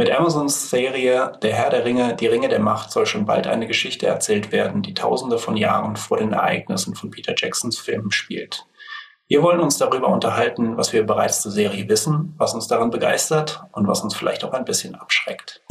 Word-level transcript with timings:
Mit 0.00 0.12
Amazons 0.12 0.70
Serie 0.70 1.32
Der 1.42 1.54
Herr 1.56 1.70
der 1.70 1.84
Ringe, 1.84 2.14
die 2.14 2.28
Ringe 2.28 2.48
der 2.48 2.60
Macht 2.60 2.92
soll 2.92 3.04
schon 3.04 3.26
bald 3.26 3.48
eine 3.48 3.66
Geschichte 3.66 4.06
erzählt 4.06 4.52
werden, 4.52 4.80
die 4.80 4.94
tausende 4.94 5.38
von 5.38 5.56
Jahren 5.56 5.96
vor 5.96 6.18
den 6.18 6.32
Ereignissen 6.32 6.94
von 6.94 7.10
Peter 7.10 7.34
Jacksons 7.36 7.80
Filmen 7.80 8.12
spielt. 8.12 8.64
Wir 9.26 9.42
wollen 9.42 9.58
uns 9.58 9.76
darüber 9.76 10.06
unterhalten, 10.06 10.76
was 10.76 10.92
wir 10.92 11.04
bereits 11.04 11.42
zur 11.42 11.50
Serie 11.50 11.88
wissen, 11.88 12.32
was 12.38 12.54
uns 12.54 12.68
daran 12.68 12.90
begeistert 12.90 13.64
und 13.72 13.88
was 13.88 14.02
uns 14.02 14.14
vielleicht 14.14 14.44
auch 14.44 14.52
ein 14.52 14.64
bisschen 14.64 14.94
abschreckt. 14.94 15.62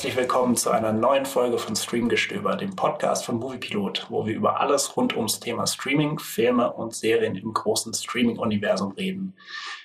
Herzlich 0.00 0.16
willkommen 0.16 0.56
zu 0.56 0.70
einer 0.70 0.94
neuen 0.94 1.26
Folge 1.26 1.58
von 1.58 1.76
Streamgestöber, 1.76 2.56
dem 2.56 2.74
Podcast 2.74 3.26
von 3.26 3.36
Moviepilot, 3.36 4.06
wo 4.08 4.24
wir 4.24 4.34
über 4.34 4.58
alles 4.58 4.96
rund 4.96 5.14
ums 5.14 5.40
Thema 5.40 5.66
Streaming, 5.66 6.18
Filme 6.18 6.72
und 6.72 6.94
Serien 6.94 7.36
im 7.36 7.52
großen 7.52 7.92
Streaming-Universum 7.92 8.92
reden. 8.92 9.36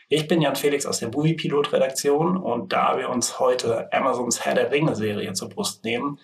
Ich 0.08 0.26
bin 0.30 0.42
Jan 0.42 0.56
Felix 0.56 0.86
aus 0.86 1.00
der 1.00 1.10
Moviepilot-Redaktion 1.10 2.38
und 2.38 2.72
da 2.72 2.98
wir 2.98 3.10
uns 3.10 3.42
heute 3.42 3.92
Amazons 3.92 4.46
Herr 4.46 4.56
der 4.56 4.72
Ringe-Serie 4.72 5.34
zur 5.34 5.50
Brust 5.50 5.84
nehmen, 5.84 6.18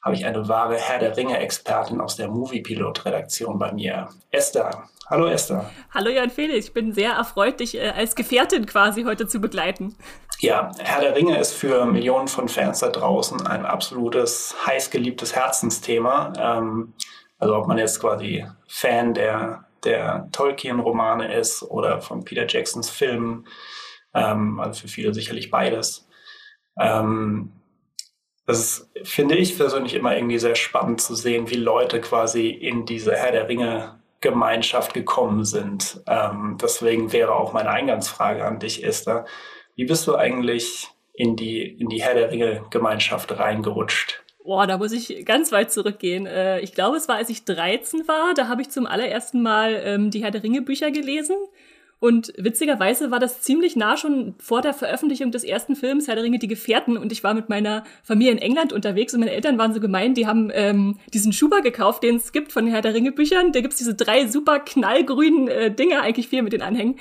habe 0.00 0.14
ich 0.14 0.24
eine 0.24 0.46
wahre 0.46 0.76
Herr 0.76 1.00
der 1.00 1.16
Ringe-Expertin 1.16 2.00
aus 2.00 2.14
der 2.14 2.28
Moviepilot-Redaktion 2.28 3.58
bei 3.58 3.72
mir, 3.72 4.10
Esther. 4.30 4.84
Hallo 5.12 5.26
Esther. 5.26 5.70
Hallo 5.90 6.08
Jan 6.08 6.30
Felix, 6.30 6.68
ich 6.68 6.72
bin 6.72 6.94
sehr 6.94 7.12
erfreut, 7.12 7.60
dich 7.60 7.74
äh, 7.74 7.90
als 7.90 8.14
Gefährtin 8.16 8.64
quasi 8.64 9.02
heute 9.02 9.26
zu 9.28 9.40
begleiten. 9.40 9.94
Ja, 10.38 10.72
Herr 10.78 11.02
der 11.02 11.14
Ringe 11.14 11.38
ist 11.38 11.52
für 11.52 11.84
Millionen 11.84 12.28
von 12.28 12.48
Fans 12.48 12.78
da 12.78 12.88
draußen 12.88 13.46
ein 13.46 13.66
absolutes, 13.66 14.54
heißgeliebtes 14.66 15.36
Herzensthema. 15.36 16.32
Ähm, 16.38 16.94
also 17.38 17.56
ob 17.56 17.66
man 17.66 17.76
jetzt 17.76 18.00
quasi 18.00 18.46
Fan 18.66 19.12
der, 19.12 19.66
der 19.84 20.30
Tolkien-Romane 20.32 21.34
ist 21.34 21.62
oder 21.62 22.00
von 22.00 22.24
Peter 22.24 22.46
Jacksons 22.48 22.88
Filmen, 22.88 23.46
ähm, 24.14 24.60
also 24.60 24.80
für 24.80 24.88
viele 24.88 25.12
sicherlich 25.12 25.50
beides. 25.50 26.08
Ähm, 26.80 27.52
das 28.46 28.60
ist, 28.60 28.90
finde 29.04 29.34
ich 29.34 29.58
persönlich 29.58 29.92
immer 29.92 30.16
irgendwie 30.16 30.38
sehr 30.38 30.54
spannend 30.54 31.02
zu 31.02 31.14
sehen, 31.14 31.50
wie 31.50 31.56
Leute 31.56 32.00
quasi 32.00 32.48
in 32.48 32.86
diese 32.86 33.14
Herr 33.14 33.32
der 33.32 33.50
Ringe 33.50 34.00
Gemeinschaft 34.22 34.94
gekommen 34.94 35.44
sind. 35.44 36.00
Ähm, 36.06 36.56
deswegen 36.60 37.12
wäre 37.12 37.34
auch 37.34 37.52
meine 37.52 37.68
Eingangsfrage 37.68 38.44
an 38.44 38.58
dich, 38.58 38.82
Esther. 38.84 39.26
Wie 39.74 39.84
bist 39.84 40.06
du 40.06 40.16
eigentlich 40.16 40.88
in 41.12 41.36
die, 41.36 41.62
in 41.62 41.88
die 41.88 42.02
Herr 42.02 42.14
der 42.14 42.30
Ringe 42.30 42.64
Gemeinschaft 42.70 43.38
reingerutscht? 43.38 44.22
Boah, 44.44 44.66
da 44.66 44.78
muss 44.78 44.92
ich 44.92 45.24
ganz 45.24 45.52
weit 45.52 45.70
zurückgehen. 45.70 46.26
Äh, 46.26 46.60
ich 46.60 46.72
glaube, 46.72 46.96
es 46.96 47.08
war, 47.08 47.16
als 47.16 47.30
ich 47.30 47.44
13 47.44 48.08
war, 48.08 48.34
da 48.34 48.48
habe 48.48 48.62
ich 48.62 48.70
zum 48.70 48.86
allerersten 48.86 49.42
Mal 49.42 49.80
ähm, 49.84 50.10
die 50.10 50.22
Herr 50.22 50.30
der 50.30 50.42
Ringe 50.42 50.62
Bücher 50.62 50.90
gelesen. 50.90 51.36
Und 52.02 52.32
witzigerweise 52.36 53.12
war 53.12 53.20
das 53.20 53.42
ziemlich 53.42 53.76
nah 53.76 53.96
schon 53.96 54.34
vor 54.40 54.60
der 54.60 54.74
Veröffentlichung 54.74 55.30
des 55.30 55.44
ersten 55.44 55.76
Films 55.76 56.08
Herr 56.08 56.16
der 56.16 56.24
Ringe, 56.24 56.40
die 56.40 56.48
Gefährten. 56.48 56.96
Und 56.96 57.12
ich 57.12 57.22
war 57.22 57.32
mit 57.32 57.48
meiner 57.48 57.84
Familie 58.02 58.32
in 58.32 58.38
England 58.38 58.72
unterwegs 58.72 59.14
und 59.14 59.20
meine 59.20 59.30
Eltern 59.30 59.56
waren 59.56 59.72
so 59.72 59.78
gemein, 59.78 60.12
die 60.14 60.26
haben 60.26 60.50
ähm, 60.52 60.98
diesen 61.14 61.32
Schuber 61.32 61.60
gekauft, 61.60 62.02
den 62.02 62.16
es 62.16 62.32
gibt 62.32 62.50
von 62.50 62.64
den 62.64 62.74
Herr 62.74 62.82
der 62.82 62.94
Ringe 62.94 63.12
Büchern. 63.12 63.52
Da 63.52 63.60
gibt's 63.60 63.76
diese 63.76 63.94
drei 63.94 64.26
super 64.26 64.58
knallgrünen 64.58 65.46
äh, 65.46 65.72
Dinge, 65.72 66.00
eigentlich 66.00 66.26
vier 66.26 66.42
mit 66.42 66.52
den 66.52 66.62
Anhängen. 66.62 66.96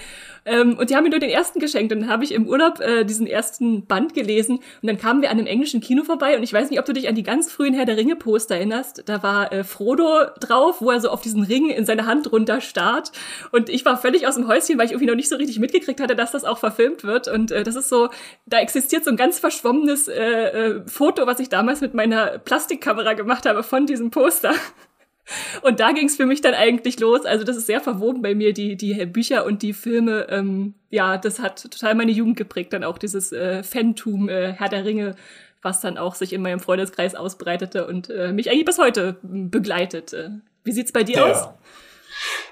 Ähm, 0.46 0.78
und 0.78 0.90
die 0.90 0.96
haben 0.96 1.04
mir 1.04 1.10
nur 1.10 1.20
den 1.20 1.30
ersten 1.30 1.60
geschenkt. 1.60 1.92
Und 1.94 2.02
dann 2.02 2.10
habe 2.10 2.24
ich 2.24 2.32
im 2.32 2.48
Urlaub 2.48 2.80
äh, 2.80 3.04
diesen 3.04 3.28
ersten 3.28 3.86
Band 3.86 4.14
gelesen. 4.14 4.58
Und 4.58 4.88
dann 4.88 4.98
kamen 4.98 5.22
wir 5.22 5.30
an 5.30 5.38
einem 5.38 5.48
englischen 5.48 5.82
Kino 5.82 6.04
vorbei. 6.04 6.36
Und 6.36 6.44
ich 6.44 6.54
weiß 6.54 6.70
nicht, 6.70 6.80
ob 6.80 6.86
du 6.86 6.94
dich 6.94 7.08
an 7.08 7.16
die 7.16 7.24
ganz 7.24 7.52
frühen 7.52 7.74
Herr 7.74 7.86
der 7.86 7.98
Ringe 7.98 8.16
Poster 8.16 8.56
erinnerst. 8.56 9.04
Da 9.08 9.24
war 9.24 9.52
äh, 9.52 9.64
Frodo 9.64 10.26
drauf, 10.40 10.82
wo 10.82 10.90
er 10.90 11.00
so 11.00 11.10
auf 11.10 11.22
diesen 11.22 11.44
Ring 11.44 11.70
in 11.70 11.86
seine 11.86 12.06
Hand 12.06 12.32
runter 12.32 12.62
starrt. 12.62 13.12
Und 13.52 13.70
ich 13.70 13.86
war 13.86 13.98
völlig 13.98 14.28
aus 14.28 14.36
dem 14.36 14.48
Häuschen, 14.48 14.78
weil 14.78 14.88
ich 14.88 14.91
irgendwie 14.92 15.08
noch 15.08 15.16
nicht 15.16 15.30
so 15.30 15.36
richtig 15.36 15.60
mitgekriegt 15.60 16.00
hatte, 16.00 16.16
dass 16.16 16.32
das 16.32 16.44
auch 16.44 16.58
verfilmt 16.58 17.04
wird. 17.04 17.28
Und 17.28 17.52
äh, 17.52 17.64
das 17.64 17.76
ist 17.76 17.90
so, 17.90 18.10
da 18.46 18.60
existiert 18.60 19.04
so 19.04 19.10
ein 19.10 19.18
ganz 19.18 19.40
verschwommenes 19.40 20.08
äh, 20.08 20.22
äh, 20.22 20.88
Foto, 20.88 21.26
was 21.28 21.40
ich 21.40 21.50
damals 21.50 21.82
mit 21.82 21.94
meiner 21.94 22.40
Plastikkamera 22.40 23.14
gemacht 23.14 23.46
habe 23.46 23.64
von 23.64 23.86
diesem 23.86 24.12
Poster. 24.12 24.54
Und 25.62 25.80
da 25.80 25.92
ging 25.92 26.08
es 26.08 26.16
für 26.16 26.26
mich 26.26 26.42
dann 26.42 26.54
eigentlich 26.54 27.00
los. 27.00 27.26
Also 27.26 27.44
das 27.44 27.56
ist 27.56 27.68
sehr 27.68 27.80
verwoben 27.80 28.22
bei 28.22 28.36
mir, 28.36 28.54
die, 28.54 28.76
die 28.76 29.06
Bücher 29.06 29.46
und 29.46 29.62
die 29.62 29.72
Filme. 29.72 30.28
Ähm, 30.30 30.74
ja, 30.90 31.18
das 31.18 31.40
hat 31.40 31.62
total 31.62 31.96
meine 31.96 32.12
Jugend 32.12 32.38
geprägt, 32.38 32.74
dann 32.74 32.84
auch 32.84 32.98
dieses 32.98 33.32
äh, 33.32 33.64
Fantum 33.64 34.28
äh, 34.28 34.54
Herr 34.54 34.68
der 34.68 34.84
Ringe, 34.84 35.16
was 35.62 35.80
dann 35.80 35.98
auch 35.98 36.16
sich 36.16 36.34
in 36.34 36.42
meinem 36.42 36.60
Freundeskreis 36.60 37.16
ausbreitete 37.16 37.88
und 37.88 38.10
äh, 38.10 38.34
mich 38.34 38.50
eigentlich 38.50 38.66
bis 38.66 38.80
heute 38.80 39.18
begleitet. 39.22 40.12
Äh, 40.12 40.32
wie 40.64 40.72
sieht's 40.72 40.92
bei 40.92 41.04
dir 41.04 41.18
ja. 41.18 41.32
aus? 41.32 41.50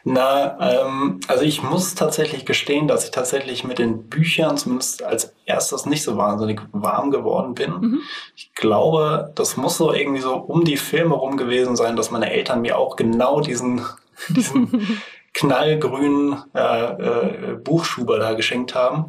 Na, 0.03 0.57
ähm, 0.59 1.19
also 1.27 1.43
ich 1.43 1.61
muss 1.63 1.95
tatsächlich 1.95 2.45
gestehen, 2.45 2.87
dass 2.87 3.05
ich 3.05 3.11
tatsächlich 3.11 3.63
mit 3.63 3.79
den 3.79 4.07
Büchern 4.09 4.57
zumindest 4.57 5.03
als 5.03 5.33
erstes 5.45 5.85
nicht 5.85 6.03
so 6.03 6.17
wahnsinnig 6.17 6.61
warm 6.71 7.11
geworden 7.11 7.53
bin. 7.53 7.71
Mhm. 7.71 7.99
Ich 8.35 8.53
glaube, 8.53 9.31
das 9.35 9.57
muss 9.57 9.77
so 9.77 9.93
irgendwie 9.93 10.21
so 10.21 10.35
um 10.35 10.63
die 10.63 10.77
Filme 10.77 11.15
rum 11.15 11.37
gewesen 11.37 11.75
sein, 11.75 11.95
dass 11.95 12.11
meine 12.11 12.31
Eltern 12.31 12.61
mir 12.61 12.77
auch 12.77 12.95
genau 12.95 13.41
diesen, 13.41 13.81
diesen 14.29 15.01
knallgrünen 15.33 16.43
äh, 16.55 16.93
äh, 16.93 17.55
Buchschuber 17.55 18.19
da 18.19 18.33
geschenkt 18.33 18.75
haben. 18.75 19.07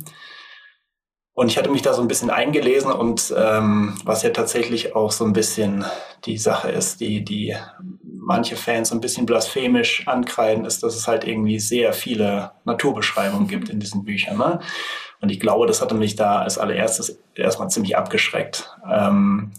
Und 1.33 1.49
ich 1.49 1.57
hatte 1.57 1.71
mich 1.71 1.83
da 1.83 1.95
so 1.95 2.03
ein 2.03 2.09
bisschen 2.09 2.29
eingelesen 2.29 2.93
und 2.93 3.33
ähm, 3.35 3.95
was 4.05 4.23
ja 4.23 4.31
tatsächlich 4.31 4.95
auch 4.95 5.11
so 5.11 5.25
ein 5.25 5.33
bisschen 5.33 5.87
die 6.27 6.37
Sache 6.37 6.71
ist, 6.71 7.01
die, 7.01 7.25
die 7.25 7.57
manche 8.21 8.57
Fans 8.57 8.93
ein 8.93 9.01
bisschen 9.01 9.27
blasphemisch 9.27 10.07
ankreiden, 10.07 10.65
ist, 10.65 10.83
dass 10.83 10.95
es 10.95 11.09
halt 11.09 11.25
irgendwie 11.27 11.59
sehr 11.59 11.93
viele 11.93 12.53
Naturbeschreibungen 12.65 13.49
gibt 13.49 13.69
in 13.71 13.81
diesen 13.81 14.05
Büchern. 14.05 14.37
Ne? 14.39 14.61
Und 15.21 15.31
ich 15.31 15.41
glaube, 15.41 15.67
das 15.67 15.81
hatte 15.81 15.95
mich 15.95 16.17
da 16.17 16.41
als 16.41 16.59
allererstes 16.59 17.19
erstmal 17.35 17.71
ziemlich 17.71 17.97
abgeschreckt. 17.97 18.77
Ähm, 18.91 19.53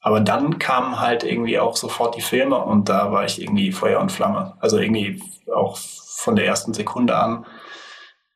aber 0.00 0.20
dann 0.20 0.58
kamen 0.58 0.98
halt 0.98 1.24
irgendwie 1.24 1.58
auch 1.58 1.76
sofort 1.76 2.16
die 2.16 2.22
Filme 2.22 2.58
und 2.58 2.88
da 2.88 3.12
war 3.12 3.24
ich 3.24 3.40
irgendwie 3.40 3.70
Feuer 3.70 4.00
und 4.00 4.10
Flamme. 4.12 4.54
Also 4.60 4.78
irgendwie 4.78 5.22
auch 5.54 5.76
von 5.76 6.36
der 6.36 6.46
ersten 6.46 6.74
Sekunde 6.74 7.16
an. 7.16 7.46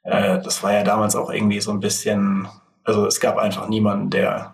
Äh, 0.03 0.41
das 0.43 0.62
war 0.62 0.73
ja 0.73 0.85
damals 0.85 1.17
auch 1.17 1.31
irgendwie 1.31 1.61
so 1.61 1.71
ein 1.71 1.81
bisschen, 1.81 2.49
also 2.85 3.06
es 3.06 3.19
gab 3.19 3.39
einfach 3.39 3.69
niemanden, 3.69 4.11
der 4.11 4.53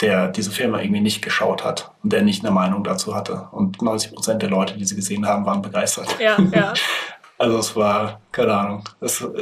der 0.00 0.28
diese 0.28 0.50
Filme 0.50 0.82
irgendwie 0.82 1.00
nicht 1.00 1.22
geschaut 1.22 1.64
hat 1.64 1.92
und 2.02 2.12
der 2.12 2.22
nicht 2.22 2.44
eine 2.44 2.54
Meinung 2.54 2.84
dazu 2.84 3.14
hatte. 3.14 3.48
Und 3.52 3.82
90 3.82 4.12
Prozent 4.12 4.42
der 4.42 4.50
Leute, 4.50 4.76
die 4.76 4.84
sie 4.84 4.96
gesehen 4.96 5.26
haben, 5.26 5.46
waren 5.46 5.62
begeistert. 5.62 6.16
Ja, 6.18 6.36
ja. 6.52 6.74
Also 7.36 7.58
es 7.58 7.74
war, 7.74 8.20
keine 8.30 8.54
Ahnung, 8.54 8.88
das 9.00 9.20
ist 9.20 9.22
äh, 9.22 9.40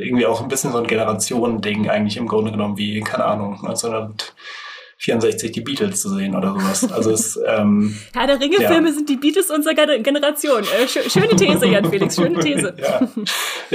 irgendwie 0.00 0.26
auch 0.26 0.40
ein 0.40 0.48
bisschen 0.48 0.70
so 0.70 0.78
ein 0.78 0.86
Generationending 0.86 1.90
eigentlich 1.90 2.16
im 2.16 2.28
Grunde 2.28 2.52
genommen 2.52 2.78
wie, 2.78 3.00
keine 3.00 3.24
Ahnung, 3.24 3.54
1964 3.66 5.50
die 5.50 5.60
Beatles 5.60 6.00
zu 6.02 6.10
sehen 6.10 6.36
oder 6.36 6.52
sowas. 6.52 6.92
Also 6.92 7.10
es, 7.10 7.36
ähm, 7.46 7.98
Herr 8.14 8.28
der 8.28 8.40
Ringe-Filme 8.40 8.88
ja. 8.88 8.94
sind 8.94 9.08
die 9.08 9.16
Beatles 9.16 9.50
unserer 9.50 9.74
Generation. 9.74 10.62
Äh, 10.62 10.86
schöne 10.86 11.34
These, 11.34 11.66
Jan 11.66 11.90
Felix, 11.90 12.14
schöne 12.14 12.38
These. 12.38 12.76
ja. 12.80 13.08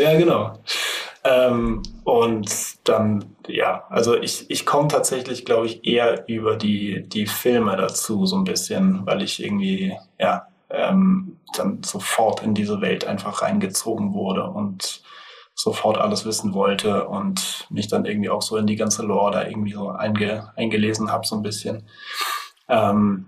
ja, 0.01 0.17
genau. 0.17 0.63
Ähm, 1.28 1.84
und 2.06 2.88
dann, 2.88 3.36
ja, 3.48 3.84
also 3.90 4.16
ich, 4.16 4.50
ich 4.50 4.66
komme 4.66 4.88
tatsächlich, 4.88 5.44
glaube 5.44 5.66
ich, 5.66 5.86
eher 5.86 6.28
über 6.30 6.56
die, 6.56 7.04
die 7.08 7.26
Filme 7.26 7.76
dazu, 7.76 8.26
so 8.26 8.38
ein 8.38 8.46
bisschen, 8.46 9.06
weil 9.06 9.22
ich 9.22 9.44
irgendwie, 9.44 9.98
ja, 10.18 10.48
ähm, 10.70 11.38
dann 11.54 11.84
sofort 11.84 12.44
in 12.44 12.54
diese 12.54 12.80
Welt 12.80 13.06
einfach 13.06 13.42
reingezogen 13.42 14.14
wurde 14.14 14.44
und 14.46 15.04
sofort 15.54 15.98
alles 15.98 16.26
wissen 16.26 16.54
wollte 16.54 17.08
und 17.08 17.68
mich 17.70 17.90
dann 17.90 18.06
irgendwie 18.06 18.30
auch 18.30 18.42
so 18.42 18.56
in 18.56 18.68
die 18.68 18.76
ganze 18.76 19.04
Lore 19.04 19.32
da 19.32 19.48
irgendwie 19.48 19.74
so 19.74 19.90
einge, 19.90 20.54
eingelesen 20.56 21.12
habe, 21.12 21.28
so 21.28 21.36
ein 21.36 21.42
bisschen. 21.42 21.84
Ähm, 22.70 23.26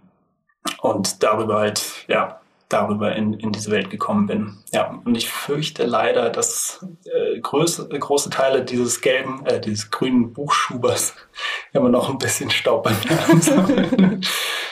und 0.81 1.21
darüber 1.21 1.59
halt, 1.59 2.05
ja, 2.07 2.39
darüber 2.69 3.15
in, 3.15 3.33
in 3.33 3.51
diese 3.51 3.71
Welt 3.71 3.89
gekommen 3.89 4.27
bin. 4.27 4.57
Ja, 4.71 5.01
und 5.03 5.15
ich 5.15 5.27
fürchte 5.27 5.85
leider, 5.85 6.29
dass 6.29 6.85
äh, 7.05 7.39
große, 7.39 7.89
große 7.89 8.29
Teile 8.29 8.63
dieses 8.63 9.01
gelben, 9.01 9.43
äh, 9.45 9.59
dieses 9.59 9.89
grünen 9.89 10.33
Buchschubers 10.33 11.15
immer 11.73 11.89
noch 11.89 12.09
ein 12.09 12.19
bisschen 12.19 12.51
Staub 12.51 12.83
bei 12.83 12.91
mir 12.91 13.27
haben. 13.27 14.21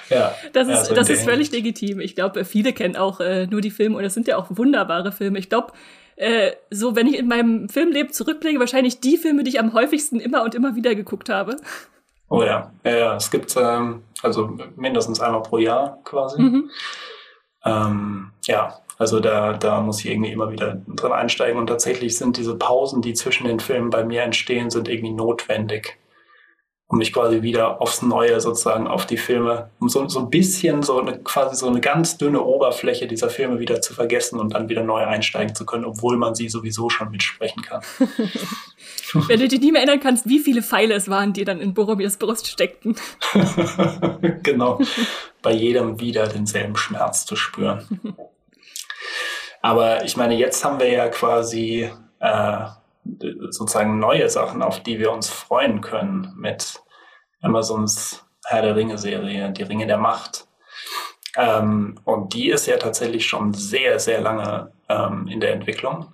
ja, 0.10 0.36
das 0.54 0.68
ist, 0.68 0.76
ja, 0.76 0.86
so 0.86 0.94
das 0.94 1.10
ist 1.10 1.24
völlig 1.24 1.52
legitim. 1.52 2.00
Ich 2.00 2.14
glaube, 2.14 2.46
viele 2.46 2.72
kennen 2.72 2.96
auch 2.96 3.20
äh, 3.20 3.48
nur 3.48 3.62
die 3.62 3.72
Filme 3.72 3.98
und 3.98 4.04
es 4.04 4.14
sind 4.14 4.28
ja 4.28 4.38
auch 4.38 4.46
wunderbare 4.50 5.12
Filme. 5.12 5.40
Ich 5.40 5.50
glaube, 5.50 5.74
äh, 6.18 6.52
so 6.70 6.96
wenn 6.96 7.08
ich 7.08 7.18
in 7.18 7.28
meinem 7.28 7.68
Filmleben 7.68 8.14
zurückblicke, 8.14 8.60
wahrscheinlich 8.60 9.00
die 9.00 9.18
Filme, 9.18 9.44
die 9.44 9.50
ich 9.50 9.60
am 9.60 9.74
häufigsten 9.74 10.20
immer 10.20 10.44
und 10.44 10.54
immer 10.54 10.76
wieder 10.76 10.94
geguckt 10.94 11.30
habe. 11.30 11.58
Oh 12.30 12.44
ja, 12.44 12.72
ja, 12.84 12.98
ja. 12.98 13.16
es 13.16 13.32
gibt 13.32 13.56
ähm, 13.58 14.04
also 14.22 14.56
mindestens 14.76 15.20
einmal 15.20 15.42
pro 15.42 15.58
Jahr 15.58 16.00
quasi. 16.04 16.42
Mhm. 16.42 16.70
Ähm, 17.66 18.32
ja, 18.46 18.80
also 18.98 19.20
da, 19.20 19.54
da 19.54 19.82
muss 19.82 20.00
ich 20.00 20.12
irgendwie 20.12 20.32
immer 20.32 20.52
wieder 20.52 20.82
drin 20.88 21.12
einsteigen. 21.12 21.60
Und 21.60 21.68
tatsächlich 21.68 22.18
sind 22.18 22.38
diese 22.38 22.58
Pausen, 22.58 23.02
die 23.02 23.14
zwischen 23.14 23.48
den 23.48 23.60
Filmen 23.60 23.90
bei 23.90 24.04
mir 24.04 24.24
entstehen, 24.24 24.70
sind 24.70 24.88
irgendwie 24.88 25.14
notwendig. 25.14 25.98
Um 26.90 27.00
mich 27.00 27.12
quasi 27.12 27.42
wieder 27.42 27.82
aufs 27.82 28.02
Neue 28.02 28.40
sozusagen 28.40 28.88
auf 28.88 29.06
die 29.06 29.18
Filme, 29.18 29.70
um 29.80 29.90
so, 29.90 30.08
so 30.08 30.20
ein 30.20 30.30
bisschen 30.30 30.84
so 30.84 31.00
eine 31.00 31.20
quasi 31.20 31.58
so 31.58 31.68
eine 31.68 31.82
ganz 31.82 32.18
dünne 32.18 32.42
Oberfläche 32.42 33.08
dieser 33.08 33.30
Filme 33.30 33.60
wieder 33.60 33.82
zu 33.82 33.94
vergessen 33.94 34.40
und 34.40 34.54
dann 34.54 34.70
wieder 34.70 34.84
neu 34.84 35.06
einsteigen 35.06 35.54
zu 35.54 35.66
können, 35.66 35.84
obwohl 35.84 36.16
man 36.16 36.34
sie 36.34 36.48
sowieso 36.48 36.90
schon 36.90 37.12
mitsprechen 37.12 37.62
kann. 37.62 37.82
Wenn 39.28 39.40
du 39.40 39.48
dich 39.50 39.60
nicht 39.60 39.74
mehr 39.74 39.82
erinnern 39.82 40.00
kannst, 40.00 40.30
wie 40.30 40.40
viele 40.40 40.62
Pfeile 40.62 40.94
es 40.94 41.10
waren, 41.10 41.34
die 41.34 41.44
dann 41.44 41.60
in 41.60 41.74
Boromirs 41.74 42.18
Brust 42.18 42.48
steckten. 42.48 42.96
genau. 44.44 44.80
Bei 45.42 45.52
jedem 45.52 46.00
wieder 46.00 46.28
denselben 46.28 46.78
Schmerz 46.78 47.26
zu 47.26 47.36
spüren. 47.36 47.86
Aber 49.62 50.06
ich 50.06 50.16
meine, 50.16 50.36
jetzt 50.36 50.64
haben 50.64 50.80
wir 50.80 50.90
ja 50.90 51.10
quasi 51.10 51.90
äh, 52.20 52.66
sozusagen 53.50 54.00
neue 54.00 54.30
Sachen, 54.30 54.62
auf 54.62 54.82
die 54.82 55.00
wir 55.00 55.12
uns 55.12 55.30
freuen 55.30 55.82
können 55.82 56.34
mit 56.38 56.82
Amazons 57.42 58.26
Herr 58.46 58.62
der 58.62 58.76
Ringe-Serie, 58.76 59.52
die 59.52 59.64
Ringe 59.64 59.88
der 59.88 59.98
Macht. 59.98 60.48
Ähm, 61.36 62.00
und 62.04 62.34
die 62.34 62.50
ist 62.50 62.66
ja 62.66 62.78
tatsächlich 62.78 63.28
schon 63.28 63.54
sehr, 63.54 64.00
sehr 64.00 64.22
lange 64.22 64.72
ähm, 64.90 65.28
in 65.28 65.40
der 65.40 65.54
Entwicklung. 65.54 66.14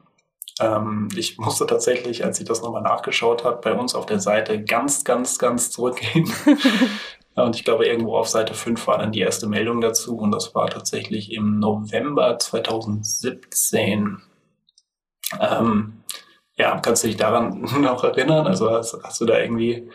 Ähm, 0.60 1.08
ich 1.16 1.38
musste 1.38 1.66
tatsächlich, 1.66 2.26
als 2.26 2.40
ich 2.40 2.46
das 2.46 2.62
nochmal 2.62 2.82
nachgeschaut 2.82 3.44
habe, 3.44 3.62
bei 3.62 3.74
uns 3.74 3.96
auf 3.96 4.06
der 4.06 4.20
Seite 4.20 4.64
ganz, 4.64 5.04
ganz, 5.04 5.40
ganz 5.40 5.72
zurückgehen. 5.72 6.32
und 7.36 7.56
ich 7.56 7.64
glaube, 7.64 7.88
irgendwo 7.88 8.18
auf 8.18 8.28
Seite 8.28 8.54
5 8.54 8.86
war 8.88 8.98
dann 8.98 9.12
die 9.12 9.22
erste 9.22 9.48
Meldung 9.48 9.82
dazu. 9.82 10.18
Und 10.18 10.32
das 10.32 10.54
war 10.54 10.70
tatsächlich 10.70 11.32
im 11.32 11.60
November 11.60 12.38
2017. 12.38 14.22
Ähm, 15.40 16.03
ja, 16.56 16.80
kannst 16.80 17.04
du 17.04 17.08
dich 17.08 17.18
daran 17.18 17.62
noch 17.82 18.04
erinnern? 18.04 18.48
Also 18.48 18.72
hast, 18.72 18.98
hast, 19.04 19.22
du 19.22 19.26
da 19.26 19.40
irgendwie 19.40 19.90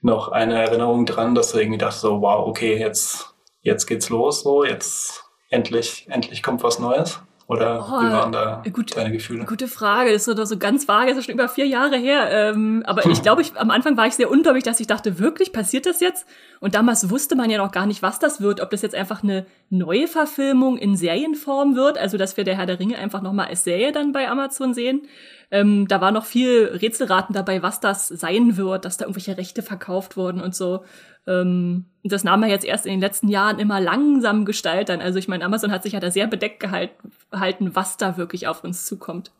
noch 0.00 0.28
eine 0.28 0.62
Erinnerung 0.62 1.06
dran, 1.06 1.34
dass 1.34 1.52
du 1.52 1.58
irgendwie 1.58 1.78
dachtest, 1.78 2.02
so, 2.02 2.20
wow, 2.20 2.46
okay, 2.46 2.78
jetzt, 2.78 3.34
jetzt 3.62 3.86
geht's 3.86 4.08
los, 4.10 4.42
so, 4.42 4.64
jetzt 4.64 5.24
endlich, 5.50 6.06
endlich 6.10 6.42
kommt 6.42 6.62
was 6.62 6.78
Neues? 6.78 7.20
Oder 7.48 7.80
oh, 7.80 8.02
wie 8.02 8.12
waren 8.12 8.30
da 8.30 8.62
gut, 8.70 8.94
deine 8.94 9.10
Gefühle? 9.10 9.46
Gute 9.46 9.68
Frage. 9.68 10.12
Das 10.12 10.26
ist 10.26 10.36
so, 10.36 10.44
so 10.44 10.58
ganz 10.58 10.86
vage, 10.86 11.08
das 11.08 11.16
ist 11.16 11.24
schon 11.24 11.34
über 11.34 11.48
vier 11.48 11.66
Jahre 11.66 11.96
her. 11.96 12.28
Ähm, 12.30 12.82
aber 12.84 13.06
ich 13.06 13.22
glaube, 13.22 13.40
ich, 13.40 13.56
am 13.56 13.70
Anfang 13.70 13.96
war 13.96 14.06
ich 14.06 14.16
sehr 14.16 14.30
ungläubig, 14.30 14.64
dass 14.64 14.80
ich 14.80 14.86
dachte, 14.86 15.18
wirklich, 15.18 15.50
passiert 15.50 15.86
das 15.86 16.00
jetzt? 16.00 16.26
Und 16.60 16.74
damals 16.74 17.08
wusste 17.08 17.36
man 17.36 17.48
ja 17.48 17.56
noch 17.56 17.72
gar 17.72 17.86
nicht, 17.86 18.02
was 18.02 18.18
das 18.18 18.42
wird. 18.42 18.60
Ob 18.60 18.68
das 18.68 18.82
jetzt 18.82 18.94
einfach 18.94 19.22
eine 19.22 19.46
neue 19.70 20.08
Verfilmung 20.08 20.76
in 20.76 20.94
Serienform 20.94 21.74
wird, 21.74 21.96
also 21.96 22.18
dass 22.18 22.36
wir 22.36 22.44
der 22.44 22.58
Herr 22.58 22.66
der 22.66 22.80
Ringe 22.80 22.98
einfach 22.98 23.22
nochmal 23.22 23.46
als 23.46 23.64
Serie 23.64 23.92
dann 23.92 24.12
bei 24.12 24.28
Amazon 24.28 24.74
sehen. 24.74 25.08
Ähm, 25.50 25.88
da 25.88 26.02
war 26.02 26.10
noch 26.10 26.26
viel 26.26 26.66
Rätselraten 26.82 27.34
dabei, 27.34 27.62
was 27.62 27.80
das 27.80 28.08
sein 28.08 28.58
wird, 28.58 28.84
dass 28.84 28.98
da 28.98 29.06
irgendwelche 29.06 29.38
Rechte 29.38 29.62
verkauft 29.62 30.18
wurden 30.18 30.42
und 30.42 30.54
so. 30.54 30.84
Ähm, 31.28 31.84
das 32.02 32.24
nahm 32.24 32.42
er 32.42 32.48
jetzt 32.48 32.64
erst 32.64 32.86
in 32.86 32.92
den 32.92 33.00
letzten 33.00 33.28
Jahren 33.28 33.58
immer 33.58 33.80
langsam 33.80 34.44
Gestalt 34.44 34.90
an. 34.90 35.00
Also 35.00 35.18
ich 35.18 35.28
meine, 35.28 35.44
Amazon 35.44 35.70
hat 35.70 35.82
sich 35.82 35.92
ja 35.92 36.00
da 36.00 36.10
sehr 36.10 36.26
bedeckt 36.26 36.60
gehalten, 36.60 37.74
was 37.74 37.96
da 37.98 38.16
wirklich 38.16 38.48
auf 38.48 38.64
uns 38.64 38.86
zukommt. 38.86 39.30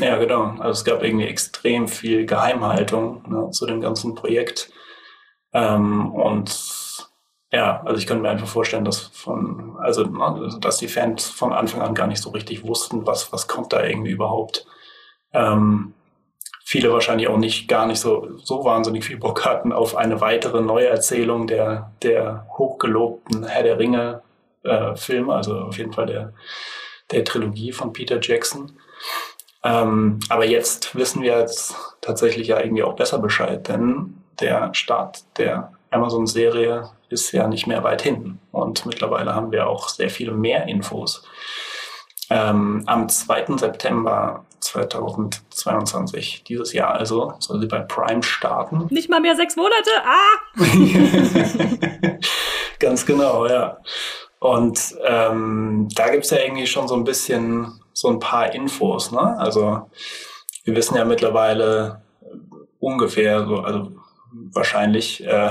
Ja, 0.00 0.16
genau. 0.16 0.54
Also 0.58 0.70
es 0.70 0.84
gab 0.84 1.02
irgendwie 1.02 1.26
extrem 1.26 1.88
viel 1.88 2.24
Geheimhaltung 2.24 3.24
ne, 3.28 3.50
zu 3.50 3.66
dem 3.66 3.80
ganzen 3.80 4.14
Projekt. 4.14 4.70
Ähm, 5.52 6.12
und 6.12 7.08
ja, 7.50 7.82
also 7.84 7.98
ich 7.98 8.06
könnte 8.06 8.22
mir 8.22 8.30
einfach 8.30 8.46
vorstellen, 8.46 8.84
dass 8.84 9.00
von, 9.00 9.76
also 9.80 10.04
dass 10.04 10.76
die 10.76 10.88
Fans 10.88 11.26
von 11.26 11.52
Anfang 11.52 11.80
an 11.80 11.94
gar 11.94 12.06
nicht 12.06 12.22
so 12.22 12.30
richtig 12.30 12.64
wussten, 12.64 13.06
was, 13.06 13.32
was 13.32 13.48
kommt 13.48 13.72
da 13.72 13.84
irgendwie 13.84 14.12
überhaupt. 14.12 14.66
Ähm, 15.32 15.94
viele 16.68 16.92
wahrscheinlich 16.92 17.28
auch 17.28 17.38
nicht 17.38 17.66
gar 17.66 17.86
nicht 17.86 17.98
so, 17.98 18.28
so 18.44 18.62
wahnsinnig 18.62 19.02
viel 19.02 19.16
Bock 19.16 19.46
hatten 19.46 19.72
auf 19.72 19.96
eine 19.96 20.20
weitere 20.20 20.60
Neuerzählung 20.60 21.46
der, 21.46 21.92
der 22.02 22.46
hochgelobten 22.58 23.46
Herr 23.46 23.62
der 23.62 23.78
Ringe 23.78 24.20
äh, 24.64 24.94
Filme, 24.94 25.34
also 25.34 25.60
auf 25.60 25.78
jeden 25.78 25.94
Fall 25.94 26.04
der, 26.04 26.34
der 27.10 27.24
Trilogie 27.24 27.72
von 27.72 27.94
Peter 27.94 28.18
Jackson. 28.20 28.72
Ähm, 29.64 30.20
aber 30.28 30.44
jetzt 30.44 30.94
wissen 30.94 31.22
wir 31.22 31.38
jetzt 31.38 31.74
tatsächlich 32.02 32.48
ja 32.48 32.60
irgendwie 32.60 32.82
auch 32.82 32.96
besser 32.96 33.18
Bescheid, 33.18 33.66
denn 33.66 34.22
der 34.38 34.74
Start 34.74 35.24
der 35.38 35.72
Amazon-Serie 35.90 36.90
ist 37.08 37.32
ja 37.32 37.48
nicht 37.48 37.66
mehr 37.66 37.82
weit 37.82 38.02
hinten. 38.02 38.40
Und 38.52 38.84
mittlerweile 38.84 39.34
haben 39.34 39.52
wir 39.52 39.68
auch 39.68 39.88
sehr 39.88 40.10
viele 40.10 40.32
mehr 40.32 40.66
Infos. 40.66 41.26
Ähm, 42.28 42.82
am 42.84 43.08
2. 43.08 43.56
September 43.56 44.44
2022, 44.60 46.44
dieses 46.44 46.72
Jahr 46.72 46.94
also, 46.94 47.34
soll 47.38 47.60
sie 47.60 47.66
bei 47.66 47.80
Prime 47.80 48.22
starten. 48.22 48.86
Nicht 48.90 49.08
mal 49.08 49.20
mehr 49.20 49.36
sechs 49.36 49.56
Monate, 49.56 49.90
ah! 50.04 50.38
Ganz 52.78 53.06
genau, 53.06 53.46
ja. 53.46 53.78
Und 54.40 54.94
ähm, 55.04 55.88
da 55.94 56.10
gibt's 56.10 56.30
ja 56.30 56.38
irgendwie 56.38 56.66
schon 56.66 56.86
so 56.86 56.94
ein 56.94 57.04
bisschen 57.04 57.80
so 57.92 58.08
ein 58.08 58.20
paar 58.20 58.54
Infos, 58.54 59.10
ne? 59.10 59.36
Also 59.38 59.90
wir 60.64 60.76
wissen 60.76 60.96
ja 60.96 61.04
mittlerweile 61.04 62.02
ungefähr 62.78 63.46
so, 63.46 63.56
also 63.56 63.92
wahrscheinlich, 64.52 65.24
äh, 65.24 65.50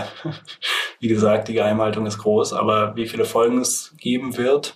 wie 1.00 1.08
gesagt, 1.08 1.48
die 1.50 1.54
Geheimhaltung 1.54 2.06
ist 2.06 2.20
groß, 2.20 2.54
aber 2.54 2.96
wie 2.96 3.08
viele 3.08 3.26
Folgen 3.26 3.60
es 3.60 3.94
geben 3.98 4.38
wird. 4.38 4.76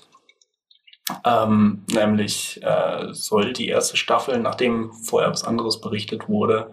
Ähm, 1.26 1.84
nämlich 1.92 2.62
äh, 2.64 3.08
soll 3.12 3.54
die 3.54 3.68
erste 3.68 3.98
Staffel, 3.98 4.40
nachdem 4.40 4.94
vorher 4.94 5.32
was 5.32 5.44
anderes 5.44 5.82
berichtet 5.82 6.30
wurde, 6.30 6.72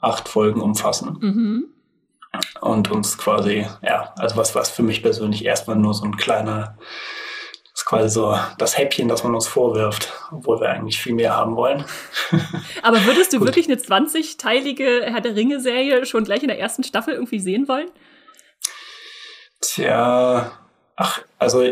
acht 0.00 0.28
Folgen 0.28 0.60
umfassen. 0.60 1.16
Mhm. 1.20 1.64
Und 2.60 2.90
uns 2.90 3.16
quasi, 3.16 3.66
ja, 3.82 4.12
also 4.18 4.36
was, 4.36 4.54
was 4.54 4.70
für 4.70 4.82
mich 4.82 5.02
persönlich 5.02 5.44
erstmal 5.44 5.76
nur 5.76 5.94
so 5.94 6.04
ein 6.04 6.16
kleiner, 6.16 6.76
das 7.72 7.82
ist 7.82 7.84
quasi 7.86 8.08
so 8.10 8.38
das 8.58 8.76
Häppchen, 8.76 9.08
das 9.08 9.24
man 9.24 9.34
uns 9.34 9.46
vorwirft, 9.46 10.12
obwohl 10.30 10.60
wir 10.60 10.68
eigentlich 10.68 11.00
viel 11.00 11.14
mehr 11.14 11.34
haben 11.34 11.56
wollen. 11.56 11.84
Aber 12.82 13.04
würdest 13.06 13.32
du 13.32 13.40
wirklich 13.40 13.66
eine 13.66 13.76
20-teilige 13.76 15.04
Herr 15.04 15.20
der 15.22 15.36
Ringe-Serie 15.36 16.04
schon 16.04 16.24
gleich 16.24 16.42
in 16.42 16.48
der 16.48 16.60
ersten 16.60 16.84
Staffel 16.84 17.14
irgendwie 17.14 17.40
sehen 17.40 17.66
wollen? 17.66 17.88
Tja, 19.60 20.52
ach, 20.96 21.22
also 21.38 21.62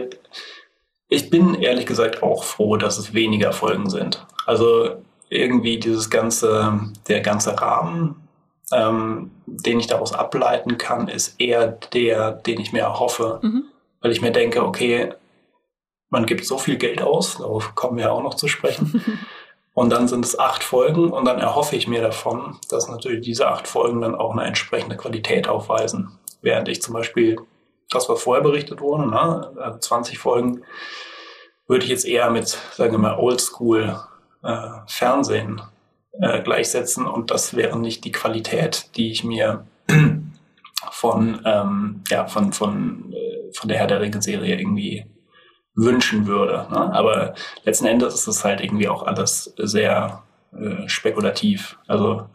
ich 1.08 1.30
bin 1.30 1.54
ehrlich 1.54 1.86
gesagt 1.86 2.22
auch 2.22 2.44
froh, 2.44 2.76
dass 2.76 2.98
es 2.98 3.14
weniger 3.14 3.52
Folgen 3.52 3.88
sind. 3.88 4.26
Also 4.44 5.02
irgendwie 5.28 5.78
dieses 5.78 6.10
ganze, 6.10 6.80
der 7.08 7.20
ganze 7.20 7.60
Rahmen, 7.60 8.28
ähm, 8.72 9.30
den 9.46 9.78
ich 9.78 9.86
daraus 9.86 10.12
ableiten 10.12 10.78
kann, 10.78 11.08
ist 11.08 11.40
eher 11.40 11.68
der, 11.68 12.32
den 12.32 12.60
ich 12.60 12.72
mir 12.72 12.82
erhoffe. 12.82 13.40
Mhm. 13.42 13.64
Weil 14.00 14.12
ich 14.12 14.20
mir 14.20 14.32
denke, 14.32 14.64
okay, 14.64 15.12
man 16.10 16.26
gibt 16.26 16.44
so 16.44 16.58
viel 16.58 16.76
Geld 16.76 17.02
aus, 17.02 17.38
darauf 17.38 17.74
kommen 17.74 17.98
wir 17.98 18.12
auch 18.12 18.22
noch 18.22 18.34
zu 18.34 18.48
sprechen. 18.48 19.02
und 19.74 19.90
dann 19.90 20.08
sind 20.08 20.24
es 20.24 20.38
acht 20.38 20.64
Folgen 20.64 21.10
und 21.12 21.24
dann 21.24 21.38
erhoffe 21.38 21.76
ich 21.76 21.88
mir 21.88 22.02
davon, 22.02 22.58
dass 22.68 22.88
natürlich 22.88 23.24
diese 23.24 23.48
acht 23.48 23.68
Folgen 23.68 24.00
dann 24.00 24.14
auch 24.14 24.32
eine 24.32 24.44
entsprechende 24.44 24.96
Qualität 24.96 25.48
aufweisen. 25.48 26.18
Während 26.42 26.68
ich 26.68 26.82
zum 26.82 26.94
Beispiel 26.94 27.38
das, 27.90 28.08
was 28.08 28.22
vorher 28.22 28.42
berichtet 28.42 28.80
wurde, 28.80 29.08
ne? 29.08 29.52
also 29.58 29.78
20 29.78 30.18
Folgen, 30.18 30.62
würde 31.68 31.84
ich 31.84 31.90
jetzt 31.90 32.06
eher 32.06 32.30
mit, 32.30 32.48
sagen 32.48 32.92
wir 32.92 32.98
mal, 32.98 33.18
Oldschool 33.18 33.98
äh, 34.42 34.68
Fernsehen 34.86 35.62
äh, 36.20 36.42
gleichsetzen 36.42 37.06
und 37.06 37.30
das 37.30 37.54
wäre 37.54 37.78
nicht 37.78 38.04
die 38.04 38.12
Qualität, 38.12 38.96
die 38.96 39.10
ich 39.10 39.24
mir 39.24 39.66
von, 40.90 41.42
ähm, 41.44 42.02
ja, 42.08 42.26
von, 42.26 42.52
von, 42.52 43.12
äh, 43.12 43.52
von 43.52 43.68
der 43.68 43.78
Herr 43.78 43.86
der 43.86 44.00
Ringe-Serie 44.00 44.58
irgendwie 44.58 45.06
wünschen 45.74 46.26
würde. 46.26 46.66
Ne? 46.70 46.92
Aber 46.94 47.34
letzten 47.64 47.86
Endes 47.86 48.14
ist 48.14 48.26
es 48.26 48.44
halt 48.44 48.60
irgendwie 48.60 48.88
auch 48.88 49.02
alles 49.04 49.52
sehr 49.58 50.22
äh, 50.52 50.88
spekulativ. 50.88 51.78
Also 51.86 52.26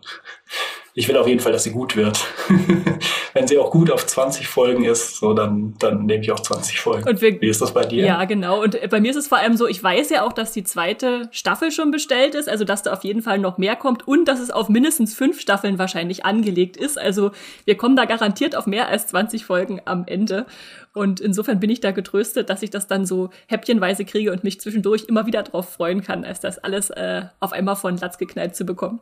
ich 0.93 1.07
will 1.07 1.15
auf 1.15 1.27
jeden 1.27 1.39
Fall, 1.39 1.53
dass 1.53 1.63
sie 1.63 1.71
gut 1.71 1.95
wird. 1.95 2.19
Wenn 3.33 3.47
sie 3.47 3.57
auch 3.57 3.71
gut 3.71 3.89
auf 3.89 4.05
20 4.05 4.47
Folgen 4.47 4.83
ist, 4.83 5.17
so 5.17 5.33
dann, 5.33 5.73
dann 5.79 6.05
nehme 6.05 6.21
ich 6.21 6.31
auch 6.31 6.39
20 6.39 6.81
Folgen. 6.81 7.07
Und 7.07 7.21
wir, 7.21 7.39
Wie 7.39 7.47
ist 7.47 7.61
das 7.61 7.73
bei 7.73 7.85
dir? 7.85 8.05
Ja, 8.05 8.25
genau. 8.25 8.61
Und 8.61 8.77
bei 8.89 8.99
mir 8.99 9.11
ist 9.11 9.17
es 9.17 9.27
vor 9.27 9.37
allem 9.37 9.55
so, 9.55 9.67
ich 9.67 9.81
weiß 9.81 10.09
ja 10.09 10.25
auch, 10.25 10.33
dass 10.33 10.51
die 10.51 10.65
zweite 10.65 11.29
Staffel 11.31 11.71
schon 11.71 11.91
bestellt 11.91 12.35
ist, 12.35 12.49
also 12.49 12.65
dass 12.65 12.83
da 12.83 12.91
auf 12.91 13.05
jeden 13.05 13.21
Fall 13.21 13.39
noch 13.39 13.57
mehr 13.57 13.77
kommt 13.77 14.05
und 14.05 14.25
dass 14.25 14.41
es 14.41 14.51
auf 14.51 14.67
mindestens 14.67 15.13
fünf 15.13 15.39
Staffeln 15.39 15.79
wahrscheinlich 15.79 16.25
angelegt 16.25 16.75
ist. 16.75 16.99
Also 16.99 17.31
wir 17.63 17.77
kommen 17.77 17.95
da 17.95 18.03
garantiert 18.03 18.57
auf 18.57 18.67
mehr 18.67 18.89
als 18.89 19.07
20 19.07 19.45
Folgen 19.45 19.79
am 19.85 20.03
Ende. 20.07 20.45
Und 20.93 21.21
insofern 21.21 21.61
bin 21.61 21.69
ich 21.69 21.79
da 21.79 21.91
getröstet, 21.91 22.49
dass 22.49 22.63
ich 22.63 22.69
das 22.69 22.87
dann 22.87 23.05
so 23.05 23.29
häppchenweise 23.47 24.03
kriege 24.03 24.33
und 24.33 24.43
mich 24.43 24.59
zwischendurch 24.59 25.05
immer 25.05 25.25
wieder 25.25 25.43
drauf 25.43 25.69
freuen 25.69 26.01
kann, 26.03 26.25
als 26.25 26.41
das 26.41 26.59
alles 26.59 26.89
äh, 26.89 27.21
auf 27.39 27.53
einmal 27.53 27.77
von 27.77 27.95
Latz 27.95 28.17
geknallt 28.17 28.57
zu 28.57 28.65
bekommen. 28.65 28.99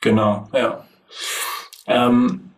Genau, 0.00 0.48
ja. 0.52 0.84
Ähm, 1.86 2.50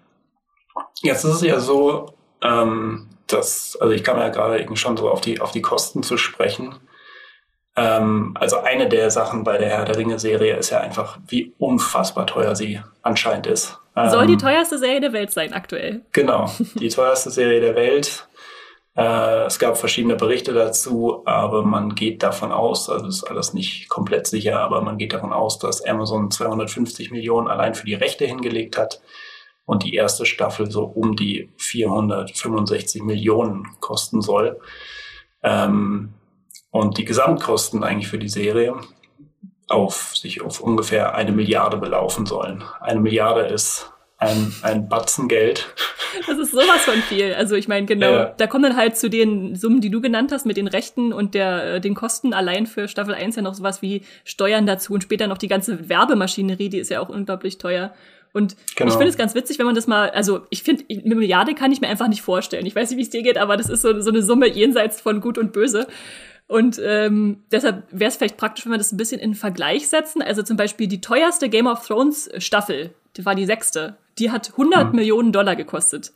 jetzt 1.02 1.24
ist 1.24 1.34
es 1.36 1.42
ja 1.42 1.60
so, 1.60 2.14
ähm, 2.42 3.08
dass, 3.26 3.76
also 3.80 3.92
ich 3.92 4.04
kam 4.04 4.18
ja 4.18 4.28
gerade 4.28 4.60
eben 4.60 4.76
schon 4.76 4.96
so 4.96 5.08
auf 5.08 5.20
die, 5.20 5.40
auf 5.40 5.52
die 5.52 5.62
Kosten 5.62 6.02
zu 6.02 6.16
sprechen. 6.16 6.74
Ähm, 7.76 8.34
also 8.38 8.58
eine 8.60 8.88
der 8.88 9.10
Sachen 9.10 9.44
bei 9.44 9.56
der 9.58 9.68
Herr 9.68 9.84
der 9.84 9.96
Ringe 9.96 10.18
Serie 10.18 10.56
ist 10.56 10.70
ja 10.70 10.80
einfach, 10.80 11.18
wie 11.28 11.54
unfassbar 11.58 12.26
teuer 12.26 12.56
sie 12.56 12.80
anscheinend 13.02 13.46
ist. 13.46 13.78
Soll 13.94 14.26
die 14.26 14.34
ähm, 14.34 14.38
teuerste 14.38 14.78
Serie 14.78 15.00
der 15.00 15.12
Welt 15.12 15.30
sein, 15.30 15.52
aktuell. 15.52 16.02
Genau, 16.12 16.50
die 16.74 16.88
teuerste 16.88 17.30
Serie 17.30 17.60
der 17.60 17.74
Welt. 17.74 18.26
Äh, 18.96 19.44
es 19.44 19.58
gab 19.58 19.76
verschiedene 19.76 20.16
Berichte 20.16 20.52
dazu, 20.52 21.22
aber 21.24 21.64
man 21.64 21.94
geht 21.94 22.22
davon 22.22 22.52
aus, 22.52 22.88
also 22.90 23.06
ist 23.06 23.24
alles 23.24 23.54
nicht 23.54 23.88
komplett 23.88 24.26
sicher, 24.26 24.60
aber 24.60 24.82
man 24.82 24.98
geht 24.98 25.12
davon 25.12 25.32
aus, 25.32 25.58
dass 25.58 25.84
Amazon 25.84 26.30
250 26.30 27.10
Millionen 27.10 27.48
allein 27.48 27.74
für 27.74 27.86
die 27.86 27.94
Rechte 27.94 28.26
hingelegt 28.26 28.76
hat 28.76 29.00
und 29.64 29.84
die 29.84 29.94
erste 29.94 30.26
Staffel 30.26 30.70
so 30.70 30.84
um 30.84 31.14
die 31.14 31.52
465 31.58 33.02
Millionen 33.02 33.68
kosten 33.80 34.22
soll. 34.22 34.58
Ähm, 35.42 36.14
und 36.72 36.98
die 36.98 37.04
Gesamtkosten 37.04 37.82
eigentlich 37.82 38.08
für 38.08 38.18
die 38.18 38.28
Serie 38.28 38.74
auf 39.68 40.16
sich 40.16 40.42
auf 40.42 40.60
ungefähr 40.60 41.14
eine 41.14 41.32
Milliarde 41.32 41.76
belaufen 41.76 42.26
sollen. 42.26 42.64
Eine 42.80 43.00
Milliarde 43.00 43.42
ist 43.42 43.92
ein, 44.20 44.52
ein 44.62 44.88
Batzen 44.88 45.28
Geld. 45.28 45.66
Das 46.26 46.38
ist 46.38 46.52
sowas 46.52 46.82
von 46.84 46.96
viel. 47.02 47.34
Also 47.34 47.54
ich 47.54 47.68
meine, 47.68 47.86
genau, 47.86 48.12
ja. 48.12 48.34
da 48.36 48.46
kommen 48.46 48.64
dann 48.64 48.76
halt 48.76 48.96
zu 48.96 49.08
den 49.08 49.56
Summen, 49.56 49.80
die 49.80 49.90
du 49.90 50.00
genannt 50.00 50.30
hast, 50.30 50.44
mit 50.44 50.56
den 50.56 50.68
Rechten 50.68 51.12
und 51.12 51.34
der, 51.34 51.74
äh, 51.74 51.80
den 51.80 51.94
Kosten 51.94 52.34
allein 52.34 52.66
für 52.66 52.86
Staffel 52.88 53.14
1 53.14 53.36
ja 53.36 53.42
noch 53.42 53.54
sowas 53.54 53.80
wie 53.80 54.02
Steuern 54.24 54.66
dazu 54.66 54.92
und 54.92 55.02
später 55.02 55.26
noch 55.26 55.38
die 55.38 55.48
ganze 55.48 55.88
Werbemaschinerie, 55.88 56.68
die 56.68 56.78
ist 56.78 56.90
ja 56.90 57.00
auch 57.00 57.08
unglaublich 57.08 57.58
teuer. 57.58 57.94
Und 58.32 58.56
genau. 58.76 58.90
ich 58.90 58.96
finde 58.96 59.08
es 59.08 59.16
ganz 59.16 59.34
witzig, 59.34 59.58
wenn 59.58 59.66
man 59.66 59.74
das 59.74 59.86
mal, 59.86 60.10
also 60.10 60.42
ich 60.50 60.62
finde, 60.62 60.84
eine 60.88 61.14
Milliarde 61.14 61.54
kann 61.54 61.72
ich 61.72 61.80
mir 61.80 61.88
einfach 61.88 62.08
nicht 62.08 62.22
vorstellen. 62.22 62.66
Ich 62.66 62.76
weiß 62.76 62.90
nicht, 62.90 62.98
wie 62.98 63.02
es 63.02 63.10
dir 63.10 63.22
geht, 63.22 63.38
aber 63.38 63.56
das 63.56 63.68
ist 63.68 63.82
so, 63.82 64.00
so 64.00 64.10
eine 64.10 64.22
Summe 64.22 64.48
jenseits 64.48 65.00
von 65.00 65.20
Gut 65.20 65.38
und 65.38 65.52
Böse. 65.52 65.86
Und 66.46 66.80
ähm, 66.84 67.44
deshalb 67.50 67.84
wäre 67.90 68.08
es 68.08 68.16
vielleicht 68.16 68.36
praktisch, 68.36 68.64
wenn 68.64 68.72
wir 68.72 68.78
das 68.78 68.92
ein 68.92 68.96
bisschen 68.96 69.20
in 69.20 69.34
Vergleich 69.34 69.88
setzen. 69.88 70.20
Also 70.20 70.42
zum 70.42 70.56
Beispiel 70.56 70.88
die 70.88 71.00
teuerste 71.00 71.48
Game 71.48 71.66
of 71.66 71.86
Thrones 71.86 72.28
Staffel, 72.38 72.90
die 73.16 73.24
war 73.24 73.34
die 73.34 73.46
sechste, 73.46 73.96
die 74.20 74.30
hat 74.30 74.50
100 74.52 74.88
hm. 74.88 74.96
Millionen 74.96 75.32
Dollar 75.32 75.56
gekostet. 75.56 76.12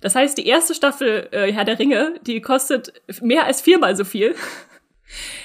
Das 0.00 0.14
heißt, 0.14 0.36
die 0.36 0.46
erste 0.46 0.74
Staffel 0.74 1.28
äh, 1.32 1.52
Herr 1.52 1.64
der 1.64 1.78
Ringe, 1.78 2.14
die 2.26 2.40
kostet 2.40 2.92
mehr 3.22 3.46
als 3.46 3.62
viermal 3.62 3.96
so 3.96 4.04
viel. 4.04 4.34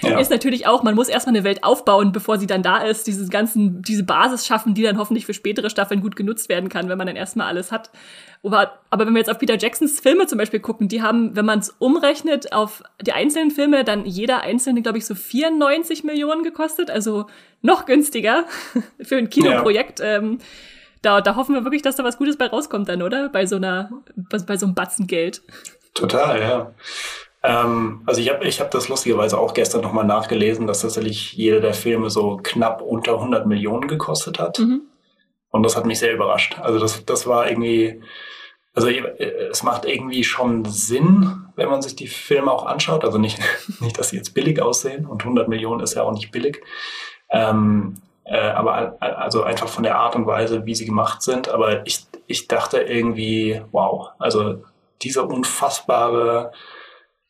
Ja. 0.02 0.20
Ist 0.20 0.32
natürlich 0.32 0.66
auch, 0.66 0.82
man 0.82 0.96
muss 0.96 1.08
erstmal 1.08 1.36
eine 1.36 1.44
Welt 1.44 1.64
aufbauen, 1.64 2.12
bevor 2.12 2.40
sie 2.40 2.48
dann 2.48 2.64
da 2.64 2.78
ist, 2.78 3.06
diese 3.06 3.30
ganzen, 3.30 3.84
diese 3.84 4.04
Basis 4.04 4.48
schaffen, 4.48 4.74
die 4.74 4.82
dann 4.82 4.98
hoffentlich 4.98 5.28
für 5.28 5.36
spätere 5.36 5.70
Staffeln 5.70 6.02
gut 6.02 6.16
genutzt 6.16 6.50
werden 6.50 6.68
kann, 6.68 6.90
wenn 6.90 6.98
man 6.98 7.06
dann 7.06 7.16
erstmal 7.16 7.48
alles 7.48 7.72
hat. 7.72 7.92
Aber, 8.44 8.80
aber 8.90 9.06
wenn 9.06 9.14
wir 9.14 9.20
jetzt 9.20 9.30
auf 9.30 9.38
Peter 9.38 9.58
Jacksons 9.58 10.00
Filme 10.00 10.26
zum 10.26 10.40
Beispiel 10.40 10.60
gucken, 10.60 10.88
die 10.88 11.04
haben, 11.04 11.36
wenn 11.36 11.46
man 11.46 11.60
es 11.60 11.70
umrechnet 11.78 12.54
auf 12.54 12.82
die 13.02 13.12
einzelnen 13.12 13.52
Filme, 13.52 13.84
dann 13.84 14.06
jeder 14.06 14.42
einzelne, 14.42 14.82
glaube 14.82 14.98
ich, 14.98 15.06
so 15.06 15.14
94 15.14 16.04
Millionen 16.04 16.42
gekostet, 16.44 16.90
also 16.90 17.28
noch 17.62 17.86
günstiger 17.86 18.46
für 19.02 19.18
ein 19.18 19.30
Kinoprojekt. 19.30 20.00
Ja. 20.00 20.18
Ähm, 20.18 20.40
da, 21.02 21.22
da 21.22 21.36
hoffen 21.36 21.56
wir 21.56 21.64
wirklich, 21.64 21.82
dass 21.82 21.96
da 21.96 22.04
was 22.04 22.18
Gutes 22.18 22.38
bei 22.38 22.48
rauskommt 22.48 22.88
dann, 22.90 23.02
oder? 23.02 23.30
Bei 23.30 23.46
so 23.46 23.56
einer, 23.56 23.90
bei 24.16 24.58
so 24.58 24.66
einem 24.66 24.76
Batzen 24.76 25.08
Geld. 25.08 25.42
Total, 25.94 26.40
ja. 26.40 26.74
Ähm, 27.44 28.04
also 28.06 28.22
ich 28.22 28.30
habe 28.30 28.46
ich 28.46 28.62
hab 28.62 28.72
das 28.72 28.88
lustigerweise 28.88 29.38
auch 29.38 29.54
gestern 29.54 29.82
nochmal 29.82 30.06
nachgelesen, 30.06 30.68
dass 30.68 30.82
tatsächlich 30.82 31.34
jeder 31.34 31.60
der 31.60 31.74
Filme 31.74 32.10
so 32.10 32.40
knapp 32.42 32.82
unter 32.82 33.14
100 33.14 33.48
Millionen 33.48 33.88
gekostet 33.88 34.40
hat. 34.40 34.60
Mhm. 34.60 34.82
Und 35.50 35.64
das 35.64 35.76
hat 35.76 35.86
mich 35.86 36.00
sehr 36.00 36.14
überrascht. 36.14 36.60
Also 36.62 36.80
das, 36.80 37.04
das 37.04 37.28
war 37.28 37.50
irgendwie, 37.50 38.02
also 38.74 38.88
es 38.88 39.64
macht 39.64 39.86
irgendwie 39.86 40.24
schon 40.24 40.66
Sinn, 40.66 41.48
wenn 41.56 41.70
man 41.70 41.82
sich 41.82 41.96
die 41.96 42.08
Filme 42.08 42.52
auch 42.52 42.66
anschaut. 42.66 43.04
Also 43.04 43.18
nicht, 43.18 43.40
nicht 43.82 43.98
dass 43.98 44.10
sie 44.10 44.18
jetzt 44.18 44.34
billig 44.34 44.62
aussehen 44.62 45.08
und 45.08 45.24
100 45.24 45.48
Millionen 45.48 45.82
ist 45.82 45.96
ja 45.96 46.04
auch 46.04 46.14
nicht 46.14 46.32
billig. 46.32 46.62
Ähm, 47.32 47.96
äh, 48.32 48.52
aber 48.52 48.96
also 49.02 49.44
einfach 49.44 49.68
von 49.68 49.84
der 49.84 49.98
Art 49.98 50.16
und 50.16 50.26
Weise, 50.26 50.66
wie 50.66 50.74
sie 50.74 50.86
gemacht 50.86 51.22
sind. 51.22 51.50
Aber 51.50 51.86
ich, 51.86 52.06
ich 52.28 52.48
dachte 52.48 52.80
irgendwie, 52.80 53.62
wow, 53.74 54.12
also 54.20 54.64
diese 55.02 55.24
unfassbare 55.24 56.54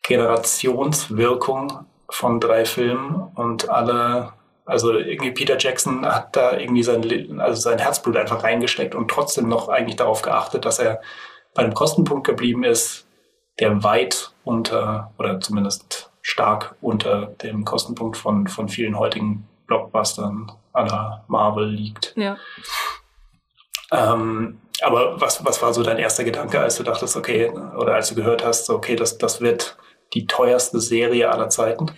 Generationswirkung 0.03 1.88
von 2.08 2.39
drei 2.39 2.65
Filmen 2.65 3.31
und 3.34 3.67
alle, 3.67 4.34
also 4.65 4.93
irgendwie 4.93 5.31
Peter 5.31 5.58
Jackson 5.58 6.05
hat 6.05 6.36
da 6.36 6.55
irgendwie 6.55 6.84
sein, 6.84 7.41
also 7.41 7.60
sein 7.60 7.79
Herzblut 7.79 8.15
einfach 8.15 8.43
reingesteckt 8.43 8.93
und 8.93 9.10
trotzdem 9.10 9.48
noch 9.48 9.70
eigentlich 9.70 9.96
darauf 9.96 10.22
geachtet, 10.22 10.65
dass 10.65 10.77
er 10.77 11.01
bei 11.55 11.63
einem 11.63 11.74
Kostenpunkt 11.74 12.27
geblieben 12.27 12.63
ist, 12.63 13.08
der 13.60 13.84
weit 13.84 14.34
unter 14.43 15.13
oder 15.17 15.39
zumindest 15.39 16.12
stark 16.22 16.75
unter 16.79 17.25
dem 17.41 17.65
Kostenpunkt 17.65 18.17
von, 18.17 18.46
von 18.46 18.70
vielen 18.70 19.00
heutigen 19.00 19.48
Blockbustern 19.65 20.51
aller 20.74 21.24
Marvel 21.28 21.68
liegt. 21.68 22.13
Ja. 22.16 22.38
Ähm, 23.92 24.60
aber 24.82 25.20
was, 25.22 25.44
was 25.46 25.62
war 25.62 25.74
so 25.74 25.84
dein 25.84 25.98
erster 25.98 26.24
Gedanke, 26.24 26.60
als 26.60 26.78
du 26.78 26.84
dachtest, 26.84 27.16
okay, 27.16 27.50
oder 27.50 27.96
als 27.96 28.10
du 28.10 28.16
gehört 28.16 28.44
hast, 28.44 28.70
okay, 28.70 28.96
das, 28.96 29.18
das 29.18 29.42
wird 29.42 29.78
die 30.13 30.28
teuerste 30.28 30.80
Serie 30.80 31.30
aller 31.30 31.50
Zeiten? 31.50 31.92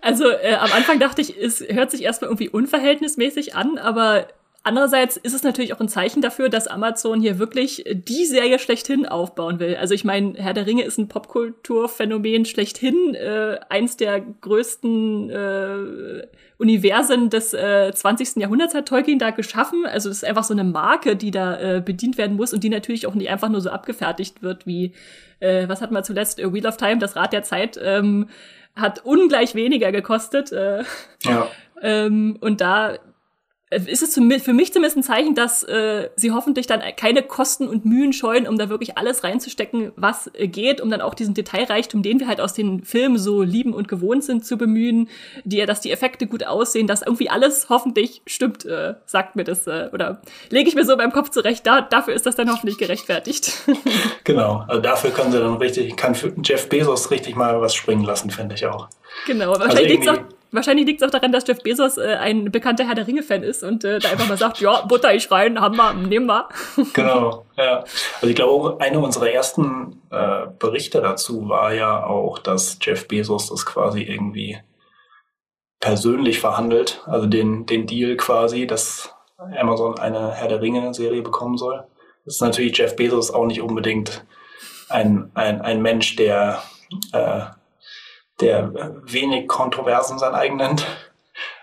Also 0.00 0.28
äh, 0.28 0.54
am 0.54 0.72
Anfang 0.72 0.98
dachte 0.98 1.20
ich, 1.20 1.36
es 1.36 1.60
hört 1.60 1.90
sich 1.90 2.02
erstmal 2.02 2.28
irgendwie 2.28 2.48
unverhältnismäßig 2.48 3.54
an, 3.54 3.78
aber 3.78 4.28
Andererseits 4.66 5.18
ist 5.18 5.34
es 5.34 5.42
natürlich 5.42 5.74
auch 5.74 5.80
ein 5.80 5.90
Zeichen 5.90 6.22
dafür, 6.22 6.48
dass 6.48 6.68
Amazon 6.68 7.20
hier 7.20 7.38
wirklich 7.38 7.84
die 7.86 8.24
Serie 8.24 8.58
schlechthin 8.58 9.04
aufbauen 9.04 9.60
will. 9.60 9.76
Also 9.76 9.92
ich 9.92 10.04
meine, 10.04 10.32
Herr 10.38 10.54
der 10.54 10.66
Ringe 10.66 10.84
ist 10.84 10.96
ein 10.96 11.06
Popkulturphänomen 11.06 12.46
schlechthin, 12.46 13.14
äh, 13.14 13.58
eins 13.68 13.98
der 13.98 14.22
größten 14.22 15.28
äh, 15.28 16.26
Universen 16.56 17.28
des 17.28 17.52
äh, 17.52 17.92
20. 17.92 18.36
Jahrhunderts 18.36 18.74
hat 18.74 18.88
Tolkien 18.88 19.18
da 19.18 19.32
geschaffen. 19.32 19.84
Also 19.84 20.08
es 20.08 20.16
ist 20.16 20.24
einfach 20.24 20.44
so 20.44 20.54
eine 20.54 20.64
Marke, 20.64 21.14
die 21.14 21.30
da 21.30 21.60
äh, 21.60 21.82
bedient 21.82 22.16
werden 22.16 22.36
muss 22.36 22.54
und 22.54 22.64
die 22.64 22.70
natürlich 22.70 23.06
auch 23.06 23.14
nicht 23.14 23.28
einfach 23.28 23.50
nur 23.50 23.60
so 23.60 23.68
abgefertigt 23.68 24.42
wird 24.42 24.66
wie, 24.66 24.92
äh, 25.40 25.68
was 25.68 25.82
hat 25.82 25.90
man 25.90 26.04
zuletzt, 26.04 26.38
äh, 26.38 26.50
Wheel 26.54 26.66
of 26.66 26.78
Time, 26.78 26.96
das 26.96 27.16
Rad 27.16 27.34
der 27.34 27.42
Zeit, 27.42 27.78
ähm, 27.82 28.30
hat 28.74 29.04
ungleich 29.04 29.54
weniger 29.54 29.92
gekostet. 29.92 30.52
Äh, 30.52 30.84
ja. 31.24 31.48
ähm, 31.82 32.38
und 32.40 32.62
da 32.62 32.94
ist 33.86 34.02
es 34.02 34.14
für 34.14 34.52
mich 34.52 34.72
zumindest 34.72 34.96
ein 34.96 35.02
Zeichen, 35.02 35.34
dass 35.34 35.62
äh, 35.62 36.10
sie 36.16 36.32
hoffentlich 36.32 36.66
dann 36.66 36.80
keine 36.96 37.22
Kosten 37.22 37.68
und 37.68 37.84
Mühen 37.84 38.12
scheuen, 38.12 38.46
um 38.46 38.58
da 38.58 38.68
wirklich 38.68 38.96
alles 38.98 39.24
reinzustecken, 39.24 39.92
was 39.96 40.30
äh, 40.34 40.48
geht, 40.48 40.80
um 40.80 40.90
dann 40.90 41.00
auch 41.00 41.14
diesen 41.14 41.34
Detailreichtum, 41.34 42.02
den 42.02 42.20
wir 42.20 42.28
halt 42.28 42.40
aus 42.40 42.54
den 42.54 42.84
Filmen 42.84 43.18
so 43.18 43.42
lieben 43.42 43.74
und 43.74 43.88
gewohnt 43.88 44.24
sind, 44.24 44.44
zu 44.44 44.56
bemühen, 44.56 45.08
die, 45.44 45.64
dass 45.64 45.80
die 45.80 45.90
Effekte 45.90 46.26
gut 46.26 46.46
aussehen, 46.46 46.86
dass 46.86 47.02
irgendwie 47.02 47.30
alles 47.30 47.68
hoffentlich 47.68 48.22
stimmt, 48.26 48.64
äh, 48.64 48.94
sagt 49.06 49.36
mir 49.36 49.44
das, 49.44 49.66
äh, 49.66 49.88
oder 49.92 50.22
lege 50.50 50.68
ich 50.68 50.74
mir 50.74 50.84
so 50.84 50.96
beim 50.96 51.12
Kopf 51.12 51.30
zurecht, 51.30 51.66
da, 51.66 51.80
dafür 51.80 52.14
ist 52.14 52.26
das 52.26 52.36
dann 52.36 52.50
hoffentlich 52.50 52.78
gerechtfertigt. 52.78 53.52
genau, 54.24 54.64
also 54.68 54.80
dafür 54.80 55.10
können 55.10 55.32
sie 55.32 55.38
dann 55.38 55.56
richtig, 55.56 55.96
kann 55.96 56.16
Jeff 56.42 56.68
Bezos 56.68 57.10
richtig 57.10 57.36
mal 57.36 57.60
was 57.60 57.74
springen 57.74 58.04
lassen, 58.04 58.30
finde 58.30 58.54
ich 58.54 58.66
auch. 58.66 58.88
Genau, 59.26 59.50
wahrscheinlich 59.50 59.76
also 59.76 59.86
liegt 59.86 60.04
es 60.04 60.08
auch 60.10 60.33
Wahrscheinlich 60.54 60.86
liegt 60.86 61.02
es 61.02 61.08
auch 61.08 61.10
daran, 61.10 61.32
dass 61.32 61.46
Jeff 61.46 61.62
Bezos 61.62 61.98
äh, 61.98 62.14
ein 62.14 62.52
bekannter 62.52 62.86
Herr 62.86 62.94
der 62.94 63.08
Ringe-Fan 63.08 63.42
ist 63.42 63.64
und 63.64 63.82
äh, 63.82 63.98
da 63.98 64.10
einfach 64.10 64.28
mal 64.28 64.36
sagt, 64.36 64.60
ja, 64.60 64.82
Butter 64.82 65.12
ich 65.12 65.28
rein, 65.30 65.60
haben 65.60 65.76
wir, 65.76 65.92
nehmen 65.94 66.26
wir. 66.26 66.48
genau, 66.94 67.44
ja. 67.56 67.80
Also 67.80 68.26
ich 68.28 68.36
glaube, 68.36 68.76
eine 68.78 69.00
unserer 69.00 69.30
ersten 69.30 70.00
äh, 70.10 70.46
Berichte 70.58 71.00
dazu 71.00 71.48
war 71.48 71.74
ja 71.74 72.06
auch, 72.06 72.38
dass 72.38 72.78
Jeff 72.80 73.08
Bezos 73.08 73.48
das 73.48 73.66
quasi 73.66 74.02
irgendwie 74.02 74.58
persönlich 75.80 76.38
verhandelt, 76.38 77.02
also 77.06 77.26
den, 77.26 77.66
den 77.66 77.88
Deal 77.88 78.16
quasi, 78.16 78.68
dass 78.68 79.12
Amazon 79.58 79.98
eine 79.98 80.32
Herr 80.34 80.48
der 80.48 80.62
Ringe-Serie 80.62 81.22
bekommen 81.22 81.58
soll. 81.58 81.84
Das 82.24 82.36
ist 82.36 82.40
natürlich 82.40 82.78
Jeff 82.78 82.94
Bezos 82.94 83.32
auch 83.32 83.46
nicht 83.46 83.60
unbedingt 83.60 84.24
ein, 84.88 85.32
ein, 85.34 85.60
ein 85.60 85.82
Mensch, 85.82 86.14
der 86.14 86.62
äh, 87.12 87.40
der 88.40 89.02
wenig 89.04 89.48
Kontroversen 89.48 90.18
sein 90.18 90.34
eigen 90.34 90.56
nennt. 90.56 90.86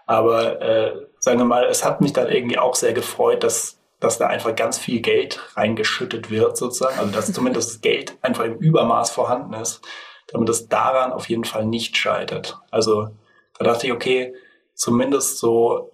Aber 0.05 0.61
äh, 0.61 1.07
sagen 1.19 1.39
wir 1.39 1.45
mal, 1.45 1.65
es 1.65 1.85
hat 1.85 2.01
mich 2.01 2.13
dann 2.13 2.29
irgendwie 2.29 2.57
auch 2.57 2.75
sehr 2.75 2.93
gefreut, 2.93 3.43
dass, 3.43 3.79
dass 3.99 4.17
da 4.17 4.27
einfach 4.27 4.55
ganz 4.55 4.77
viel 4.77 5.01
Geld 5.01 5.39
reingeschüttet 5.55 6.29
wird, 6.29 6.57
sozusagen. 6.57 6.99
Also 6.99 7.11
dass 7.11 7.31
zumindest 7.33 7.69
das 7.69 7.81
Geld 7.81 8.17
einfach 8.21 8.43
im 8.43 8.57
Übermaß 8.57 9.11
vorhanden 9.11 9.53
ist, 9.53 9.81
damit 10.27 10.49
es 10.49 10.67
daran 10.67 11.11
auf 11.13 11.29
jeden 11.29 11.45
Fall 11.45 11.65
nicht 11.65 11.97
scheitert. 11.97 12.59
Also 12.71 13.09
da 13.57 13.65
dachte 13.65 13.87
ich, 13.87 13.93
okay, 13.93 14.33
zumindest 14.73 15.37
so 15.37 15.91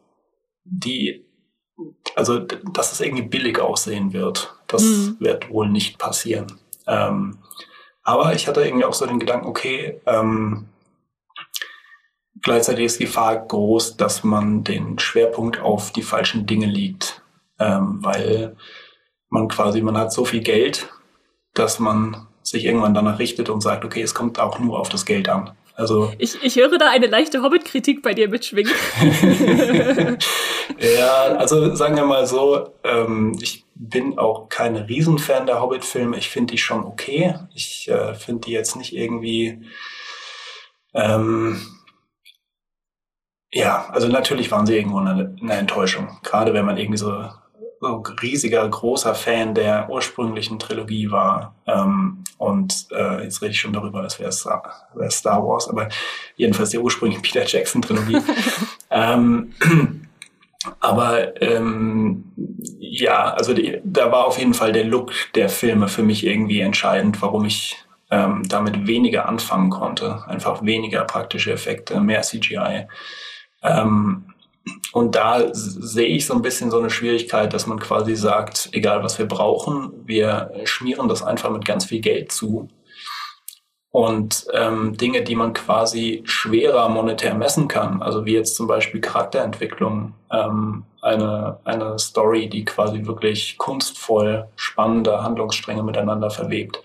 die, 0.64 1.26
also 2.16 2.40
dass 2.40 2.92
es 2.92 3.02
irgendwie 3.02 3.28
billig 3.28 3.60
aussehen 3.60 4.14
wird, 4.14 4.56
das 4.68 4.84
mhm. 4.84 5.18
wird 5.20 5.50
wohl 5.50 5.70
nicht 5.70 5.98
passieren. 5.98 6.60
Ähm, 6.88 7.40
aber 8.08 8.34
ich 8.34 8.48
hatte 8.48 8.64
irgendwie 8.64 8.86
auch 8.86 8.94
so 8.94 9.06
den 9.06 9.20
Gedanken, 9.20 9.48
okay, 9.48 10.00
ähm, 10.06 10.70
gleichzeitig 12.42 12.86
ist 12.86 13.00
die 13.02 13.04
Gefahr 13.04 13.36
groß, 13.36 13.98
dass 13.98 14.24
man 14.24 14.64
den 14.64 14.98
Schwerpunkt 14.98 15.60
auf 15.60 15.92
die 15.92 16.04
falschen 16.04 16.46
Dinge 16.46 16.68
legt, 16.68 17.22
ähm, 17.60 17.98
weil 18.00 18.56
man 19.28 19.50
quasi, 19.50 19.82
man 19.82 19.98
hat 19.98 20.14
so 20.14 20.24
viel 20.24 20.40
Geld, 20.40 20.88
dass 21.54 21.80
man 21.80 22.28
sich 22.44 22.64
irgendwann 22.64 22.94
danach 22.94 23.20
richtet 23.20 23.50
und 23.50 23.60
sagt, 23.60 23.84
okay, 23.84 24.04
es 24.04 24.16
kommt 24.16 24.40
auch 24.40 24.58
nur 24.58 24.80
auf 24.80 24.88
das 24.88 25.06
Geld 25.06 25.28
an. 25.28 25.52
Also 25.76 26.14
ich, 26.18 26.42
ich 26.42 26.56
höre 26.56 26.78
da 26.78 26.90
eine 26.90 27.08
leichte 27.08 27.44
Hobbit-Kritik 27.44 28.02
bei 28.02 28.14
dir 28.14 28.30
mitschwingen. 28.30 28.72
ja, 30.80 31.36
also 31.36 31.76
sagen 31.76 31.98
wir 31.98 32.06
mal 32.06 32.26
so, 32.26 32.70
ähm, 32.86 33.38
ich 33.42 33.67
bin 33.80 34.18
auch 34.18 34.50
kein 34.50 34.76
Riesenfan 34.76 35.46
der 35.46 35.62
Hobbit-Filme. 35.62 36.18
Ich 36.18 36.30
finde 36.30 36.54
die 36.54 36.58
schon 36.58 36.84
okay. 36.84 37.36
Ich 37.54 37.88
äh, 37.90 38.16
finde 38.16 38.48
die 38.48 38.52
jetzt 38.52 38.76
nicht 38.76 38.94
irgendwie. 38.96 39.66
Ähm, 40.94 41.62
ja, 43.52 43.88
also 43.90 44.08
natürlich 44.08 44.52
waren 44.52 44.66
sie 44.66 44.76
irgendwo 44.76 45.00
eine, 45.00 45.36
eine 45.42 45.54
Enttäuschung. 45.54 46.20
Gerade 46.24 46.54
wenn 46.54 46.66
man 46.66 46.78
irgendwie 46.78 46.98
so 46.98 47.30
so 47.80 48.04
riesiger, 48.22 48.68
großer 48.68 49.14
Fan 49.14 49.54
der 49.54 49.90
ursprünglichen 49.90 50.60
Trilogie 50.60 51.12
war. 51.12 51.56
Ähm, 51.66 52.24
und 52.38 52.88
äh, 52.92 53.24
jetzt 53.24 53.42
rede 53.42 53.52
ich 53.52 53.60
schon 53.60 53.74
darüber, 53.74 54.02
als 54.02 54.20
wäre 54.20 54.30
es 54.30 54.46
wär 54.46 55.12
Star 55.12 55.46
Wars, 55.46 55.68
aber 55.70 55.90
jedenfalls 56.36 56.72
der 56.72 56.82
ursprüngliche 56.82 57.22
Peter 57.22 57.46
Jackson-Trilogie. 57.46 58.20
ähm, 58.92 59.54
aber 60.80 61.42
ähm, 61.42 62.26
ja, 62.80 63.34
also 63.34 63.54
die, 63.54 63.80
da 63.84 64.12
war 64.12 64.26
auf 64.26 64.38
jeden 64.38 64.54
Fall 64.54 64.72
der 64.72 64.86
Look 64.86 65.12
der 65.36 65.50
Filme 65.50 65.88
für 65.88 66.04
mich 66.04 66.26
irgendwie 66.26 66.60
entscheidend, 66.62 67.22
warum 67.22 67.46
ich 67.46 67.78
ähm, 68.10 68.44
damit 68.48 68.88
weniger 68.88 69.28
anfangen 69.28 69.70
konnte. 69.70 70.24
Einfach 70.28 70.64
weniger 70.64 71.04
praktische 71.04 71.52
Effekte, 71.52 72.00
mehr 72.00 72.22
CGI. 72.22 72.88
Ähm, 73.64 74.34
und 74.94 75.16
da 75.16 75.54
sehe 75.54 76.08
ich 76.08 76.26
so 76.26 76.34
ein 76.34 76.42
bisschen 76.42 76.72
so 76.72 76.80
eine 76.80 76.90
Schwierigkeit, 76.90 77.54
dass 77.54 77.68
man 77.68 77.80
quasi 77.80 78.16
sagt, 78.16 78.70
egal 78.72 79.04
was 79.04 79.18
wir 79.18 79.26
brauchen, 79.26 79.92
wir 80.06 80.52
schmieren 80.66 81.08
das 81.08 81.24
einfach 81.24 81.50
mit 81.52 81.66
ganz 81.66 81.86
viel 81.86 82.02
Geld 82.02 82.32
zu. 82.32 82.68
Und 83.91 84.46
ähm, 84.53 84.98
Dinge, 84.98 85.24
die 85.24 85.36
man 85.36 85.53
quasi 85.53 86.22
schwerer 86.25 86.89
monetär 86.89 87.34
messen 87.34 87.67
kann, 87.67 88.01
also 88.01 88.25
wie 88.25 88.34
jetzt 88.34 88.56
zum 88.56 88.67
Beispiel 88.67 89.01
Charakterentwicklung, 89.01 90.13
ähm, 90.32 90.84
eine, 91.01 91.60
eine 91.63 91.98
Story, 91.98 92.50
die 92.50 92.65
quasi 92.65 93.06
wirklich 93.06 93.58
kunstvoll 93.58 94.50
spannende 94.56 95.24
Handlungsstränge 95.24 95.84
miteinander 95.84 96.29
verwebt, 96.29 96.84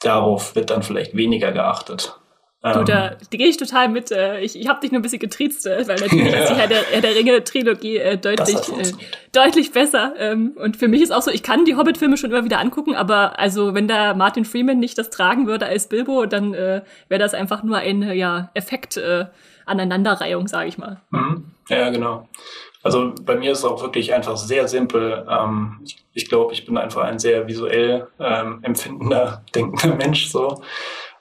darauf 0.00 0.54
wird 0.54 0.70
dann 0.70 0.82
vielleicht 0.82 1.16
weniger 1.16 1.52
geachtet. 1.52 2.18
Du, 2.62 2.82
da, 2.82 3.12
ähm. 3.12 3.16
da 3.30 3.36
gehe 3.36 3.46
ich 3.46 3.58
total 3.58 3.88
mit. 3.88 4.10
Äh, 4.10 4.40
ich 4.40 4.58
ich 4.58 4.66
habe 4.66 4.80
dich 4.80 4.90
nur 4.90 4.98
ein 4.98 5.02
bisschen 5.02 5.18
getriezt, 5.18 5.66
äh, 5.66 5.86
weil 5.86 5.96
natürlich 5.96 6.32
ja. 6.32 6.38
ist 6.42 6.50
die 6.50 6.54
Herr 6.54 6.66
der, 6.66 6.82
Herr 6.90 7.00
der 7.00 7.14
Ringe-Trilogie 7.14 7.98
äh, 7.98 8.18
deutlich, 8.18 8.56
äh, 8.56 8.92
deutlich 9.32 9.72
besser. 9.72 10.14
Ähm, 10.18 10.56
und 10.56 10.76
für 10.76 10.88
mich 10.88 11.02
ist 11.02 11.12
auch 11.12 11.22
so, 11.22 11.30
ich 11.30 11.42
kann 11.42 11.64
die 11.64 11.76
Hobbit-Filme 11.76 12.16
schon 12.16 12.30
immer 12.30 12.44
wieder 12.44 12.58
angucken, 12.58 12.96
aber 12.96 13.38
also 13.38 13.74
wenn 13.74 13.86
da 13.86 14.14
Martin 14.14 14.44
Freeman 14.44 14.80
nicht 14.80 14.98
das 14.98 15.10
tragen 15.10 15.46
würde 15.46 15.66
als 15.66 15.88
Bilbo, 15.88 16.26
dann 16.26 16.54
äh, 16.54 16.82
wäre 17.08 17.20
das 17.20 17.34
einfach 17.34 17.62
nur 17.62 17.76
eine 17.76 18.14
ja, 18.14 18.50
Effekt 18.54 18.96
äh, 18.96 19.26
Aneinanderreihung, 19.66 20.48
sage 20.48 20.68
ich 20.68 20.78
mal. 20.78 21.00
Mhm. 21.10 21.52
Ja, 21.68 21.90
genau. 21.90 22.28
Also 22.82 23.12
bei 23.22 23.36
mir 23.36 23.52
ist 23.52 23.58
es 23.58 23.64
auch 23.64 23.82
wirklich 23.82 24.14
einfach 24.14 24.36
sehr 24.36 24.68
simpel. 24.68 25.26
Ähm, 25.28 25.80
ich, 25.84 26.04
ich 26.14 26.28
glaube, 26.28 26.52
ich 26.52 26.64
bin 26.64 26.78
einfach 26.78 27.02
ein 27.02 27.18
sehr 27.18 27.48
visuell 27.48 28.06
ähm, 28.20 28.60
empfindender, 28.62 29.42
denkender 29.54 29.96
Mensch 29.96 30.28
so. 30.28 30.62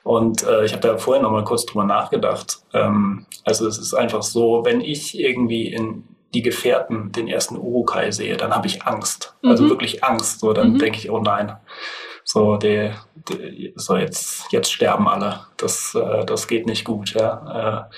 Und 0.06 0.44
äh, 0.44 0.64
ich 0.66 0.72
habe 0.72 0.88
da 0.88 0.98
vorher 1.00 1.24
noch 1.24 1.32
mal 1.32 1.44
kurz 1.44 1.66
drüber 1.66 1.84
nachgedacht. 1.84 2.60
Ähm, 2.74 3.26
also 3.44 3.68
es 3.68 3.80
ist 3.80 3.96
einfach 3.96 4.22
so, 4.22 4.62
wenn 4.64 4.80
ich 4.80 5.20
irgendwie 5.20 5.74
in 5.74 6.04
die 6.36 6.44
Gefährten 6.44 7.12
den 7.12 7.28
ersten 7.28 7.58
Urukai 7.58 8.12
sehe, 8.12 8.38
dann 8.38 8.54
habe 8.54 8.68
ich 8.68 8.84
Angst. 8.84 9.34
Also 9.38 9.48
mhm. 9.48 9.50
Also 9.50 9.70
wirklich 9.72 10.04
Angst. 10.04 10.42
So, 10.42 10.54
dann 10.54 10.74
mhm. 10.74 10.78
denke 10.78 11.00
ich, 11.00 11.10
oh 11.10 11.18
nein. 11.18 11.58
So, 12.24 12.58
der, 12.58 12.94
der, 13.16 13.72
so 13.74 13.98
jetzt, 13.98 14.46
jetzt 14.52 14.72
sterben 14.72 15.08
alle. 15.08 15.40
Das, 15.58 15.96
äh, 15.96 16.24
das 16.24 16.48
geht 16.48 16.68
nicht 16.68 16.86
gut. 16.86 17.16
Ja? 17.16 17.90
Äh, 17.90 17.96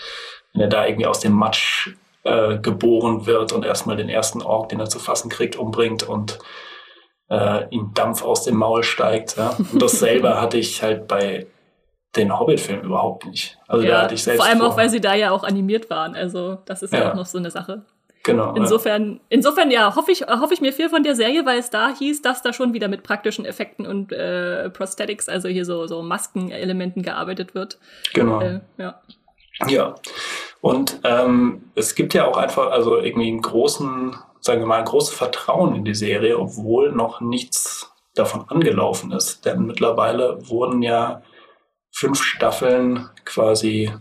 wenn 0.54 0.62
er 0.62 0.70
da 0.70 0.86
irgendwie 0.86 1.08
aus 1.08 1.20
dem 1.20 1.34
Matsch 1.34 1.90
äh, 2.24 2.58
geboren 2.58 3.26
wird 3.26 3.52
und 3.52 3.66
erstmal 3.66 3.98
den 3.98 4.08
ersten 4.08 4.42
Ork, 4.42 4.70
den 4.70 4.80
er 4.80 4.88
zu 4.88 5.00
fassen 5.00 5.30
kriegt, 5.30 5.58
umbringt 5.58 6.04
und 6.04 6.40
äh, 7.30 7.68
ihm 7.70 7.92
Dampf 7.94 8.24
aus 8.24 8.46
dem 8.46 8.56
Maul 8.56 8.84
steigt. 8.84 9.36
Ja? 9.36 9.58
Und 9.58 9.82
dasselbe 9.82 10.40
hatte 10.40 10.58
ich 10.58 10.82
halt 10.82 11.10
bei 11.10 11.48
den 12.16 12.38
Hobbit-Film 12.38 12.82
überhaupt 12.82 13.26
nicht. 13.26 13.58
Also 13.68 13.86
ja, 13.86 13.92
da 13.92 14.02
hatte 14.04 14.16
ich 14.16 14.24
selbst. 14.24 14.40
Vor 14.40 14.50
allem 14.50 14.60
vor. 14.60 14.70
auch, 14.70 14.78
weil 14.78 14.90
sie 14.90 15.02
da 15.02 15.14
ja 15.14 15.32
auch 15.32 15.44
animiert 15.44 15.90
waren. 15.90 16.16
Also 16.16 16.58
das 16.66 16.82
ist 16.82 16.94
ja, 16.94 17.00
ja 17.00 17.12
auch 17.12 17.16
noch 17.16 17.26
so 17.26 17.38
eine 17.38 17.52
Sache. 17.52 17.84
Genau. 18.24 18.54
Insofern, 18.56 19.14
ja. 19.14 19.20
insofern 19.30 19.72
ja, 19.72 19.96
hoffe 19.96 20.12
ich, 20.12 20.24
hoffe 20.28 20.54
ich 20.54 20.60
mir 20.60 20.74
viel 20.74 20.90
von 20.90 21.02
der 21.02 21.16
Serie, 21.16 21.46
weil 21.46 21.60
es 21.60 21.70
da 21.70 21.96
hieß, 21.98 22.22
dass 22.22 22.42
da 22.42 22.52
schon 22.52 22.74
wieder 22.74 22.90
mit 22.90 23.04
praktischen 23.04 23.46
Effekten 23.46 23.88
und 23.88 24.12
äh, 24.12 24.70
Prosthetics, 24.70 25.30
also 25.30 25.48
hier 25.48 25.64
so, 25.64 25.88
so 25.88 26.02
Maskenelementen 26.02 27.04
gearbeitet 27.04 27.56
wird. 27.56 27.80
Genau. 28.14 28.42
Äh, 28.42 28.60
ja. 28.78 29.00
Ja. 29.68 29.96
Und 30.60 31.00
ähm, 31.06 31.72
es 31.76 31.96
gibt 31.96 32.14
ja 32.14 32.28
auch 32.28 32.36
einfach, 32.36 32.72
also 32.72 32.98
irgendwie 32.98 33.30
einen 33.30 33.42
großen, 33.42 34.16
sagen 34.42 34.60
wir 34.60 34.68
mal, 34.68 34.80
ein 34.80 34.86
großes 34.86 35.16
Vertrauen 35.16 35.76
in 35.76 35.86
die 35.86 35.96
Serie, 35.96 36.38
obwohl 36.38 36.92
noch 36.92 37.22
nichts 37.22 37.92
davon 38.14 38.46
angelaufen 38.50 39.14
ist. 39.14 39.46
Denn 39.46 39.66
mittlerweile 39.66 40.38
wurden 40.50 40.82
ja 40.82 41.22
fünf 41.98 42.22
Staffeln 42.22 43.10
quasi 43.26 43.92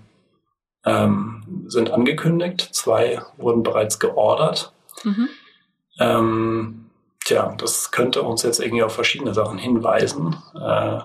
ähm, 0.84 1.64
sind 1.66 1.90
angekündigt. 1.90 2.68
Zwei 2.72 3.22
wurden 3.38 3.62
bereits 3.62 3.98
geordert. 3.98 4.72
Mhm. 5.02 5.28
Ähm, 5.98 6.90
tja, 7.24 7.54
das 7.56 7.90
könnte 7.92 8.22
uns 8.22 8.42
jetzt 8.42 8.60
irgendwie 8.60 8.82
auf 8.82 8.94
verschiedene 8.94 9.32
Sachen 9.32 9.56
hinweisen. 9.56 10.36
Äh, 10.54 10.98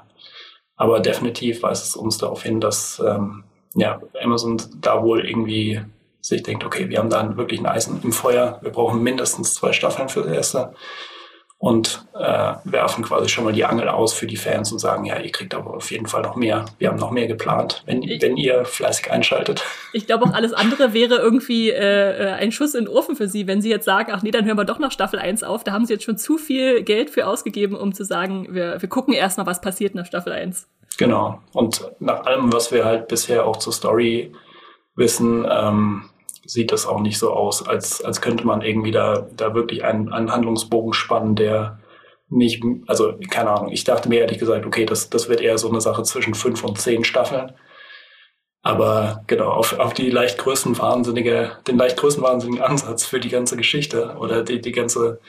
aber 0.75 0.99
definitiv 0.99 1.63
weist 1.63 1.87
es 1.87 1.95
uns 1.95 2.17
darauf 2.17 2.43
hin, 2.43 2.59
dass 2.59 2.99
ähm, 2.99 3.45
ja, 3.73 4.01
Amazon 4.21 4.61
da 4.81 5.01
wohl 5.01 5.25
irgendwie 5.25 5.81
sich 6.19 6.43
denkt, 6.43 6.65
okay, 6.65 6.89
wir 6.89 6.99
haben 6.99 7.09
da 7.09 7.37
wirklich 7.37 7.61
ein 7.61 7.67
Eisen 7.67 8.01
im 8.03 8.11
Feuer. 8.11 8.59
Wir 8.61 8.71
brauchen 8.71 9.01
mindestens 9.01 9.53
zwei 9.53 9.71
Staffeln 9.71 10.09
für 10.09 10.23
das 10.23 10.33
erste 10.33 10.73
und 11.61 12.03
äh, 12.15 12.53
werfen 12.63 13.03
quasi 13.03 13.29
schon 13.29 13.43
mal 13.43 13.53
die 13.53 13.63
Angel 13.63 13.87
aus 13.87 14.13
für 14.13 14.25
die 14.25 14.35
Fans 14.35 14.71
und 14.71 14.79
sagen, 14.79 15.05
ja, 15.05 15.19
ihr 15.19 15.31
kriegt 15.31 15.53
aber 15.53 15.75
auf 15.75 15.91
jeden 15.91 16.07
Fall 16.07 16.23
noch 16.23 16.35
mehr. 16.35 16.65
Wir 16.79 16.89
haben 16.89 16.97
noch 16.97 17.11
mehr 17.11 17.27
geplant, 17.27 17.83
wenn, 17.85 18.01
ich, 18.01 18.19
wenn 18.19 18.35
ihr 18.35 18.65
fleißig 18.65 19.11
einschaltet. 19.11 19.63
Ich 19.93 20.07
glaube 20.07 20.23
auch 20.23 20.33
alles 20.33 20.53
andere 20.53 20.93
wäre 20.93 21.17
irgendwie 21.17 21.69
äh, 21.69 22.29
äh, 22.29 22.31
ein 22.31 22.53
Schuss 22.53 22.75
in 22.75 22.85
den 22.85 22.93
Ofen 22.93 23.17
für 23.17 23.27
sie, 23.27 23.45
wenn 23.45 23.61
sie 23.61 23.69
jetzt 23.69 23.83
sagen, 23.83 24.13
ach 24.15 24.23
nee, 24.23 24.31
dann 24.31 24.45
hören 24.45 24.57
wir 24.57 24.63
doch 24.63 24.79
nach 24.79 24.93
Staffel 24.93 25.19
1 25.19 25.43
auf. 25.43 25.65
Da 25.65 25.73
haben 25.73 25.85
sie 25.85 25.91
jetzt 25.91 26.05
schon 26.05 26.17
zu 26.17 26.37
viel 26.37 26.81
Geld 26.83 27.09
für 27.09 27.27
ausgegeben, 27.27 27.75
um 27.75 27.93
zu 27.93 28.05
sagen, 28.05 28.47
wir, 28.51 28.81
wir 28.81 28.87
gucken 28.87 29.13
erst 29.13 29.37
mal, 29.37 29.45
was 29.45 29.59
passiert 29.59 29.93
nach 29.93 30.05
Staffel 30.05 30.31
1. 30.31 30.65
Genau. 30.97 31.41
Und 31.51 31.91
nach 31.99 32.25
allem, 32.25 32.53
was 32.53 32.71
wir 32.71 32.85
halt 32.85 33.09
bisher 33.09 33.45
auch 33.45 33.57
zur 33.57 33.73
Story 33.73 34.31
wissen, 34.95 35.45
ähm, 35.51 36.05
sieht 36.51 36.73
das 36.73 36.85
auch 36.85 36.99
nicht 36.99 37.17
so 37.17 37.31
aus, 37.31 37.65
als, 37.65 38.03
als 38.03 38.19
könnte 38.19 38.45
man 38.45 38.61
irgendwie 38.61 38.91
da, 38.91 39.25
da 39.37 39.53
wirklich 39.55 39.85
einen, 39.85 40.11
einen 40.11 40.31
Handlungsbogen 40.31 40.91
spannen, 40.91 41.35
der 41.35 41.79
nicht, 42.27 42.61
also 42.87 43.13
keine 43.29 43.51
Ahnung, 43.51 43.71
ich 43.71 43.85
dachte 43.85 44.09
mir 44.09 44.19
ehrlich 44.21 44.39
gesagt, 44.39 44.65
okay, 44.65 44.85
das, 44.85 45.09
das 45.09 45.29
wird 45.29 45.39
eher 45.39 45.57
so 45.57 45.69
eine 45.69 45.79
Sache 45.79 46.03
zwischen 46.03 46.33
fünf 46.33 46.63
und 46.63 46.77
zehn 46.77 47.05
Staffeln. 47.05 47.53
Aber 48.63 49.23
genau, 49.27 49.49
auf, 49.49 49.79
auf 49.79 49.93
die 49.93 50.09
leicht 50.09 50.37
größenwahnsinnige, 50.37 51.57
den 51.67 51.77
leicht 51.77 51.97
größenwahnsinnigen 51.97 52.63
Ansatz 52.63 53.05
für 53.05 53.19
die 53.19 53.29
ganze 53.29 53.55
Geschichte 53.55 54.15
oder 54.19 54.43
die, 54.43 54.61
die 54.61 54.71
ganze 54.71 55.19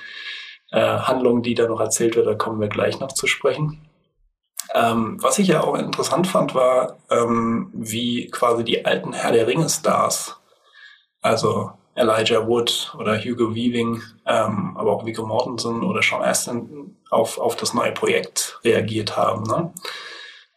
äh, 0.70 0.80
Handlung, 0.80 1.42
die 1.42 1.54
da 1.54 1.68
noch 1.68 1.80
erzählt 1.80 2.16
wird, 2.16 2.26
da 2.26 2.34
kommen 2.34 2.60
wir 2.60 2.68
gleich 2.68 2.98
noch 2.98 3.12
zu 3.12 3.26
sprechen. 3.26 3.88
Ähm, 4.74 5.18
was 5.20 5.38
ich 5.38 5.48
ja 5.48 5.62
auch 5.62 5.76
interessant 5.76 6.26
fand, 6.26 6.54
war, 6.54 6.98
ähm, 7.10 7.70
wie 7.74 8.28
quasi 8.28 8.64
die 8.64 8.84
alten 8.84 9.12
Herr 9.12 9.32
der 9.32 9.46
Ringe-Stars 9.46 10.41
also 11.22 11.72
Elijah 11.94 12.46
Wood 12.46 12.94
oder 12.98 13.18
Hugo 13.18 13.54
Weaving, 13.54 14.02
ähm, 14.26 14.76
aber 14.76 14.92
auch 14.92 15.06
Viggo 15.06 15.26
Mortensen 15.26 15.82
oder 15.82 16.02
Sean 16.02 16.22
Astin 16.22 16.96
auf, 17.10 17.38
auf 17.38 17.56
das 17.56 17.74
neue 17.74 17.92
Projekt 17.92 18.58
reagiert 18.64 19.16
haben. 19.16 19.44
Ne? 19.44 19.72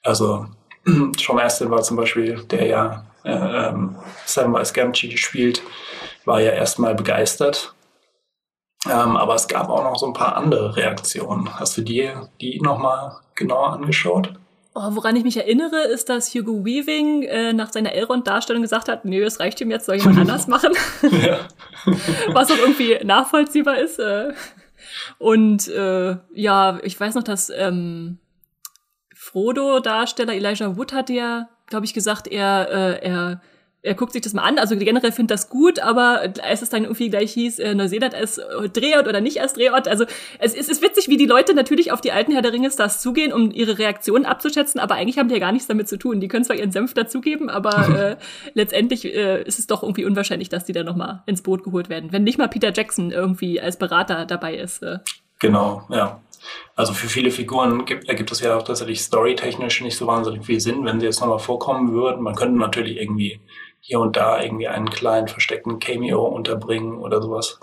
Also 0.04 0.48
Sean 1.18 1.40
Astin 1.40 1.70
war 1.70 1.82
zum 1.82 1.98
Beispiel, 1.98 2.44
der 2.46 2.66
ja 2.66 3.06
äh, 3.24 3.32
ähm, 3.32 3.96
Samwise 4.26 4.74
Gamgee 4.74 5.18
spielt, 5.18 5.62
war 6.26 6.42
ja 6.42 6.52
erstmal 6.52 6.96
begeistert. 6.96 7.74
Ähm, 8.86 9.18
aber 9.18 9.36
es 9.36 9.48
gab 9.48 9.70
auch 9.70 9.84
noch 9.84 9.98
so 9.98 10.06
ein 10.06 10.14
paar 10.14 10.36
andere 10.36 10.76
Reaktionen. 10.76 11.60
Hast 11.60 11.76
du 11.78 11.82
dir 11.82 12.30
die 12.40 12.62
nochmal 12.62 13.18
genauer 13.34 13.74
angeschaut? 13.74 14.34
Oh, 14.78 14.90
woran 14.92 15.16
ich 15.16 15.24
mich 15.24 15.38
erinnere, 15.38 15.84
ist, 15.84 16.10
dass 16.10 16.36
Hugo 16.36 16.66
Weaving 16.66 17.24
äh, 17.24 17.54
nach 17.54 17.72
seiner 17.72 17.94
Elrond-Darstellung 17.94 18.62
gesagt 18.62 18.90
hat, 18.90 19.06
nö, 19.06 19.24
es 19.24 19.40
reicht 19.40 19.62
ihm 19.62 19.72
jetzt, 19.72 19.86
soll 19.86 19.96
jemand 19.96 20.20
anders 20.20 20.48
machen. 20.48 20.74
Was 22.34 22.52
auch 22.52 22.58
irgendwie 22.58 23.00
nachvollziehbar 23.06 23.78
ist. 23.78 24.00
Äh. 24.00 24.34
Und 25.18 25.70
äh, 25.70 26.18
ja, 26.34 26.80
ich 26.84 27.00
weiß 27.00 27.16
noch, 27.16 27.24
dass 27.24 27.50
ähm, 27.50 28.18
Frodo-Darsteller 29.14 30.34
Elijah 30.34 30.76
Wood 30.76 30.92
hat 30.92 31.10
ja, 31.10 31.48
glaube 31.68 31.86
ich, 31.86 31.94
gesagt, 31.94 32.28
er, 32.28 32.70
äh, 32.70 33.08
er 33.08 33.42
er 33.86 33.94
guckt 33.94 34.14
sich 34.14 34.22
das 34.22 34.34
mal 34.34 34.44
an. 34.44 34.58
Also 34.58 34.76
generell 34.76 35.12
findet 35.12 35.32
das 35.32 35.50
gut, 35.50 35.80
aber 35.80 36.34
als 36.42 36.62
es 36.62 36.70
dann 36.70 36.84
irgendwie 36.84 37.10
gleich 37.10 37.34
hieß, 37.34 37.60
äh, 37.60 37.76
Neuseeland 37.76 38.16
als 38.16 38.42
Drehort 38.74 39.08
oder 39.08 39.22
nicht 39.22 39.40
als 39.42 39.54
Drehort, 39.54 39.88
also 39.88 40.06
es 40.40 40.54
ist, 40.54 40.66
es 40.66 40.78
ist 40.78 40.82
witzig, 40.82 41.08
wie 41.08 41.18
die 41.18 41.26
Leute 41.26 41.54
natürlich 41.54 41.92
auf 41.92 42.02
die 42.02 42.12
alten 42.12 42.32
Herr 42.32 42.42
der 42.42 42.52
Ringe-Stars 42.52 43.02
zugehen, 43.02 43.32
um 43.32 43.52
ihre 43.52 43.78
Reaktionen 43.78 44.26
abzuschätzen, 44.26 44.80
aber 44.80 44.96
eigentlich 44.96 45.18
haben 45.18 45.30
die 45.30 45.36
ja 45.36 45.40
gar 45.40 45.52
nichts 45.52 45.68
damit 45.68 45.88
zu 45.88 45.98
tun. 45.98 46.20
Die 46.20 46.28
können 46.28 46.44
zwar 46.44 46.56
ihren 46.56 46.72
Senf 46.72 46.94
dazugeben, 46.94 47.50
aber 47.50 48.18
äh, 48.20 48.24
letztendlich 48.54 49.06
äh, 49.06 49.44
ist 49.44 49.60
es 49.60 49.68
doch 49.68 49.84
irgendwie 49.84 50.06
unwahrscheinlich, 50.06 50.50
dass 50.50 50.66
die 50.66 50.74
da 50.74 50.84
nochmal 50.84 51.22
ins 51.28 51.42
Boot 51.44 51.64
geholt 51.64 51.90
werden. 51.90 52.12
Wenn 52.12 52.24
nicht 52.24 52.38
mal 52.38 52.48
Peter 52.48 52.74
Jackson 52.74 53.12
irgendwie 53.12 53.62
als 53.62 53.78
Berater 53.78 54.26
dabei 54.26 54.56
ist. 54.56 54.82
Äh. 54.84 55.00
Genau, 55.40 55.84
ja. 55.90 56.22
Also 56.76 56.94
für 56.94 57.08
viele 57.08 57.32
Figuren 57.32 57.86
gibt, 57.86 58.08
ergibt 58.08 58.32
es 58.32 58.40
ja 58.40 58.56
auch 58.56 58.64
tatsächlich 58.64 59.02
storytechnisch 59.02 59.82
nicht 59.82 59.98
so 59.98 60.08
wahnsinnig 60.08 60.46
viel 60.46 60.60
Sinn, 60.60 60.86
wenn 60.86 61.00
sie 61.00 61.06
jetzt 61.06 61.22
nochmal 61.22 61.40
vorkommen 61.40 61.92
würden. 61.92 62.22
Man 62.22 62.36
könnte 62.36 62.60
natürlich 62.60 62.98
irgendwie 62.98 63.40
hier 63.86 64.00
und 64.00 64.18
da 64.18 64.42
irgendwie 64.42 64.68
einen 64.68 64.90
kleinen 64.90 65.28
versteckten 65.28 65.78
Cameo 65.78 66.26
unterbringen 66.26 66.98
oder 66.98 67.22
sowas. 67.22 67.60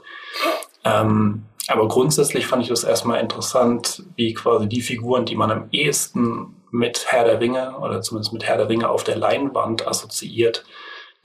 Ähm, 0.85 1.47
aber 1.67 1.89
grundsätzlich 1.89 2.47
fand 2.47 2.63
ich 2.63 2.69
das 2.69 2.85
erstmal 2.85 3.21
interessant, 3.21 4.05
wie 4.15 4.33
quasi 4.33 4.69
die 4.69 4.83
Figuren, 4.83 5.25
die 5.25 5.35
man 5.35 5.51
am 5.51 5.69
ehesten 5.73 6.63
mit 6.71 7.07
Herr 7.09 7.25
der 7.25 7.41
Ringe 7.41 7.77
oder 7.79 8.03
zumindest 8.03 8.33
mit 8.33 8.45
Herr 8.45 8.57
der 8.57 8.69
Ringe 8.69 8.89
auf 8.89 9.03
der 9.03 9.17
Leinwand 9.17 9.87
assoziiert, 9.89 10.65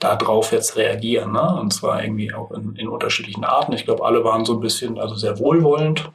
darauf 0.00 0.50
jetzt 0.50 0.76
reagieren. 0.76 1.30
Ne? 1.30 1.60
Und 1.60 1.72
zwar 1.72 2.02
irgendwie 2.02 2.34
auch 2.34 2.50
in, 2.50 2.74
in 2.74 2.88
unterschiedlichen 2.88 3.44
Arten. 3.44 3.74
Ich 3.74 3.84
glaube, 3.84 4.04
alle 4.04 4.24
waren 4.24 4.44
so 4.44 4.54
ein 4.54 4.60
bisschen, 4.60 4.98
also 4.98 5.14
sehr 5.14 5.38
wohlwollend. 5.38 6.10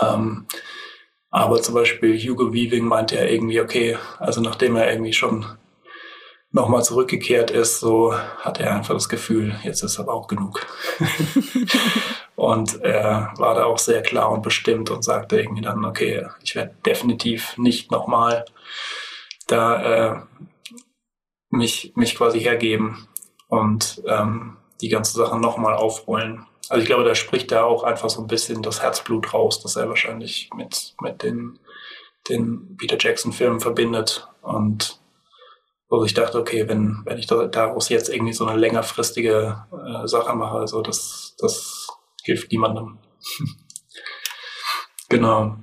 Ähm, 0.00 0.46
aber 1.30 1.62
zum 1.62 1.76
Beispiel 1.76 2.18
Hugo 2.18 2.52
Weaving 2.52 2.84
meinte 2.84 3.14
ja 3.14 3.22
irgendwie, 3.22 3.60
okay, 3.60 3.96
also 4.18 4.40
nachdem 4.40 4.74
er 4.74 4.90
irgendwie 4.90 5.12
schon 5.12 5.46
nochmal 6.52 6.82
zurückgekehrt 6.82 7.50
ist, 7.50 7.80
so 7.80 8.14
hat 8.14 8.58
er 8.58 8.74
einfach 8.74 8.94
das 8.94 9.08
Gefühl, 9.08 9.54
jetzt 9.62 9.82
ist 9.82 10.00
aber 10.00 10.12
auch 10.12 10.26
genug. 10.26 10.66
und 12.34 12.82
er 12.82 13.32
war 13.36 13.54
da 13.54 13.64
auch 13.64 13.78
sehr 13.78 14.02
klar 14.02 14.30
und 14.30 14.42
bestimmt 14.42 14.90
und 14.90 15.04
sagte 15.04 15.40
irgendwie 15.40 15.62
dann, 15.62 15.84
okay, 15.84 16.26
ich 16.42 16.56
werde 16.56 16.74
definitiv 16.84 17.56
nicht 17.56 17.90
nochmal 17.90 18.44
da 19.46 19.82
äh, 19.82 20.20
mich, 21.50 21.92
mich 21.94 22.16
quasi 22.16 22.40
hergeben 22.40 23.08
und 23.48 24.02
ähm, 24.06 24.56
die 24.80 24.88
ganze 24.88 25.16
Sache 25.16 25.38
nochmal 25.38 25.74
aufrollen. 25.74 26.46
Also 26.68 26.82
ich 26.82 26.86
glaube, 26.86 27.04
da 27.04 27.14
spricht 27.14 27.50
da 27.50 27.64
auch 27.64 27.82
einfach 27.82 28.08
so 28.10 28.20
ein 28.20 28.28
bisschen 28.28 28.62
das 28.62 28.82
Herzblut 28.82 29.34
raus, 29.34 29.60
das 29.60 29.76
er 29.76 29.88
wahrscheinlich 29.88 30.50
mit, 30.56 30.94
mit 31.00 31.22
den, 31.22 31.58
den 32.28 32.76
Peter 32.76 32.96
Jackson-Filmen 32.98 33.60
verbindet. 33.60 34.28
Und 34.40 34.99
wo 35.90 36.04
ich 36.04 36.14
dachte, 36.14 36.38
okay, 36.38 36.68
wenn, 36.68 37.02
wenn 37.04 37.18
ich 37.18 37.26
daraus 37.26 37.88
jetzt 37.88 38.08
irgendwie 38.08 38.32
so 38.32 38.46
eine 38.46 38.58
längerfristige 38.58 39.64
äh, 39.72 40.06
Sache 40.06 40.34
mache, 40.34 40.58
also 40.58 40.82
das, 40.82 41.34
das 41.38 41.88
hilft 42.22 42.52
niemandem. 42.52 42.98
genau. 45.08 45.56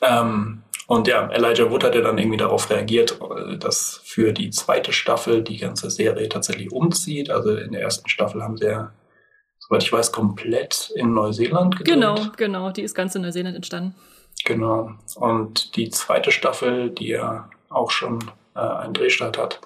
Ähm, 0.00 0.62
und 0.86 1.08
ja, 1.08 1.28
Elijah 1.30 1.70
Wood 1.70 1.84
hat 1.84 1.94
ja 1.94 2.00
dann 2.00 2.18
irgendwie 2.18 2.38
darauf 2.38 2.70
reagiert, 2.70 3.20
äh, 3.20 3.58
dass 3.58 4.00
für 4.02 4.32
die 4.32 4.48
zweite 4.48 4.94
Staffel 4.94 5.42
die 5.42 5.58
ganze 5.58 5.90
Serie 5.90 6.30
tatsächlich 6.30 6.72
umzieht. 6.72 7.30
Also 7.30 7.54
in 7.54 7.72
der 7.72 7.82
ersten 7.82 8.08
Staffel 8.08 8.42
haben 8.42 8.56
sie 8.56 8.66
ja, 8.66 8.92
soweit 9.58 9.82
ich 9.82 9.92
weiß, 9.92 10.10
komplett 10.12 10.90
in 10.96 11.12
Neuseeland 11.12 11.76
gedreht. 11.76 11.94
Genau, 11.94 12.16
genau, 12.38 12.70
die 12.70 12.82
ist 12.82 12.94
ganz 12.94 13.14
in 13.14 13.22
Neuseeland 13.22 13.56
entstanden. 13.56 13.94
Genau. 14.46 14.92
Und 15.16 15.76
die 15.76 15.90
zweite 15.90 16.30
Staffel, 16.30 16.88
die 16.88 17.08
ja 17.08 17.50
auch 17.68 17.90
schon 17.90 18.18
äh, 18.54 18.60
einen 18.60 18.94
Drehstart 18.94 19.38
hat, 19.38 19.60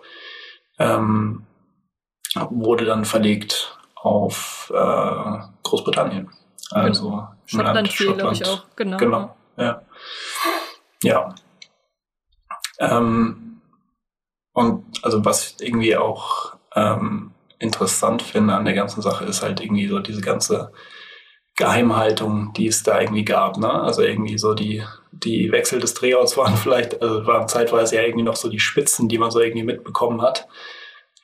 ähm, 0.78 1.46
wurde 2.50 2.84
dann 2.84 3.04
verlegt 3.04 3.78
auf 3.94 4.72
äh, 4.74 5.38
Großbritannien. 5.62 6.30
Also 6.70 7.10
genau. 7.10 7.28
Schottland, 7.46 7.92
Schottland 7.92 8.40
ich 8.40 8.46
auch. 8.46 8.64
Genau. 8.76 8.96
Genau, 8.96 9.36
ja. 9.56 9.82
Ja. 11.02 11.34
Ähm, 12.78 13.60
und 14.52 14.84
also 15.02 15.24
was 15.24 15.56
irgendwie 15.60 15.96
auch 15.96 16.56
ähm, 16.74 17.32
interessant 17.58 18.22
finde 18.22 18.54
an 18.54 18.64
der 18.64 18.74
ganzen 18.74 19.02
Sache 19.02 19.24
ist 19.24 19.42
halt 19.42 19.60
irgendwie 19.60 19.88
so 19.88 19.98
diese 19.98 20.20
ganze 20.20 20.72
Geheimhaltung, 21.56 22.52
die 22.54 22.66
es 22.66 22.82
da 22.82 23.00
irgendwie 23.00 23.24
gab. 23.24 23.56
Ne? 23.56 23.70
Also 23.70 24.02
irgendwie 24.02 24.38
so 24.38 24.54
die, 24.54 24.82
die 25.10 25.50
Wechsel 25.52 25.80
des 25.80 25.94
Drehorts 25.94 26.36
waren 26.36 26.56
vielleicht, 26.62 27.02
also 27.02 27.26
waren 27.26 27.48
zeitweise 27.48 27.96
ja 27.96 28.02
irgendwie 28.02 28.24
noch 28.24 28.36
so 28.36 28.48
die 28.48 28.60
Spitzen, 28.60 29.08
die 29.08 29.18
man 29.18 29.30
so 29.30 29.40
irgendwie 29.40 29.64
mitbekommen 29.64 30.22
hat. 30.22 30.46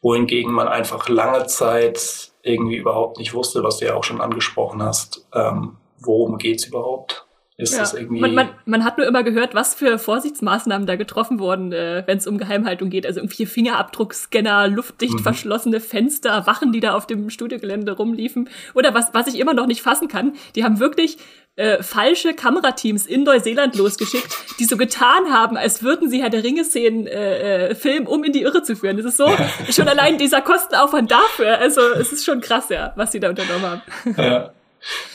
Wohingegen 0.01 0.53
man 0.53 0.67
einfach 0.67 1.09
lange 1.09 1.47
Zeit 1.47 2.33
irgendwie 2.43 2.77
überhaupt 2.77 3.19
nicht 3.19 3.35
wusste, 3.35 3.63
was 3.63 3.79
du 3.79 3.87
ja 3.87 3.95
auch 3.95 4.03
schon 4.03 4.21
angesprochen 4.21 4.83
hast, 4.83 5.29
ähm, 5.33 5.77
worum 6.01 6.39
geht's 6.39 6.65
überhaupt? 6.65 7.25
Ist 7.59 7.75
ja. 7.75 7.81
das 7.81 7.93
irgendwie. 7.93 8.21
Man, 8.21 8.35
man, 8.35 8.49
man 8.65 8.85
hat 8.85 8.97
nur 8.97 9.07
immer 9.07 9.23
gehört, 9.23 9.55
was 9.55 9.75
für 9.75 9.99
Vorsichtsmaßnahmen 9.99 10.87
da 10.87 10.97
getroffen 10.97 11.39
wurden, 11.39 11.73
äh, 11.73 12.03
wenn 12.07 12.17
es 12.17 12.27
um 12.27 12.39
Geheimhaltung 12.39 12.89
geht. 12.89 13.07
Also 13.07 13.21
irgendwie 13.21 13.45
Fingerabdruckscanner, 13.45 14.69
luftdicht 14.69 15.19
mhm. 15.19 15.23
verschlossene 15.23 15.81
Fenster, 15.81 16.47
Wachen, 16.47 16.73
die 16.73 16.81
da 16.81 16.95
auf 16.95 17.07
dem 17.07 17.29
Studiogelände 17.29 17.93
rumliefen. 17.93 18.49
Oder 18.75 18.95
was, 18.95 19.13
was 19.13 19.27
ich 19.27 19.39
immer 19.39 19.53
noch 19.53 19.67
nicht 19.67 19.83
fassen 19.83 20.09
kann, 20.09 20.33
die 20.55 20.65
haben 20.65 20.81
wirklich 20.81 21.19
äh, 21.57 21.83
falsche 21.83 22.33
Kamerateams 22.33 23.05
in 23.07 23.25
Neuseeland 23.25 23.77
losgeschickt, 23.77 24.35
die 24.59 24.65
so 24.65 24.79
getan 24.79 25.31
haben, 25.31 25.59
als 25.59 25.83
würden 25.83 26.09
sie 26.09 26.23
Herr 26.23 26.31
der 26.31 26.43
Ringe-Szenen 26.43 27.07
äh, 27.07 27.69
äh, 27.69 27.75
filmen, 27.75 28.07
um 28.07 28.25
in 28.25 28.33
die 28.33 28.43
Irre 28.43 28.63
zu 28.63 28.75
führen. 28.75 28.97
Das 28.97 29.05
ist 29.05 29.19
so, 29.19 29.31
schon 29.71 29.89
allein 29.89 30.17
dieser 30.17 30.41
Kostenaufwand 30.41 31.11
dafür. 31.11 31.59
Also 31.59 31.83
es 31.93 32.15
ist 32.15 32.25
schon 32.25 32.41
krass, 32.41 32.71
ja, 32.71 32.95
was 32.97 33.13
sie 33.13 33.21
da 33.21 33.29
unternommen 33.29 33.67
haben. 33.67 33.83
Ja, 34.17 34.53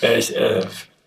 ja 0.02 0.12
ich, 0.16 0.36
äh, 0.36 0.62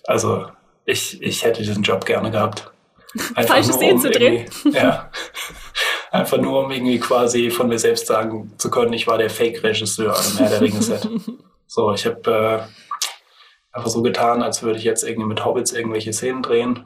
also 0.09 0.47
ich, 0.91 1.23
ich 1.23 1.45
hätte 1.45 1.63
diesen 1.63 1.83
Job 1.83 2.05
gerne 2.05 2.31
gehabt. 2.31 2.71
Einfach 3.35 3.55
Falsche 3.55 3.73
Szenen 3.73 3.97
um 3.97 4.01
zu 4.01 4.11
drehen. 4.11 4.51
Ja. 4.73 5.11
Einfach 6.11 6.39
nur, 6.39 6.65
um 6.65 6.71
irgendwie 6.71 6.99
quasi 6.99 7.51
von 7.51 7.69
mir 7.69 7.79
selbst 7.79 8.07
sagen 8.07 8.53
zu 8.59 8.69
können, 8.71 8.93
ich 8.93 9.07
war 9.07 9.17
der 9.17 9.31
Fake-Regisseur 9.31 10.17
am 10.17 10.39
Herr 10.39 10.49
der 10.49 10.61
Ringe-Set. 10.61 11.09
so, 11.67 11.93
ich 11.93 12.05
habe 12.05 12.31
äh, 12.31 13.77
einfach 13.77 13.91
so 13.91 14.03
getan, 14.03 14.43
als 14.43 14.63
würde 14.65 14.79
ich 14.79 14.85
jetzt 14.85 15.05
irgendwie 15.05 15.29
mit 15.29 15.45
Hobbits 15.45 15.73
irgendwelche 15.73 16.13
Szenen 16.13 16.43
drehen. 16.43 16.85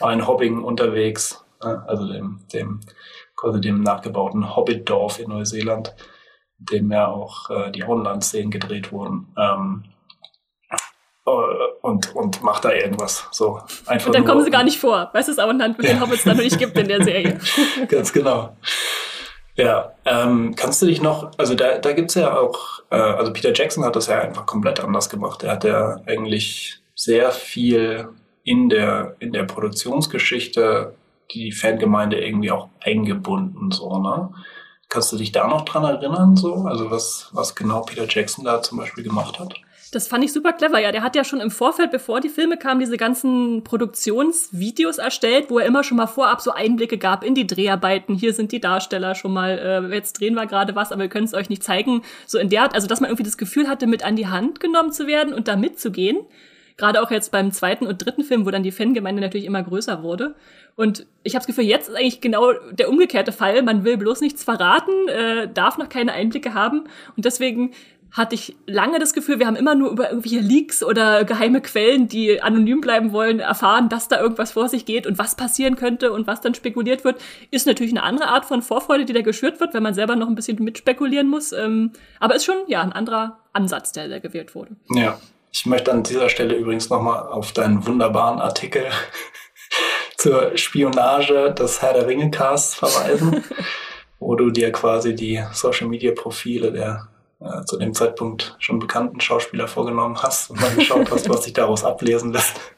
War 0.00 0.12
in 0.12 0.26
Hobbing 0.26 0.64
unterwegs, 0.64 1.44
äh, 1.62 1.76
also 1.86 2.12
dem, 2.12 2.40
dem, 2.52 2.80
quasi 3.36 3.60
dem 3.60 3.82
nachgebauten 3.82 4.56
Hobbit-Dorf 4.56 5.20
in 5.20 5.28
Neuseeland, 5.28 5.94
in 6.58 6.66
dem 6.66 6.90
ja 6.90 7.06
auch 7.06 7.50
äh, 7.50 7.70
die 7.70 7.84
Auenland-Szenen 7.84 8.50
gedreht 8.50 8.90
wurden. 8.90 9.32
Ähm, 9.38 9.84
äh, 11.26 11.30
und, 11.86 12.14
und 12.16 12.42
macht 12.42 12.64
da 12.64 12.72
irgendwas. 12.72 13.28
So, 13.30 13.60
einfach 13.86 14.08
und 14.08 14.14
dann 14.14 14.24
kommen 14.24 14.44
sie 14.44 14.50
gar 14.50 14.64
nicht 14.64 14.78
vor. 14.78 15.08
Weißt 15.12 15.28
du, 15.28 15.32
es 15.32 15.38
auch 15.38 15.48
ein 15.48 15.58
Land 15.58 15.78
mit 15.78 15.86
ja. 15.86 15.94
den 15.94 16.02
Hobbits 16.02 16.24
dann 16.24 16.36
nicht 16.36 16.58
gibt 16.58 16.76
in 16.76 16.88
der 16.88 17.04
Serie. 17.04 17.38
Ganz 17.88 18.12
genau. 18.12 18.56
Ja, 19.54 19.92
ähm, 20.04 20.54
kannst 20.56 20.82
du 20.82 20.86
dich 20.86 21.00
noch, 21.00 21.30
also 21.38 21.54
da, 21.54 21.78
da 21.78 21.92
gibt's 21.92 22.14
ja 22.14 22.36
auch, 22.36 22.82
äh, 22.90 22.96
also 22.96 23.32
Peter 23.32 23.52
Jackson 23.54 23.84
hat 23.84 23.96
das 23.96 24.08
ja 24.08 24.20
einfach 24.20 24.44
komplett 24.44 24.80
anders 24.80 25.08
gemacht. 25.08 25.44
Er 25.44 25.52
hat 25.52 25.64
ja 25.64 26.00
eigentlich 26.06 26.82
sehr 26.94 27.30
viel 27.30 28.08
in 28.42 28.68
der, 28.68 29.14
in 29.20 29.32
der 29.32 29.44
Produktionsgeschichte 29.44 30.94
die 31.30 31.52
Fangemeinde 31.52 32.20
irgendwie 32.20 32.50
auch 32.50 32.68
eingebunden, 32.80 33.70
so, 33.70 33.98
ne? 33.98 34.30
Kannst 34.88 35.10
du 35.10 35.16
dich 35.16 35.32
da 35.32 35.48
noch 35.48 35.64
dran 35.64 35.82
erinnern, 35.82 36.36
so? 36.36 36.66
Also 36.66 36.90
was, 36.92 37.30
was 37.32 37.56
genau 37.56 37.80
Peter 37.80 38.06
Jackson 38.08 38.44
da 38.44 38.62
zum 38.62 38.78
Beispiel 38.78 39.02
gemacht 39.02 39.40
hat? 39.40 39.54
Das 39.96 40.08
fand 40.08 40.22
ich 40.22 40.30
super 40.34 40.52
clever. 40.52 40.78
Ja, 40.78 40.92
der 40.92 41.02
hat 41.02 41.16
ja 41.16 41.24
schon 41.24 41.40
im 41.40 41.50
Vorfeld, 41.50 41.90
bevor 41.90 42.20
die 42.20 42.28
Filme 42.28 42.58
kamen, 42.58 42.80
diese 42.80 42.98
ganzen 42.98 43.64
Produktionsvideos 43.64 44.98
erstellt, 44.98 45.46
wo 45.48 45.58
er 45.58 45.64
immer 45.64 45.84
schon 45.84 45.96
mal 45.96 46.06
vorab 46.06 46.42
so 46.42 46.50
Einblicke 46.50 46.98
gab 46.98 47.24
in 47.24 47.34
die 47.34 47.46
Dreharbeiten. 47.46 48.14
Hier 48.14 48.34
sind 48.34 48.52
die 48.52 48.60
Darsteller 48.60 49.14
schon 49.14 49.32
mal, 49.32 49.58
äh, 49.58 49.94
jetzt 49.94 50.20
drehen 50.20 50.34
wir 50.34 50.44
gerade 50.44 50.74
was, 50.74 50.92
aber 50.92 51.04
wir 51.04 51.08
können 51.08 51.24
es 51.24 51.32
euch 51.32 51.48
nicht 51.48 51.62
zeigen. 51.62 52.02
So 52.26 52.36
in 52.38 52.50
der 52.50 52.64
Art, 52.64 52.74
also 52.74 52.86
dass 52.86 53.00
man 53.00 53.08
irgendwie 53.08 53.22
das 53.22 53.38
Gefühl 53.38 53.68
hatte, 53.68 53.86
mit 53.86 54.04
an 54.04 54.16
die 54.16 54.26
Hand 54.26 54.60
genommen 54.60 54.92
zu 54.92 55.06
werden 55.06 55.32
und 55.32 55.48
da 55.48 55.56
mitzugehen. 55.56 56.18
Gerade 56.76 57.00
auch 57.00 57.10
jetzt 57.10 57.32
beim 57.32 57.52
zweiten 57.52 57.86
und 57.86 58.04
dritten 58.04 58.22
Film, 58.22 58.44
wo 58.44 58.50
dann 58.50 58.62
die 58.62 58.72
Fangemeinde 58.72 59.22
natürlich 59.22 59.46
immer 59.46 59.62
größer 59.62 60.02
wurde. 60.02 60.34
Und 60.74 61.06
ich 61.22 61.34
habe 61.34 61.40
das 61.40 61.46
Gefühl, 61.46 61.64
jetzt 61.64 61.88
ist 61.88 61.94
eigentlich 61.94 62.20
genau 62.20 62.52
der 62.70 62.90
umgekehrte 62.90 63.32
Fall. 63.32 63.62
Man 63.62 63.82
will 63.84 63.96
bloß 63.96 64.20
nichts 64.20 64.44
verraten, 64.44 65.08
äh, 65.08 65.48
darf 65.48 65.78
noch 65.78 65.88
keine 65.88 66.12
Einblicke 66.12 66.52
haben. 66.52 66.80
Und 67.16 67.24
deswegen 67.24 67.72
hatte 68.16 68.34
ich 68.34 68.56
lange 68.66 68.98
das 68.98 69.12
Gefühl, 69.12 69.38
wir 69.38 69.46
haben 69.46 69.56
immer 69.56 69.74
nur 69.74 69.90
über 69.90 70.08
irgendwelche 70.08 70.40
Leaks 70.40 70.82
oder 70.82 71.24
geheime 71.24 71.60
Quellen, 71.60 72.08
die 72.08 72.40
anonym 72.40 72.80
bleiben 72.80 73.12
wollen, 73.12 73.40
erfahren, 73.40 73.90
dass 73.90 74.08
da 74.08 74.18
irgendwas 74.18 74.52
vor 74.52 74.70
sich 74.70 74.86
geht 74.86 75.06
und 75.06 75.18
was 75.18 75.34
passieren 75.34 75.76
könnte 75.76 76.12
und 76.12 76.26
was 76.26 76.40
dann 76.40 76.54
spekuliert 76.54 77.04
wird. 77.04 77.20
Ist 77.50 77.66
natürlich 77.66 77.92
eine 77.92 78.02
andere 78.02 78.28
Art 78.28 78.46
von 78.46 78.62
Vorfreude, 78.62 79.04
die 79.04 79.12
da 79.12 79.20
geschürt 79.20 79.60
wird, 79.60 79.74
wenn 79.74 79.82
man 79.82 79.92
selber 79.92 80.16
noch 80.16 80.28
ein 80.28 80.34
bisschen 80.34 80.62
mitspekulieren 80.64 81.28
muss. 81.28 81.52
Ähm, 81.52 81.92
aber 82.18 82.36
ist 82.36 82.46
schon 82.46 82.56
ja 82.68 82.80
ein 82.80 82.92
anderer 82.92 83.38
Ansatz, 83.52 83.92
der 83.92 84.08
da 84.08 84.18
gewählt 84.18 84.54
wurde. 84.54 84.76
Ja, 84.94 85.20
ich 85.52 85.66
möchte 85.66 85.92
an 85.92 86.02
dieser 86.02 86.30
Stelle 86.30 86.54
übrigens 86.54 86.88
nochmal 86.88 87.20
auf 87.26 87.52
deinen 87.52 87.86
wunderbaren 87.86 88.40
Artikel 88.40 88.84
zur 90.16 90.56
Spionage 90.56 91.52
des 91.52 91.82
Herr 91.82 91.92
der 91.92 92.06
Ringe 92.06 92.30
Casts 92.30 92.76
verweisen, 92.76 93.44
wo 94.18 94.36
du 94.36 94.50
dir 94.50 94.72
quasi 94.72 95.14
die 95.14 95.44
Social 95.52 95.88
Media 95.88 96.12
Profile 96.14 96.72
der 96.72 97.08
äh, 97.40 97.64
zu 97.64 97.76
dem 97.76 97.92
Zeitpunkt 97.94 98.56
schon 98.58 98.78
bekannten 98.78 99.20
Schauspieler 99.20 99.68
vorgenommen 99.68 100.22
hast 100.22 100.50
und 100.50 100.60
mal 100.60 100.74
geschaut 100.74 101.10
hast, 101.10 101.28
was 101.28 101.44
sich 101.44 101.52
daraus 101.52 101.84
ablesen 101.84 102.32
lässt. 102.32 102.60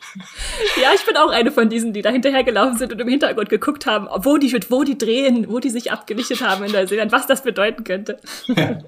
Ja, 0.81 0.91
ich 0.95 1.05
bin 1.05 1.17
auch 1.17 1.31
eine 1.31 1.53
von 1.53 1.69
diesen, 1.69 1.93
die 1.93 2.03
da 2.03 2.11
hinterhergelaufen 2.11 2.79
sind 2.79 2.93
und 2.93 3.01
im 3.01 3.09
Hintergrund 3.09 3.51
geguckt 3.51 3.85
haben, 3.85 4.09
wo 4.25 4.39
die, 4.39 4.53
wo 4.71 4.83
die 4.83 4.97
drehen, 4.97 5.47
wo 5.51 5.59
die 5.59 5.69
sich 5.69 5.93
abgelichtet 5.93 6.41
haben 6.41 6.65
in 6.65 6.73
Neuseeland, 6.73 7.13
was 7.13 7.27
das 7.27 7.43
bedeuten 7.43 7.85
könnte. 7.85 8.19
Ja. 8.47 8.79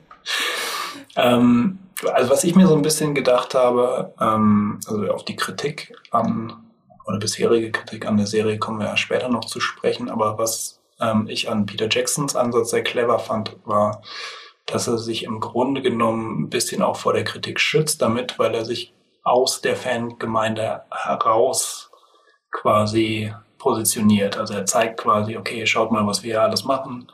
Ähm, 1.16 1.78
also 2.08 2.30
was 2.30 2.44
ich 2.44 2.54
mir 2.54 2.66
so 2.66 2.74
ein 2.74 2.82
bisschen 2.82 3.14
gedacht 3.14 3.54
habe, 3.54 4.14
ähm, 4.20 4.80
also 4.86 5.12
auf 5.12 5.24
die 5.24 5.36
Kritik 5.36 5.94
an 6.10 6.56
oder 7.06 7.18
bisherige 7.18 7.72
Kritik 7.72 8.06
an 8.06 8.16
der 8.16 8.26
Serie 8.26 8.58
kommen 8.58 8.78
wir 8.78 8.86
ja 8.86 8.96
später 8.96 9.28
noch 9.28 9.44
zu 9.44 9.60
sprechen, 9.60 10.08
aber 10.08 10.38
was 10.38 10.80
ähm, 11.00 11.26
ich 11.28 11.50
an 11.50 11.66
Peter 11.66 11.88
Jacksons 11.90 12.36
Ansatz 12.36 12.70
sehr 12.70 12.82
clever 12.82 13.18
fand, 13.18 13.56
war, 13.64 14.02
dass 14.72 14.88
er 14.88 14.98
sich 14.98 15.24
im 15.24 15.40
Grunde 15.40 15.82
genommen 15.82 16.42
ein 16.42 16.50
bisschen 16.50 16.82
auch 16.82 16.96
vor 16.96 17.12
der 17.12 17.24
Kritik 17.24 17.60
schützt 17.60 18.02
damit, 18.02 18.38
weil 18.38 18.54
er 18.54 18.64
sich 18.64 18.94
aus 19.22 19.60
der 19.60 19.76
Fangemeinde 19.76 20.82
heraus 20.90 21.90
quasi 22.50 23.32
positioniert. 23.58 24.36
Also 24.36 24.54
er 24.54 24.66
zeigt 24.66 24.98
quasi, 25.00 25.36
okay, 25.36 25.66
schaut 25.66 25.92
mal, 25.92 26.06
was 26.06 26.22
wir 26.22 26.32
hier 26.32 26.42
alles 26.42 26.64
machen. 26.64 27.10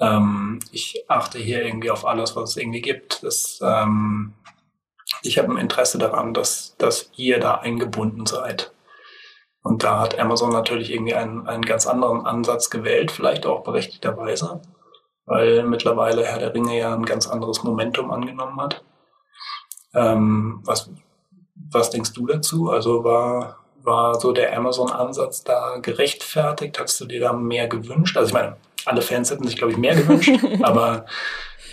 Ähm, 0.00 0.60
ich 0.72 1.04
achte 1.08 1.38
hier 1.38 1.64
irgendwie 1.64 1.90
auf 1.90 2.06
alles, 2.06 2.36
was 2.36 2.50
es 2.50 2.56
irgendwie 2.56 2.82
gibt. 2.82 3.22
Das, 3.22 3.58
ähm, 3.62 4.34
ich 5.22 5.38
habe 5.38 5.52
ein 5.52 5.58
Interesse 5.58 5.98
daran, 5.98 6.34
dass, 6.34 6.76
dass 6.76 7.10
ihr 7.16 7.40
da 7.40 7.54
eingebunden 7.56 8.26
seid. 8.26 8.72
Und 9.62 9.82
da 9.82 10.00
hat 10.00 10.18
Amazon 10.18 10.50
natürlich 10.50 10.92
irgendwie 10.92 11.14
einen, 11.14 11.48
einen 11.48 11.64
ganz 11.64 11.86
anderen 11.88 12.24
Ansatz 12.24 12.70
gewählt, 12.70 13.10
vielleicht 13.10 13.46
auch 13.46 13.64
berechtigterweise, 13.64 14.60
weil 15.26 15.64
mittlerweile 15.64 16.24
Herr 16.24 16.38
der 16.38 16.54
Ringe 16.54 16.78
ja 16.78 16.94
ein 16.94 17.04
ganz 17.04 17.26
anderes 17.26 17.62
Momentum 17.62 18.10
angenommen 18.10 18.60
hat. 18.60 18.82
Ähm, 19.94 20.60
was, 20.64 20.90
was 21.70 21.90
denkst 21.90 22.12
du 22.12 22.26
dazu? 22.26 22.70
Also 22.70 23.04
war, 23.04 23.58
war 23.82 24.18
so 24.20 24.32
der 24.32 24.56
Amazon-Ansatz 24.56 25.44
da 25.44 25.78
gerechtfertigt? 25.78 26.78
Hast 26.78 27.00
du 27.00 27.06
dir 27.06 27.20
da 27.20 27.32
mehr 27.32 27.66
gewünscht? 27.68 28.16
Also 28.16 28.28
ich 28.28 28.34
meine, 28.34 28.56
alle 28.84 29.02
Fans 29.02 29.30
hätten 29.30 29.46
sich, 29.46 29.56
glaube 29.56 29.72
ich, 29.72 29.78
mehr 29.78 29.96
gewünscht, 29.96 30.30
aber 30.62 31.06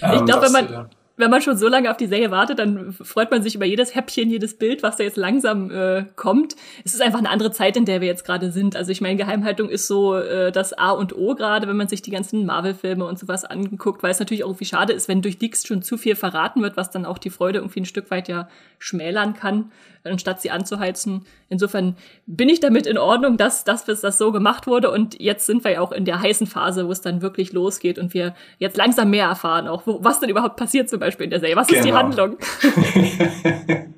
ähm, 0.01 0.13
ich 0.15 0.25
glaube, 0.25 0.45
wenn 0.45 0.51
man 0.51 0.89
wenn 1.15 1.29
man 1.29 1.41
schon 1.41 1.57
so 1.57 1.67
lange 1.67 1.91
auf 1.91 1.97
die 1.97 2.07
Serie 2.07 2.31
wartet, 2.31 2.57
dann 2.57 2.91
freut 2.91 3.29
man 3.29 3.43
sich 3.43 3.53
über 3.53 3.65
jedes 3.65 3.93
Häppchen, 3.93 4.31
jedes 4.31 4.57
Bild, 4.57 4.81
was 4.81 4.95
da 4.95 5.03
jetzt 5.03 5.17
langsam 5.17 5.69
äh, 5.69 6.05
kommt. 6.15 6.55
Es 6.83 6.95
ist 6.95 7.01
einfach 7.01 7.19
eine 7.19 7.29
andere 7.29 7.51
Zeit, 7.51 7.77
in 7.77 7.85
der 7.85 8.01
wir 8.01 8.07
jetzt 8.07 8.25
gerade 8.25 8.51
sind. 8.51 8.75
Also 8.75 8.91
ich 8.91 8.99
meine, 8.99 9.17
Geheimhaltung 9.17 9.69
ist 9.69 9.85
so 9.85 10.15
äh, 10.15 10.51
das 10.51 10.73
A 10.73 10.89
und 10.89 11.15
O 11.15 11.35
gerade, 11.35 11.67
wenn 11.67 11.77
man 11.77 11.87
sich 11.87 12.01
die 12.01 12.09
ganzen 12.09 12.45
Marvel-Filme 12.47 13.05
und 13.05 13.19
sowas 13.19 13.45
anguckt, 13.45 14.01
weil 14.01 14.09
es 14.09 14.19
natürlich 14.19 14.43
auch 14.43 14.49
irgendwie 14.49 14.65
schade 14.65 14.93
ist, 14.93 15.07
wenn 15.07 15.21
durch 15.21 15.39
Leaks 15.39 15.67
schon 15.67 15.83
zu 15.83 15.97
viel 15.97 16.15
verraten 16.15 16.63
wird, 16.63 16.77
was 16.77 16.89
dann 16.89 17.05
auch 17.05 17.19
die 17.19 17.29
Freude 17.29 17.59
irgendwie 17.59 17.81
ein 17.81 17.85
Stück 17.85 18.09
weit 18.09 18.27
ja 18.27 18.49
schmälern 18.79 19.35
kann, 19.35 19.71
anstatt 20.03 20.41
sie 20.41 20.51
anzuheizen. 20.51 21.25
Insofern 21.49 21.95
bin 22.25 22.49
ich 22.49 22.59
damit 22.59 22.87
in 22.87 22.97
Ordnung, 22.97 23.37
dass, 23.37 23.63
dass 23.63 23.85
das 23.85 24.17
so 24.17 24.31
gemacht 24.31 24.67
wurde. 24.67 24.91
Und 24.91 25.19
jetzt 25.19 25.45
sind 25.45 25.63
wir 25.63 25.71
ja 25.71 25.81
auch 25.81 25.91
in 25.91 26.05
der 26.05 26.21
heißen 26.21 26.47
Phase, 26.47 26.87
wo 26.87 26.91
es 26.91 27.01
dann 27.01 27.21
wirklich 27.21 27.53
losgeht 27.53 27.97
und 27.97 28.13
wir 28.13 28.35
jetzt 28.57 28.77
langsam 28.77 29.09
mehr 29.09 29.27
erfahren, 29.27 29.67
auch 29.67 29.83
wo, 29.85 30.03
was 30.03 30.19
denn 30.19 30.29
überhaupt 30.29 30.57
passiert 30.57 30.89
zum 30.89 30.99
Beispiel 30.99 31.25
in 31.25 31.29
der 31.29 31.39
Serie. 31.39 31.55
Was 31.55 31.67
genau. 31.67 31.79
ist 31.79 31.85
die 31.85 31.89
genau. 31.89 32.01
Handlung? 32.01 32.37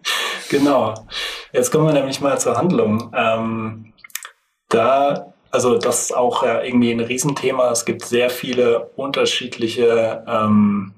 genau. 0.50 0.94
Jetzt 1.52 1.72
kommen 1.72 1.88
wir 1.88 1.94
nämlich 1.94 2.22
mal 2.22 2.39
zur 2.39 2.58
Handlung. 2.58 3.12
Ähm, 3.15 3.94
da 4.70 5.34
also 5.56 5.78
das 5.78 6.02
ist 6.02 6.15
auch 6.15 6.44
ja, 6.44 6.62
irgendwie 6.62 6.91
ein 6.91 7.00
Riesenthema. 7.00 7.72
Es 7.72 7.86
gibt 7.86 8.04
sehr 8.04 8.30
viele 8.30 8.89
unterschiedliche 8.98 10.24
ähm, 10.28 10.94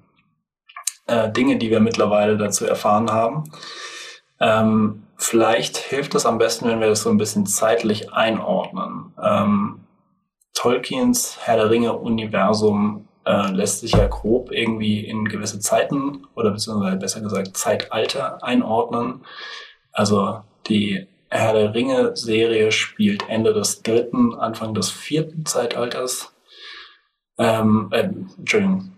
äh, 1.05 1.31
Dinge, 1.31 1.57
die 1.57 1.69
wir 1.69 1.79
mittlerweile 1.79 2.37
dazu 2.37 2.65
erfahren 2.65 3.11
haben. 3.11 3.43
Ähm, 4.39 5.03
vielleicht 5.17 5.77
hilft 5.77 6.15
es 6.15 6.25
am 6.25 6.37
besten, 6.37 6.67
wenn 6.67 6.79
wir 6.79 6.87
das 6.87 7.03
so 7.03 7.09
ein 7.09 7.17
bisschen 7.17 7.45
zeitlich 7.45 8.13
einordnen. 8.13 9.13
Ähm, 9.21 9.79
Tolkiens 10.53 11.37
Herr 11.41 11.57
der 11.57 11.69
Ringe-Universum 11.69 13.07
äh, 13.25 13.51
lässt 13.51 13.81
sich 13.81 13.91
ja 13.91 14.07
grob 14.07 14.51
irgendwie 14.51 15.05
in 15.05 15.25
gewisse 15.25 15.59
Zeiten 15.59 16.25
oder 16.35 16.51
beziehungsweise 16.51 16.97
besser 16.97 17.21
gesagt 17.21 17.57
Zeitalter 17.57 18.43
einordnen. 18.43 19.25
Also 19.91 20.41
die 20.67 21.07
Herr 21.29 21.53
der 21.53 21.73
Ringe-Serie 21.73 22.71
spielt 22.71 23.27
Ende 23.27 23.53
des 23.53 23.83
dritten, 23.83 24.33
Anfang 24.33 24.73
des 24.73 24.89
vierten 24.89 25.45
Zeitalters. 25.45 26.33
Ähm, 27.37 27.89
äh, 27.91 28.09
Entschuldigung. 28.37 28.93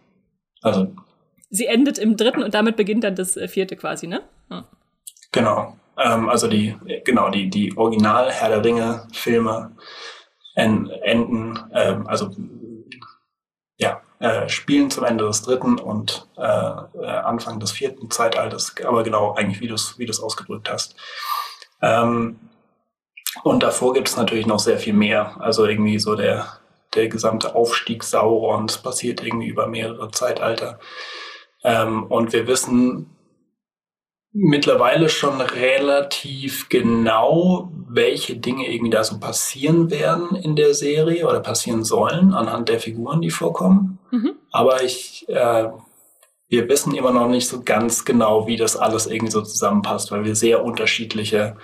Also. 0.61 0.93
Sie 1.49 1.65
endet 1.65 1.97
im 1.97 2.15
dritten 2.15 2.43
und 2.43 2.53
damit 2.53 2.75
beginnt 2.75 3.03
dann 3.03 3.15
das 3.15 3.35
äh, 3.35 3.47
vierte 3.47 3.75
quasi, 3.75 4.07
ne? 4.07 4.21
Hm. 4.49 4.63
Genau. 5.31 5.77
Ähm, 5.97 6.29
also 6.29 6.47
die, 6.47 6.75
genau, 7.03 7.29
die, 7.29 7.49
die 7.49 7.77
Original 7.77 8.31
Herr 8.31 8.49
der 8.49 8.63
Ringe 8.63 9.07
Filme 9.13 9.75
enden, 10.55 11.59
ähm, 11.73 12.07
also 12.07 12.31
ja, 13.77 14.01
äh, 14.19 14.49
spielen 14.49 14.91
zum 14.91 15.05
Ende 15.05 15.25
des 15.25 15.41
dritten 15.41 15.79
und 15.79 16.27
äh, 16.37 16.41
äh 16.41 17.05
Anfang 17.05 17.59
des 17.59 17.71
vierten 17.71 18.11
Zeitalters, 18.11 18.75
aber 18.85 19.03
genau 19.03 19.33
eigentlich, 19.35 19.61
wie 19.61 19.67
du 19.67 19.75
es 19.75 19.97
wie 19.97 20.09
ausgedrückt 20.09 20.69
hast. 20.69 20.95
Ähm, 21.81 22.39
und 23.43 23.63
davor 23.63 23.93
gibt 23.93 24.09
es 24.09 24.17
natürlich 24.17 24.47
noch 24.47 24.59
sehr 24.59 24.79
viel 24.79 24.93
mehr. 24.93 25.39
Also 25.39 25.65
irgendwie 25.65 25.99
so 25.99 26.15
der, 26.15 26.59
der 26.95 27.07
gesamte 27.07 27.55
Aufstieg 27.55 28.03
Saurons 28.03 28.79
passiert 28.79 29.23
irgendwie 29.23 29.47
über 29.47 29.67
mehrere 29.67 30.11
Zeitalter. 30.11 30.79
Ähm, 31.63 32.03
und 32.03 32.33
wir 32.33 32.47
wissen 32.47 33.15
mittlerweile 34.31 35.09
schon 35.09 35.41
relativ 35.41 36.69
genau, 36.69 37.71
welche 37.87 38.37
Dinge 38.37 38.71
irgendwie 38.71 38.91
da 38.91 39.03
so 39.03 39.19
passieren 39.19 39.89
werden 39.89 40.35
in 40.35 40.55
der 40.55 40.73
Serie 40.73 41.27
oder 41.27 41.39
passieren 41.39 41.83
sollen 41.83 42.33
anhand 42.33 42.69
der 42.69 42.79
Figuren, 42.79 43.21
die 43.21 43.31
vorkommen. 43.31 43.99
Mhm. 44.11 44.33
Aber 44.51 44.83
ich, 44.83 45.27
äh, 45.29 45.69
wir 46.47 46.69
wissen 46.69 46.93
immer 46.95 47.11
noch 47.11 47.27
nicht 47.27 47.47
so 47.47 47.61
ganz 47.63 48.05
genau, 48.05 48.47
wie 48.47 48.57
das 48.57 48.75
alles 48.75 49.07
irgendwie 49.07 49.31
so 49.31 49.41
zusammenpasst, 49.41 50.11
weil 50.11 50.23
wir 50.23 50.35
sehr 50.35 50.63
unterschiedliche 50.63 51.57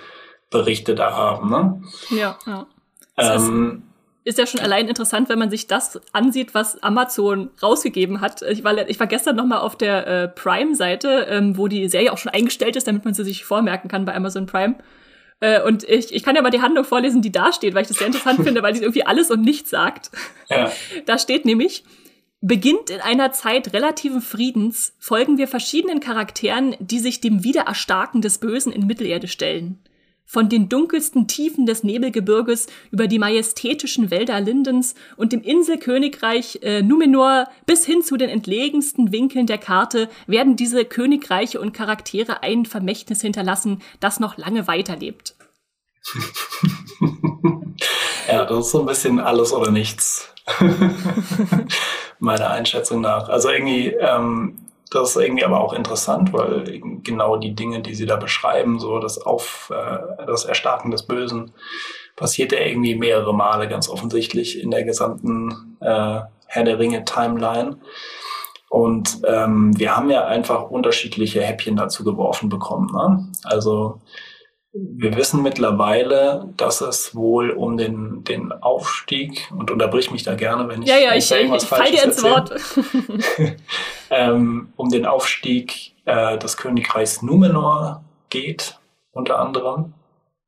Berichte 0.50 0.94
da 0.94 1.12
haben. 1.12 1.50
Ne? 1.50 1.82
Ja, 2.10 2.38
ja. 2.46 2.66
Ähm, 3.18 3.84
ist 4.26 4.38
ja 4.38 4.46
schon 4.46 4.58
allein 4.58 4.88
interessant, 4.88 5.28
wenn 5.28 5.38
man 5.38 5.50
sich 5.50 5.68
das 5.68 6.00
ansieht, 6.12 6.52
was 6.52 6.82
Amazon 6.82 7.50
rausgegeben 7.62 8.20
hat. 8.20 8.42
Ich 8.42 8.64
war, 8.64 8.76
ich 8.88 8.98
war 8.98 9.06
gestern 9.06 9.36
noch 9.36 9.46
mal 9.46 9.60
auf 9.60 9.76
der 9.78 10.06
äh, 10.06 10.28
Prime-Seite, 10.28 11.28
ähm, 11.30 11.56
wo 11.56 11.68
die 11.68 11.88
Serie 11.88 12.12
auch 12.12 12.18
schon 12.18 12.32
eingestellt 12.32 12.74
ist, 12.74 12.88
damit 12.88 13.04
man 13.04 13.14
sie 13.14 13.22
sich 13.22 13.44
vormerken 13.44 13.88
kann 13.88 14.04
bei 14.04 14.16
Amazon 14.16 14.46
Prime. 14.46 14.74
Äh, 15.38 15.62
und 15.62 15.84
ich, 15.84 16.12
ich 16.12 16.24
kann 16.24 16.34
ja 16.34 16.42
mal 16.42 16.50
die 16.50 16.60
Handlung 16.60 16.84
vorlesen, 16.84 17.22
die 17.22 17.30
da 17.30 17.52
steht, 17.52 17.74
weil 17.74 17.82
ich 17.82 17.88
das 17.88 17.98
sehr 17.98 18.08
interessant 18.08 18.42
finde, 18.42 18.64
weil 18.64 18.72
die 18.72 18.80
irgendwie 18.80 19.06
alles 19.06 19.30
und 19.30 19.42
nichts 19.42 19.70
sagt. 19.70 20.10
Ja. 20.48 20.72
Da 21.04 21.18
steht 21.20 21.44
nämlich, 21.44 21.84
beginnt 22.40 22.90
in 22.90 23.00
einer 23.00 23.30
Zeit 23.30 23.72
relativen 23.74 24.20
Friedens, 24.20 24.96
folgen 24.98 25.38
wir 25.38 25.46
verschiedenen 25.46 26.00
Charakteren, 26.00 26.74
die 26.80 26.98
sich 26.98 27.20
dem 27.20 27.44
Wiedererstarken 27.44 28.22
des 28.22 28.38
Bösen 28.38 28.72
in 28.72 28.88
Mittelerde 28.88 29.28
stellen 29.28 29.78
von 30.26 30.48
den 30.48 30.68
dunkelsten 30.68 31.28
Tiefen 31.28 31.64
des 31.64 31.84
Nebelgebirges 31.84 32.66
über 32.90 33.06
die 33.06 33.18
majestätischen 33.18 34.10
Wälder 34.10 34.40
Lindens 34.40 34.94
und 35.16 35.32
dem 35.32 35.42
Inselkönigreich 35.42 36.58
äh, 36.62 36.82
Numenor 36.82 37.48
bis 37.64 37.86
hin 37.86 38.02
zu 38.02 38.16
den 38.16 38.28
entlegensten 38.28 39.12
Winkeln 39.12 39.46
der 39.46 39.58
Karte 39.58 40.10
werden 40.26 40.56
diese 40.56 40.84
Königreiche 40.84 41.60
und 41.60 41.72
Charaktere 41.72 42.42
ein 42.42 42.66
Vermächtnis 42.66 43.20
hinterlassen, 43.22 43.80
das 44.00 44.20
noch 44.20 44.36
lange 44.36 44.66
weiterlebt. 44.66 45.36
ja, 48.28 48.44
das 48.44 48.66
ist 48.66 48.72
so 48.72 48.80
ein 48.80 48.86
bisschen 48.86 49.20
alles 49.20 49.52
oder 49.52 49.70
nichts. 49.70 50.28
Meiner 52.18 52.50
Einschätzung 52.50 53.00
nach. 53.00 53.28
Also 53.28 53.50
irgendwie, 53.50 53.88
ähm, 53.88 54.58
das 54.90 55.10
ist 55.10 55.22
irgendwie 55.22 55.44
aber 55.44 55.60
auch 55.60 55.72
interessant, 55.72 56.32
weil 56.32 56.80
genau 57.02 57.36
die 57.36 57.54
Dinge, 57.54 57.82
die 57.82 57.94
sie 57.94 58.06
da 58.06 58.16
beschreiben, 58.16 58.78
so 58.78 58.98
das 58.98 59.18
Auf, 59.18 59.72
äh, 59.74 60.26
das 60.26 60.44
Erstarken 60.44 60.90
des 60.90 61.02
Bösen, 61.02 61.52
passiert 62.14 62.52
ja 62.52 62.60
irgendwie 62.60 62.94
mehrere 62.94 63.34
Male 63.34 63.68
ganz 63.68 63.88
offensichtlich 63.88 64.60
in 64.60 64.70
der 64.70 64.84
gesamten 64.84 65.76
äh, 65.80 66.20
Herr 66.46 66.64
der 66.64 66.78
Ringe 66.78 67.04
Timeline. 67.04 67.78
Und 68.68 69.20
ähm, 69.26 69.78
wir 69.78 69.96
haben 69.96 70.10
ja 70.10 70.26
einfach 70.26 70.70
unterschiedliche 70.70 71.42
Häppchen 71.42 71.76
dazu 71.76 72.04
geworfen 72.04 72.48
bekommen. 72.48 72.90
Ne? 72.92 73.28
Also 73.44 74.00
wir 74.78 75.16
wissen 75.16 75.42
mittlerweile, 75.42 76.52
dass 76.56 76.80
es 76.80 77.14
wohl 77.14 77.50
um 77.50 77.76
den, 77.76 78.24
den 78.24 78.52
Aufstieg, 78.52 79.50
und 79.56 79.70
unterbrich 79.70 80.10
mich 80.10 80.22
da 80.22 80.34
gerne, 80.34 80.68
wenn 80.68 80.82
ich, 80.82 80.88
ja, 80.88 80.98
ja, 80.98 81.14
ich, 81.14 81.30
ich, 81.30 81.52
ich 81.52 81.62
fall 81.62 81.90
dir 81.90 82.04
ins 82.04 82.22
Wort. 82.22 82.52
ähm, 84.10 84.72
um 84.76 84.88
den 84.90 85.06
Aufstieg 85.06 85.92
äh, 86.04 86.38
des 86.38 86.56
Königreichs 86.56 87.22
Numenor 87.22 88.04
geht, 88.30 88.78
unter 89.12 89.38
anderem. 89.38 89.94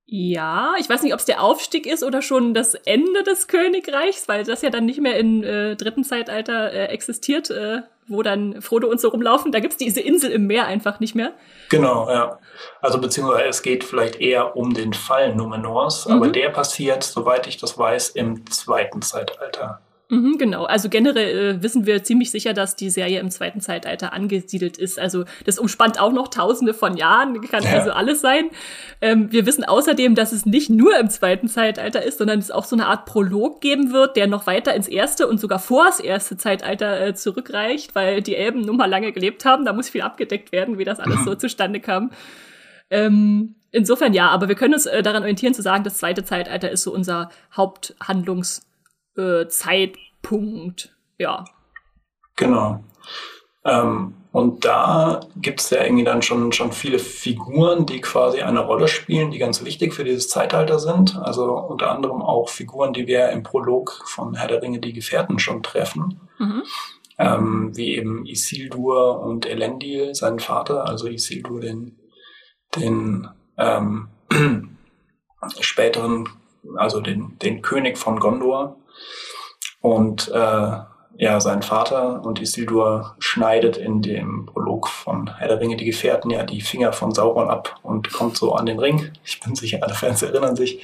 Ja, 0.07 0.75
ich 0.79 0.89
weiß 0.89 1.03
nicht, 1.03 1.13
ob 1.13 1.21
es 1.21 1.27
der 1.27 1.43
Aufstieg 1.43 1.87
ist 1.87 2.03
oder 2.03 2.23
schon 2.23 2.55
das 2.55 2.75
Ende 2.75 3.23
des 3.25 3.47
Königreichs, 3.47 4.27
weil 4.27 4.45
das 4.45 4.63
ja 4.63 4.71
dann 4.71 4.87
nicht 4.87 5.01
mehr 5.01 5.19
im 5.19 5.43
äh, 5.43 5.77
dritten 5.77 6.03
Zeitalter 6.03 6.73
äh, 6.73 6.87
existiert, 6.87 7.51
äh, 7.51 7.83
wo 8.09 8.23
dann 8.23 8.61
Frodo 8.61 8.89
und 8.89 9.01
so 9.01 9.09
rumlaufen. 9.09 9.53
Da 9.53 9.61
gibt's 9.61 9.77
diese 9.77 10.01
Insel 10.01 10.31
im 10.31 10.47
Meer 10.47 10.67
einfach 10.67 11.01
nicht 11.01 11.15
mehr. 11.15 11.33
Genau, 11.69 12.09
ja. 12.09 12.39
Also 12.81 13.01
beziehungsweise 13.01 13.49
es 13.49 13.63
geht 13.63 13.85
vielleicht 13.85 14.21
eher 14.21 14.57
um 14.57 14.75
den 14.75 14.93
Fall 14.93 15.35
Numenors, 15.35 16.07
mhm. 16.07 16.15
aber 16.15 16.29
der 16.29 16.49
passiert, 16.51 17.05
soweit 17.05 17.47
ich 17.47 17.59
das 17.59 17.79
weiß, 17.79 18.11
im 18.11 18.51
zweiten 18.51 19.03
Zeitalter. 19.03 19.81
Mhm, 20.11 20.39
genau. 20.39 20.65
Also 20.65 20.89
generell 20.89 21.57
äh, 21.57 21.63
wissen 21.63 21.85
wir 21.85 22.03
ziemlich 22.03 22.31
sicher, 22.31 22.55
dass 22.55 22.77
die 22.77 22.89
Serie 22.89 23.21
im 23.21 23.31
zweiten 23.31 23.61
Zeitalter 23.61 24.15
angesiedelt 24.15 24.79
ist. 24.79 24.99
Also 24.99 25.25
das 25.45 25.59
umspannt 25.59 26.01
auch 26.01 26.13
noch 26.13 26.29
tausende 26.29 26.73
von 26.73 26.97
Jahren, 26.97 27.39
kann 27.43 27.63
ja. 27.63 27.73
also 27.73 27.91
alles 27.91 28.23
sein. 28.23 28.49
Ähm, 29.03 29.31
wir 29.31 29.45
wissen 29.45 29.65
außerdem, 29.65 30.15
dass 30.15 30.33
es 30.33 30.47
nicht 30.47 30.71
nur 30.71 30.99
im 30.99 31.11
zweiten 31.11 31.47
Zeitalter 31.47 32.03
ist, 32.03 32.19
sondern 32.19 32.39
es 32.39 32.51
auch 32.51 32.65
so 32.65 32.75
eine 32.75 32.87
Art 32.87 33.05
Prolog 33.05 33.61
geben 33.61 33.93
wird, 33.93 34.17
der 34.17 34.29
noch 34.29 34.47
weiter 34.47 34.75
ins 34.75 34.89
erste 34.89 35.27
und 35.27 35.41
sogar 35.41 35.59
vor 35.59 35.85
das 35.85 36.01
erste 36.01 36.39
Zeitalter 36.39 37.09
äh, 37.09 37.15
zurückreicht, 37.15 37.95
weil 37.95 38.23
die 38.23 38.35
Elben 38.35 38.63
nun 38.63 38.79
mal 38.79 38.87
lange 38.87 39.13
gelebt 39.13 39.45
haben. 39.45 39.67
Da 39.67 39.75
muss 39.75 39.91
viel 39.91 40.01
abgedeckt 40.01 40.53
werden, 40.53 40.79
wie 40.79 40.85
das 40.85 41.01
alles 41.01 41.23
so 41.27 41.35
zustande 41.35 41.81
kam. 41.81 42.13
Ähm, 42.89 43.57
insofern 43.73 44.15
ja, 44.15 44.31
aber 44.31 44.49
wir 44.49 44.55
können 44.55 44.73
uns 44.73 44.87
äh, 44.87 45.03
daran 45.03 45.21
orientieren 45.23 45.53
zu 45.53 45.61
sagen, 45.61 45.85
das 45.85 45.99
zweite 45.99 46.25
Zeitalter 46.25 46.71
ist 46.71 46.83
so 46.83 46.95
unser 46.95 47.29
Haupthandlungs 47.55 48.68
äh, 49.19 49.49
Zeitpunkt, 49.49 50.97
ja. 51.19 51.45
Genau. 52.37 52.85
Ähm, 53.65 54.15
und 54.31 54.65
da 54.65 55.21
gibt 55.37 55.61
es 55.61 55.71
ja 55.71 55.83
irgendwie 55.83 56.05
dann 56.05 56.23
schon, 56.23 56.53
schon 56.53 56.71
viele 56.71 56.99
Figuren, 56.99 57.87
die 57.87 58.01
quasi 58.01 58.41
eine 58.41 58.61
Rolle 58.61 58.87
spielen, 58.87 59.31
die 59.31 59.39
ganz 59.39 59.65
wichtig 59.65 59.95
für 59.95 60.05
dieses 60.05 60.29
Zeitalter 60.29 60.79
sind. 60.79 61.17
Also 61.17 61.57
unter 61.57 61.91
anderem 61.91 62.23
auch 62.23 62.49
Figuren, 62.49 62.93
die 62.93 63.07
wir 63.07 63.31
im 63.31 63.43
Prolog 63.43 64.03
von 64.07 64.35
Herr 64.35 64.49
der 64.49 64.63
Ringe, 64.63 64.81
die 64.81 64.93
Gefährten 64.93 65.39
schon 65.39 65.63
treffen. 65.63 66.21
Mhm. 66.39 66.63
Ähm, 67.19 67.77
wie 67.77 67.97
eben 67.97 68.27
Isildur 68.27 69.21
und 69.21 69.45
Elendil, 69.45 70.15
seinen 70.15 70.39
Vater, 70.39 70.87
also 70.87 71.09
Isildur, 71.09 71.61
den, 71.61 71.99
den 72.77 73.27
ähm, 73.57 74.09
späteren, 75.61 76.29
also 76.77 77.01
den, 77.01 77.37
den 77.41 77.61
König 77.63 77.99
von 77.99 78.21
Gondor, 78.21 78.77
und 79.81 80.29
äh, 80.29 80.71
ja, 81.21 81.41
sein 81.41 81.63
Vater 81.63 82.25
und 82.25 82.41
Isildur 82.41 83.17
schneidet 83.19 83.77
in 83.77 84.03
dem 84.03 84.47
Prolog 84.47 84.89
von 84.89 85.37
Herr 85.37 85.49
der 85.49 85.61
Ringe 85.61 85.77
die 85.77 85.85
Gefährten 85.85 86.31
ja 86.31 86.45
die 86.45 86.61
Finger 86.61 86.93
von 86.93 87.13
Sauron 87.13 87.51
ab 87.51 87.75
und 87.83 88.13
kommt 88.13 88.37
so 88.37 88.55
an 88.55 88.67
den 88.67 88.79
Ring. 88.79 89.11
Ich 89.25 89.41
bin 89.41 89.57
sicher, 89.57 89.81
alle 89.83 89.95
Fans 89.95 90.23
erinnern 90.23 90.55
sich. 90.55 90.81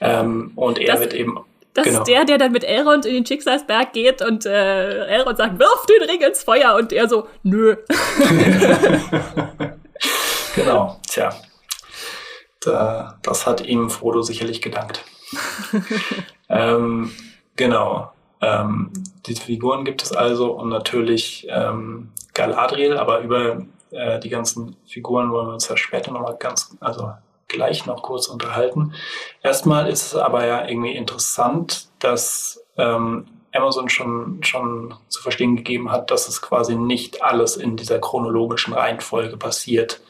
Ähm, 0.00 0.52
und 0.54 0.78
er 0.78 0.92
das, 0.92 1.00
wird 1.00 1.14
eben. 1.14 1.40
Das 1.74 1.84
genau. 1.84 1.98
ist 1.98 2.06
der, 2.06 2.24
der 2.24 2.38
dann 2.38 2.52
mit 2.52 2.62
Elrond 2.62 3.06
in 3.06 3.14
den 3.14 3.26
Schicksalsberg 3.26 3.92
geht 3.92 4.22
und 4.22 4.46
äh, 4.46 5.06
Elrond 5.06 5.36
sagt, 5.36 5.58
wirf 5.58 5.84
den 5.86 6.08
Ring 6.08 6.20
ins 6.20 6.44
Feuer 6.44 6.76
und 6.76 6.92
er 6.92 7.08
so, 7.08 7.26
nö. 7.42 7.76
genau, 10.54 11.00
tja. 11.08 11.34
Da, 12.60 13.18
das 13.22 13.46
hat 13.46 13.66
ihm 13.66 13.90
Frodo 13.90 14.22
sicherlich 14.22 14.62
gedankt. 14.62 15.04
ähm, 16.48 17.10
Genau. 17.60 18.10
Ähm, 18.40 18.90
diese 19.26 19.42
Figuren 19.42 19.84
gibt 19.84 20.02
es 20.02 20.12
also 20.12 20.52
und 20.52 20.70
natürlich 20.70 21.46
ähm, 21.50 22.08
Galadriel, 22.32 22.96
aber 22.96 23.20
über 23.20 23.66
äh, 23.90 24.18
die 24.18 24.30
ganzen 24.30 24.76
Figuren 24.86 25.30
wollen 25.30 25.48
wir 25.48 25.52
uns 25.52 25.68
ja 25.68 25.76
später 25.76 26.10
nochmal 26.10 26.36
ganz, 26.38 26.74
also 26.80 27.12
gleich 27.48 27.84
noch 27.84 28.02
kurz 28.02 28.28
unterhalten. 28.28 28.94
Erstmal 29.42 29.90
ist 29.90 30.06
es 30.06 30.14
aber 30.14 30.46
ja 30.46 30.66
irgendwie 30.66 30.96
interessant, 30.96 31.90
dass 31.98 32.64
ähm, 32.78 33.26
Amazon 33.52 33.90
schon, 33.90 34.42
schon 34.42 34.94
zu 35.08 35.20
verstehen 35.20 35.56
gegeben 35.56 35.90
hat, 35.90 36.10
dass 36.10 36.28
es 36.28 36.40
quasi 36.40 36.76
nicht 36.76 37.22
alles 37.22 37.58
in 37.58 37.76
dieser 37.76 37.98
chronologischen 37.98 38.72
Reihenfolge 38.72 39.36
passiert, 39.36 40.00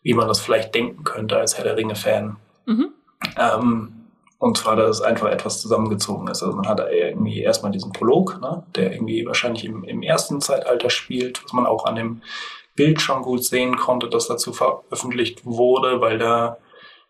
wie 0.00 0.14
man 0.14 0.28
das 0.28 0.40
vielleicht 0.40 0.74
denken 0.74 1.04
könnte 1.04 1.36
als 1.36 1.58
Herr 1.58 1.64
der 1.64 1.76
Ringe-Fan. 1.76 2.36
Mhm. 2.64 2.94
Ähm, 3.36 3.95
und 4.38 4.58
zwar, 4.58 4.76
dass 4.76 4.98
es 4.98 5.02
einfach 5.02 5.28
etwas 5.28 5.60
zusammengezogen 5.62 6.28
ist. 6.28 6.42
Also 6.42 6.54
man 6.54 6.68
hat 6.68 6.80
irgendwie 6.90 7.40
erstmal 7.40 7.72
diesen 7.72 7.92
Prolog, 7.92 8.40
ne, 8.40 8.64
der 8.74 8.92
irgendwie 8.92 9.24
wahrscheinlich 9.26 9.64
im, 9.64 9.84
im 9.84 10.02
ersten 10.02 10.40
Zeitalter 10.40 10.90
spielt, 10.90 11.42
was 11.42 11.52
man 11.52 11.66
auch 11.66 11.86
an 11.86 11.96
dem 11.96 12.22
Bild 12.74 13.00
schon 13.00 13.22
gut 13.22 13.44
sehen 13.44 13.76
konnte, 13.76 14.08
das 14.08 14.28
dazu 14.28 14.52
veröffentlicht 14.52 15.46
wurde, 15.46 16.00
weil 16.00 16.18
da 16.18 16.58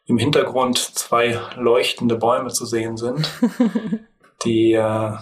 im 0.07 0.19
Hintergrund 0.19 0.79
zwei 0.79 1.41
leuchtende 1.57 2.15
Bäume 2.15 2.51
zu 2.51 2.65
sehen 2.65 2.97
sind, 2.97 3.29
die 4.45 4.75
äh, 4.75 5.13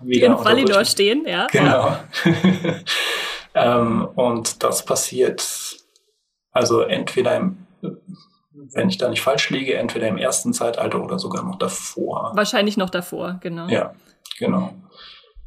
wieder 0.00 0.26
in 0.28 0.44
Validor 0.44 0.86
stehen, 0.86 1.26
ja. 1.26 1.46
Genau. 1.48 1.98
ähm, 3.54 4.08
und 4.14 4.62
das 4.62 4.86
passiert 4.86 5.76
also 6.52 6.80
entweder 6.80 7.36
im 7.36 7.66
wenn 8.54 8.88
ich 8.88 8.98
da 8.98 9.08
nicht 9.08 9.22
falsch 9.22 9.50
liege, 9.50 9.74
entweder 9.74 10.08
im 10.08 10.18
ersten 10.18 10.52
Zeitalter 10.52 11.02
oder 11.02 11.18
sogar 11.18 11.44
noch 11.44 11.56
davor. 11.56 12.32
Wahrscheinlich 12.34 12.76
noch 12.76 12.90
davor, 12.90 13.38
genau. 13.40 13.68
Ja, 13.68 13.94
genau. 14.38 14.74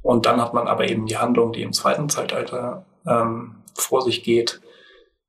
Und 0.02 0.26
dann 0.26 0.41
hat 0.41 0.54
man 0.54 0.68
aber 0.68 0.88
eben 0.88 1.06
die 1.06 1.18
Handlung, 1.18 1.52
die 1.54 1.62
im 1.62 1.74
zweiten 1.74 2.10
Zeitalter 2.10 2.86
ähm, 3.08 3.56
vor 3.76 4.02
sich 4.02 4.24
geht. 4.24 4.62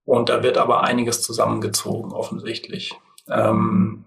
Und 0.05 0.29
da 0.29 0.43
wird 0.43 0.59
aber 0.59 0.85
einiges 0.85 1.23
zusammengezogen, 1.23 2.13
offensichtlich. 2.13 2.95
Ähm, 3.29 4.05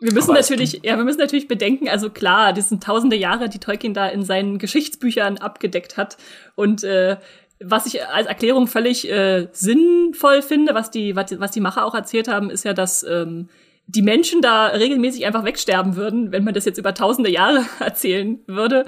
wir 0.00 0.12
müssen 0.12 0.34
natürlich, 0.34 0.80
ja, 0.82 0.96
wir 0.96 1.04
müssen 1.04 1.20
natürlich 1.20 1.48
bedenken, 1.48 1.88
also 1.88 2.10
klar, 2.10 2.52
das 2.52 2.68
sind 2.68 2.82
tausende 2.82 3.16
Jahre, 3.16 3.48
die 3.48 3.58
Tolkien 3.58 3.94
da 3.94 4.06
in 4.08 4.22
seinen 4.22 4.58
Geschichtsbüchern 4.58 5.38
abgedeckt 5.38 5.96
hat. 5.96 6.18
Und 6.56 6.84
äh, 6.84 7.16
was 7.60 7.86
ich 7.86 8.06
als 8.06 8.26
Erklärung 8.26 8.66
völlig 8.66 9.10
äh, 9.10 9.48
sinnvoll 9.52 10.42
finde, 10.42 10.74
was 10.74 10.90
die, 10.90 11.16
was, 11.16 11.38
was 11.38 11.50
die 11.52 11.60
Macher 11.60 11.84
auch 11.84 11.94
erzählt 11.94 12.28
haben, 12.28 12.50
ist 12.50 12.64
ja, 12.64 12.74
dass 12.74 13.02
ähm, 13.04 13.48
die 13.86 14.02
Menschen 14.02 14.40
da 14.40 14.68
regelmäßig 14.68 15.26
einfach 15.26 15.44
wegsterben 15.44 15.94
würden, 15.94 16.32
wenn 16.32 16.42
man 16.42 16.54
das 16.54 16.64
jetzt 16.64 16.78
über 16.78 16.94
tausende 16.94 17.30
Jahre 17.30 17.66
erzählen 17.80 18.40
würde. 18.46 18.86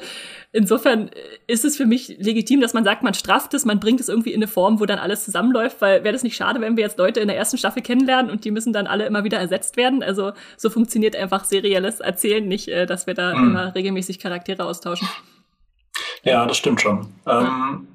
Insofern 0.53 1.11
ist 1.47 1.67
es 1.67 1.77
für 1.77 1.85
mich 1.85 2.17
legitim, 2.19 2.63
dass 2.63 2.73
man 2.73 2.85
sagt, 2.85 3.03
man 3.03 3.13
strafft 3.13 3.53
es, 3.53 3.67
man 3.67 3.79
bringt 3.79 4.01
es 4.01 4.09
irgendwie 4.09 4.31
in 4.31 4.39
eine 4.39 4.49
Form, 4.49 4.81
wo 4.81 4.87
dann 4.87 4.99
alles 4.99 5.25
zusammenläuft, 5.25 5.83
weil 5.83 6.03
wäre 6.03 6.15
das 6.15 6.23
nicht 6.23 6.37
schade, 6.37 6.63
wenn 6.63 6.79
wir 6.79 6.85
jetzt 6.85 6.99
Leute 6.99 7.21
in 7.21 7.29
der 7.29 7.37
ersten 7.37 7.59
Staffel 7.59 7.83
kennenlernen 7.83 8.31
und 8.31 8.45
die 8.47 8.51
müssen 8.51 8.73
dann 8.73 8.87
alle 8.87 9.05
immer 9.05 9.23
wieder 9.23 9.39
ersetzt 9.39 9.77
werden. 9.77 10.03
Also 10.03 10.33
so 10.57 10.71
funktioniert 10.71 11.15
einfach 11.15 11.45
serielles 11.45 12.01
Erzählen 12.01 12.47
nicht, 12.47 12.69
äh, 12.69 12.87
dass 12.87 13.07
wir 13.07 13.15
da 13.15 13.37
mhm. 13.37 13.51
immer 13.51 13.75
regelmäßig 13.75 14.19
Charaktere 14.19 14.65
austauschen. 14.65 15.09
Ja, 16.23 16.47
das 16.47 16.57
stimmt 16.57 16.81
schon. 16.81 17.07
Ähm, 17.27 17.87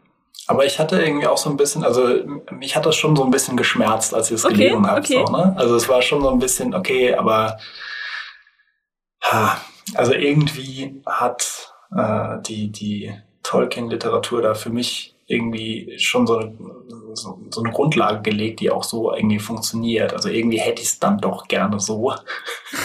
aber 0.51 0.65
ich 0.65 0.79
hatte 0.79 1.01
irgendwie 1.01 1.27
auch 1.27 1.37
so 1.37 1.49
ein 1.49 1.55
bisschen, 1.55 1.85
also 1.85 2.09
mich 2.51 2.75
hat 2.75 2.85
das 2.85 2.97
schon 2.97 3.15
so 3.15 3.23
ein 3.23 3.31
bisschen 3.31 3.55
geschmerzt, 3.55 4.13
als 4.13 4.29
ich 4.29 4.35
es 4.35 4.45
okay, 4.45 4.55
gelesen 4.55 4.85
habe. 4.85 4.99
Okay. 4.99 5.23
So, 5.25 5.31
ne? 5.31 5.53
Also 5.55 5.77
es 5.77 5.87
war 5.87 6.01
schon 6.01 6.21
so 6.21 6.29
ein 6.29 6.39
bisschen, 6.39 6.75
okay, 6.75 7.13
aber 7.13 7.57
also 9.95 10.13
irgendwie 10.13 11.01
hat 11.05 11.73
äh, 11.95 12.41
die, 12.45 12.69
die 12.69 13.13
Tolkien-Literatur 13.43 14.41
da 14.41 14.53
für 14.53 14.71
mich 14.71 15.15
irgendwie 15.25 15.97
schon 15.99 16.27
so 16.27 16.39
eine, 16.39 16.53
so, 17.13 17.39
so, 17.49 17.63
eine 17.63 17.71
Grundlage 17.71 18.21
gelegt, 18.21 18.59
die 18.59 18.71
auch 18.71 18.83
so 18.83 19.13
irgendwie 19.13 19.39
funktioniert. 19.39 20.13
Also 20.13 20.29
irgendwie 20.29 20.59
hätte 20.59 20.81
ich 20.81 20.89
es 20.89 20.99
dann 20.99 21.19
doch 21.19 21.47
gerne 21.47 21.79
so. 21.79 22.13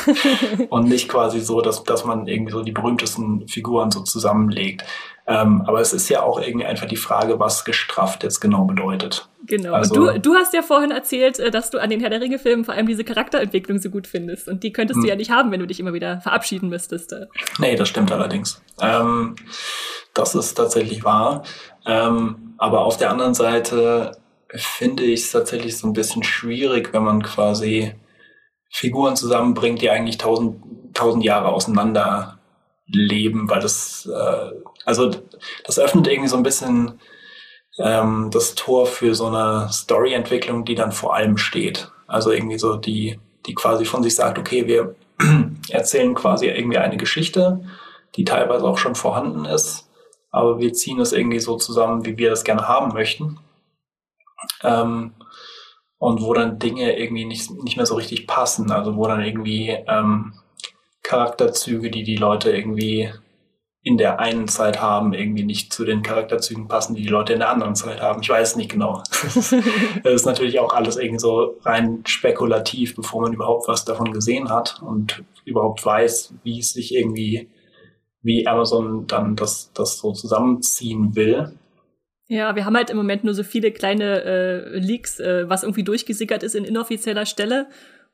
und 0.70 0.88
nicht 0.88 1.08
quasi 1.08 1.40
so, 1.40 1.60
dass, 1.60 1.84
dass 1.84 2.04
man 2.04 2.26
irgendwie 2.26 2.52
so 2.52 2.62
die 2.62 2.72
berühmtesten 2.72 3.48
Figuren 3.48 3.90
so 3.90 4.00
zusammenlegt. 4.00 4.84
Ähm, 5.28 5.62
aber 5.66 5.80
es 5.80 5.92
ist 5.92 6.08
ja 6.08 6.22
auch 6.22 6.40
irgendwie 6.40 6.66
einfach 6.66 6.86
die 6.86 6.96
Frage, 6.96 7.40
was 7.40 7.64
gestrafft 7.64 8.22
jetzt 8.22 8.40
genau 8.40 8.64
bedeutet. 8.64 9.28
Genau. 9.46 9.72
Also, 9.72 9.94
und 9.94 10.14
du, 10.14 10.20
du 10.20 10.34
hast 10.34 10.54
ja 10.54 10.62
vorhin 10.62 10.92
erzählt, 10.92 11.40
äh, 11.40 11.50
dass 11.50 11.70
du 11.70 11.78
an 11.78 11.90
den 11.90 12.00
Herr 12.00 12.10
der 12.10 12.20
Ringe-Filmen 12.20 12.64
vor 12.64 12.74
allem 12.74 12.86
diese 12.86 13.02
Charakterentwicklung 13.02 13.78
so 13.78 13.90
gut 13.90 14.06
findest. 14.06 14.46
Und 14.48 14.62
die 14.62 14.72
könntest 14.72 14.98
du 14.98 15.02
hm. 15.02 15.08
ja 15.08 15.16
nicht 15.16 15.32
haben, 15.32 15.50
wenn 15.50 15.58
du 15.60 15.66
dich 15.66 15.80
immer 15.80 15.92
wieder 15.92 16.20
verabschieden 16.20 16.68
müsstest. 16.68 17.14
Nee, 17.58 17.74
das 17.74 17.88
stimmt 17.88 18.12
allerdings. 18.12 18.62
Ähm, 18.80 19.34
das 20.14 20.36
ist 20.36 20.54
tatsächlich 20.54 21.02
wahr. 21.02 21.42
Ähm, 21.84 22.45
aber 22.59 22.85
auf 22.85 22.97
der 22.97 23.11
anderen 23.11 23.35
Seite 23.35 24.16
finde 24.55 25.05
ich 25.05 25.21
es 25.23 25.33
tatsächlich 25.33 25.77
so 25.77 25.87
ein 25.87 25.92
bisschen 25.92 26.23
schwierig, 26.23 26.92
wenn 26.92 27.03
man 27.03 27.23
quasi 27.23 27.95
Figuren 28.71 29.16
zusammenbringt, 29.16 29.83
die 29.83 29.90
eigentlich 29.90 30.19
tausend, 30.19 30.62
tausend 30.95 31.25
Jahre 31.25 31.49
auseinander 31.49 32.38
leben, 32.87 33.49
weil 33.51 33.61
das, 33.61 34.09
äh, 34.12 34.51
also 34.85 35.11
das 35.64 35.79
öffnet 35.79 36.07
irgendwie 36.07 36.29
so 36.29 36.37
ein 36.37 36.42
bisschen 36.42 37.01
ähm, 37.79 38.31
das 38.33 38.55
Tor 38.55 38.87
für 38.87 39.14
so 39.14 39.27
eine 39.27 39.69
Storyentwicklung, 39.73 40.64
die 40.64 40.75
dann 40.75 40.92
vor 40.92 41.14
allem 41.14 41.37
steht. 41.37 41.90
Also 42.07 42.31
irgendwie 42.31 42.59
so 42.59 42.77
die, 42.77 43.19
die 43.46 43.54
quasi 43.54 43.85
von 43.85 44.02
sich 44.02 44.15
sagt, 44.15 44.38
okay, 44.38 44.67
wir 44.67 44.94
erzählen 45.71 46.15
quasi 46.15 46.46
irgendwie 46.46 46.79
eine 46.79 46.96
Geschichte, 46.96 47.65
die 48.17 48.25
teilweise 48.25 48.65
auch 48.65 48.79
schon 48.79 48.94
vorhanden 48.94 49.44
ist, 49.44 49.85
aber 50.37 50.58
wir 50.58 50.74
ziehen 50.74 51.00
es 51.00 51.12
irgendwie 51.12 51.40
so 51.40 51.56
zusammen, 51.56 52.04
wie 52.04 52.18
wir 52.18 52.28
das 52.28 52.44
gerne 52.44 52.68
haben 52.68 52.92
möchten. 52.92 53.38
Ähm, 54.62 55.14
und 55.98 56.20
wo 56.20 56.34
dann 56.34 56.58
Dinge 56.58 56.98
irgendwie 56.98 57.24
nicht, 57.24 57.50
nicht 57.50 57.78
mehr 57.78 57.87
so 57.87 57.94
richtig 57.94 58.26
passen, 58.26 58.70
also 58.70 58.96
wo 58.96 59.06
dann 59.06 59.22
irgendwie 59.22 59.70
ähm, 59.88 60.34
Charakterzüge, 61.02 61.90
die 61.90 62.02
die 62.02 62.16
Leute 62.16 62.50
irgendwie 62.50 63.10
in 63.82 63.96
der 63.96 64.20
einen 64.20 64.46
Zeit 64.46 64.82
haben, 64.82 65.14
irgendwie 65.14 65.44
nicht 65.44 65.72
zu 65.72 65.87
den 65.87 66.02
Charakterzügen 66.02 66.68
passen, 66.68 66.94
die 66.96 67.02
die 67.02 67.08
Leute 67.08 67.32
in 67.32 67.38
der 67.38 67.48
anderen 67.48 67.74
Zeit 67.74 68.02
haben. 68.02 68.20
Ich 68.20 68.28
weiß 68.28 68.56
nicht 68.56 68.70
genau. 68.70 69.02
das 69.22 69.52
ist 70.04 70.26
natürlich 70.26 70.60
auch 70.60 70.74
alles 70.74 70.96
irgendwie 70.96 71.20
so 71.20 71.56
rein 71.64 72.02
spekulativ, 72.04 72.94
bevor 72.94 73.22
man 73.22 73.32
überhaupt 73.32 73.68
was 73.68 73.87
davon 73.87 74.12
gesehen 74.12 74.50
hat 74.50 74.82
und 74.82 75.24
überhaupt 75.46 75.87
weiß, 75.87 76.34
wie 76.42 76.58
es 76.58 76.74
sich 76.74 76.94
irgendwie 76.94 77.48
wie 78.27 78.46
Amazon 78.46 79.06
dann 79.06 79.37
das, 79.37 79.70
das 79.72 79.98
so 79.98 80.12
zusammenziehen 80.12 81.14
will. 81.16 81.52
Ja, 82.29 82.56
wir 82.56 82.64
haben 82.64 82.77
halt 82.77 82.90
im 82.90 82.96
Moment 82.96 83.22
nur 83.22 83.35
so 83.35 83.44
viele 83.44 83.70
kleine 83.70 84.22
äh, 84.24 84.79
Leaks, 84.79 85.20
äh, 85.20 85.48
was 85.48 85.62
irgendwie 85.62 85.85
durchgesickert 85.85 86.42
ist 86.42 86.56
in 86.56 86.64
inoffizieller 86.64 87.24
Stelle. 87.24 87.68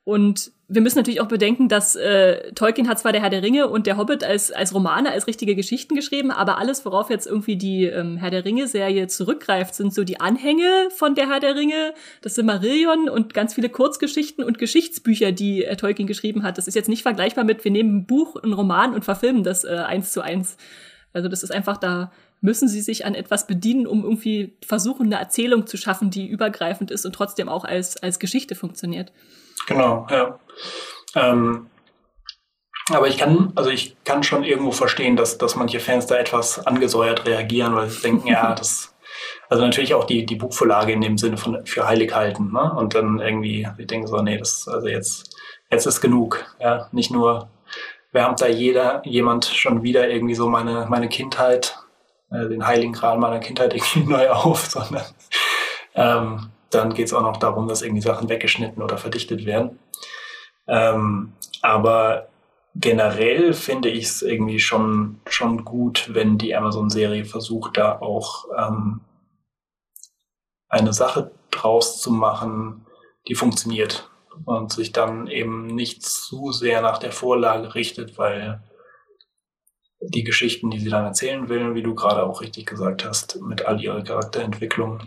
Und 0.05 0.51
wir 0.67 0.81
müssen 0.81 0.99
natürlich 0.99 1.21
auch 1.21 1.29
bedenken, 1.29 1.69
dass 1.69 1.95
äh, 1.95 2.53
Tolkien 2.55 2.89
hat 2.89 2.99
zwar 2.99 3.13
der 3.13 3.21
Herr 3.21 3.31
der 3.31 3.43
Ringe 3.43 3.69
und 3.69 3.87
der 3.87 3.97
Hobbit 3.97 4.25
als, 4.25 4.51
als 4.51 4.75
Romane, 4.75 5.13
als 5.13 5.29
richtige 5.29 5.55
Geschichten 5.55 5.95
geschrieben, 5.95 6.33
aber 6.33 6.59
alles, 6.59 6.85
worauf 6.85 7.09
jetzt 7.09 7.27
irgendwie 7.27 7.57
die 7.57 7.85
ähm, 7.85 8.17
Herr 8.17 8.31
der 8.31 8.45
Ringe-Serie 8.45 9.07
zurückgreift, 9.07 9.75
sind 9.75 9.95
so 9.95 10.03
die 10.03 10.19
Anhänge 10.19 10.89
von 10.97 11.15
der 11.15 11.29
Herr 11.29 11.39
der 11.39 11.55
Ringe, 11.55 11.95
das 12.23 12.35
Silmarillion 12.35 13.09
und 13.09 13.33
ganz 13.33 13.55
viele 13.55 13.69
Kurzgeschichten 13.69 14.43
und 14.43 14.59
Geschichtsbücher, 14.59 15.31
die 15.31 15.65
äh, 15.65 15.77
Tolkien 15.77 16.09
geschrieben 16.09 16.43
hat. 16.43 16.59
Das 16.59 16.67
ist 16.67 16.75
jetzt 16.75 16.89
nicht 16.89 17.03
vergleichbar 17.03 17.45
mit, 17.45 17.63
wir 17.63 17.71
nehmen 17.71 17.99
ein 17.99 18.07
Buch, 18.07 18.43
einen 18.43 18.55
Roman 18.55 18.95
und 18.95 19.05
verfilmen 19.05 19.45
das 19.45 19.63
äh, 19.63 19.69
eins 19.69 20.11
zu 20.11 20.23
eins. 20.23 20.57
Also 21.13 21.29
das 21.29 21.43
ist 21.43 21.53
einfach, 21.53 21.77
da 21.77 22.11
müssen 22.41 22.67
sie 22.67 22.81
sich 22.81 23.05
an 23.05 23.15
etwas 23.15 23.47
bedienen, 23.47 23.87
um 23.87 24.03
irgendwie 24.03 24.57
versuchen, 24.67 25.07
eine 25.07 25.21
Erzählung 25.21 25.67
zu 25.67 25.77
schaffen, 25.77 26.11
die 26.11 26.27
übergreifend 26.27 26.91
ist 26.91 27.07
und 27.07 27.15
trotzdem 27.15 27.49
auch 27.49 27.65
als, 27.65 28.03
als 28.03 28.19
Geschichte 28.19 28.55
funktioniert. 28.55 29.13
Genau, 29.67 30.07
ja. 30.11 30.39
Ähm, 31.15 31.71
aber 32.91 33.09
ich 33.09 33.17
kann, 33.17 33.53
also 33.55 33.71
ich 33.71 33.97
kann 34.05 34.23
schon 34.23 34.45
irgendwo 34.45 34.73
verstehen, 34.73 35.17
dass, 35.17 35.39
dass 35.39 35.57
manche 35.57 35.81
Fans 35.81 36.07
da 36.07 36.17
etwas 36.17 36.67
angesäuert 36.67 37.27
reagieren, 37.27 37.75
weil 37.77 37.89
sie 37.89 38.03
denken, 38.03 38.27
ja, 38.27 38.55
das, 38.59 38.95
also 39.49 39.63
natürlich 39.63 39.95
auch 39.95 40.05
die, 40.05 40.27
die 40.27 40.37
Buchvorlage 40.37 40.93
in 40.93 41.01
dem 41.01 41.19
Sinne 41.19 41.37
von 41.37 41.65
für 41.67 41.87
heilig 41.87 42.15
halten, 42.15 42.53
ne? 42.53 42.73
Und 42.75 42.95
dann 42.95 43.21
irgendwie, 43.21 43.69
sie 43.77 43.87
denken 43.87 44.07
so, 44.07 44.21
nee, 44.21 44.39
das, 44.39 44.67
also 44.69 44.89
jetzt, 44.89 45.37
jetzt 45.71 45.87
ist 45.87 46.01
genug, 46.01 46.45
ja. 46.61 46.89
Nicht 46.93 47.11
nur 47.11 47.49
wärmt 48.13 48.41
da 48.41 48.47
jeder, 48.47 49.03
jemand 49.05 49.45
schon 49.47 49.83
wieder 49.83 50.09
irgendwie 50.09 50.35
so 50.35 50.49
meine, 50.49 50.87
meine 50.89 51.09
Kindheit, 51.09 51.79
äh, 52.31 52.49
den 52.49 52.67
heiligen 52.67 52.93
Gral 52.93 53.19
meiner 53.19 53.39
Kindheit 53.39 53.75
irgendwie 53.75 54.01
neu 54.11 54.29
auf, 54.31 54.67
sondern 54.67 55.05
ähm, 55.95 56.51
dann 56.75 56.95
geht 56.95 57.07
es 57.07 57.13
auch 57.13 57.23
noch 57.23 57.37
darum, 57.37 57.69
dass 57.69 57.83
irgendwie 57.83 58.03
Sachen 58.03 58.29
weggeschnitten 58.29 58.83
oder 58.83 58.99
verdichtet 58.99 59.47
werden. 59.47 59.79
Ähm, 60.69 61.33
aber 61.61 62.29
generell 62.75 63.53
finde 63.53 63.89
ich 63.89 64.05
es 64.05 64.23
irgendwie 64.23 64.59
schon, 64.59 65.21
schon 65.29 65.65
gut, 65.65 66.11
wenn 66.13 66.39
die 66.39 66.55
Amazon-Serie 66.55 67.25
versucht, 67.25 67.77
da 67.77 67.99
auch 68.01 68.47
ähm, 68.57 69.01
eine 70.69 70.93
Sache 70.93 71.33
draus 71.51 72.01
zu 72.01 72.11
machen, 72.11 72.87
die 73.29 73.35
funktioniert 73.35 74.09
und 74.47 74.73
sich 74.73 74.93
dann 74.93 75.27
eben 75.27 75.67
nicht 75.67 76.03
zu 76.03 76.53
sehr 76.53 76.81
nach 76.81 76.99
der 76.99 77.13
Vorlage 77.13 77.75
richtet, 77.75 78.17
weil 78.17 78.63
die 80.01 80.25
Geschichten, 80.25 80.71
die 80.71 80.81
sie 80.81 80.89
dann 80.89 81.05
erzählen 81.05 81.49
will, 81.49 81.75
wie 81.75 81.83
du 81.83 81.95
gerade 81.95 82.25
auch 82.25 82.41
richtig 82.41 82.67
gesagt 82.67 83.05
hast, 83.05 83.41
mit 83.41 83.67
all 83.67 83.81
ihrer 83.81 84.03
Charakterentwicklung, 84.03 85.03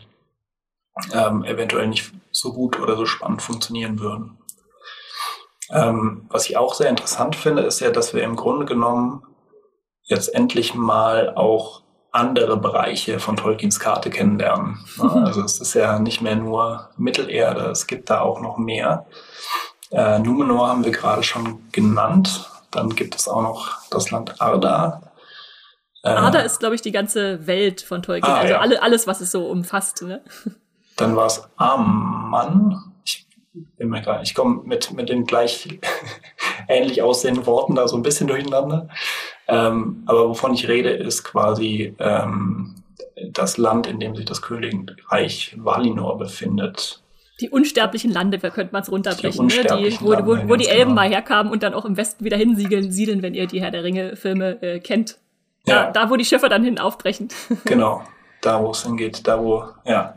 ähm, 1.14 1.44
eventuell 1.44 1.88
nicht 1.88 2.12
so 2.32 2.54
gut 2.54 2.80
oder 2.80 2.96
so 2.96 3.06
spannend 3.06 3.42
funktionieren 3.42 4.00
würden. 4.00 4.38
Ähm, 5.72 6.26
was 6.30 6.48
ich 6.50 6.58
auch 6.58 6.74
sehr 6.74 6.90
interessant 6.90 7.36
finde, 7.36 7.64
ist 7.64 7.80
ja, 7.80 7.90
dass 7.90 8.14
wir 8.14 8.24
im 8.24 8.36
Grunde 8.36 8.66
genommen 8.66 9.24
jetzt 10.04 10.34
endlich 10.34 10.76
mal 10.76 11.34
auch 11.36 11.82
andere 12.12 12.58
Bereiche 12.58 13.20
von 13.20 13.36
Tolkiens 13.36 13.80
Karte 13.80 14.10
kennenlernen. 14.10 14.80
Also 15.00 15.42
es 15.42 15.60
ist 15.60 15.74
ja 15.74 16.00
nicht 16.00 16.22
mehr 16.22 16.36
nur 16.36 16.90
Mittelerde, 16.98 17.66
es 17.72 17.88
gibt 17.88 18.10
da 18.10 18.22
auch 18.22 18.40
noch 18.40 18.58
mehr. 18.58 19.06
Äh, 19.92 20.20
Numenor 20.20 20.70
haben 20.70 20.86
wir 20.86 20.92
gerade 20.92 21.24
schon 21.24 21.70
genannt. 21.72 22.50
Dann 22.72 22.90
gibt 22.90 23.16
es 23.16 23.28
auch 23.28 23.42
noch 23.42 23.88
das 23.90 24.12
Land 24.12 24.42
Arda. 24.42 25.14
Äh, 26.04 26.10
Arda 26.10 26.40
ist, 26.40 26.60
glaube 26.60 26.76
ich, 26.76 26.82
die 26.82 26.92
ganze 26.92 27.48
Welt 27.48 27.82
von 27.82 28.02
Tolkien. 28.02 28.32
Ah, 28.32 28.40
also 28.40 28.54
ja. 28.54 28.60
alle, 28.60 28.82
alles, 28.82 29.08
was 29.08 29.22
es 29.22 29.32
so 29.32 29.48
umfasst. 29.48 30.02
Ne? 30.02 30.22
Dann 30.96 31.16
war 31.16 31.26
es 31.26 31.48
Ammann. 31.58 32.94
Ich 33.04 33.28
bin 33.54 33.90
mir 33.90 34.00
nicht, 34.00 34.10
ich 34.24 34.36
komme 34.36 34.62
mit, 34.64 34.94
mit 34.94 35.10
den 35.10 35.26
gleich 35.26 35.68
ähnlich 36.68 37.02
aussehenden 37.02 37.46
Worten 37.46 37.76
da 37.76 37.88
so 37.88 37.96
ein 37.98 38.04
bisschen 38.04 38.28
durcheinander. 38.28 38.88
Ähm, 39.48 40.04
aber 40.06 40.30
wovon 40.30 40.54
ich 40.54 40.68
rede, 40.68 40.90
ist 40.90 41.24
quasi 41.24 41.94
ähm, 42.00 42.76
das 43.32 43.58
Land, 43.58 43.88
in 43.88 44.00
dem 44.00 44.16
sich 44.16 44.26
das 44.26 44.42
Königreich 44.42 45.56
Valinor 45.58 46.18
befindet. 46.18 47.02
Die 47.42 47.50
unsterblichen 47.50 48.12
Lande, 48.12 48.42
wer 48.42 48.50
könnte 48.50 48.72
man 48.72 48.82
es 48.82 48.92
runterbrechen, 48.92 49.50
die, 49.50 49.58
ne? 49.58 49.64
die 49.64 50.02
wo, 50.02 50.14
Lande, 50.14 50.26
wo, 50.26 50.50
wo 50.50 50.56
die 50.56 50.68
Elben 50.68 50.92
genau. 50.92 51.02
mal 51.02 51.10
herkamen 51.10 51.52
und 51.52 51.64
dann 51.64 51.74
auch 51.74 51.84
im 51.84 51.98
Westen 51.98 52.24
wieder 52.24 52.38
hinsiedeln, 52.38 53.22
wenn 53.22 53.34
ihr 53.34 53.46
die 53.46 53.62
Herr 53.62 53.72
der 53.72 53.84
Ringe-Filme 53.84 54.62
äh, 54.62 54.80
kennt. 54.80 55.18
Da, 55.66 55.74
ja. 55.74 55.92
da, 55.92 56.10
wo 56.10 56.16
die 56.16 56.24
Schiffe 56.24 56.48
dann 56.48 56.64
hin 56.64 56.80
aufbrechen. 56.80 57.28
Genau, 57.66 58.04
da 58.42 58.64
wo 58.64 58.72
es 58.72 58.84
hingeht, 58.84 59.28
da 59.28 59.42
wo, 59.42 59.66
ja 59.86 60.16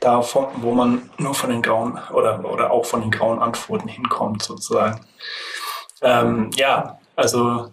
da, 0.00 0.22
von, 0.22 0.46
wo 0.58 0.72
man 0.72 1.10
nur 1.18 1.34
von 1.34 1.50
den 1.50 1.62
grauen 1.62 1.98
oder, 2.12 2.44
oder 2.44 2.70
auch 2.70 2.84
von 2.84 3.00
den 3.00 3.10
grauen 3.10 3.40
Antworten 3.40 3.88
hinkommt, 3.88 4.42
sozusagen. 4.42 5.00
Ähm, 6.02 6.50
ja, 6.54 6.98
also 7.16 7.70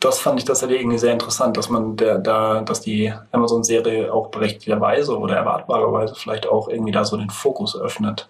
das 0.00 0.18
fand 0.18 0.38
ich 0.38 0.44
tatsächlich 0.44 0.80
irgendwie 0.80 0.98
sehr 0.98 1.12
interessant, 1.12 1.56
dass 1.56 1.68
man 1.68 1.96
der, 1.96 2.18
da, 2.18 2.60
dass 2.60 2.80
die 2.80 3.12
Amazon-Serie 3.32 4.12
auch 4.12 4.28
berechtigterweise 4.28 5.18
oder 5.18 5.36
erwartbarerweise 5.36 6.14
vielleicht 6.14 6.46
auch 6.46 6.68
irgendwie 6.68 6.92
da 6.92 7.04
so 7.04 7.16
den 7.16 7.30
Fokus 7.30 7.78
öffnet. 7.78 8.28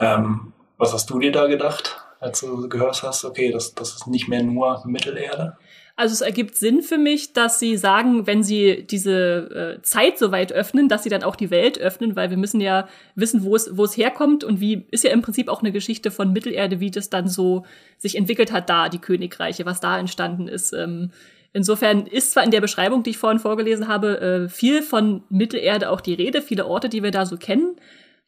Ähm, 0.00 0.52
was 0.78 0.92
hast 0.92 1.10
du 1.10 1.18
dir 1.18 1.32
da 1.32 1.46
gedacht, 1.46 2.00
als 2.20 2.40
du 2.40 2.68
gehört 2.68 3.02
hast, 3.02 3.24
okay, 3.24 3.50
das, 3.52 3.74
das 3.74 3.94
ist 3.94 4.06
nicht 4.06 4.28
mehr 4.28 4.42
nur 4.42 4.82
Mittelerde? 4.84 5.56
Also 5.94 6.14
es 6.14 6.20
ergibt 6.22 6.56
Sinn 6.56 6.82
für 6.82 6.96
mich, 6.96 7.34
dass 7.34 7.58
sie 7.58 7.76
sagen, 7.76 8.26
wenn 8.26 8.42
sie 8.42 8.86
diese 8.90 9.76
äh, 9.78 9.82
Zeit 9.82 10.18
so 10.18 10.32
weit 10.32 10.52
öffnen, 10.52 10.88
dass 10.88 11.02
sie 11.02 11.10
dann 11.10 11.22
auch 11.22 11.36
die 11.36 11.50
Welt 11.50 11.78
öffnen, 11.78 12.16
weil 12.16 12.30
wir 12.30 12.38
müssen 12.38 12.60
ja 12.60 12.88
wissen, 13.14 13.44
wo 13.44 13.54
es, 13.54 13.76
wo 13.76 13.84
es 13.84 13.96
herkommt 13.96 14.42
und 14.42 14.60
wie 14.60 14.86
ist 14.90 15.04
ja 15.04 15.10
im 15.10 15.20
Prinzip 15.20 15.48
auch 15.48 15.60
eine 15.60 15.70
Geschichte 15.70 16.10
von 16.10 16.32
Mittelerde, 16.32 16.80
wie 16.80 16.90
das 16.90 17.10
dann 17.10 17.28
so 17.28 17.64
sich 17.98 18.16
entwickelt 18.16 18.52
hat, 18.52 18.70
da 18.70 18.88
die 18.88 19.00
Königreiche, 19.00 19.66
was 19.66 19.80
da 19.80 19.98
entstanden 19.98 20.48
ist. 20.48 20.72
Ähm, 20.72 21.10
insofern 21.52 22.06
ist 22.06 22.32
zwar 22.32 22.44
in 22.44 22.50
der 22.50 22.62
Beschreibung, 22.62 23.02
die 23.02 23.10
ich 23.10 23.18
vorhin 23.18 23.38
vorgelesen 23.38 23.86
habe, 23.86 24.20
äh, 24.20 24.48
viel 24.48 24.82
von 24.82 25.22
Mittelerde 25.28 25.90
auch 25.90 26.00
die 26.00 26.14
Rede, 26.14 26.40
viele 26.40 26.66
Orte, 26.66 26.88
die 26.88 27.02
wir 27.02 27.10
da 27.10 27.26
so 27.26 27.36
kennen. 27.36 27.76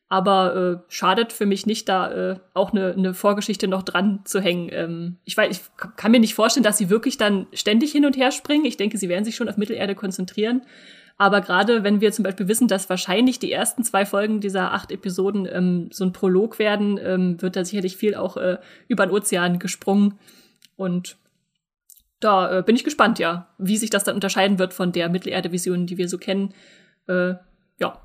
Aber 0.09 0.55
äh, 0.55 0.93
schadet 0.93 1.33
für 1.33 1.47
mich 1.47 1.67
nicht, 1.67 1.89
da 1.89 2.13
äh, 2.13 2.37
auch 2.53 2.73
eine, 2.73 2.93
eine 2.93 3.15
Vorgeschichte 3.15 3.69
noch 3.69 3.83
dran 3.83 4.21
zu 4.25 4.41
hängen. 4.41 4.69
Ähm, 4.71 5.17
ich, 5.25 5.37
weiß, 5.37 5.51
ich 5.51 5.63
kann 5.97 6.13
mir 6.13 6.21
nicht 6.21 6.35
vorstellen, 6.35 6.63
dass 6.63 6.79
sie 6.79 6.91
wirklich 6.91 7.17
dann 7.17 7.47
ständig 7.53 7.93
hin 7.93 8.05
und 8.05 8.17
her 8.17 8.31
springen. 8.31 8.67
Ich 8.67 8.77
denke, 8.77 8.99
sie 8.99 9.09
werden 9.09 9.25
sich 9.25 9.35
schon 9.35 9.49
auf 9.49 9.57
Mittelerde 9.57 9.95
konzentrieren. 9.95 10.63
Aber 11.17 11.41
gerade 11.41 11.85
wenn 11.85 12.01
wir 12.01 12.13
zum 12.13 12.23
Beispiel 12.25 12.49
wissen, 12.49 12.69
dass 12.69 12.91
wahrscheinlich 12.91 13.39
die 13.39 13.53
ersten 13.53 13.83
zwei 13.83 14.05
Folgen 14.05 14.41
dieser 14.41 14.73
acht 14.73 14.91
Episoden 14.91 15.49
ähm, 15.51 15.89
so 15.91 16.05
ein 16.05 16.13
Prolog 16.13 16.59
werden, 16.59 16.99
ähm, 17.03 17.41
wird 17.41 17.57
da 17.57 17.65
sicherlich 17.65 17.97
viel 17.97 18.15
auch 18.15 18.37
äh, 18.37 18.59
über 18.89 19.07
den 19.07 19.13
Ozean 19.13 19.59
gesprungen. 19.59 20.19
Und 20.77 21.17
da 22.21 22.59
äh, 22.59 22.63
bin 22.63 22.77
ich 22.77 22.85
gespannt, 22.85 23.19
ja, 23.19 23.49
wie 23.59 23.77
sich 23.79 23.91
das 23.91 24.05
dann 24.05 24.17
unterscheiden 24.17 24.59
wird 24.59 24.75
von 24.75 24.93
der 24.93 25.09
Mittelerde-Vision, 25.09 25.87
die 25.87 25.99
wir 25.99 26.09
so 26.09 26.19
kennen. 26.19 26.53
Äh, 27.07 27.35
ja. 27.79 28.01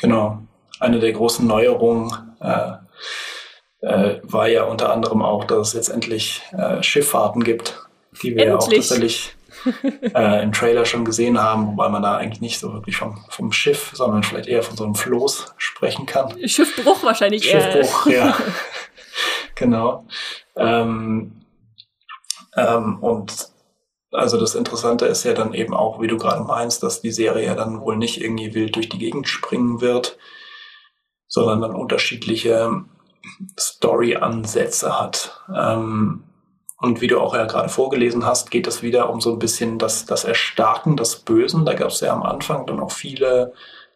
Genau 0.00 0.46
eine 0.80 0.98
der 0.98 1.12
großen 1.12 1.46
Neuerungen 1.46 2.12
äh, 2.40 2.72
äh, 3.80 4.20
war 4.22 4.48
ja 4.48 4.64
unter 4.64 4.92
anderem 4.92 5.22
auch, 5.22 5.44
dass 5.44 5.68
es 5.68 5.74
jetzt 5.74 5.88
endlich 5.88 6.42
äh, 6.52 6.82
Schifffahrten 6.82 7.44
gibt, 7.44 7.86
die 8.22 8.34
wir 8.34 8.46
ja 8.46 8.56
auch 8.56 8.68
tatsächlich 8.68 9.36
äh, 10.14 10.42
im 10.42 10.52
Trailer 10.52 10.84
schon 10.84 11.04
gesehen 11.04 11.40
haben, 11.40 11.66
wobei 11.68 11.88
man 11.88 12.02
da 12.02 12.16
eigentlich 12.16 12.40
nicht 12.40 12.58
so 12.58 12.72
wirklich 12.72 12.96
vom, 12.96 13.24
vom 13.28 13.52
Schiff, 13.52 13.92
sondern 13.94 14.22
vielleicht 14.22 14.48
eher 14.48 14.62
von 14.62 14.76
so 14.76 14.84
einem 14.84 14.94
Floß 14.94 15.54
sprechen 15.56 16.06
kann. 16.06 16.34
Schiffbruch 16.46 17.02
wahrscheinlich 17.02 17.44
Schiffbruch, 17.44 18.06
eher. 18.06 18.26
ja. 18.26 18.36
genau. 19.54 20.06
Ähm, 20.56 21.32
ähm, 22.56 22.98
und 23.00 23.50
also 24.12 24.38
das 24.38 24.54
Interessante 24.54 25.06
ist 25.06 25.24
ja 25.24 25.34
dann 25.34 25.52
eben 25.52 25.74
auch, 25.74 26.00
wie 26.00 26.06
du 26.06 26.16
gerade 26.16 26.42
meinst, 26.42 26.82
dass 26.82 27.02
die 27.02 27.12
Serie 27.12 27.46
ja 27.46 27.54
dann 27.54 27.80
wohl 27.80 27.96
nicht 27.96 28.20
irgendwie 28.20 28.54
wild 28.54 28.76
durch 28.76 28.88
die 28.88 28.98
Gegend 28.98 29.28
springen 29.28 29.80
wird, 29.80 30.16
sondern 31.28 31.60
dann 31.60 31.74
unterschiedliche 31.74 32.84
Story-Ansätze 33.58 35.00
hat. 35.00 35.40
Ähm, 35.54 36.24
und 36.78 37.00
wie 37.00 37.06
du 37.06 37.20
auch 37.20 37.34
ja 37.34 37.46
gerade 37.46 37.68
vorgelesen 37.68 38.26
hast, 38.26 38.50
geht 38.50 38.66
es 38.66 38.82
wieder 38.82 39.10
um 39.10 39.20
so 39.20 39.32
ein 39.32 39.38
bisschen 39.38 39.78
das, 39.78 40.04
das 40.04 40.24
Erstarken 40.24 40.96
des 40.96 41.16
Bösen. 41.16 41.64
Da 41.64 41.74
gab 41.74 41.88
es 41.88 42.00
ja 42.00 42.12
am 42.12 42.22
Anfang 42.22 42.66
dann 42.66 42.80
auch 42.80 42.92
viele 42.92 43.54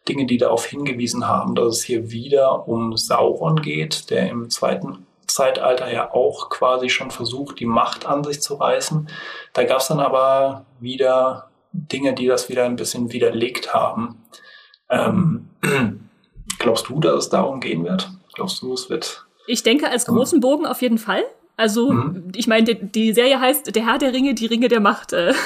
Dinge, 0.09 0.25
die 0.25 0.37
darauf 0.37 0.65
hingewiesen 0.65 1.27
haben, 1.27 1.53
dass 1.53 1.77
es 1.77 1.83
hier 1.83 2.11
wieder 2.11 2.67
um 2.67 2.97
Sauron 2.97 3.61
geht, 3.61 4.09
der 4.09 4.29
im 4.29 4.49
zweiten 4.49 5.05
Zeitalter 5.27 5.91
ja 5.91 6.11
auch 6.11 6.49
quasi 6.49 6.89
schon 6.89 7.11
versucht, 7.11 7.59
die 7.59 7.65
Macht 7.65 8.05
an 8.05 8.23
sich 8.23 8.41
zu 8.41 8.55
reißen. 8.55 9.07
Da 9.53 9.63
gab 9.63 9.79
es 9.79 9.87
dann 9.87 9.99
aber 9.99 10.65
wieder 10.79 11.49
Dinge, 11.71 12.13
die 12.13 12.27
das 12.27 12.49
wieder 12.49 12.65
ein 12.65 12.75
bisschen 12.75 13.13
widerlegt 13.13 13.73
haben. 13.73 14.23
Ähm, 14.89 15.49
Glaubst 16.61 16.89
du, 16.89 16.99
dass 16.99 17.25
es 17.25 17.29
darum 17.29 17.59
gehen 17.59 17.83
wird? 17.83 18.07
Glaubst 18.33 18.61
du, 18.61 18.73
es 18.73 18.87
wird? 18.89 19.25
Ich 19.47 19.63
denke, 19.63 19.89
als 19.89 20.05
großen 20.05 20.39
Bogen 20.39 20.67
auf 20.67 20.83
jeden 20.83 20.99
Fall. 20.99 21.23
Also, 21.57 21.91
mhm. 21.91 22.31
ich 22.35 22.47
meine, 22.47 22.65
die, 22.65 22.75
die, 22.75 23.13
Serie 23.13 23.39
heißt 23.39 23.75
Der 23.75 23.85
Herr 23.85 23.97
der 23.97 24.13
Ringe, 24.13 24.33
die 24.33 24.45
Ringe 24.45 24.67
der 24.67 24.79
Macht. 24.79 25.13
Äh. 25.13 25.33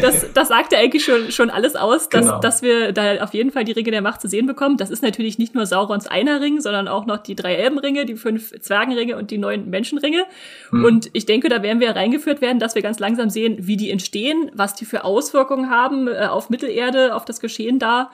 Das, 0.00 0.24
das 0.32 0.48
sagt 0.48 0.72
ja 0.72 0.78
eigentlich 0.78 1.04
schon, 1.04 1.30
schon 1.30 1.50
alles 1.50 1.76
aus, 1.76 2.08
dass, 2.08 2.24
genau. 2.24 2.40
dass 2.40 2.62
wir 2.62 2.92
da 2.92 3.22
auf 3.22 3.34
jeden 3.34 3.50
Fall 3.50 3.64
die 3.64 3.72
Ringe 3.72 3.90
der 3.90 4.00
Macht 4.00 4.22
zu 4.22 4.28
sehen 4.28 4.46
bekommen. 4.46 4.78
Das 4.78 4.88
ist 4.88 5.02
natürlich 5.02 5.38
nicht 5.38 5.54
nur 5.54 5.66
Saurons 5.66 6.06
einer 6.06 6.40
Ring, 6.40 6.62
sondern 6.62 6.88
auch 6.88 7.04
noch 7.04 7.18
die 7.18 7.34
drei 7.34 7.56
Elbenringe, 7.56 8.06
die 8.06 8.16
fünf 8.16 8.58
Zwergenringe 8.58 9.18
und 9.18 9.30
die 9.30 9.36
neun 9.36 9.68
Menschenringe. 9.68 10.24
Mhm. 10.70 10.84
Und 10.84 11.10
ich 11.12 11.26
denke, 11.26 11.50
da 11.50 11.62
werden 11.62 11.80
wir 11.80 11.94
reingeführt 11.94 12.40
werden, 12.40 12.58
dass 12.58 12.74
wir 12.74 12.80
ganz 12.80 12.98
langsam 13.00 13.28
sehen, 13.28 13.58
wie 13.60 13.76
die 13.76 13.90
entstehen, 13.90 14.50
was 14.54 14.72
die 14.72 14.86
für 14.86 15.04
Auswirkungen 15.04 15.68
haben 15.68 16.08
äh, 16.08 16.26
auf 16.30 16.48
Mittelerde, 16.48 17.14
auf 17.14 17.26
das 17.26 17.40
Geschehen 17.40 17.78
da 17.78 18.10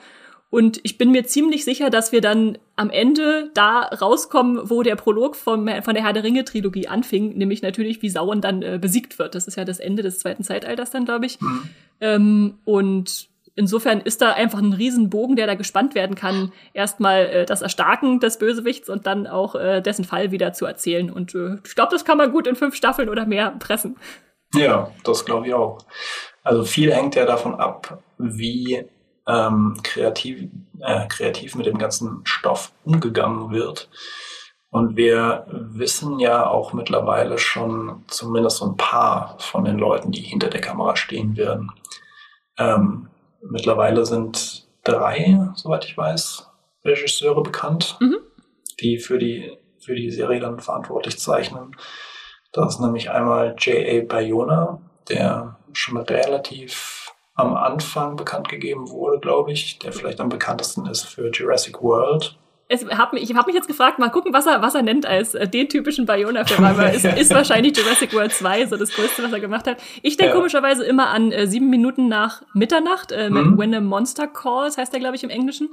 und 0.53 0.79
ich 0.83 0.99
bin 0.99 1.09
mir 1.09 1.25
ziemlich 1.25 1.65
sicher, 1.65 1.89
dass 1.89 2.11
wir 2.11 2.21
dann 2.21 2.59
am 2.75 2.91
Ende 2.91 3.49
da 3.55 3.79
rauskommen, 3.79 4.69
wo 4.69 4.83
der 4.83 4.95
Prolog 4.95 5.35
vom, 5.35 5.67
von 5.81 5.95
der 5.95 6.03
Herr 6.03 6.13
der 6.13 6.23
Ringe-Trilogie 6.23 6.87
anfing, 6.87 7.35
nämlich 7.35 7.63
natürlich, 7.63 8.03
wie 8.03 8.09
Sauron 8.11 8.39
dann 8.39 8.61
äh, 8.61 8.77
besiegt 8.79 9.17
wird. 9.17 9.33
Das 9.33 9.47
ist 9.47 9.55
ja 9.55 9.65
das 9.65 9.79
Ende 9.79 10.03
des 10.03 10.19
zweiten 10.19 10.43
Zeitalters 10.43 10.91
dann, 10.91 11.05
glaube 11.05 11.25
ich. 11.25 11.41
Mhm. 11.41 11.69
Ähm, 12.01 12.57
und 12.65 13.29
insofern 13.55 14.01
ist 14.01 14.21
da 14.21 14.33
einfach 14.33 14.59
ein 14.59 14.73
Riesenbogen, 14.73 15.37
der 15.37 15.47
da 15.47 15.55
gespannt 15.55 15.95
werden 15.95 16.15
kann, 16.15 16.51
erstmal 16.73 17.25
äh, 17.25 17.45
das 17.47 17.63
Erstarken 17.63 18.19
des 18.19 18.37
Bösewichts 18.37 18.89
und 18.89 19.07
dann 19.07 19.25
auch 19.25 19.55
äh, 19.55 19.81
dessen 19.81 20.05
Fall 20.05 20.29
wieder 20.29 20.53
zu 20.53 20.67
erzählen. 20.67 21.09
Und 21.09 21.33
äh, 21.33 21.55
ich 21.65 21.73
glaube, 21.73 21.91
das 21.91 22.05
kann 22.05 22.19
man 22.19 22.31
gut 22.31 22.45
in 22.45 22.55
fünf 22.55 22.75
Staffeln 22.75 23.09
oder 23.09 23.25
mehr 23.25 23.55
pressen. 23.57 23.97
Ja, 24.53 24.91
das 25.03 25.25
glaube 25.25 25.47
ich 25.47 25.55
auch. 25.55 25.79
Also 26.43 26.63
viel 26.63 26.93
hängt 26.93 27.15
ja 27.15 27.25
davon 27.25 27.55
ab, 27.55 28.03
wie 28.19 28.85
ähm, 29.27 29.77
kreativ, 29.83 30.49
äh, 30.79 31.07
kreativ 31.07 31.55
mit 31.55 31.65
dem 31.65 31.77
ganzen 31.77 32.21
Stoff 32.25 32.71
umgegangen 32.83 33.51
wird. 33.51 33.89
Und 34.69 34.97
wir 34.97 35.45
wissen 35.49 36.19
ja 36.19 36.47
auch 36.47 36.73
mittlerweile 36.73 37.37
schon 37.37 38.03
zumindest 38.07 38.57
so 38.57 38.65
ein 38.65 38.75
paar 38.75 39.37
von 39.39 39.65
den 39.65 39.77
Leuten, 39.77 40.11
die 40.11 40.21
hinter 40.21 40.49
der 40.49 40.61
Kamera 40.61 40.95
stehen 40.95 41.37
werden. 41.37 41.71
Ähm, 42.57 43.07
mittlerweile 43.41 44.05
sind 44.05 44.67
drei, 44.83 45.47
soweit 45.55 45.85
ich 45.85 45.95
weiß, 45.95 46.49
Regisseure 46.83 47.43
bekannt, 47.43 47.97
mhm. 47.99 48.17
die 48.79 48.97
für 48.97 49.19
die, 49.19 49.57
für 49.79 49.95
die 49.95 50.09
Serie 50.11 50.39
dann 50.39 50.59
verantwortlich 50.59 51.19
zeichnen. 51.19 51.75
Das 52.51 52.75
ist 52.75 52.79
nämlich 52.81 53.09
einmal 53.09 53.55
J.A. 53.57 54.05
Bayona, 54.05 54.81
der 55.07 55.57
schon 55.71 55.97
relativ 55.97 57.02
am 57.35 57.55
Anfang 57.55 58.15
bekannt 58.15 58.49
gegeben 58.49 58.89
wurde, 58.89 59.19
glaube 59.19 59.51
ich, 59.51 59.79
der 59.79 59.91
vielleicht 59.91 60.19
am 60.19 60.29
bekanntesten 60.29 60.85
ist 60.85 61.03
für 61.03 61.31
Jurassic 61.31 61.81
World. 61.81 62.37
Es 62.69 62.85
hab 62.85 63.13
ich 63.13 63.33
habe 63.35 63.47
mich 63.47 63.55
jetzt 63.55 63.67
gefragt, 63.67 63.99
mal 63.99 64.09
gucken, 64.09 64.33
was 64.33 64.45
er, 64.45 64.61
was 64.61 64.73
er 64.73 64.83
nennt 64.83 65.05
als 65.05 65.35
äh, 65.35 65.47
den 65.47 65.67
typischen 65.67 66.05
Bayona-Film. 66.05 66.63
Aber 66.63 66.85
es 66.93 67.03
ist 67.03 67.33
wahrscheinlich 67.33 67.77
Jurassic 67.77 68.13
World 68.13 68.31
2, 68.31 68.67
so 68.67 68.77
das 68.77 68.91
Größte, 68.91 69.23
was 69.23 69.33
er 69.33 69.39
gemacht 69.39 69.67
hat. 69.67 69.77
Ich 70.01 70.17
denke 70.17 70.33
ja. 70.33 70.35
komischerweise 70.37 70.83
immer 70.85 71.09
an 71.09 71.31
äh, 71.31 71.45
sieben 71.45 71.69
Minuten 71.69 72.07
nach 72.07 72.43
Mitternacht, 72.53 73.11
äh, 73.11 73.29
mhm. 73.29 73.57
When 73.57 73.75
a 73.75 73.81
Monster 73.81 74.27
Calls, 74.27 74.77
heißt 74.77 74.93
der, 74.93 74.99
glaube 74.99 75.15
ich, 75.15 75.23
im 75.23 75.29
Englischen. 75.29 75.69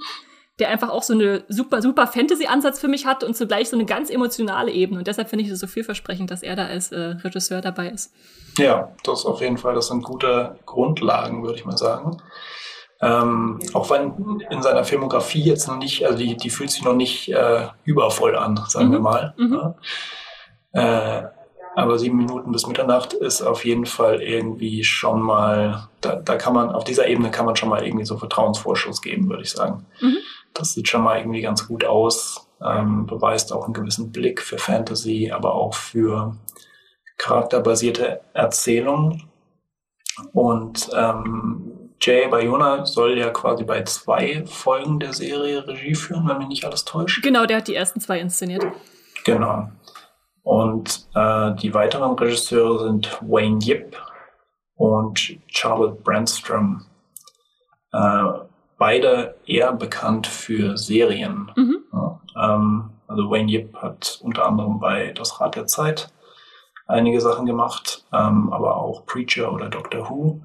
Der 0.60 0.68
einfach 0.68 0.90
auch 0.90 1.02
so 1.02 1.14
eine 1.14 1.42
super, 1.48 1.82
super 1.82 2.06
Fantasy-Ansatz 2.06 2.78
für 2.78 2.88
mich 2.88 3.06
hat 3.06 3.24
und 3.24 3.36
zugleich 3.36 3.70
so 3.70 3.76
eine 3.76 3.86
ganz 3.86 4.10
emotionale 4.10 4.70
Ebene. 4.70 5.00
Und 5.00 5.06
deshalb 5.08 5.28
finde 5.28 5.44
ich 5.44 5.50
es 5.50 5.58
so 5.58 5.66
vielversprechend, 5.66 6.30
dass 6.30 6.42
er 6.42 6.54
da 6.54 6.66
als 6.66 6.92
äh, 6.92 7.16
Regisseur 7.24 7.60
dabei 7.60 7.88
ist. 7.88 8.12
Ja, 8.58 8.92
das 9.04 9.24
auf 9.24 9.40
jeden 9.40 9.58
Fall, 9.58 9.74
das 9.74 9.88
sind 9.88 10.02
gute 10.02 10.56
Grundlagen, 10.66 11.42
würde 11.42 11.58
ich 11.58 11.64
mal 11.64 11.78
sagen. 11.78 12.22
Ähm, 13.02 13.58
auch 13.72 13.88
wenn 13.90 14.40
in 14.50 14.60
seiner 14.60 14.84
Filmografie 14.84 15.42
jetzt 15.42 15.66
noch 15.66 15.78
nicht, 15.78 16.04
also 16.04 16.18
die, 16.18 16.36
die 16.36 16.50
fühlt 16.50 16.70
sich 16.70 16.84
noch 16.84 16.94
nicht 16.94 17.32
äh, 17.32 17.68
übervoll 17.84 18.36
an, 18.36 18.60
sagen 18.68 18.88
mhm. 18.88 18.92
wir 18.92 19.00
mal. 19.00 19.34
Mhm. 19.38 19.72
Ja. 20.74 21.20
Äh, 21.20 21.28
aber 21.76 21.98
sieben 21.98 22.16
Minuten 22.16 22.52
bis 22.52 22.66
Mitternacht 22.66 23.12
ist 23.12 23.42
auf 23.42 23.64
jeden 23.64 23.86
Fall 23.86 24.20
irgendwie 24.20 24.84
schon 24.84 25.22
mal, 25.22 25.88
da, 26.00 26.16
da 26.16 26.36
kann 26.36 26.52
man, 26.52 26.70
auf 26.70 26.84
dieser 26.84 27.06
Ebene 27.06 27.30
kann 27.30 27.46
man 27.46 27.56
schon 27.56 27.68
mal 27.68 27.84
irgendwie 27.84 28.04
so 28.04 28.18
Vertrauensvorschuss 28.18 29.00
geben, 29.00 29.30
würde 29.30 29.44
ich 29.44 29.52
sagen. 29.52 29.86
Mhm. 30.00 30.18
Das 30.54 30.72
sieht 30.72 30.88
schon 30.88 31.02
mal 31.02 31.18
irgendwie 31.18 31.42
ganz 31.42 31.66
gut 31.66 31.84
aus, 31.84 32.48
ähm, 32.62 33.06
beweist 33.06 33.52
auch 33.52 33.64
einen 33.64 33.74
gewissen 33.74 34.12
Blick 34.12 34.42
für 34.42 34.58
Fantasy, 34.58 35.30
aber 35.30 35.54
auch 35.54 35.74
für 35.74 36.36
charakterbasierte 37.18 38.20
Erzählung. 38.32 39.28
Und 40.32 40.90
ähm, 40.94 41.90
Jay 42.00 42.28
Bayona 42.28 42.86
soll 42.86 43.18
ja 43.18 43.30
quasi 43.30 43.64
bei 43.64 43.82
zwei 43.84 44.44
Folgen 44.46 44.98
der 45.00 45.12
Serie 45.12 45.66
Regie 45.66 45.94
führen, 45.94 46.26
wenn 46.28 46.38
mich 46.38 46.48
nicht 46.48 46.64
alles 46.64 46.84
täuscht. 46.84 47.22
Genau, 47.22 47.44
der 47.46 47.58
hat 47.58 47.68
die 47.68 47.74
ersten 47.74 48.00
zwei 48.00 48.20
inszeniert. 48.20 48.64
Genau. 49.24 49.68
Und 50.42 51.06
äh, 51.14 51.54
die 51.56 51.74
weiteren 51.74 52.18
Regisseure 52.18 52.84
sind 52.84 53.18
Wayne 53.20 53.58
Yip 53.62 53.96
und 54.76 55.36
Charlotte 55.48 56.00
Brandstrom. 56.02 56.86
Äh, 57.92 58.22
beide 58.80 59.36
eher 59.44 59.74
bekannt 59.74 60.26
für 60.26 60.78
Serien. 60.78 61.52
Mhm. 61.54 61.84
Ja, 61.92 62.20
ähm, 62.34 62.90
also 63.06 63.30
Wayne 63.30 63.52
Yip 63.52 63.76
hat 63.76 64.18
unter 64.22 64.46
anderem 64.46 64.80
bei 64.80 65.12
Das 65.12 65.38
Rad 65.38 65.54
der 65.54 65.66
Zeit 65.66 66.08
einige 66.86 67.20
Sachen 67.20 67.44
gemacht, 67.44 68.06
ähm, 68.12 68.50
aber 68.50 68.76
auch 68.76 69.04
Preacher 69.04 69.52
oder 69.52 69.68
Doctor 69.68 70.08
Who. 70.08 70.40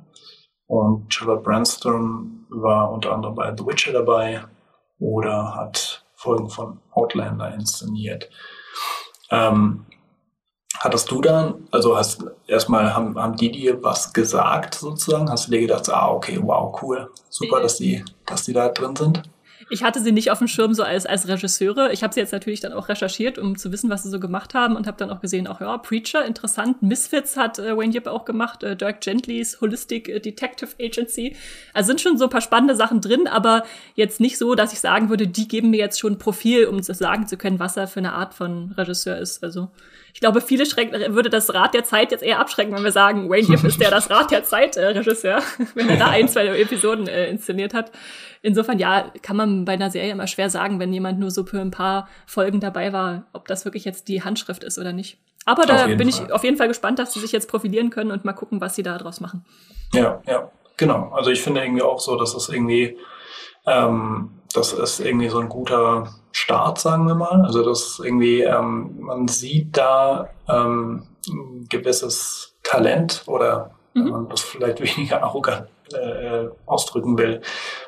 Und 0.68 1.14
Charlotte 1.14 1.44
Branston 1.44 2.46
war 2.50 2.92
unter 2.92 3.14
anderem 3.14 3.36
bei 3.36 3.56
The 3.56 3.66
Witcher 3.66 3.94
dabei 3.94 4.44
oder 5.00 5.56
hat 5.56 6.04
Folgen 6.14 6.50
von 6.50 6.82
Outlander 6.92 7.54
inszeniert. 7.54 8.30
Ähm, 9.32 9.86
hattest 10.86 11.12
du 11.12 11.20
dann, 11.20 11.56
also 11.72 11.98
hast 11.98 12.24
erstmal 12.48 12.94
haben, 12.94 13.18
haben 13.18 13.36
die 13.36 13.52
dir 13.52 13.84
was 13.84 14.14
gesagt 14.14 14.76
sozusagen? 14.76 15.30
Hast 15.30 15.48
du 15.48 15.52
dir 15.52 15.62
gedacht, 15.62 15.90
ah, 15.90 16.10
okay, 16.10 16.40
wow, 16.42 16.82
cool, 16.82 17.10
super, 17.30 17.60
dass 17.60 17.78
die, 17.78 18.06
dass 18.26 18.44
die 18.44 18.54
da 18.54 18.70
drin 18.70 18.96
sind? 18.96 19.24
Ich 19.72 19.84
hatte 19.84 20.00
sie 20.00 20.12
nicht 20.12 20.30
auf 20.30 20.38
dem 20.38 20.48
Schirm 20.48 20.76
so 20.76 20.84
als, 20.84 21.08
als 21.08 21.28
Regisseure. 21.28 21.92
Ich 21.92 22.04
habe 22.04 22.14
sie 22.14 22.20
jetzt 22.20 22.32
natürlich 22.32 22.60
dann 22.60 22.72
auch 22.72 22.88
recherchiert, 22.88 23.40
um 23.40 23.58
zu 23.58 23.72
wissen, 23.72 23.90
was 23.90 24.04
sie 24.04 24.10
so 24.10 24.20
gemacht 24.20 24.54
haben 24.54 24.76
und 24.76 24.86
habe 24.86 24.98
dann 24.98 25.10
auch 25.10 25.22
gesehen, 25.22 25.48
auch 25.48 25.60
ja, 25.60 25.76
Preacher, 25.80 26.24
interessant. 26.24 26.84
Misfits 26.84 27.36
hat 27.36 27.58
äh, 27.58 27.76
Wayne 27.76 27.92
Yip 27.92 28.06
auch 28.06 28.26
gemacht, 28.26 28.62
äh, 28.62 28.76
Dirk 28.76 29.02
Gentlys 29.02 29.62
Holistic 29.62 30.08
äh, 30.08 30.20
Detective 30.20 30.70
Agency. 30.80 31.36
Also 31.74 31.88
sind 31.88 32.02
schon 32.02 32.20
so 32.20 32.26
ein 32.26 32.30
paar 32.30 32.42
spannende 32.42 32.76
Sachen 32.76 33.02
drin, 33.02 33.28
aber 33.28 33.64
jetzt 33.96 34.20
nicht 34.20 34.38
so, 34.38 34.54
dass 34.54 34.72
ich 34.72 34.80
sagen 34.80 35.10
würde, 35.10 35.28
die 35.28 35.48
geben 35.48 35.72
mir 35.72 35.80
jetzt 35.80 36.00
schon 36.00 36.14
ein 36.14 36.20
Profil, 36.20 36.68
um 36.68 36.84
sagen 36.84 37.26
zu 37.26 37.36
können, 37.36 37.58
was 37.58 37.76
er 37.76 37.88
für 37.88 38.00
eine 38.00 38.14
Art 38.14 38.36
von 38.36 38.72
Regisseur 38.78 39.18
ist. 39.18 39.44
Also 39.44 39.70
ich 40.16 40.22
glaube, 40.22 40.39
viele 40.39 40.66
schrecken, 40.66 41.13
würde 41.13 41.30
das 41.30 41.53
Rad 41.53 41.74
der 41.74 41.84
Zeit 41.84 42.09
jetzt 42.13 42.24
eher 42.24 42.39
abschrecken, 42.39 42.74
wenn 42.74 42.86
wir 42.86 42.93
sagen, 42.93 43.30
Wayne 43.30 43.49
Yip 43.49 43.66
ist 43.66 43.82
der 43.82 43.89
das 43.89 44.09
Rad 44.09 44.32
der 44.32 44.45
Zeit 44.45 44.78
äh, 44.78 44.86
Regisseur, 44.86 45.41
wenn 45.76 45.89
er 45.89 45.97
da 45.97 46.07
ein, 46.07 46.30
zwei 46.30 46.45
Episoden 46.57 47.09
äh, 47.09 47.30
inszeniert 47.30 47.74
hat. 47.74 47.91
Insofern, 48.41 48.80
ja, 48.80 49.11
kann 49.22 49.36
man 49.36 49.66
bei 49.66 49.74
einer 49.74 49.91
Serie 49.91 50.13
immer 50.13 50.28
schwer 50.28 50.49
sagen, 50.49 50.80
wenn 50.80 50.93
jemand 50.93 51.20
nur 51.20 51.32
so 51.32 51.43
für 51.43 51.59
ein 51.59 51.70
paar 51.70 52.07
Folgen 52.28 52.61
dabei 52.61 52.93
war, 52.93 53.26
ob 53.34 53.49
das 53.49 53.66
wirklich 53.66 53.84
jetzt 53.84 54.07
die 54.07 54.24
Handschrift 54.24 54.63
ist 54.63 54.80
oder 54.80 54.93
nicht. 54.93 55.18
Aber 55.43 55.66
da 55.66 55.86
bin 55.86 56.09
Fall. 56.09 56.28
ich 56.28 56.32
auf 56.32 56.45
jeden 56.45 56.55
Fall 56.55 56.70
gespannt, 56.70 56.97
dass 56.97 57.11
sie 57.11 57.20
sich 57.20 57.34
jetzt 57.34 57.49
profilieren 57.49 57.89
können 57.89 58.11
und 58.11 58.24
mal 58.24 58.32
gucken, 58.32 58.61
was 58.61 58.74
sie 58.74 58.84
da 58.84 58.97
draus 58.97 59.20
machen. 59.20 59.43
Ja, 59.93 60.22
ja, 60.26 60.49
genau. 60.78 61.09
Also 61.09 61.30
ich 61.30 61.41
finde 61.41 61.61
irgendwie 61.61 61.82
auch 61.82 61.99
so, 61.99 62.16
dass 62.16 62.34
es 62.36 62.47
irgendwie, 62.47 62.97
ähm, 63.68 64.35
das 64.54 64.74
ist 64.74 65.00
irgendwie 65.00 65.30
so 65.30 65.39
ein 65.39 65.50
guter 65.50 66.14
Start, 66.32 66.80
sagen 66.80 67.08
wir 67.08 67.16
mal. 67.16 67.41
Also 67.46 67.64
das 67.64 68.02
irgendwie, 68.04 68.41
ähm, 68.41 68.96
man 69.00 69.28
sieht 69.28 69.78
da 69.78 70.30
ähm, 70.48 71.08
ein 71.28 71.68
gewisses 71.70 72.56
Talent 72.64 73.24
oder 73.28 73.72
mhm. 73.93 74.06
wenn 74.06 74.12
man 74.12 74.30
das 74.30 74.41
vielleicht 74.41 74.82
weniger 74.98 75.24
arrogant 75.24 75.68
äh, 75.93 76.48
ausdrücken 76.66 77.18
will, 77.18 77.41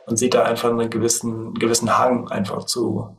man 0.06 0.18
sieht 0.18 0.34
da 0.34 0.44
einfach 0.44 0.70
einen 0.70 0.90
gewissen, 0.90 1.54
gewissen 1.56 1.98
Hang 1.98 2.30
einfach 2.30 2.66
zu, 2.66 3.16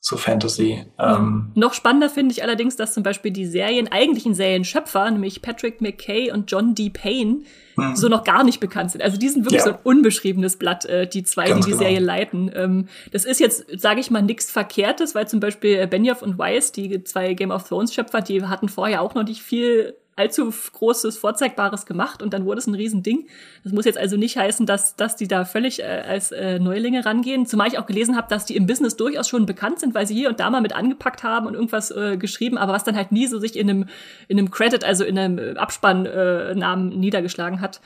zu 0.00 0.16
Fantasy. 0.16 0.84
Ähm, 0.98 1.50
Noch 1.54 1.74
spannender 1.74 2.08
finde 2.08 2.32
ich 2.32 2.42
allerdings, 2.42 2.76
dass 2.76 2.94
zum 2.94 3.02
Beispiel 3.02 3.32
die 3.32 3.46
Serien, 3.46 3.88
eigentlichen 3.88 4.34
Serienschöpfer, 4.34 5.10
nämlich 5.10 5.42
Patrick 5.42 5.80
McKay 5.80 6.30
und 6.30 6.50
John 6.50 6.74
D. 6.74 6.90
Payne, 6.90 7.40
hm. 7.74 7.96
so 7.96 8.08
noch 8.08 8.22
gar 8.22 8.44
nicht 8.44 8.60
bekannt 8.60 8.92
sind. 8.92 9.02
Also 9.02 9.18
die 9.18 9.28
sind 9.28 9.44
wirklich 9.44 9.64
ja. 9.64 9.66
so 9.66 9.72
ein 9.72 9.78
unbeschriebenes 9.82 10.56
Blatt, 10.56 10.84
äh, 10.84 11.08
die 11.08 11.24
zwei, 11.24 11.48
Ganz 11.48 11.64
die 11.64 11.72
die 11.72 11.78
genau. 11.78 11.82
Serie 11.82 12.00
leiten. 12.00 12.50
Ähm, 12.54 12.88
das 13.10 13.24
ist 13.24 13.40
jetzt, 13.40 13.66
sage 13.80 14.00
ich 14.00 14.10
mal, 14.10 14.22
nichts 14.22 14.50
Verkehrtes, 14.50 15.14
weil 15.14 15.26
zum 15.26 15.40
Beispiel 15.40 15.86
Benioff 15.88 16.22
und 16.22 16.38
Weiss, 16.38 16.72
die 16.72 17.02
zwei 17.04 17.34
Game 17.34 17.50
of 17.50 17.68
Thrones 17.68 17.92
Schöpfer, 17.92 18.20
die 18.20 18.44
hatten 18.44 18.68
vorher 18.68 19.02
auch 19.02 19.14
noch 19.14 19.24
nicht 19.24 19.42
viel 19.42 19.96
allzu 20.18 20.52
großes, 20.72 21.18
vorzeigbares 21.18 21.86
gemacht 21.86 22.22
und 22.22 22.32
dann 22.32 22.44
wurde 22.44 22.58
es 22.58 22.66
ein 22.66 22.74
Riesending. 22.74 23.28
Das 23.64 23.72
muss 23.72 23.84
jetzt 23.84 23.98
also 23.98 24.16
nicht 24.16 24.36
heißen, 24.36 24.66
dass, 24.66 24.96
dass 24.96 25.16
die 25.16 25.28
da 25.28 25.44
völlig 25.44 25.80
äh, 25.80 25.84
als 25.84 26.32
äh, 26.32 26.58
Neulinge 26.58 27.04
rangehen. 27.04 27.46
Zumal 27.46 27.68
ich 27.68 27.78
auch 27.78 27.86
gelesen 27.86 28.16
habe, 28.16 28.28
dass 28.28 28.44
die 28.46 28.56
im 28.56 28.66
Business 28.66 28.96
durchaus 28.96 29.28
schon 29.28 29.46
bekannt 29.46 29.80
sind, 29.80 29.94
weil 29.94 30.06
sie 30.06 30.14
hier 30.14 30.28
und 30.28 30.40
da 30.40 30.50
mal 30.50 30.60
mit 30.60 30.74
angepackt 30.74 31.22
haben 31.22 31.46
und 31.46 31.54
irgendwas 31.54 31.90
äh, 31.90 32.16
geschrieben, 32.16 32.58
aber 32.58 32.72
was 32.72 32.84
dann 32.84 32.96
halt 32.96 33.12
nie 33.12 33.26
so 33.26 33.38
sich 33.38 33.56
in 33.56 33.70
einem, 33.70 33.88
in 34.28 34.38
einem 34.38 34.50
Credit, 34.50 34.84
also 34.84 35.04
in 35.04 35.18
einem 35.18 35.56
Abspannnamen 35.56 36.92
äh, 36.92 36.96
niedergeschlagen 36.96 37.60
hat. 37.60 37.80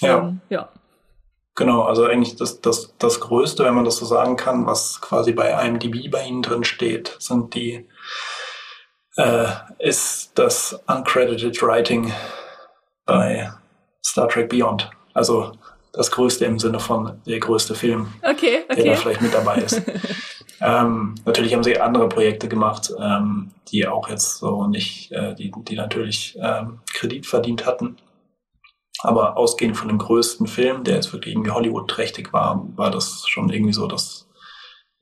Ja. 0.00 0.18
Ähm, 0.18 0.40
ja. 0.50 0.68
Genau, 1.56 1.82
also 1.82 2.04
eigentlich 2.04 2.34
das, 2.34 2.60
das, 2.60 2.94
das 2.98 3.20
Größte, 3.20 3.64
wenn 3.64 3.74
man 3.74 3.84
das 3.84 3.96
so 3.96 4.06
sagen 4.06 4.36
kann, 4.36 4.66
was 4.66 5.00
quasi 5.00 5.32
bei 5.32 5.50
IMDb 5.64 6.10
bei 6.10 6.26
Ihnen 6.26 6.42
drin 6.42 6.64
steht, 6.64 7.16
sind 7.20 7.54
die 7.54 7.86
äh, 9.16 9.46
ist 9.78 10.32
das 10.34 10.78
Uncredited 10.86 11.60
Writing 11.62 12.12
bei 13.06 13.52
Star 14.04 14.28
Trek 14.28 14.48
Beyond. 14.48 14.90
Also 15.12 15.52
das 15.92 16.10
Größte 16.10 16.44
im 16.44 16.58
Sinne 16.58 16.80
von 16.80 17.20
der 17.24 17.38
größte 17.38 17.74
Film, 17.74 18.08
okay, 18.22 18.64
okay. 18.68 18.82
der 18.82 18.94
da 18.94 19.00
vielleicht 19.00 19.22
mit 19.22 19.32
dabei 19.32 19.56
ist. 19.58 19.80
ähm, 20.60 21.14
natürlich 21.24 21.54
haben 21.54 21.62
sie 21.62 21.80
andere 21.80 22.08
Projekte 22.08 22.48
gemacht, 22.48 22.92
ähm, 22.98 23.52
die 23.68 23.86
auch 23.86 24.08
jetzt 24.08 24.38
so 24.38 24.66
nicht, 24.66 25.12
äh, 25.12 25.34
die, 25.34 25.52
die 25.56 25.76
natürlich 25.76 26.36
ähm, 26.40 26.80
Kredit 26.92 27.26
verdient 27.26 27.64
hatten. 27.64 27.96
Aber 29.00 29.36
ausgehend 29.36 29.76
von 29.76 29.88
dem 29.88 29.98
größten 29.98 30.46
Film, 30.46 30.82
der 30.82 30.96
jetzt 30.96 31.12
wirklich 31.12 31.34
irgendwie 31.34 31.50
Hollywood-trächtig 31.50 32.32
war, 32.32 32.66
war 32.76 32.90
das 32.90 33.26
schon 33.28 33.50
irgendwie 33.50 33.74
so 33.74 33.86
das 33.86 34.28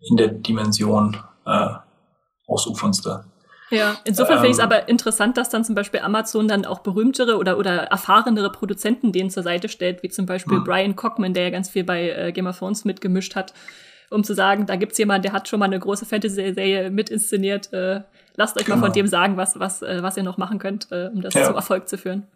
in 0.01 0.17
der 0.17 0.29
Dimension 0.29 1.23
äh, 1.47 1.75
ausufernste. 2.47 3.25
Ja, 3.73 3.97
insofern 4.05 4.37
ähm, 4.37 4.41
finde 4.41 4.51
ich 4.51 4.59
es 4.59 4.63
aber 4.63 4.89
interessant, 4.89 5.39
dass 5.39 5.49
dann 5.49 5.65
zum 5.65 5.75
Beispiel 5.75 6.01
Amazon 6.01 6.47
dann 6.47 6.67
auch 6.67 6.81
berühmtere 6.81 7.39
oder, 7.39 7.57
oder 7.57 7.85
erfahrenere 7.85 8.53
Produzenten 8.53 9.13
denen 9.13 9.31
zur 9.31 9.43
Seite 9.43 9.71
stellt, 9.71 10.03
wie 10.03 10.11
zum 10.11 10.27
Beispiel 10.27 10.59
hm. 10.59 10.65
Brian 10.65 10.95
Cockman, 10.95 11.33
der 11.33 11.45
ja 11.45 11.51
ganz 11.51 11.71
viel 11.71 11.83
bei 11.83 12.11
äh, 12.11 12.33
Game 12.33 12.47
of 12.47 12.59
Thrones 12.59 12.85
mitgemischt 12.85 13.35
hat, 13.35 13.55
um 14.11 14.25
zu 14.25 14.35
sagen, 14.35 14.67
da 14.67 14.77
gibt's 14.77 14.99
jemanden, 14.99 15.23
der 15.23 15.33
hat 15.33 15.49
schon 15.49 15.59
mal 15.59 15.65
eine 15.65 15.81
große 15.81 16.05
Fantasy-Serie 16.05 16.91
mitinszeniert. 16.91 17.73
Äh, 17.73 18.03
lasst 18.37 18.59
euch 18.59 18.67
genau. 18.67 18.77
mal 18.77 18.87
von 18.87 18.93
dem 18.93 19.07
sagen, 19.07 19.39
was, 19.39 19.59
was, 19.59 19.81
äh, 19.81 20.03
was 20.03 20.19
ihr 20.19 20.23
noch 20.23 20.37
machen 20.37 20.59
könnt, 20.59 20.93
äh, 20.93 21.09
um 21.13 21.23
das 21.23 21.33
ja. 21.33 21.45
zum 21.45 21.55
Erfolg 21.55 21.89
zu 21.89 21.97
führen. 21.97 22.27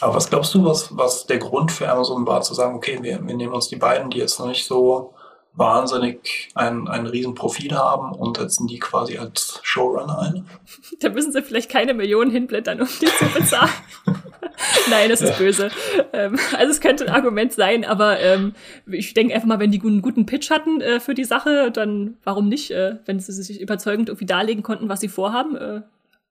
Aber 0.00 0.14
was 0.14 0.28
glaubst 0.28 0.54
du, 0.54 0.64
was, 0.64 0.94
was 0.96 1.26
der 1.26 1.38
Grund 1.38 1.72
für 1.72 1.88
Amazon 1.90 2.26
war, 2.26 2.42
zu 2.42 2.52
sagen, 2.52 2.76
okay, 2.76 2.98
wir, 3.00 3.26
wir 3.26 3.36
nehmen 3.36 3.54
uns 3.54 3.68
die 3.68 3.76
beiden, 3.76 4.10
die 4.10 4.18
jetzt 4.18 4.38
noch 4.38 4.46
nicht 4.46 4.66
so 4.66 5.14
wahnsinnig 5.58 6.48
ein, 6.54 6.88
ein 6.88 7.06
riesen 7.06 7.34
Profil 7.34 7.76
haben 7.76 8.12
und 8.12 8.36
setzen 8.36 8.66
die 8.66 8.78
quasi 8.78 9.18
als 9.18 9.60
Showrunner 9.62 10.18
ein. 10.20 10.46
Da 11.00 11.10
müssen 11.10 11.32
sie 11.32 11.42
vielleicht 11.42 11.70
keine 11.70 11.94
Millionen 11.94 12.30
hinblättern, 12.30 12.80
um 12.80 12.88
die 13.00 13.06
zu 13.06 13.24
bezahlen. 13.34 13.70
Nein, 14.90 15.10
das 15.10 15.20
ist 15.20 15.30
ja. 15.30 15.36
böse. 15.36 15.70
Ähm, 16.12 16.38
also 16.56 16.72
es 16.72 16.80
könnte 16.80 17.06
ein 17.06 17.14
Argument 17.14 17.52
sein, 17.52 17.84
aber 17.84 18.18
ähm, 18.20 18.54
ich 18.86 19.14
denke 19.14 19.34
einfach 19.34 19.46
mal, 19.46 19.58
wenn 19.58 19.70
die 19.70 19.80
einen 19.80 20.02
guten 20.02 20.26
Pitch 20.26 20.50
hatten 20.50 20.80
äh, 20.80 21.00
für 21.00 21.14
die 21.14 21.24
Sache, 21.24 21.70
dann 21.70 22.16
warum 22.24 22.48
nicht, 22.48 22.70
äh, 22.70 22.96
wenn 23.06 23.20
sie 23.20 23.32
sich 23.32 23.60
überzeugend 23.60 24.08
irgendwie 24.08 24.26
darlegen 24.26 24.62
konnten, 24.62 24.88
was 24.88 25.00
sie 25.00 25.08
vorhaben, 25.08 25.56
äh, 25.56 25.82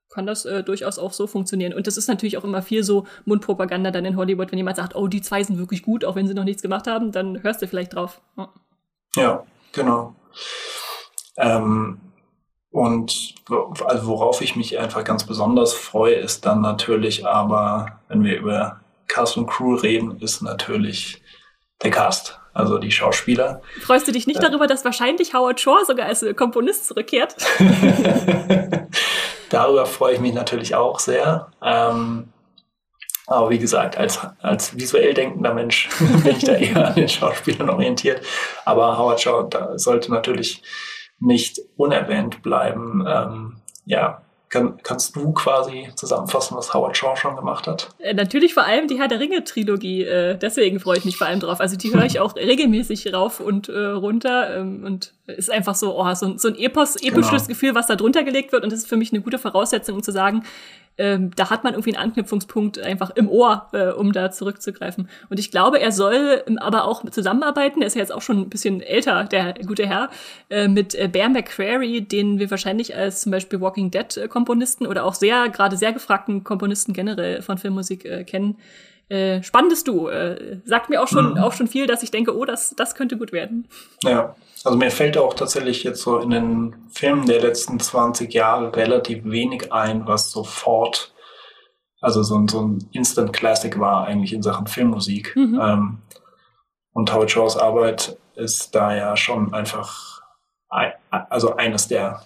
kann 0.09 0.25
das 0.25 0.45
äh, 0.45 0.63
durchaus 0.63 0.99
auch 0.99 1.13
so 1.13 1.27
funktionieren. 1.27 1.73
Und 1.73 1.87
das 1.87 1.97
ist 1.97 2.07
natürlich 2.07 2.37
auch 2.37 2.43
immer 2.43 2.61
viel 2.61 2.83
so 2.83 3.05
Mundpropaganda 3.25 3.91
dann 3.91 4.05
in 4.05 4.17
Hollywood, 4.17 4.51
wenn 4.51 4.57
jemand 4.57 4.77
sagt, 4.77 4.95
oh, 4.95 5.07
die 5.07 5.21
zwei 5.21 5.43
sind 5.43 5.57
wirklich 5.57 5.83
gut, 5.83 6.05
auch 6.05 6.15
wenn 6.15 6.27
sie 6.27 6.33
noch 6.33 6.43
nichts 6.43 6.61
gemacht 6.61 6.87
haben, 6.87 7.11
dann 7.11 7.43
hörst 7.43 7.61
du 7.61 7.67
vielleicht 7.67 7.95
drauf. 7.95 8.21
Ja. 8.37 8.49
Ja, 9.15 9.43
genau. 9.71 10.15
Ähm, 11.37 11.99
und 12.71 13.35
also 13.85 14.07
worauf 14.07 14.41
ich 14.41 14.55
mich 14.55 14.77
einfach 14.77 15.03
ganz 15.03 15.25
besonders 15.25 15.73
freue, 15.73 16.15
ist 16.15 16.45
dann 16.45 16.61
natürlich 16.61 17.25
aber, 17.25 17.99
wenn 18.07 18.23
wir 18.23 18.37
über 18.37 18.81
Cast 19.07 19.37
und 19.37 19.47
Crew 19.47 19.75
reden, 19.75 20.19
ist 20.19 20.41
natürlich 20.41 21.21
der 21.81 21.91
Cast, 21.91 22.39
also 22.53 22.77
die 22.77 22.91
Schauspieler. 22.91 23.61
Freust 23.81 24.07
du 24.07 24.11
dich 24.11 24.27
nicht 24.27 24.39
äh, 24.39 24.49
darüber, 24.49 24.67
dass 24.67 24.83
wahrscheinlich 24.83 25.33
Howard 25.33 25.59
Shore 25.59 25.85
sogar 25.85 26.07
als 26.07 26.25
Komponist 26.35 26.87
zurückkehrt? 26.87 27.35
darüber 29.49 29.85
freue 29.85 30.15
ich 30.15 30.19
mich 30.19 30.33
natürlich 30.33 30.75
auch 30.75 30.99
sehr. 30.99 31.51
Ähm, 31.63 32.33
aber 33.27 33.49
wie 33.49 33.59
gesagt, 33.59 33.97
als, 33.97 34.19
als 34.41 34.75
visuell 34.77 35.13
denkender 35.13 35.53
Mensch 35.53 35.89
bin 36.23 36.35
ich 36.35 36.45
da 36.45 36.53
eher 36.53 36.87
an 36.87 36.95
den 36.95 37.09
Schauspielern 37.09 37.69
orientiert. 37.69 38.21
Aber 38.65 38.97
Howard 38.97 39.19
Shaw 39.19 39.49
sollte 39.75 40.11
natürlich 40.11 40.63
nicht 41.19 41.59
unerwähnt 41.75 42.41
bleiben. 42.41 43.05
Ähm, 43.07 43.57
ja, 43.85 44.21
kann, 44.49 44.77
kannst 44.81 45.13
du 45.15 45.33
quasi 45.33 45.89
zusammenfassen, 45.95 46.55
was 46.55 46.73
Howard 46.73 46.95
Shaw 46.95 47.17
schon 47.17 47.35
gemacht 47.35 47.67
hat? 47.67 47.89
Äh, 47.99 48.13
natürlich 48.13 48.53
vor 48.53 48.63
allem 48.63 48.87
die 48.87 48.97
Herr 48.97 49.09
der 49.09 49.19
Ringe-Trilogie. 49.19 50.03
Äh, 50.03 50.37
deswegen 50.37 50.79
freue 50.79 50.97
ich 50.97 51.05
mich 51.05 51.17
vor 51.17 51.27
allem 51.27 51.41
drauf. 51.41 51.59
Also 51.59 51.75
die 51.75 51.93
höre 51.93 52.05
ich 52.05 52.21
auch 52.21 52.33
regelmäßig 52.35 53.13
rauf 53.13 53.41
und 53.41 53.67
äh, 53.67 53.77
runter. 53.77 54.55
Ähm, 54.55 54.85
und 54.85 55.13
ist 55.25 55.51
einfach 55.51 55.75
so, 55.75 55.99
oh, 55.99 56.13
so, 56.13 56.37
so 56.37 56.47
ein 56.47 56.55
Epos, 56.55 56.95
episches 56.95 57.43
genau. 57.43 57.47
Gefühl, 57.47 57.75
was 57.75 57.87
da 57.87 57.97
drunter 57.97 58.23
gelegt 58.23 58.53
wird. 58.53 58.63
Und 58.63 58.71
das 58.71 58.79
ist 58.79 58.87
für 58.87 58.95
mich 58.95 59.11
eine 59.11 59.21
gute 59.21 59.37
Voraussetzung, 59.37 59.95
um 59.95 60.03
zu 60.03 60.13
sagen, 60.13 60.43
ähm, 60.97 61.31
da 61.35 61.49
hat 61.49 61.63
man 61.63 61.73
irgendwie 61.73 61.95
einen 61.95 62.03
Anknüpfungspunkt 62.03 62.79
einfach 62.79 63.11
im 63.11 63.29
Ohr, 63.29 63.67
äh, 63.73 63.89
um 63.89 64.11
da 64.11 64.31
zurückzugreifen. 64.31 65.09
Und 65.29 65.39
ich 65.39 65.51
glaube, 65.51 65.79
er 65.79 65.91
soll 65.91 66.43
ähm, 66.47 66.57
aber 66.57 66.85
auch 66.85 67.07
zusammenarbeiten. 67.09 67.81
Er 67.81 67.87
ist 67.87 67.95
ja 67.95 68.01
jetzt 68.01 68.13
auch 68.13 68.21
schon 68.21 68.39
ein 68.39 68.49
bisschen 68.49 68.81
älter, 68.81 69.25
der 69.25 69.53
gute 69.65 69.87
Herr, 69.87 70.09
äh, 70.49 70.67
mit 70.67 70.95
äh, 70.95 71.07
Bear 71.07 71.29
McCreary, 71.29 72.01
den 72.01 72.39
wir 72.39 72.49
wahrscheinlich 72.49 72.95
als 72.95 73.21
zum 73.21 73.31
Beispiel 73.31 73.61
Walking 73.61 73.91
Dead 73.91 74.17
äh, 74.17 74.27
Komponisten 74.27 74.87
oder 74.87 75.05
auch 75.05 75.13
sehr, 75.13 75.49
gerade 75.49 75.77
sehr 75.77 75.93
gefragten 75.93 76.43
Komponisten 76.43 76.93
generell 76.93 77.41
von 77.41 77.57
Filmmusik 77.57 78.05
äh, 78.05 78.23
kennen. 78.23 78.57
Äh, 79.09 79.41
spannendes 79.41 79.83
Du. 79.83 80.07
Äh, 80.07 80.59
sagt 80.65 80.89
mir 80.89 81.01
auch 81.01 81.07
schon, 81.07 81.31
mhm. 81.31 81.37
auch 81.37 81.53
schon 81.53 81.67
viel, 81.67 81.87
dass 81.87 82.03
ich 82.03 82.11
denke, 82.11 82.35
oh, 82.35 82.43
das, 82.43 82.75
das 82.75 82.93
könnte 82.95 83.17
gut 83.17 83.31
werden. 83.31 83.67
Ja, 84.03 84.35
also 84.65 84.77
mir 84.77 84.91
fällt 84.91 85.17
auch 85.17 85.33
tatsächlich 85.33 85.83
jetzt 85.83 86.01
so 86.01 86.19
in 86.19 86.29
den 86.29 86.75
Filmen 86.89 87.25
der 87.25 87.41
letzten 87.41 87.79
20 87.79 88.33
Jahre 88.33 88.75
relativ 88.75 89.23
wenig 89.23 89.71
ein, 89.71 90.07
was 90.07 90.31
sofort, 90.31 91.13
also 92.01 92.21
so 92.21 92.35
ein, 92.35 92.49
so 92.49 92.61
ein 92.61 92.89
Instant 92.91 93.31
Classic 93.31 93.79
war 93.79 94.05
eigentlich 94.05 94.33
in 94.33 94.43
Sachen 94.43 94.67
Filmmusik. 94.67 95.33
Mhm. 95.35 95.59
Ähm, 95.61 95.97
und 96.91 97.13
Howard 97.13 97.31
Shaws 97.31 97.55
Arbeit 97.55 98.17
ist 98.35 98.75
da 98.75 98.93
ja 98.93 99.15
schon 99.15 99.53
einfach, 99.53 100.21
ein, 100.69 100.91
also 101.09 101.55
eines 101.55 101.87
der, 101.87 102.23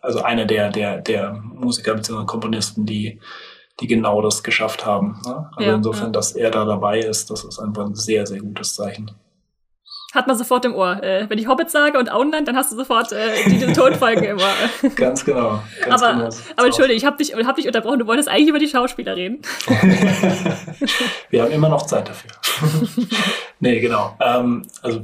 also 0.00 0.22
einer 0.22 0.44
der, 0.44 0.70
der, 0.70 1.00
der 1.00 1.32
Musiker 1.32 1.94
bzw. 1.94 2.24
Komponisten, 2.26 2.84
die 2.84 3.20
die 3.80 3.86
genau 3.86 4.22
das 4.22 4.42
geschafft 4.42 4.86
haben. 4.86 5.20
Ne? 5.26 5.50
Also 5.56 5.70
ja, 5.70 5.76
insofern, 5.76 6.06
ja. 6.06 6.12
dass 6.12 6.32
er 6.32 6.50
da 6.50 6.64
dabei 6.64 7.00
ist, 7.00 7.30
das 7.30 7.44
ist 7.44 7.58
einfach 7.58 7.86
ein 7.86 7.94
sehr, 7.94 8.26
sehr 8.26 8.40
gutes 8.40 8.74
Zeichen. 8.74 9.10
Hat 10.14 10.28
man 10.28 10.38
sofort 10.38 10.64
im 10.64 10.74
Ohr. 10.76 11.02
Äh, 11.02 11.28
wenn 11.28 11.38
ich 11.38 11.48
Hobbit 11.48 11.70
sage 11.70 11.98
und 11.98 12.10
Auenland, 12.10 12.46
dann 12.46 12.56
hast 12.56 12.70
du 12.70 12.76
sofort 12.76 13.10
äh, 13.10 13.32
diese 13.46 13.72
Tonfolgen 13.72 14.22
im 14.22 14.38
Ohr. 14.38 14.90
Ganz 14.94 15.24
genau. 15.24 15.60
Ganz 15.84 16.02
aber, 16.02 16.12
genau. 16.14 16.30
aber 16.56 16.66
entschuldige, 16.66 16.96
ich 16.96 17.04
habe 17.04 17.16
dich, 17.16 17.34
hab 17.34 17.56
dich 17.56 17.66
unterbrochen. 17.66 17.98
Du 17.98 18.06
wolltest 18.06 18.28
eigentlich 18.28 18.48
über 18.48 18.60
die 18.60 18.68
Schauspieler 18.68 19.16
reden. 19.16 19.42
Wir 21.30 21.42
haben 21.42 21.50
immer 21.50 21.68
noch 21.68 21.82
Zeit 21.82 22.08
dafür. 22.08 22.30
nee, 23.58 23.80
genau. 23.80 24.16
Ähm, 24.20 24.62
also 24.82 25.00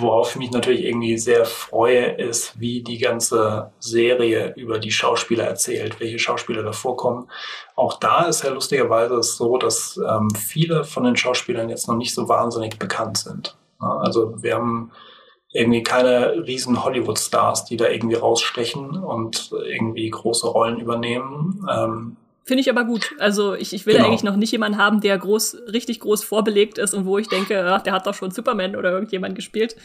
Worauf 0.00 0.30
ich 0.30 0.36
mich 0.36 0.50
natürlich 0.50 0.84
irgendwie 0.84 1.18
sehr 1.18 1.44
freue, 1.44 2.12
ist, 2.12 2.58
wie 2.58 2.82
die 2.82 2.98
ganze 2.98 3.70
Serie 3.78 4.54
über 4.56 4.78
die 4.78 4.90
Schauspieler 4.90 5.44
erzählt, 5.44 6.00
welche 6.00 6.18
Schauspieler 6.18 6.62
da 6.62 6.72
vorkommen. 6.72 7.28
Auch 7.76 7.98
da 7.98 8.24
ist 8.24 8.42
ja 8.42 8.50
lustigerweise 8.50 9.22
so, 9.22 9.58
dass 9.58 9.98
ähm, 9.98 10.30
viele 10.30 10.84
von 10.84 11.04
den 11.04 11.16
Schauspielern 11.16 11.68
jetzt 11.68 11.88
noch 11.88 11.96
nicht 11.96 12.14
so 12.14 12.28
wahnsinnig 12.28 12.78
bekannt 12.78 13.18
sind. 13.18 13.56
Also 13.78 14.42
wir 14.42 14.54
haben 14.54 14.90
irgendwie 15.52 15.82
keine 15.82 16.46
riesen 16.46 16.84
Hollywood-Stars, 16.84 17.64
die 17.64 17.76
da 17.76 17.88
irgendwie 17.88 18.16
rausstechen 18.16 19.02
und 19.02 19.50
irgendwie 19.52 20.08
große 20.08 20.46
Rollen 20.46 20.78
übernehmen. 20.78 21.66
Ähm, 21.70 22.16
Finde 22.50 22.62
ich 22.62 22.68
aber 22.68 22.82
gut. 22.82 23.14
Also 23.20 23.54
ich, 23.54 23.72
ich 23.72 23.86
will 23.86 23.94
genau. 23.94 24.08
eigentlich 24.08 24.24
noch 24.24 24.34
nicht 24.34 24.50
jemanden 24.50 24.76
haben, 24.76 25.00
der 25.00 25.16
groß, 25.16 25.58
richtig 25.72 26.00
groß 26.00 26.24
vorbelegt 26.24 26.78
ist 26.78 26.94
und 26.94 27.06
wo 27.06 27.16
ich 27.16 27.28
denke, 27.28 27.64
ach, 27.64 27.82
der 27.82 27.92
hat 27.92 28.08
doch 28.08 28.14
schon 28.14 28.32
Superman 28.32 28.74
oder 28.74 28.90
irgendjemand 28.90 29.36
gespielt. 29.36 29.76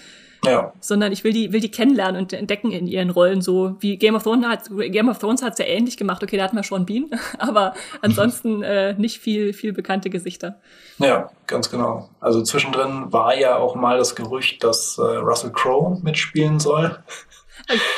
Ja. 0.43 0.73
Sondern 0.79 1.11
ich 1.11 1.23
will 1.23 1.31
die, 1.31 1.53
will 1.53 1.59
die 1.59 1.69
kennenlernen 1.69 2.19
und 2.19 2.33
entdecken 2.33 2.71
in 2.71 2.87
ihren 2.87 3.11
Rollen, 3.11 3.43
so 3.43 3.75
wie 3.81 3.97
Game 3.97 4.15
of 4.15 4.23
Thrones 4.23 4.47
hat 4.47 4.63
Game 4.91 5.09
of 5.09 5.19
Thrones 5.19 5.43
hat's 5.43 5.59
ja 5.59 5.65
ähnlich 5.65 5.95
gemacht. 5.95 6.23
Okay, 6.23 6.37
da 6.37 6.45
hatten 6.45 6.55
wir 6.55 6.63
schon 6.63 6.87
Bean, 6.87 7.05
aber 7.37 7.75
ansonsten 8.01 8.63
äh, 8.63 8.95
nicht 8.95 9.19
viel, 9.19 9.53
viel 9.53 9.71
bekannte 9.71 10.09
Gesichter. 10.09 10.59
Ja, 10.97 11.29
ganz 11.45 11.69
genau. 11.69 12.09
Also 12.19 12.41
zwischendrin 12.41 13.13
war 13.13 13.37
ja 13.37 13.57
auch 13.57 13.75
mal 13.75 13.99
das 13.99 14.15
Gerücht, 14.15 14.63
dass 14.63 14.97
äh, 14.97 15.03
Russell 15.03 15.51
Crowe 15.51 15.99
mitspielen 16.01 16.59
soll. 16.59 16.97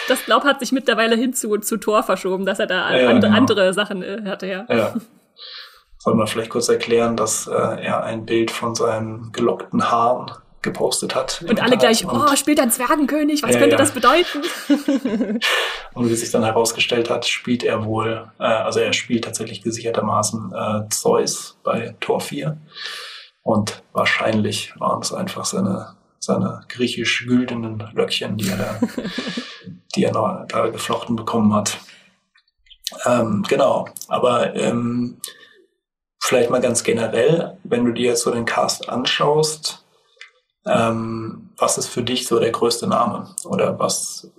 Das 0.08 0.24
Glaub 0.26 0.44
hat 0.44 0.60
sich 0.60 0.72
mittlerweile 0.72 1.16
hin 1.16 1.34
zu, 1.34 1.58
zu 1.58 1.78
Tor 1.78 2.04
verschoben, 2.04 2.46
dass 2.46 2.60
er 2.60 2.68
da 2.68 2.96
ja, 2.96 3.10
andere, 3.10 3.30
genau. 3.30 3.38
andere 3.38 3.74
Sachen 3.74 4.02
äh, 4.02 4.22
hatte, 4.26 4.48
ja. 4.48 4.66
ja. 4.70 4.94
Soll 5.98 6.16
man 6.16 6.28
vielleicht 6.28 6.50
kurz 6.50 6.70
erklären, 6.70 7.18
dass 7.18 7.48
äh, 7.48 7.52
er 7.52 8.04
ein 8.04 8.26
Bild 8.26 8.52
von 8.52 8.76
seinen 8.76 9.32
gelockten 9.32 9.92
Haaren 9.92 10.32
gepostet 10.62 11.16
hat. 11.16 11.44
Und 11.48 11.62
alle 11.62 11.78
gleich, 11.78 12.06
oh, 12.08 12.36
spielt 12.36 12.60
ein 12.60 12.72
Zwergenkönig, 12.72 13.44
was 13.44 13.54
ja, 13.54 13.60
könnte 13.60 13.76
ja. 13.76 13.78
das 13.78 13.92
bedeuten? 13.92 14.42
und 15.94 16.10
wie 16.10 16.16
sich 16.16 16.32
dann 16.32 16.44
herausgestellt 16.44 17.10
hat, 17.10 17.26
spielt 17.26 17.64
er 17.64 17.86
wohl, 17.86 18.30
äh, 18.40 18.44
also 18.44 18.80
er 18.80 18.94
spielt 18.94 19.24
tatsächlich 19.24 19.62
gesichertermaßen 19.62 20.54
äh, 20.54 20.90
Zeus 20.90 21.58
bei 21.64 21.96
Tor 22.00 22.22
4. 22.22 22.58
Und 23.44 23.82
wahrscheinlich 23.94 24.74
waren 24.80 25.02
es 25.02 25.14
einfach 25.14 25.46
seine 25.46 25.97
seine 26.28 26.62
griechisch-güldenen 26.70 27.80
Löckchen, 27.94 28.38
die 28.38 28.50
er 28.50 28.58
da, 28.58 28.80
die 29.96 30.04
er 30.04 30.12
noch 30.12 30.46
da 30.48 30.68
geflochten 30.68 31.16
bekommen 31.16 31.54
hat. 31.54 31.80
Ähm, 33.06 33.44
genau, 33.48 33.90
aber 34.08 34.56
ähm, 34.56 35.20
vielleicht 36.22 36.50
mal 36.50 36.62
ganz 36.62 36.84
generell, 36.84 37.58
wenn 37.64 37.86
du 37.86 37.92
dir 37.92 38.12
jetzt 38.12 38.24
so 38.24 38.32
den 38.32 38.46
Cast 38.46 38.90
anschaust, 38.90 39.84
ähm, 40.66 41.50
was 41.58 41.78
ist 41.78 41.88
für 41.88 42.04
dich 42.04 42.28
so 42.28 42.40
der 42.40 42.52
größte 42.52 42.88
Name? 42.88 43.34
Oder 43.46 43.80
was, 43.80 44.32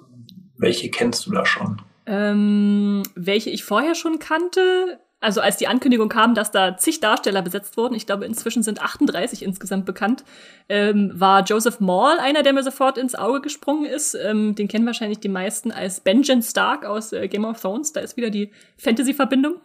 welche 0.57 0.91
kennst 0.91 1.27
du 1.27 1.33
da 1.33 1.45
schon? 1.45 1.83
Ähm, 2.07 3.03
welche 3.15 3.51
ich 3.51 3.65
vorher 3.65 3.95
schon 3.95 4.19
kannte, 4.19 5.01
also 5.21 5.41
als 5.41 5.57
die 5.57 5.67
Ankündigung 5.67 6.09
kam, 6.09 6.35
dass 6.35 6.53
da 6.53 6.77
zig 6.77 7.01
Darsteller 7.01 7.43
besetzt 7.43 7.77
wurden, 7.77 7.95
ich 7.95 8.07
glaube 8.07 8.25
inzwischen 8.25 8.63
sind 8.63 8.81
38 8.81 9.43
insgesamt 9.43 9.85
bekannt, 9.85 10.25
ähm, 10.69 11.11
war 11.15 11.43
Joseph 11.43 11.81
Maul 11.81 12.19
einer, 12.19 12.43
der 12.43 12.53
mir 12.53 12.63
sofort 12.63 12.99
ins 12.99 13.17
Auge 13.17 13.41
gesprungen 13.41 13.85
ist. 13.85 14.15
Ähm, 14.15 14.55
den 14.55 14.69
kennen 14.69 14.87
wahrscheinlich 14.87 15.19
die 15.19 15.29
meisten 15.29 15.73
als 15.73 16.01
Benjen 16.01 16.43
Stark 16.43 16.85
aus 16.85 17.13
äh, 17.13 17.27
Game 17.27 17.45
of 17.45 17.61
Thrones. 17.61 17.93
Da 17.93 18.01
ist 18.01 18.17
wieder 18.17 18.31
die 18.31 18.53
Fantasy-Verbindung. 18.77 19.57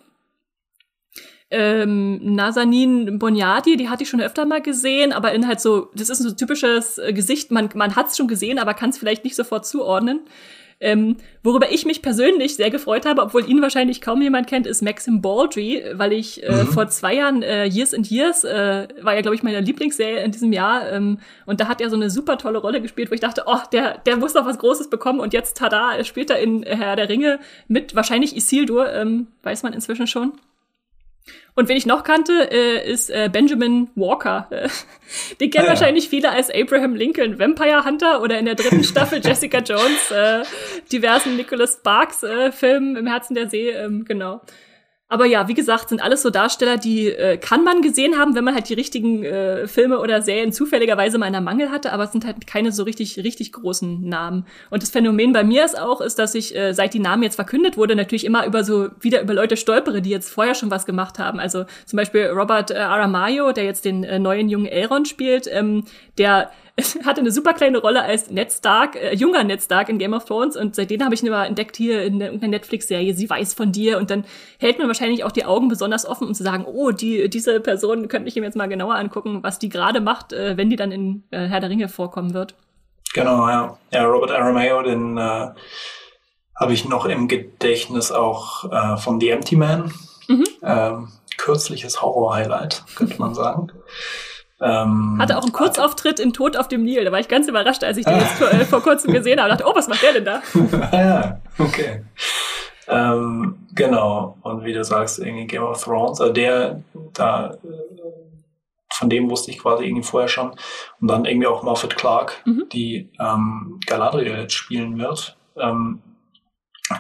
Ähm, 1.51 2.33
Nazanin 2.33 3.19
Bonyadi, 3.19 3.77
die 3.77 3.89
hatte 3.89 4.01
ich 4.01 4.09
schon 4.09 4.21
öfter 4.21 4.45
mal 4.45 4.61
gesehen, 4.61 5.13
aber 5.13 5.33
in 5.33 5.47
halt 5.47 5.61
so, 5.61 5.91
das 5.93 6.09
ist 6.09 6.19
ein 6.19 6.29
so 6.29 6.35
typisches 6.35 6.97
äh, 6.97 7.13
Gesicht, 7.13 7.51
man, 7.51 7.69
man 7.75 7.95
hat 7.95 8.07
es 8.07 8.17
schon 8.17 8.27
gesehen, 8.27 8.57
aber 8.57 8.73
kann 8.73 8.89
es 8.89 8.97
vielleicht 8.97 9.23
nicht 9.23 9.35
sofort 9.35 9.67
zuordnen. 9.67 10.21
Ähm, 10.79 11.17
worüber 11.43 11.71
ich 11.71 11.85
mich 11.85 12.01
persönlich 12.01 12.55
sehr 12.55 12.69
gefreut 12.69 13.05
habe, 13.05 13.21
obwohl 13.21 13.49
ihn 13.49 13.61
wahrscheinlich 13.61 14.01
kaum 14.01 14.21
jemand 14.21 14.47
kennt, 14.47 14.67
ist 14.67 14.81
Maxim 14.81 15.21
Baldry, 15.21 15.83
weil 15.93 16.13
ich 16.13 16.43
äh, 16.43 16.63
mhm. 16.63 16.67
vor 16.67 16.87
zwei 16.89 17.15
Jahren 17.15 17.41
äh, 17.43 17.65
Years 17.65 17.93
and 17.93 18.09
Years 18.09 18.43
äh, 18.43 18.87
war 19.01 19.15
ja, 19.15 19.21
glaube 19.21 19.35
ich, 19.35 19.43
meine 19.43 19.61
Lieblingsserie 19.61 20.23
in 20.23 20.31
diesem 20.31 20.51
Jahr. 20.53 20.91
Ähm, 20.91 21.19
und 21.45 21.59
da 21.59 21.67
hat 21.67 21.81
er 21.81 21.89
so 21.89 21.95
eine 21.95 22.09
super 22.09 22.37
tolle 22.37 22.59
Rolle 22.59 22.81
gespielt, 22.81 23.11
wo 23.11 23.15
ich 23.15 23.21
dachte, 23.21 23.43
oh, 23.45 23.59
der, 23.71 23.97
der 23.99 24.17
muss 24.17 24.33
noch 24.33 24.45
was 24.45 24.57
Großes 24.57 24.89
bekommen. 24.89 25.19
Und 25.19 25.33
jetzt, 25.33 25.57
tada, 25.57 26.03
spielt 26.03 26.29
er 26.29 26.39
in 26.39 26.63
Herr 26.63 26.95
der 26.95 27.09
Ringe 27.09 27.39
mit 27.67 27.95
wahrscheinlich 27.95 28.35
Isildur, 28.35 28.91
ähm, 28.91 29.27
weiß 29.43 29.63
man 29.63 29.73
inzwischen 29.73 30.07
schon. 30.07 30.33
Und 31.55 31.69
wen 31.69 31.77
ich 31.77 31.85
noch 31.85 32.03
kannte, 32.03 32.49
äh, 32.51 32.91
ist 32.91 33.09
äh, 33.09 33.29
Benjamin 33.31 33.89
Walker. 33.95 34.47
Den 35.39 35.51
kennen 35.51 35.65
ah, 35.65 35.67
ja. 35.67 35.69
wahrscheinlich 35.69 36.09
viele 36.09 36.31
als 36.31 36.49
Abraham 36.49 36.95
Lincoln 36.95 37.37
Vampire 37.37 37.85
Hunter 37.85 38.21
oder 38.21 38.39
in 38.39 38.45
der 38.45 38.55
dritten 38.55 38.83
Staffel 38.83 39.21
Jessica 39.23 39.59
Jones, 39.59 40.11
äh, 40.11 40.43
diversen 40.91 41.35
Nicholas 41.37 41.75
Sparks 41.75 42.23
äh, 42.23 42.51
Filmen 42.51 42.95
im 42.95 43.07
Herzen 43.07 43.35
der 43.35 43.49
See, 43.49 43.69
ähm, 43.69 44.03
genau. 44.05 44.41
Aber 45.09 45.25
ja, 45.25 45.47
wie 45.47 45.53
gesagt, 45.53 45.89
sind 45.89 46.01
alles 46.01 46.23
so 46.23 46.31
Darsteller, 46.31 46.77
die 46.77 47.09
äh, 47.09 47.37
kann 47.37 47.63
man 47.63 47.83
gesehen 47.83 48.17
haben, 48.17 48.33
wenn 48.33 48.43
man 48.43 48.55
halt 48.55 48.67
die 48.69 48.73
richtigen 48.73 49.23
äh, 49.23 49.67
Filme 49.67 49.99
oder 49.99 50.23
Serien 50.23 50.51
zufälligerweise 50.51 51.19
mal 51.19 51.27
in 51.27 51.33
der 51.33 51.41
Mangel 51.41 51.69
hatte, 51.69 51.93
aber 51.93 52.05
es 52.05 52.11
sind 52.11 52.25
halt 52.25 52.47
keine 52.47 52.71
so 52.71 52.81
richtig, 52.81 53.19
richtig 53.19 53.51
großen 53.51 54.07
Namen. 54.07 54.47
Und 54.71 54.81
das 54.81 54.89
Phänomen 54.89 55.31
bei 55.31 55.43
mir 55.43 55.65
ist 55.65 55.77
auch, 55.79 56.01
ist, 56.01 56.17
dass 56.17 56.33
ich, 56.33 56.55
äh, 56.55 56.73
seit 56.73 56.95
die 56.95 56.99
Namen 56.99 57.21
jetzt 57.21 57.35
verkündet 57.35 57.77
wurde, 57.77 57.95
natürlich 57.95 58.25
immer 58.25 58.47
über 58.47 58.63
so, 58.63 58.89
wieder 59.01 59.21
über 59.21 59.35
Leute 59.35 59.55
stolpere, 59.55 60.01
die 60.01 60.09
jetzt 60.09 60.31
vorher 60.31 60.55
schon 60.55 60.71
was 60.71 60.85
gemacht 60.87 61.19
haben. 61.19 61.39
Also 61.39 61.65
zum 61.85 61.97
Beispiel 61.97 62.27
Robert 62.27 62.71
äh, 62.71 62.75
Aramayo, 62.75 63.51
der 63.51 63.65
jetzt 63.65 63.85
den 63.85 64.03
äh, 64.03 64.17
neuen 64.17 64.49
jungen 64.49 64.65
Elrond 64.65 65.07
spielt, 65.07 65.47
ähm, 65.51 65.83
der 66.17 66.49
hatte 67.05 67.21
eine 67.21 67.31
super 67.31 67.53
kleine 67.53 67.77
Rolle 67.77 68.03
als 68.03 68.31
Ned 68.31 68.51
Stark, 68.51 68.95
äh, 68.95 69.13
junger 69.13 69.43
Ned 69.43 69.61
Stark 69.61 69.89
in 69.89 69.99
Game 69.99 70.13
of 70.13 70.25
Thrones 70.25 70.57
und 70.57 70.75
seitdem 70.75 71.03
habe 71.03 71.13
ich 71.13 71.21
ihn 71.21 71.27
immer 71.27 71.45
entdeckt 71.45 71.77
hier 71.77 72.03
in 72.03 72.19
irgendeiner 72.19 72.51
Netflix-Serie, 72.51 73.13
sie 73.13 73.29
weiß 73.29 73.53
von 73.53 73.71
dir 73.71 73.99
und 73.99 74.09
dann 74.09 74.25
hält 74.59 74.79
man 74.79 74.87
wahrscheinlich 74.87 75.23
auch 75.23 75.31
die 75.31 75.45
Augen 75.45 75.67
besonders 75.67 76.05
offen, 76.05 76.27
um 76.27 76.33
zu 76.33 76.43
sagen, 76.43 76.65
oh, 76.65 76.89
die, 76.89 77.29
diese 77.29 77.59
Person 77.59 78.07
könnte 78.07 78.27
ich 78.27 78.35
ihm 78.37 78.43
jetzt 78.43 78.55
mal 78.55 78.67
genauer 78.67 78.95
angucken, 78.95 79.43
was 79.43 79.59
die 79.59 79.69
gerade 79.69 80.01
macht, 80.01 80.33
äh, 80.33 80.57
wenn 80.57 80.71
die 80.71 80.75
dann 80.75 80.91
in 80.91 81.23
äh, 81.29 81.45
Herr 81.45 81.59
der 81.59 81.69
Ringe 81.69 81.89
vorkommen 81.89 82.33
wird. 82.33 82.55
Genau, 83.13 83.47
ja. 83.47 83.77
Ja, 83.91 84.05
Robert 84.05 84.31
Aramayo, 84.31 84.81
den 84.81 85.17
äh, 85.17 85.51
habe 86.59 86.73
ich 86.73 86.89
noch 86.89 87.05
im 87.05 87.27
Gedächtnis 87.27 88.11
auch 88.11 88.71
äh, 88.71 88.97
von 88.97 89.19
The 89.19 89.29
Empty 89.29 89.55
Man. 89.55 89.93
Mhm. 90.27 90.45
Ähm, 90.63 91.09
kürzliches 91.37 92.01
Horror-Highlight, 92.01 92.83
könnte 92.95 93.19
man 93.19 93.35
sagen. 93.35 93.71
Ähm, 94.63 95.17
Hatte 95.19 95.37
auch 95.37 95.43
einen 95.43 95.51
Kurzauftritt 95.51 96.19
in 96.19 96.31
Tod 96.31 96.55
auf 96.55 96.69
dem 96.69 96.83
Nil. 96.83 97.03
Da 97.03 97.11
war 97.11 97.19
ich 97.19 97.27
ganz 97.27 97.49
überrascht, 97.49 97.83
als 97.83 97.97
ich 97.97 98.05
den 98.05 98.17
jetzt 98.17 98.33
vor, 98.33 98.49
äh, 98.49 98.65
vor 98.65 98.81
kurzem 98.81 99.13
gesehen 99.13 99.39
habe. 99.39 99.51
Ich 99.51 99.57
dachte, 99.57 99.69
oh, 99.69 99.75
was 99.75 99.89
macht 99.89 100.01
der 100.01 100.13
denn 100.13 100.25
da? 100.25 100.41
ah, 100.79 100.89
ja, 100.97 101.41
okay. 101.59 102.05
Ähm, 102.87 103.67
genau. 103.73 104.37
Und 104.41 104.63
wie 104.63 104.71
du 104.71 104.83
sagst, 104.83 105.19
irgendwie 105.19 105.47
Game 105.47 105.63
of 105.63 105.83
Thrones, 105.83 106.21
also 106.21 106.31
der, 106.31 106.81
da, 107.13 107.57
von 108.93 109.09
dem 109.09 109.29
wusste 109.29 109.51
ich 109.51 109.59
quasi 109.59 109.83
irgendwie 109.83 110.03
vorher 110.03 110.29
schon. 110.29 110.51
Und 111.01 111.07
dann 111.09 111.25
irgendwie 111.25 111.47
auch 111.47 111.63
Moffat 111.63 111.97
Clark, 111.97 112.41
mhm. 112.45 112.65
die 112.71 113.11
ähm, 113.19 113.81
Galadriel 113.85 114.37
jetzt 114.37 114.53
spielen 114.53 114.97
wird. 114.97 115.37
Ähm, 115.57 116.01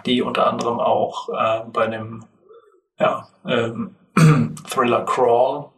die 0.05 0.21
unter 0.21 0.47
anderem 0.47 0.79
auch 0.79 1.29
äh, 1.29 1.61
bei 1.71 1.87
dem 1.87 2.25
ja, 2.99 3.27
ähm, 3.45 3.95
Thriller 4.69 5.05
Crawl 5.05 5.72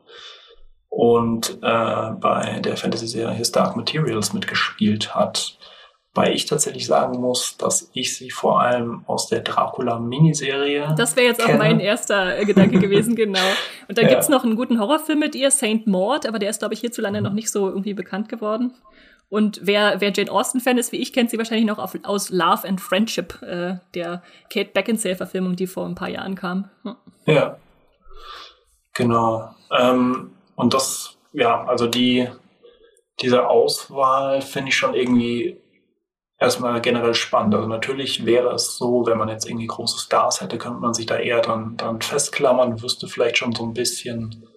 und 0.95 1.59
äh, 1.61 2.11
bei 2.21 2.61
der 2.63 2.77
Fantasy-Serie 2.77 3.35
His 3.35 3.51
Dark 3.51 3.75
Materials 3.75 4.31
mitgespielt 4.31 5.13
hat. 5.13 5.57
Weil 6.13 6.33
ich 6.33 6.45
tatsächlich 6.45 6.85
sagen 6.85 7.19
muss, 7.19 7.57
dass 7.57 7.89
ich 7.91 8.15
sie 8.15 8.31
vor 8.31 8.61
allem 8.61 9.03
aus 9.05 9.27
der 9.27 9.41
Dracula-Miniserie. 9.41 10.95
Das 10.97 11.17
wäre 11.17 11.27
jetzt 11.27 11.41
kenne. 11.41 11.55
auch 11.55 11.57
mein 11.57 11.81
erster 11.81 12.39
äh, 12.39 12.45
Gedanke 12.45 12.79
gewesen, 12.79 13.15
genau. 13.17 13.43
Und 13.89 13.97
da 13.97 14.03
ja. 14.03 14.07
gibt's 14.07 14.29
noch 14.29 14.45
einen 14.45 14.55
guten 14.55 14.79
Horrorfilm 14.79 15.19
mit 15.19 15.35
ihr, 15.35 15.51
Saint 15.51 15.85
Maud, 15.85 16.25
aber 16.25 16.39
der 16.39 16.49
ist, 16.49 16.59
glaube 16.59 16.73
ich, 16.73 16.79
hierzulande 16.79 17.19
mhm. 17.19 17.25
noch 17.25 17.33
nicht 17.33 17.51
so 17.51 17.67
irgendwie 17.67 17.93
bekannt 17.93 18.29
geworden. 18.29 18.73
Und 19.27 19.59
wer, 19.63 19.99
wer 19.99 20.13
Jane 20.13 20.31
Austen-Fan 20.31 20.77
ist, 20.77 20.93
wie 20.93 21.01
ich, 21.01 21.11
kennt 21.11 21.29
sie 21.29 21.37
wahrscheinlich 21.37 21.67
noch 21.67 21.79
auf, 21.79 21.97
aus 22.03 22.29
Love 22.29 22.65
and 22.65 22.79
Friendship, 22.79 23.41
äh, 23.41 23.79
der 23.95 24.23
Kate 24.49 24.69
Beckinsale-Verfilmung, 24.73 25.57
die 25.57 25.67
vor 25.67 25.85
ein 25.85 25.95
paar 25.95 26.07
Jahren 26.07 26.35
kam. 26.35 26.69
Hm. 26.83 26.95
Ja, 27.25 27.57
genau. 28.93 29.49
Ähm, 29.77 30.31
und 30.55 30.73
das, 30.73 31.17
ja, 31.33 31.63
also 31.65 31.87
die, 31.87 32.27
diese 33.21 33.47
Auswahl 33.47 34.41
finde 34.41 34.69
ich 34.69 34.77
schon 34.77 34.93
irgendwie 34.93 35.61
erstmal 36.39 36.81
generell 36.81 37.13
spannend. 37.13 37.55
Also 37.55 37.67
natürlich 37.67 38.25
wäre 38.25 38.53
es 38.53 38.77
so, 38.77 39.05
wenn 39.05 39.17
man 39.17 39.29
jetzt 39.29 39.47
irgendwie 39.47 39.67
große 39.67 39.99
Stars 39.99 40.41
hätte, 40.41 40.57
könnte 40.57 40.79
man 40.79 40.93
sich 40.93 41.05
da 41.05 41.17
eher 41.17 41.41
dran, 41.41 41.77
dran 41.77 42.01
festklammern, 42.01 42.81
wüsste 42.81 43.07
vielleicht 43.07 43.37
schon 43.37 43.53
so 43.53 43.63
ein 43.63 43.73
bisschen, 43.73 44.47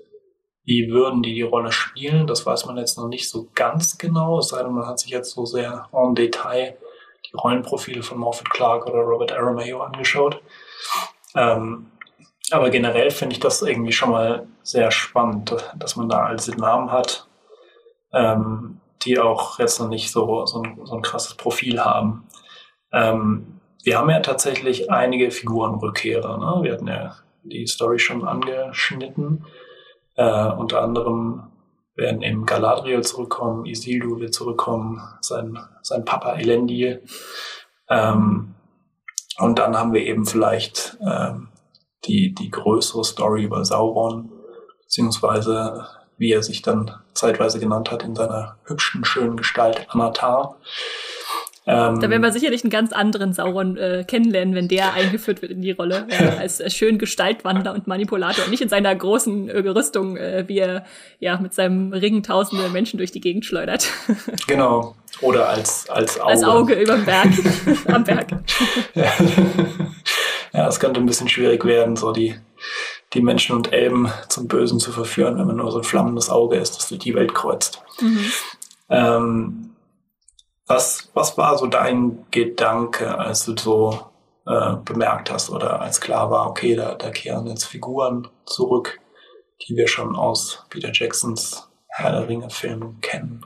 wie 0.64 0.90
würden 0.90 1.22
die 1.22 1.34
die 1.34 1.42
Rolle 1.42 1.72
spielen. 1.72 2.26
Das 2.26 2.44
weiß 2.46 2.66
man 2.66 2.76
jetzt 2.76 2.98
noch 2.98 3.08
nicht 3.08 3.28
so 3.28 3.48
ganz 3.54 3.98
genau, 3.98 4.38
es 4.38 4.48
sei 4.48 4.62
denn, 4.62 4.72
man 4.72 4.86
hat 4.86 4.98
sich 4.98 5.10
jetzt 5.10 5.32
so 5.32 5.44
sehr 5.44 5.88
en 5.92 6.14
Detail 6.14 6.76
die 7.26 7.36
Rollenprofile 7.36 8.02
von 8.02 8.18
Morphet 8.18 8.50
Clark 8.50 8.86
oder 8.86 9.00
Robert 9.00 9.32
Aramayo 9.32 9.80
angeschaut. 9.80 10.40
Ähm, 11.34 11.90
aber 12.52 12.70
generell 12.70 13.10
finde 13.10 13.34
ich 13.34 13.40
das 13.40 13.62
irgendwie 13.62 13.92
schon 13.92 14.10
mal 14.10 14.46
sehr 14.62 14.90
spannend, 14.90 15.54
dass 15.76 15.96
man 15.96 16.08
da 16.08 16.26
also 16.26 16.52
Namen 16.52 16.90
hat, 16.90 17.26
ähm, 18.12 18.80
die 19.02 19.18
auch 19.18 19.58
jetzt 19.58 19.80
noch 19.80 19.88
nicht 19.88 20.10
so, 20.10 20.46
so, 20.46 20.62
ein, 20.62 20.80
so 20.84 20.96
ein 20.96 21.02
krasses 21.02 21.34
Profil 21.34 21.84
haben. 21.84 22.26
Ähm, 22.92 23.60
wir 23.84 23.98
haben 23.98 24.10
ja 24.10 24.20
tatsächlich 24.20 24.90
einige 24.90 25.30
Figurenrückkehrer. 25.30 26.38
Ne? 26.38 26.62
Wir 26.64 26.72
hatten 26.72 26.88
ja 26.88 27.16
die 27.42 27.66
Story 27.66 27.98
schon 27.98 28.26
angeschnitten. 28.26 29.44
Äh, 30.16 30.50
unter 30.50 30.82
anderem 30.82 31.44
werden 31.94 32.22
eben 32.22 32.46
Galadriel 32.46 33.02
zurückkommen, 33.02 33.66
Isildur 33.66 34.20
wird 34.20 34.32
zurückkommen, 34.32 35.02
sein, 35.20 35.58
sein 35.82 36.04
Papa 36.04 36.34
Elendil. 36.34 37.02
Ähm, 37.88 38.54
und 39.38 39.58
dann 39.58 39.76
haben 39.76 39.92
wir 39.92 40.02
eben 40.02 40.26
vielleicht 40.26 40.96
ähm, 41.00 41.47
die, 42.08 42.34
die 42.34 42.50
größere 42.50 43.04
Story 43.04 43.44
über 43.44 43.64
Sauron, 43.64 44.30
beziehungsweise 44.82 45.86
wie 46.16 46.32
er 46.32 46.42
sich 46.42 46.62
dann 46.62 46.90
zeitweise 47.14 47.60
genannt 47.60 47.90
hat 47.90 48.02
in 48.02 48.14
seiner 48.14 48.56
hübschen, 48.64 49.04
schönen 49.04 49.36
Gestalt 49.36 49.86
Anatar. 49.88 50.56
Ähm, 51.68 52.00
da 52.00 52.08
werden 52.08 52.22
wir 52.22 52.32
sicherlich 52.32 52.64
einen 52.64 52.70
ganz 52.70 52.92
anderen 52.92 53.34
Sauron 53.34 53.76
äh, 53.76 54.02
kennenlernen, 54.08 54.54
wenn 54.54 54.68
der 54.68 54.94
eingeführt 54.94 55.42
wird 55.42 55.52
in 55.52 55.60
die 55.60 55.72
Rolle, 55.72 56.06
äh, 56.08 56.28
als 56.38 56.60
äh, 56.60 56.70
schön 56.70 56.98
Gestaltwandler 56.98 57.74
und 57.74 57.86
Manipulator 57.86 58.46
und 58.46 58.50
nicht 58.50 58.62
in 58.62 58.70
seiner 58.70 58.94
großen 58.96 59.50
äh, 59.50 59.58
Rüstung, 59.68 60.16
äh, 60.16 60.44
wie 60.46 60.60
er 60.60 60.84
ja 61.20 61.38
mit 61.38 61.52
seinem 61.52 61.92
Ring 61.92 62.22
tausende 62.22 62.70
Menschen 62.70 62.96
durch 62.96 63.12
die 63.12 63.20
Gegend 63.20 63.44
schleudert. 63.44 63.90
genau. 64.46 64.94
Oder 65.20 65.50
als, 65.50 65.90
als 65.90 66.18
Auge. 66.18 66.30
Als 66.30 66.44
Auge 66.44 66.74
über 66.74 66.96
Berg, 66.96 67.28
am 67.92 68.04
Berg. 68.04 68.28
Ja. 70.52 70.66
es 70.68 70.80
könnte 70.80 71.00
ein 71.00 71.06
bisschen 71.06 71.28
schwierig 71.28 71.64
werden, 71.64 71.96
so 71.96 72.12
die, 72.12 72.38
die 73.12 73.20
Menschen 73.20 73.56
und 73.56 73.72
Elben 73.72 74.10
zum 74.28 74.48
Bösen 74.48 74.80
zu 74.80 74.92
verführen, 74.92 75.38
wenn 75.38 75.46
man 75.46 75.56
nur 75.56 75.70
so 75.70 75.78
ein 75.78 75.84
flammendes 75.84 76.30
Auge 76.30 76.56
ist, 76.56 76.76
das 76.76 76.88
durch 76.88 77.00
die 77.00 77.14
Welt 77.14 77.34
kreuzt. 77.34 77.82
Mhm. 78.00 78.24
Ähm, 78.90 79.76
was, 80.66 81.08
was 81.14 81.38
war 81.38 81.56
so 81.56 81.66
dein 81.66 82.26
Gedanke, 82.30 83.18
als 83.18 83.46
du 83.46 83.56
so 83.56 84.10
äh, 84.46 84.76
bemerkt 84.84 85.30
hast 85.30 85.50
oder 85.50 85.80
als 85.80 86.00
klar 86.00 86.30
war, 86.30 86.46
okay, 86.46 86.76
da, 86.76 86.94
da 86.94 87.10
kehren 87.10 87.46
jetzt 87.46 87.64
Figuren 87.64 88.28
zurück, 88.44 89.00
die 89.62 89.76
wir 89.76 89.88
schon 89.88 90.14
aus 90.14 90.64
Peter 90.70 90.90
Jacksons 90.92 91.68
Herr 91.88 92.12
der 92.12 92.28
Ringe 92.28 92.50
Filmen 92.50 93.00
kennen? 93.00 93.44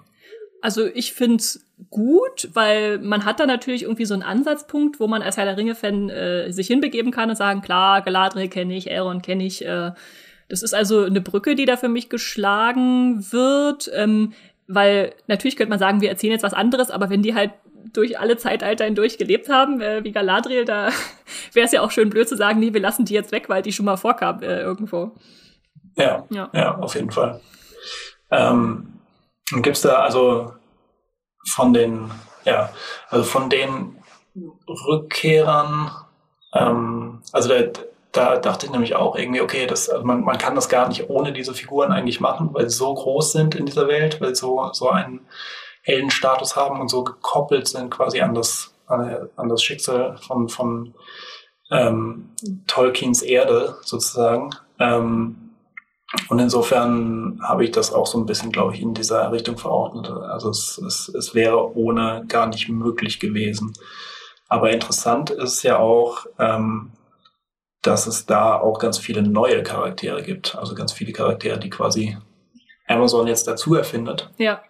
Also 0.62 0.86
ich 0.86 1.12
find's 1.12 1.66
gut, 1.90 2.48
weil 2.54 2.98
man 2.98 3.24
hat 3.24 3.40
da 3.40 3.46
natürlich 3.46 3.82
irgendwie 3.82 4.04
so 4.04 4.14
einen 4.14 4.22
Ansatzpunkt, 4.22 5.00
wo 5.00 5.08
man 5.08 5.20
als 5.20 5.36
Herr 5.36 5.44
der 5.44 5.56
Ringe-Fan 5.56 6.08
äh, 6.08 6.52
sich 6.52 6.68
hinbegeben 6.68 7.10
kann 7.10 7.28
und 7.28 7.36
sagen, 7.36 7.62
klar, 7.62 8.00
Galadriel 8.00 8.48
kenne 8.48 8.76
ich, 8.76 8.88
Elrond 8.88 9.24
kenne 9.24 9.44
ich. 9.44 9.64
Äh, 9.64 9.90
das 10.48 10.62
ist 10.62 10.72
also 10.72 11.04
eine 11.04 11.20
Brücke, 11.20 11.56
die 11.56 11.64
da 11.64 11.76
für 11.76 11.88
mich 11.88 12.08
geschlagen 12.08 13.26
wird, 13.32 13.90
ähm, 13.92 14.34
weil 14.68 15.12
natürlich 15.26 15.56
könnte 15.56 15.70
man 15.70 15.80
sagen, 15.80 16.00
wir 16.00 16.10
erzählen 16.10 16.32
jetzt 16.32 16.44
was 16.44 16.54
anderes, 16.54 16.90
aber 16.90 17.10
wenn 17.10 17.22
die 17.22 17.34
halt 17.34 17.50
durch 17.92 18.20
alle 18.20 18.36
Zeitalter 18.36 18.84
hindurch 18.84 19.18
gelebt 19.18 19.48
haben, 19.48 19.80
äh, 19.80 20.04
wie 20.04 20.12
Galadriel, 20.12 20.64
da 20.64 20.90
wäre 21.52 21.66
es 21.66 21.72
ja 21.72 21.80
auch 21.82 21.90
schön 21.90 22.08
blöd 22.08 22.28
zu 22.28 22.36
sagen, 22.36 22.60
nee, 22.60 22.72
wir 22.72 22.80
lassen 22.80 23.04
die 23.04 23.14
jetzt 23.14 23.32
weg, 23.32 23.48
weil 23.48 23.62
die 23.62 23.72
schon 23.72 23.86
mal 23.86 23.96
vorkam 23.96 24.42
äh, 24.42 24.60
irgendwo. 24.60 25.10
Ja, 25.96 26.24
ja, 26.30 26.48
ja, 26.54 26.78
auf 26.78 26.94
jeden 26.94 27.10
Fall. 27.10 27.40
Ähm, 28.30 28.91
Gibt 29.60 29.76
es 29.76 29.82
da 29.82 30.00
also 30.00 30.52
von 31.50 31.72
den, 31.72 32.10
ja, 32.44 32.70
also 33.08 33.24
von 33.24 33.50
den 33.50 33.96
Rückkehrern, 34.66 35.90
ähm, 36.54 37.22
also 37.32 37.48
da, 37.48 37.62
da 38.12 38.36
dachte 38.38 38.66
ich 38.66 38.72
nämlich 38.72 38.94
auch 38.94 39.16
irgendwie, 39.16 39.40
okay, 39.40 39.66
das, 39.66 39.88
also 39.88 40.04
man, 40.04 40.22
man 40.22 40.38
kann 40.38 40.54
das 40.54 40.68
gar 40.68 40.88
nicht 40.88 41.10
ohne 41.10 41.32
diese 41.32 41.54
Figuren 41.54 41.92
eigentlich 41.92 42.20
machen, 42.20 42.50
weil 42.52 42.68
sie 42.68 42.76
so 42.76 42.94
groß 42.94 43.32
sind 43.32 43.54
in 43.54 43.66
dieser 43.66 43.88
Welt, 43.88 44.20
weil 44.20 44.34
sie 44.34 44.40
so, 44.40 44.70
so 44.72 44.88
einen 44.88 45.26
Heldenstatus 45.82 46.56
haben 46.56 46.80
und 46.80 46.88
so 46.88 47.04
gekoppelt 47.04 47.68
sind 47.68 47.90
quasi 47.90 48.20
an 48.20 48.34
das, 48.34 48.74
an 48.86 49.48
das 49.48 49.62
Schicksal 49.62 50.16
von, 50.18 50.48
von 50.48 50.94
ähm, 51.70 52.30
Tolkiens 52.66 53.22
Erde 53.22 53.76
sozusagen. 53.82 54.50
Ähm, 54.78 55.41
und 56.28 56.38
insofern 56.38 57.40
habe 57.42 57.64
ich 57.64 57.70
das 57.70 57.92
auch 57.92 58.06
so 58.06 58.18
ein 58.18 58.26
bisschen, 58.26 58.52
glaube 58.52 58.74
ich, 58.74 58.82
in 58.82 58.94
dieser 58.94 59.32
Richtung 59.32 59.56
verordnet. 59.56 60.10
Also 60.10 60.50
es, 60.50 60.78
es, 60.78 61.08
es 61.08 61.34
wäre 61.34 61.74
ohne 61.76 62.24
gar 62.28 62.46
nicht 62.46 62.68
möglich 62.68 63.18
gewesen. 63.18 63.72
Aber 64.48 64.70
interessant 64.70 65.30
ist 65.30 65.62
ja 65.62 65.78
auch, 65.78 66.26
ähm, 66.38 66.92
dass 67.80 68.06
es 68.06 68.26
da 68.26 68.58
auch 68.60 68.78
ganz 68.78 68.98
viele 68.98 69.22
neue 69.22 69.62
Charaktere 69.62 70.22
gibt. 70.22 70.54
Also 70.54 70.74
ganz 70.74 70.92
viele 70.92 71.12
Charaktere, 71.12 71.58
die 71.58 71.70
quasi 71.70 72.18
Amazon 72.86 73.26
jetzt 73.26 73.46
dazu 73.46 73.74
erfindet. 73.74 74.30
Ja. 74.36 74.62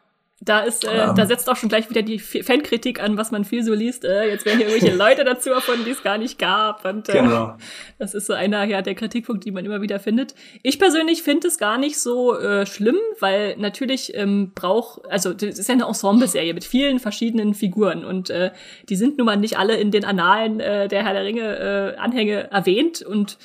Da 0.44 0.60
ist, 0.60 0.84
äh, 0.84 1.04
ähm. 1.04 1.14
da 1.14 1.24
setzt 1.24 1.48
auch 1.48 1.54
schon 1.54 1.68
gleich 1.68 1.88
wieder 1.88 2.02
die 2.02 2.18
Fankritik 2.18 3.00
an, 3.00 3.16
was 3.16 3.30
man 3.30 3.44
viel 3.44 3.62
so 3.62 3.72
liest. 3.72 4.04
Äh, 4.04 4.28
jetzt 4.28 4.44
werden 4.44 4.58
hier 4.58 4.68
irgendwelche 4.68 4.96
Leute 4.96 5.22
dazu 5.24 5.50
erfunden, 5.50 5.84
die 5.84 5.92
es 5.92 6.02
gar 6.02 6.18
nicht 6.18 6.36
gab. 6.36 6.84
Und 6.84 7.08
äh, 7.08 7.12
genau. 7.12 7.56
das 8.00 8.12
ist 8.12 8.26
so 8.26 8.32
einer 8.32 8.64
ja, 8.64 8.82
der 8.82 8.96
Kritikpunkt, 8.96 9.44
die 9.44 9.52
man 9.52 9.64
immer 9.64 9.82
wieder 9.82 10.00
findet. 10.00 10.34
Ich 10.64 10.80
persönlich 10.80 11.22
finde 11.22 11.46
es 11.46 11.58
gar 11.58 11.78
nicht 11.78 12.00
so 12.00 12.36
äh, 12.36 12.66
schlimm, 12.66 12.96
weil 13.20 13.56
natürlich 13.56 14.16
ähm, 14.16 14.50
braucht, 14.52 15.08
also 15.08 15.32
das 15.32 15.60
ist 15.60 15.68
ja 15.68 15.74
eine 15.74 15.84
Ensemble-Serie 15.84 16.54
mit 16.54 16.64
vielen 16.64 16.98
verschiedenen 16.98 17.54
Figuren 17.54 18.04
und 18.04 18.30
äh, 18.30 18.50
die 18.88 18.96
sind 18.96 19.18
nun 19.18 19.26
mal 19.26 19.36
nicht 19.36 19.58
alle 19.58 19.76
in 19.76 19.92
den 19.92 20.04
Annalen 20.04 20.58
äh, 20.58 20.88
der 20.88 21.04
Herr 21.04 21.12
der 21.12 21.24
Ringe 21.24 21.94
äh, 21.94 21.96
Anhänge 21.98 22.50
erwähnt 22.50 23.00
und 23.02 23.38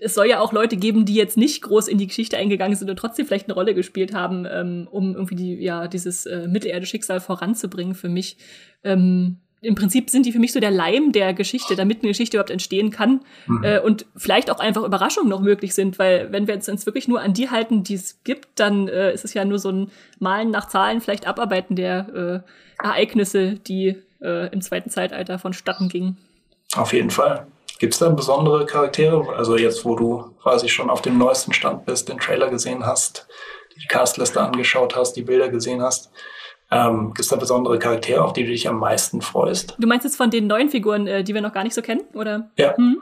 es 0.00 0.14
soll 0.14 0.26
ja 0.26 0.40
auch 0.40 0.52
Leute 0.52 0.76
geben, 0.76 1.04
die 1.04 1.14
jetzt 1.14 1.36
nicht 1.36 1.62
groß 1.62 1.88
in 1.88 1.98
die 1.98 2.06
Geschichte 2.06 2.36
eingegangen 2.36 2.76
sind 2.76 2.90
und 2.90 2.96
trotzdem 2.96 3.26
vielleicht 3.26 3.46
eine 3.46 3.54
Rolle 3.54 3.74
gespielt 3.74 4.14
haben, 4.14 4.46
ähm, 4.50 4.88
um 4.90 5.14
irgendwie 5.14 5.36
die, 5.36 5.54
ja, 5.54 5.88
dieses 5.88 6.26
äh, 6.26 6.48
Mittelerde-Schicksal 6.48 7.20
voranzubringen 7.20 7.94
für 7.94 8.08
mich. 8.08 8.36
Ähm, 8.84 9.38
Im 9.60 9.74
Prinzip 9.74 10.10
sind 10.10 10.26
die 10.26 10.32
für 10.32 10.38
mich 10.38 10.52
so 10.52 10.60
der 10.60 10.70
Leim 10.70 11.12
der 11.12 11.34
Geschichte, 11.34 11.76
damit 11.76 11.98
eine 11.98 12.08
Geschichte 12.08 12.36
überhaupt 12.36 12.50
entstehen 12.50 12.90
kann 12.90 13.20
mhm. 13.46 13.64
äh, 13.64 13.80
und 13.80 14.06
vielleicht 14.16 14.50
auch 14.50 14.58
einfach 14.58 14.84
Überraschungen 14.84 15.28
noch 15.28 15.40
möglich 15.40 15.74
sind, 15.74 15.98
weil 15.98 16.32
wenn 16.32 16.46
wir 16.46 16.54
uns 16.54 16.86
wirklich 16.86 17.08
nur 17.08 17.20
an 17.20 17.34
die 17.34 17.50
halten, 17.50 17.82
die 17.82 17.94
es 17.94 18.22
gibt, 18.24 18.48
dann 18.56 18.88
äh, 18.88 19.12
ist 19.12 19.24
es 19.24 19.34
ja 19.34 19.44
nur 19.44 19.58
so 19.58 19.70
ein 19.70 19.90
Malen 20.18 20.50
nach 20.50 20.68
Zahlen, 20.68 21.00
vielleicht 21.00 21.26
Abarbeiten 21.26 21.76
der 21.76 22.44
äh, 22.80 22.84
Ereignisse, 22.86 23.54
die 23.54 23.96
äh, 24.22 24.52
im 24.52 24.62
zweiten 24.62 24.90
Zeitalter 24.90 25.38
vonstatten 25.38 25.88
gingen. 25.88 26.16
Auf 26.74 26.92
jeden 26.92 27.10
Fall. 27.10 27.46
Gibt 27.80 27.94
es 27.94 27.98
da 27.98 28.10
besondere 28.10 28.66
Charaktere? 28.66 29.34
Also 29.36 29.56
jetzt, 29.56 29.86
wo 29.86 29.96
du 29.96 30.34
quasi 30.42 30.68
schon 30.68 30.90
auf 30.90 31.00
dem 31.00 31.16
neuesten 31.16 31.54
Stand 31.54 31.86
bist, 31.86 32.10
den 32.10 32.18
Trailer 32.18 32.50
gesehen 32.50 32.84
hast, 32.84 33.26
die 33.74 33.86
Castliste 33.86 34.38
angeschaut 34.38 34.94
hast, 34.94 35.14
die 35.14 35.22
Bilder 35.22 35.48
gesehen 35.48 35.80
hast. 35.80 36.12
Ähm, 36.70 37.06
Gibt 37.08 37.20
es 37.20 37.28
da 37.28 37.36
besondere 37.36 37.78
Charaktere, 37.78 38.22
auf 38.22 38.34
die 38.34 38.44
du 38.44 38.50
dich 38.50 38.68
am 38.68 38.78
meisten 38.78 39.22
freust? 39.22 39.76
Du 39.78 39.88
meinst 39.88 40.04
jetzt 40.04 40.16
von 40.16 40.30
den 40.30 40.46
neuen 40.46 40.68
Figuren, 40.68 41.06
äh, 41.06 41.24
die 41.24 41.32
wir 41.32 41.40
noch 41.40 41.54
gar 41.54 41.64
nicht 41.64 41.72
so 41.72 41.80
kennen, 41.80 42.02
oder? 42.12 42.50
Ja. 42.58 42.76
Hm? 42.76 43.00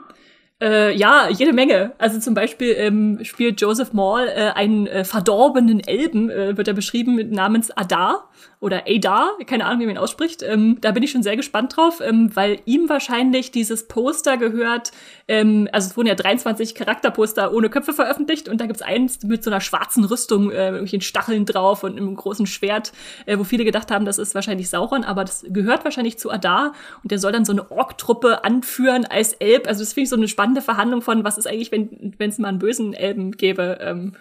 Äh, 0.61 0.95
ja, 0.95 1.27
jede 1.29 1.51
Menge. 1.51 1.91
Also 1.97 2.19
zum 2.19 2.33
Beispiel 2.33 2.73
ähm, 2.77 3.19
spielt 3.23 3.59
Joseph 3.59 3.91
Maul 3.91 4.27
äh, 4.27 4.51
einen 4.55 4.87
äh, 4.87 5.03
verdorbenen 5.03 5.81
Elben, 5.81 6.29
äh, 6.29 6.57
wird 6.57 6.69
er 6.69 6.73
beschrieben 6.73 7.15
mit 7.15 7.31
namens 7.31 7.69
Adar 7.71 8.29
oder 8.61 8.83
Adar, 8.87 9.37
keine 9.45 9.65
Ahnung, 9.65 9.79
wie 9.79 9.85
man 9.85 9.95
ihn 9.95 10.01
ausspricht. 10.01 10.43
Ähm, 10.43 10.79
da 10.81 10.91
bin 10.91 11.01
ich 11.01 11.11
schon 11.11 11.23
sehr 11.23 11.37
gespannt 11.37 11.77
drauf, 11.77 12.01
ähm, 12.01 12.35
weil 12.35 12.59
ihm 12.65 12.89
wahrscheinlich 12.89 13.51
dieses 13.51 13.87
Poster 13.87 14.35
gehört. 14.35 14.91
Ähm, 15.29 15.69
also 15.71 15.87
es 15.89 15.95
wurden 15.95 16.07
ja 16.07 16.15
23 16.15 16.75
Charakterposter 16.75 17.53
ohne 17.53 17.69
Köpfe 17.69 17.93
veröffentlicht 17.93 18.49
und 18.49 18.59
da 18.59 18.65
gibt's 18.65 18.81
eins 18.81 19.23
mit 19.23 19.45
so 19.45 19.49
einer 19.49 19.61
schwarzen 19.61 20.03
Rüstung, 20.03 20.51
äh, 20.51 20.65
irgendwelchen 20.65 20.99
Stacheln 20.99 21.45
drauf 21.45 21.83
und 21.85 21.95
einem 21.95 22.13
großen 22.13 22.47
Schwert, 22.47 22.91
äh, 23.25 23.37
wo 23.37 23.45
viele 23.45 23.63
gedacht 23.63 23.91
haben, 23.91 24.03
das 24.03 24.17
ist 24.17 24.35
wahrscheinlich 24.35 24.69
Sauron, 24.69 25.05
aber 25.05 25.23
das 25.23 25.45
gehört 25.47 25.85
wahrscheinlich 25.85 26.19
zu 26.19 26.29
Adar 26.29 26.73
und 27.01 27.11
der 27.11 27.19
soll 27.19 27.31
dann 27.31 27.45
so 27.45 27.53
eine 27.53 27.71
Ork-Truppe 27.71 28.43
anführen 28.43 29.05
als 29.05 29.31
Elb. 29.33 29.67
Also 29.67 29.83
das 29.83 29.93
finde 29.93 30.03
ich 30.03 30.09
so 30.09 30.17
eine 30.17 30.27
spannende 30.27 30.61
Verhandlung 30.61 31.01
von, 31.01 31.23
was 31.23 31.37
ist 31.37 31.47
eigentlich, 31.47 31.71
wenn 31.71 32.13
es 32.19 32.39
mal 32.39 32.49
einen 32.49 32.59
bösen 32.59 32.93
Elben 32.93 33.31
gäbe. 33.31 33.77
Ähm, 33.79 34.15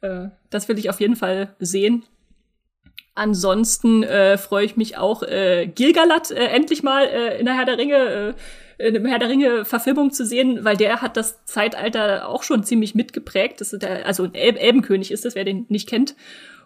äh, 0.00 0.28
das 0.48 0.68
will 0.68 0.78
ich 0.78 0.88
auf 0.88 1.00
jeden 1.00 1.16
Fall 1.16 1.54
sehen. 1.58 2.04
Ansonsten 3.14 4.02
äh, 4.02 4.38
freue 4.38 4.64
ich 4.64 4.76
mich 4.76 4.96
auch, 4.96 5.22
äh, 5.22 5.66
Gilgalad 5.66 6.30
äh, 6.30 6.46
endlich 6.46 6.82
mal 6.82 7.04
äh, 7.04 7.38
in 7.38 7.44
der 7.44 7.54
Herr 7.54 7.66
der 7.66 7.76
Ringe, 7.76 8.34
äh, 8.78 8.88
in 8.88 8.94
der 8.94 9.06
Herr 9.12 9.18
der 9.18 9.28
Ringe 9.28 9.64
Verfilmung 9.66 10.12
zu 10.12 10.24
sehen, 10.24 10.64
weil 10.64 10.78
der 10.78 11.02
hat 11.02 11.18
das 11.18 11.44
Zeitalter 11.44 12.26
auch 12.28 12.42
schon 12.42 12.64
ziemlich 12.64 12.94
mitgeprägt. 12.94 13.60
Das 13.60 13.74
ist 13.74 13.82
der, 13.82 14.06
also 14.06 14.24
ein 14.24 14.34
El 14.34 14.56
Elbenkönig 14.56 15.10
ist 15.10 15.26
das, 15.26 15.34
wer 15.34 15.44
den 15.44 15.66
nicht 15.68 15.88
kennt. 15.88 16.14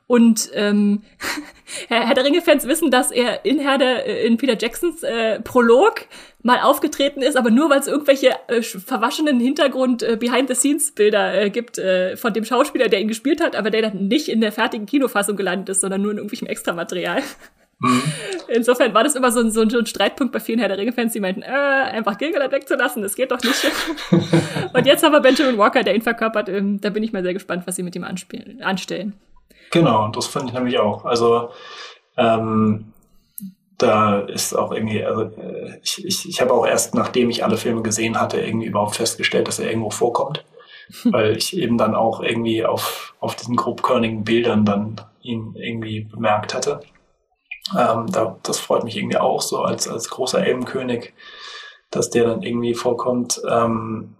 Und 0.06 0.50
ähm, 0.54 1.02
Herr 1.88 2.14
der 2.14 2.24
Ringe-Fans 2.24 2.66
wissen, 2.68 2.90
dass 2.90 3.10
er 3.10 3.44
in 3.44 3.58
Herr 3.58 3.78
der, 3.78 4.06
äh, 4.06 4.26
in 4.26 4.36
Peter 4.36 4.56
Jacksons 4.58 5.02
äh, 5.02 5.40
Prolog 5.40 6.06
mal 6.42 6.60
aufgetreten 6.60 7.22
ist, 7.22 7.36
aber 7.36 7.50
nur 7.50 7.70
weil 7.70 7.80
es 7.80 7.88
irgendwelche 7.88 8.30
äh, 8.46 8.62
verwaschenen 8.62 9.40
Hintergrund 9.40 10.04
äh, 10.04 10.16
Behind-the-Scenes-Bilder 10.16 11.42
äh, 11.42 11.50
gibt 11.50 11.78
äh, 11.78 12.16
von 12.16 12.32
dem 12.32 12.44
Schauspieler, 12.44 12.88
der 12.88 13.00
ihn 13.00 13.08
gespielt 13.08 13.42
hat, 13.42 13.56
aber 13.56 13.70
der 13.70 13.82
dann 13.82 14.06
nicht 14.06 14.28
in 14.28 14.40
der 14.40 14.52
fertigen 14.52 14.86
Kinofassung 14.86 15.36
gelandet 15.36 15.70
ist, 15.70 15.80
sondern 15.80 16.02
nur 16.02 16.12
in 16.12 16.18
irgendwelchem 16.18 16.46
Extramaterial. 16.46 17.22
Mhm. 17.80 18.02
Insofern 18.48 18.94
war 18.94 19.02
das 19.02 19.16
immer 19.16 19.32
so 19.32 19.40
ein, 19.40 19.50
so, 19.50 19.62
ein, 19.62 19.70
so 19.70 19.78
ein 19.78 19.86
Streitpunkt 19.86 20.32
bei 20.32 20.38
vielen 20.38 20.60
Herr 20.60 20.68
der 20.68 20.78
Ringe-Fans, 20.78 21.12
die 21.14 21.20
meinten, 21.20 21.42
äh, 21.42 21.46
einfach 21.46 22.16
Gilgalad 22.16 22.52
wegzulassen, 22.52 23.02
das 23.02 23.16
geht 23.16 23.32
doch 23.32 23.42
nicht. 23.42 23.72
Und 24.72 24.86
jetzt 24.86 25.02
haben 25.02 25.12
wir 25.12 25.20
Benjamin 25.20 25.58
Walker, 25.58 25.82
der 25.82 25.96
ihn 25.96 26.02
verkörpert. 26.02 26.48
Ähm, 26.48 26.80
da 26.80 26.90
bin 26.90 27.02
ich 27.02 27.12
mal 27.12 27.24
sehr 27.24 27.34
gespannt, 27.34 27.66
was 27.66 27.74
sie 27.74 27.82
mit 27.82 27.96
ihm 27.96 28.04
anstellen. 28.04 29.14
Genau, 29.70 30.08
das 30.08 30.26
finde 30.26 30.48
ich 30.48 30.52
nämlich 30.54 30.78
auch. 30.78 31.04
Also 31.04 31.50
ähm, 32.16 32.92
da 33.78 34.20
ist 34.20 34.54
auch 34.54 34.72
irgendwie, 34.72 35.04
also 35.04 35.22
äh, 35.22 35.78
ich, 35.82 36.04
ich, 36.04 36.28
ich 36.28 36.40
habe 36.40 36.52
auch 36.52 36.66
erst, 36.66 36.94
nachdem 36.94 37.30
ich 37.30 37.44
alle 37.44 37.56
Filme 37.56 37.82
gesehen 37.82 38.20
hatte, 38.20 38.40
irgendwie 38.40 38.66
überhaupt 38.66 38.96
festgestellt, 38.96 39.48
dass 39.48 39.58
er 39.58 39.68
irgendwo 39.68 39.90
vorkommt. 39.90 40.44
weil 41.04 41.36
ich 41.36 41.56
eben 41.56 41.78
dann 41.78 41.94
auch 41.94 42.20
irgendwie 42.20 42.64
auf, 42.64 43.14
auf 43.20 43.34
diesen 43.34 43.56
grobkörnigen 43.56 44.24
Bildern 44.24 44.64
dann 44.64 45.00
ihn 45.22 45.54
irgendwie 45.56 46.02
bemerkt 46.02 46.54
hatte. 46.54 46.80
Ähm, 47.76 48.06
da, 48.10 48.38
das 48.42 48.60
freut 48.60 48.84
mich 48.84 48.96
irgendwie 48.96 49.16
auch 49.16 49.42
so 49.42 49.62
als, 49.62 49.88
als 49.88 50.08
großer 50.08 50.44
Elbenkönig, 50.46 51.12
dass 51.90 52.10
der 52.10 52.24
dann 52.24 52.42
irgendwie 52.42 52.74
vorkommt. 52.74 53.40
Ähm, 53.48 54.14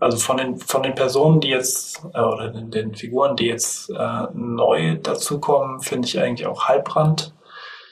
also 0.00 0.18
von 0.18 0.36
den, 0.36 0.56
von 0.58 0.82
den 0.82 0.94
Personen, 0.94 1.40
die 1.40 1.48
jetzt, 1.48 2.04
äh, 2.12 2.20
oder 2.20 2.48
den, 2.48 2.70
den 2.70 2.94
Figuren, 2.94 3.36
die 3.36 3.46
jetzt 3.46 3.90
äh, 3.90 4.26
neu 4.34 4.96
dazukommen, 4.96 5.80
finde 5.80 6.08
ich 6.08 6.18
eigentlich 6.18 6.46
auch 6.46 6.64
Halbrand. 6.64 7.32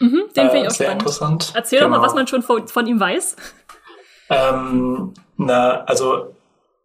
Mhm, 0.01 0.25
den 0.37 0.51
finde 0.51 0.57
ich 0.59 0.65
äh, 0.65 0.67
auch 0.67 0.71
sehr 0.71 0.87
spannend. 0.87 1.03
interessant. 1.03 1.53
Erzähl 1.55 1.79
genau. 1.79 1.87
doch 1.87 1.91
mal, 1.91 1.97
genau. 1.99 2.07
was 2.07 2.15
man 2.15 2.27
schon 2.27 2.43
von, 2.43 2.69
von 2.69 2.87
ihm 2.87 3.01
weiß. 3.01 3.37
Ähm, 4.31 5.15
na, 5.37 5.85
also 5.85 6.35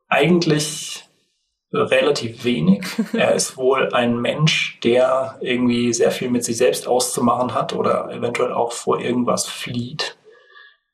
eigentlich 0.07 1.05
relativ 1.73 2.43
wenig. 2.43 2.85
er 3.13 3.33
ist 3.33 3.57
wohl 3.57 3.93
ein 3.93 4.19
Mensch, 4.19 4.79
der 4.83 5.37
irgendwie 5.41 5.93
sehr 5.93 6.11
viel 6.11 6.29
mit 6.29 6.43
sich 6.43 6.57
selbst 6.57 6.87
auszumachen 6.87 7.53
hat 7.53 7.73
oder 7.73 8.11
eventuell 8.11 8.53
auch 8.53 8.71
vor 8.71 8.99
irgendwas 8.99 9.47
flieht. 9.47 10.17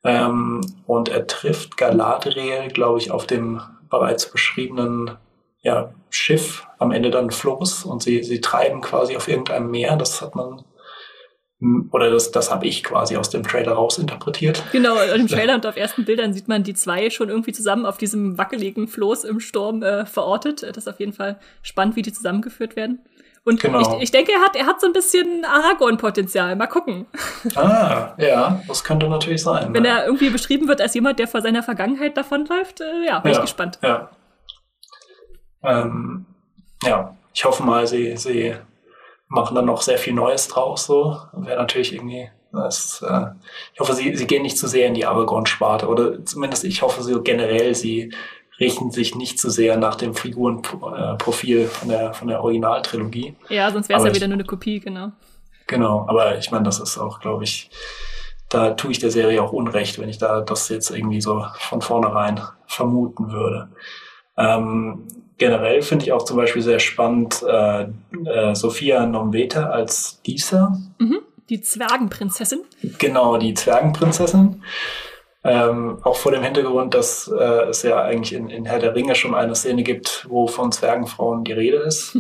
Ähm, 0.04 0.62
und 0.86 1.10
er 1.10 1.28
trifft 1.28 1.78
Galadriel, 1.78 2.68
glaube 2.68 3.00
ich, 3.00 3.12
auf 3.12 3.26
dem 3.26 3.62
bereits 4.00 4.32
beschriebenen 4.32 5.12
ja, 5.62 5.94
Schiff 6.10 6.68
am 6.78 6.92
Ende 6.92 7.10
dann 7.10 7.32
Floß 7.32 7.86
und 7.86 8.04
sie, 8.04 8.24
sie 8.24 8.40
treiben 8.40 8.82
quasi 8.82 9.16
auf 9.16 9.28
irgendeinem 9.28 9.72
Meer. 9.72 9.96
Das 9.96 10.22
hat 10.22 10.36
man 10.36 10.64
oder 11.92 12.12
das, 12.12 12.32
das 12.32 12.52
habe 12.52 12.68
ich 12.68 12.84
quasi 12.84 13.16
aus 13.16 13.30
dem 13.30 13.42
Trailer 13.42 13.72
rausinterpretiert. 13.74 14.62
Genau, 14.72 15.02
im 15.02 15.28
Trailer 15.28 15.56
und 15.56 15.66
auf 15.66 15.78
ersten 15.78 16.06
Bildern 16.06 16.34
sieht 16.34 16.48
man 16.48 16.64
die 16.64 16.74
zwei 16.74 17.10
schon 17.10 17.30
irgendwie 17.30 17.54
zusammen 17.54 17.86
auf 17.86 17.98
diesem 17.98 18.38
wackeligen 18.38 18.88
Floß 18.88 19.24
im 19.24 19.40
Sturm 19.40 19.82
äh, 19.82 20.06
verortet. 20.06 20.64
Das 20.64 20.78
ist 20.78 20.88
auf 20.88 21.00
jeden 21.00 21.14
Fall 21.14 21.40
spannend, 21.62 21.96
wie 21.96 22.02
die 22.02 22.12
zusammengeführt 22.12 22.76
werden. 22.76 23.00
Und 23.46 23.62
genau. 23.62 23.80
ich, 23.80 24.04
ich 24.04 24.12
denke, 24.12 24.32
er 24.32 24.42
hat, 24.42 24.56
er 24.56 24.66
hat 24.66 24.82
so 24.82 24.88
ein 24.88 24.94
bisschen 24.94 25.46
Aragorn-Potenzial. 25.46 26.56
Mal 26.56 26.66
gucken. 26.66 27.06
Ah, 27.56 28.16
ja, 28.18 28.62
das 28.68 28.84
könnte 28.84 29.08
natürlich 29.08 29.44
sein. 29.44 29.72
Wenn 29.72 29.86
ja. 29.86 30.00
er 30.00 30.06
irgendwie 30.08 30.32
beschrieben 30.32 30.68
wird 30.68 30.82
als 30.82 30.96
jemand, 30.96 31.20
der 31.20 31.28
vor 31.28 31.42
seiner 31.42 31.62
Vergangenheit 31.62 32.18
davonläuft, 32.18 32.82
äh, 32.82 33.06
ja, 33.06 33.20
bin 33.20 33.32
ja, 33.32 33.38
ich 33.38 33.42
gespannt. 33.44 33.78
Ja. 33.84 34.10
Ähm, 35.64 36.26
ja, 36.84 37.16
ich 37.34 37.46
hoffe 37.46 37.62
mal, 37.64 37.86
sie, 37.86 38.18
sie 38.18 38.56
machen 39.28 39.54
dann 39.54 39.66
noch 39.66 39.84
sehr 39.84 40.00
viel 40.00 40.14
Neues 40.14 40.48
draus. 40.48 40.88
So 40.88 41.16
wäre 41.34 41.62
natürlich 41.62 41.94
irgendwie 41.94 42.30
Das, 42.52 43.04
äh, 43.08 43.28
ich 43.74 43.80
hoffe, 43.80 43.94
sie, 43.94 44.16
sie 44.16 44.28
gehen 44.28 44.42
nicht 44.42 44.58
zu 44.58 44.68
sehr 44.68 44.88
in 44.88 44.94
die 44.94 45.06
Aragorn-Sparte 45.06 45.88
oder 45.88 46.24
zumindest 46.26 46.64
ich 46.64 46.82
hoffe, 46.82 47.04
sie 47.04 47.20
generell, 47.22 47.76
sie 47.76 48.14
richten 48.60 48.92
sich 48.92 49.16
nicht 49.16 49.40
zu 49.40 49.50
sehr 49.50 49.78
nach 49.78 49.96
dem 49.96 50.16
Figurenprofil 50.16 51.68
von 51.68 51.90
der, 51.90 52.14
von 52.14 52.28
der 52.28 52.42
Originaltrilogie. 52.42 53.36
Ja, 53.50 53.72
sonst 53.72 53.90
wäre 53.90 54.00
es 54.00 54.06
ja 54.06 54.16
wieder 54.16 54.28
nur 54.28 54.36
eine 54.36 54.46
Kopie, 54.46 54.80
genau. 54.80 55.12
Genau, 55.68 56.06
aber 56.08 56.38
ich 56.38 56.52
meine, 56.52 56.64
das 56.64 56.80
ist 56.80 56.98
auch, 56.98 57.20
glaube 57.20 57.44
ich, 57.44 57.70
da 58.50 58.72
tue 58.72 58.92
ich 58.92 59.00
der 59.00 59.12
Serie 59.12 59.42
auch 59.42 59.52
Unrecht, 59.52 60.00
wenn 60.00 60.10
ich 60.10 60.18
da 60.18 60.42
das 60.42 60.70
jetzt 60.70 60.92
irgendwie 60.92 61.22
so 61.22 61.46
von 61.58 61.82
vornherein 61.82 62.40
vermuten 62.68 63.32
würde. 63.32 63.70
Ähm, 64.38 65.08
generell 65.38 65.82
finde 65.82 66.06
ich 66.06 66.14
auch 66.14 66.24
zum 66.24 66.38
Beispiel 66.38 66.62
sehr 66.62 66.80
spannend 66.80 67.44
äh, 67.44 67.88
äh, 68.26 68.56
Sophia 68.56 69.06
Nomveta 69.06 69.70
als 69.70 70.22
Disa. 70.22 70.78
Mhm, 71.00 71.20
die 71.50 71.62
Zwergenprinzessin. 71.62 72.62
Genau, 73.00 73.38
die 73.38 73.54
Zwergenprinzessin. 73.54 74.64
Ähm, 75.48 76.00
auch 76.02 76.16
vor 76.16 76.32
dem 76.32 76.42
Hintergrund, 76.42 76.96
dass 76.96 77.28
äh, 77.28 77.70
es 77.70 77.84
ja 77.84 78.02
eigentlich 78.02 78.34
in, 78.34 78.50
in 78.50 78.66
Herr 78.66 78.80
der 78.80 78.96
Ringe 78.96 79.14
schon 79.14 79.36
eine 79.36 79.54
Szene 79.54 79.84
gibt, 79.84 80.26
wo 80.28 80.48
von 80.48 80.72
Zwergenfrauen 80.72 81.44
die 81.44 81.54
Rede 81.54 81.78
ist. 81.78 82.18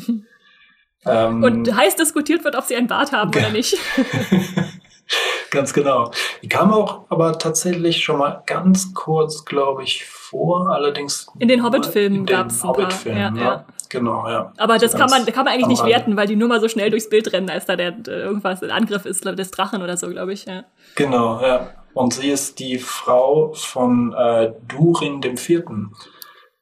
ähm, 1.08 1.44
Und 1.44 1.76
heiß 1.76 1.96
diskutiert 1.96 2.44
wird, 2.44 2.56
ob 2.56 2.66
sie 2.66 2.76
ein 2.76 2.86
Bart 2.86 3.12
haben 3.12 3.32
oder 3.32 3.50
nicht. 3.50 3.78
ganz 5.52 5.74
genau. 5.74 6.12
Die 6.44 6.50
kam 6.50 6.72
auch 6.72 7.06
aber 7.10 7.38
tatsächlich 7.40 8.04
schon 8.04 8.20
mal 8.20 8.44
ganz 8.46 8.94
kurz, 8.94 9.44
glaube 9.44 9.84
ich, 9.84 10.06
vor. 10.06 10.70
Allerdings 10.70 11.28
in 11.40 11.48
den 11.48 11.64
Hobbit-Filmen 11.64 12.28
gab 12.28 12.48
es 12.48 12.64
Hobbit-Filmen, 12.64 13.36
ja, 13.38 13.42
ja. 13.42 13.44
ja, 13.44 13.66
Genau, 13.90 14.28
ja. 14.28 14.52
Aber 14.58 14.78
das 14.78 14.94
kann 14.96 15.10
man, 15.10 15.26
kann 15.26 15.46
man 15.46 15.54
eigentlich 15.54 15.68
nicht 15.68 15.86
werten, 15.86 16.16
weil 16.18 16.28
die 16.28 16.36
nur 16.36 16.48
mal 16.48 16.60
so 16.60 16.68
schnell 16.68 16.90
durchs 16.90 17.10
Bild 17.10 17.32
rennen, 17.34 17.50
als 17.50 17.66
da 17.66 17.76
der 17.76 17.96
irgendwas 18.08 18.62
ein 18.62 18.72
Angriff 18.72 19.06
ist 19.06 19.26
des 19.26 19.52
Drachen 19.52 19.82
oder 19.82 19.98
so, 19.98 20.10
glaube 20.10 20.34
ich. 20.34 20.46
Ja. 20.46 20.66
Genau, 20.96 21.42
ja. 21.42 21.70
Und 21.96 22.14
sie 22.14 22.30
ist 22.30 22.60
die 22.60 22.78
Frau 22.78 23.54
von 23.54 24.14
äh, 24.14 24.52
Durin 24.68 25.22
dem 25.22 25.38
Vierten, 25.38 25.94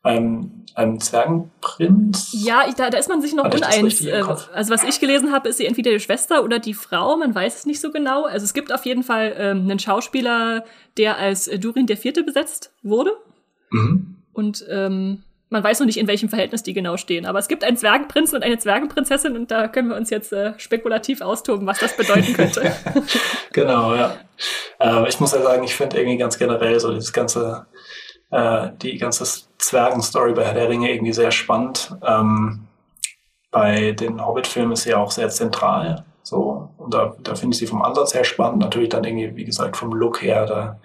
einem, 0.03 0.63
einem 0.75 0.99
Zwergenprinz. 0.99 2.29
Ja, 2.33 2.65
ich, 2.67 2.75
da, 2.75 2.91
da 2.91 2.99
ist 2.99 3.09
man 3.09 3.19
sich 3.19 3.33
noch 3.33 3.45
Hatte 3.45 3.57
uneins. 3.57 4.05
Äh, 4.05 4.21
also 4.53 4.71
was 4.71 4.83
ich 4.83 4.99
gelesen 4.99 5.31
habe, 5.31 5.49
ist 5.49 5.57
sie 5.57 5.65
entweder 5.65 5.89
die 5.89 5.99
Schwester 5.99 6.43
oder 6.43 6.59
die 6.59 6.75
Frau, 6.75 7.17
man 7.17 7.33
weiß 7.33 7.55
es 7.55 7.65
nicht 7.65 7.81
so 7.81 7.89
genau. 7.89 8.25
Also 8.25 8.43
es 8.43 8.53
gibt 8.53 8.71
auf 8.71 8.85
jeden 8.85 9.01
Fall 9.01 9.33
ähm, 9.35 9.61
einen 9.61 9.79
Schauspieler, 9.79 10.65
der 10.97 11.17
als 11.17 11.45
Durin 11.45 11.87
der 11.87 11.97
Vierte 11.97 12.23
besetzt 12.23 12.71
wurde. 12.83 13.13
Mhm. 13.71 14.17
Und 14.33 14.63
ähm, 14.69 15.23
man 15.53 15.63
weiß 15.63 15.79
noch 15.79 15.85
nicht, 15.85 15.97
in 15.97 16.07
welchem 16.07 16.29
Verhältnis 16.29 16.63
die 16.63 16.73
genau 16.73 16.97
stehen. 16.97 17.27
Aber 17.27 17.37
es 17.37 17.47
gibt 17.47 17.63
einen 17.63 17.77
Zwergenprinzen 17.77 18.35
und 18.35 18.43
eine 18.43 18.57
Zwergenprinzessin 18.57 19.37
und 19.37 19.51
da 19.51 19.67
können 19.67 19.89
wir 19.89 19.95
uns 19.95 20.09
jetzt 20.09 20.33
äh, 20.33 20.53
spekulativ 20.57 21.21
austoben, 21.21 21.67
was 21.67 21.77
das 21.77 21.95
bedeuten 21.95 22.33
könnte. 22.35 22.73
genau, 23.53 23.93
ja. 23.93 24.17
Äh, 24.79 25.07
ich 25.07 25.19
muss 25.19 25.31
ja 25.31 25.41
sagen, 25.41 25.63
ich 25.63 25.75
finde 25.75 25.97
irgendwie 25.97 26.17
ganz 26.17 26.39
generell 26.39 26.79
so 26.79 26.91
dieses 26.91 27.13
ganze, 27.13 27.67
äh, 28.31 28.69
die 28.81 28.97
ganze 28.97 29.25
Zwergenstory 29.59 30.33
bei 30.33 30.43
Herr 30.43 30.55
der 30.55 30.69
Ringe 30.69 30.91
irgendwie 30.91 31.13
sehr 31.13 31.31
spannend. 31.31 31.95
Ähm, 32.03 32.67
bei 33.51 33.91
den 33.91 34.25
Hobbit-Filmen 34.25 34.71
ist 34.71 34.83
sie 34.83 34.89
ja 34.89 34.97
auch 34.97 35.11
sehr 35.11 35.29
zentral. 35.29 36.03
So, 36.23 36.69
und 36.77 36.95
da, 36.95 37.15
da 37.21 37.35
finde 37.35 37.53
ich 37.53 37.59
sie 37.59 37.67
vom 37.67 37.83
Ansatz 37.83 38.15
her 38.15 38.23
spannend. 38.23 38.59
Natürlich 38.59 38.89
dann 38.89 39.03
irgendwie, 39.03 39.35
wie 39.35 39.45
gesagt, 39.45 39.77
vom 39.77 39.93
Look 39.93 40.23
her, 40.23 40.47
da 40.47 40.79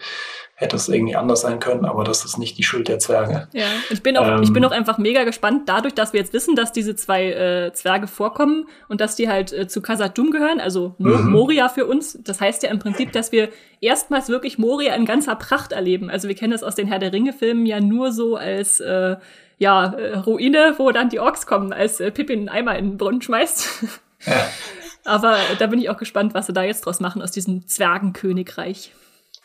hätte 0.61 0.75
es 0.75 0.89
irgendwie 0.89 1.15
anders 1.15 1.43
sein 1.43 1.61
können, 1.61 1.85
aber 1.85 2.03
das 2.03 2.25
ist 2.25 2.37
nicht 2.37 2.59
die 2.59 2.65
Schuld 2.65 2.89
der 2.89 2.99
Zwerge. 2.99 3.47
Ja, 3.53 3.67
ich 3.91 4.03
bin 4.03 4.17
auch, 4.17 4.27
ähm, 4.27 4.43
ich 4.43 4.53
bin 4.53 4.65
auch 4.65 4.73
einfach 4.73 4.99
mega 4.99 5.23
gespannt, 5.23 5.69
dadurch, 5.69 5.95
dass 5.95 6.13
wir 6.13 6.19
jetzt 6.19 6.33
wissen, 6.33 6.57
dass 6.57 6.73
diese 6.73 6.97
zwei 6.97 7.31
äh, 7.31 7.73
Zwerge 7.73 8.09
vorkommen 8.09 8.67
und 8.89 9.01
dass 9.01 9.15
die 9.15 9.29
halt 9.29 9.53
äh, 9.53 9.69
zu 9.69 9.81
Khazad-dûm 9.81 10.33
gehören, 10.33 10.59
also 10.59 10.97
Mo 10.99 11.17
mhm. 11.17 11.31
Moria 11.31 11.69
für 11.69 11.87
uns. 11.87 12.19
Das 12.25 12.41
heißt 12.41 12.65
ja 12.65 12.71
im 12.71 12.81
Prinzip, 12.81 13.13
dass 13.13 13.31
wir 13.31 13.51
erstmals 13.81 14.31
wirklich 14.31 14.59
Moria 14.59 14.97
in 14.97 15.05
ganzer 15.05 15.37
Pracht 15.37 15.71
erleben. 15.71 16.11
Also 16.11 16.27
wir 16.27 16.35
kennen 16.35 16.51
das 16.51 16.65
aus 16.65 16.75
den 16.75 16.89
Herr 16.89 16.99
der 16.99 17.13
Ringe-Filmen 17.13 17.65
ja 17.65 17.79
nur 17.79 18.11
so 18.11 18.35
als 18.35 18.81
äh, 18.81 19.15
ja, 19.59 19.93
äh, 19.93 20.17
Ruine, 20.17 20.75
wo 20.79 20.91
dann 20.91 21.09
die 21.09 21.21
Orks 21.21 21.47
kommen, 21.47 21.73
als 21.73 22.01
äh, 22.01 22.11
Pippin 22.11 22.41
einen 22.41 22.49
Eimer 22.49 22.77
in 22.77 22.91
den 22.91 22.97
Brunnen 22.99 23.23
schmeißt. 23.23 23.85
Ja. 24.27 24.49
Aber 25.05 25.39
da 25.61 25.69
bin 25.69 25.79
ich 25.79 25.89
auch 25.89 25.97
gespannt, 25.97 26.35
was 26.35 26.47
sie 26.47 26.53
da 26.53 26.65
jetzt 26.65 26.85
draus 26.85 26.99
machen 26.99 27.23
aus 27.23 27.31
diesem 27.31 27.67
Zwergenkönigreich. 27.69 28.93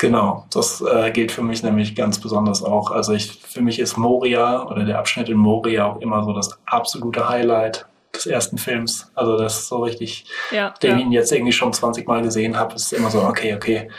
Genau, 0.04 0.46
das 0.52 0.82
äh, 0.82 1.12
gilt 1.12 1.32
für 1.32 1.44
mich 1.44 1.64
nämlich 1.64 1.96
ganz 1.96 2.20
besonders 2.20 2.62
auch. 2.62 2.92
Also 2.92 3.14
ich, 3.14 3.32
für 3.32 3.62
mich 3.62 3.80
ist 3.80 3.96
Moria 3.96 4.68
oder 4.68 4.84
der 4.84 5.00
Abschnitt 5.00 5.30
in 5.30 5.38
Moria 5.38 5.86
auch 5.86 6.02
immer 6.02 6.26
so 6.26 6.34
das 6.34 6.60
absolute 6.66 7.30
Highlight 7.30 7.86
des 8.14 8.26
ersten 8.26 8.58
Films. 8.58 9.10
Also 9.16 9.38
das 9.38 9.60
ist 9.60 9.70
so 9.70 9.82
richtig, 9.82 10.26
ja, 10.52 10.72
den 10.84 10.92
ja. 10.92 10.98
ich 10.98 11.04
ihn 11.04 11.12
jetzt 11.14 11.32
irgendwie 11.32 11.54
schon 11.54 11.72
20 11.72 12.06
Mal 12.06 12.22
gesehen 12.22 12.58
habe, 12.58 12.76
ist 12.76 12.92
immer 12.92 13.10
so, 13.10 13.22
okay, 13.22 13.56
okay, 13.56 13.90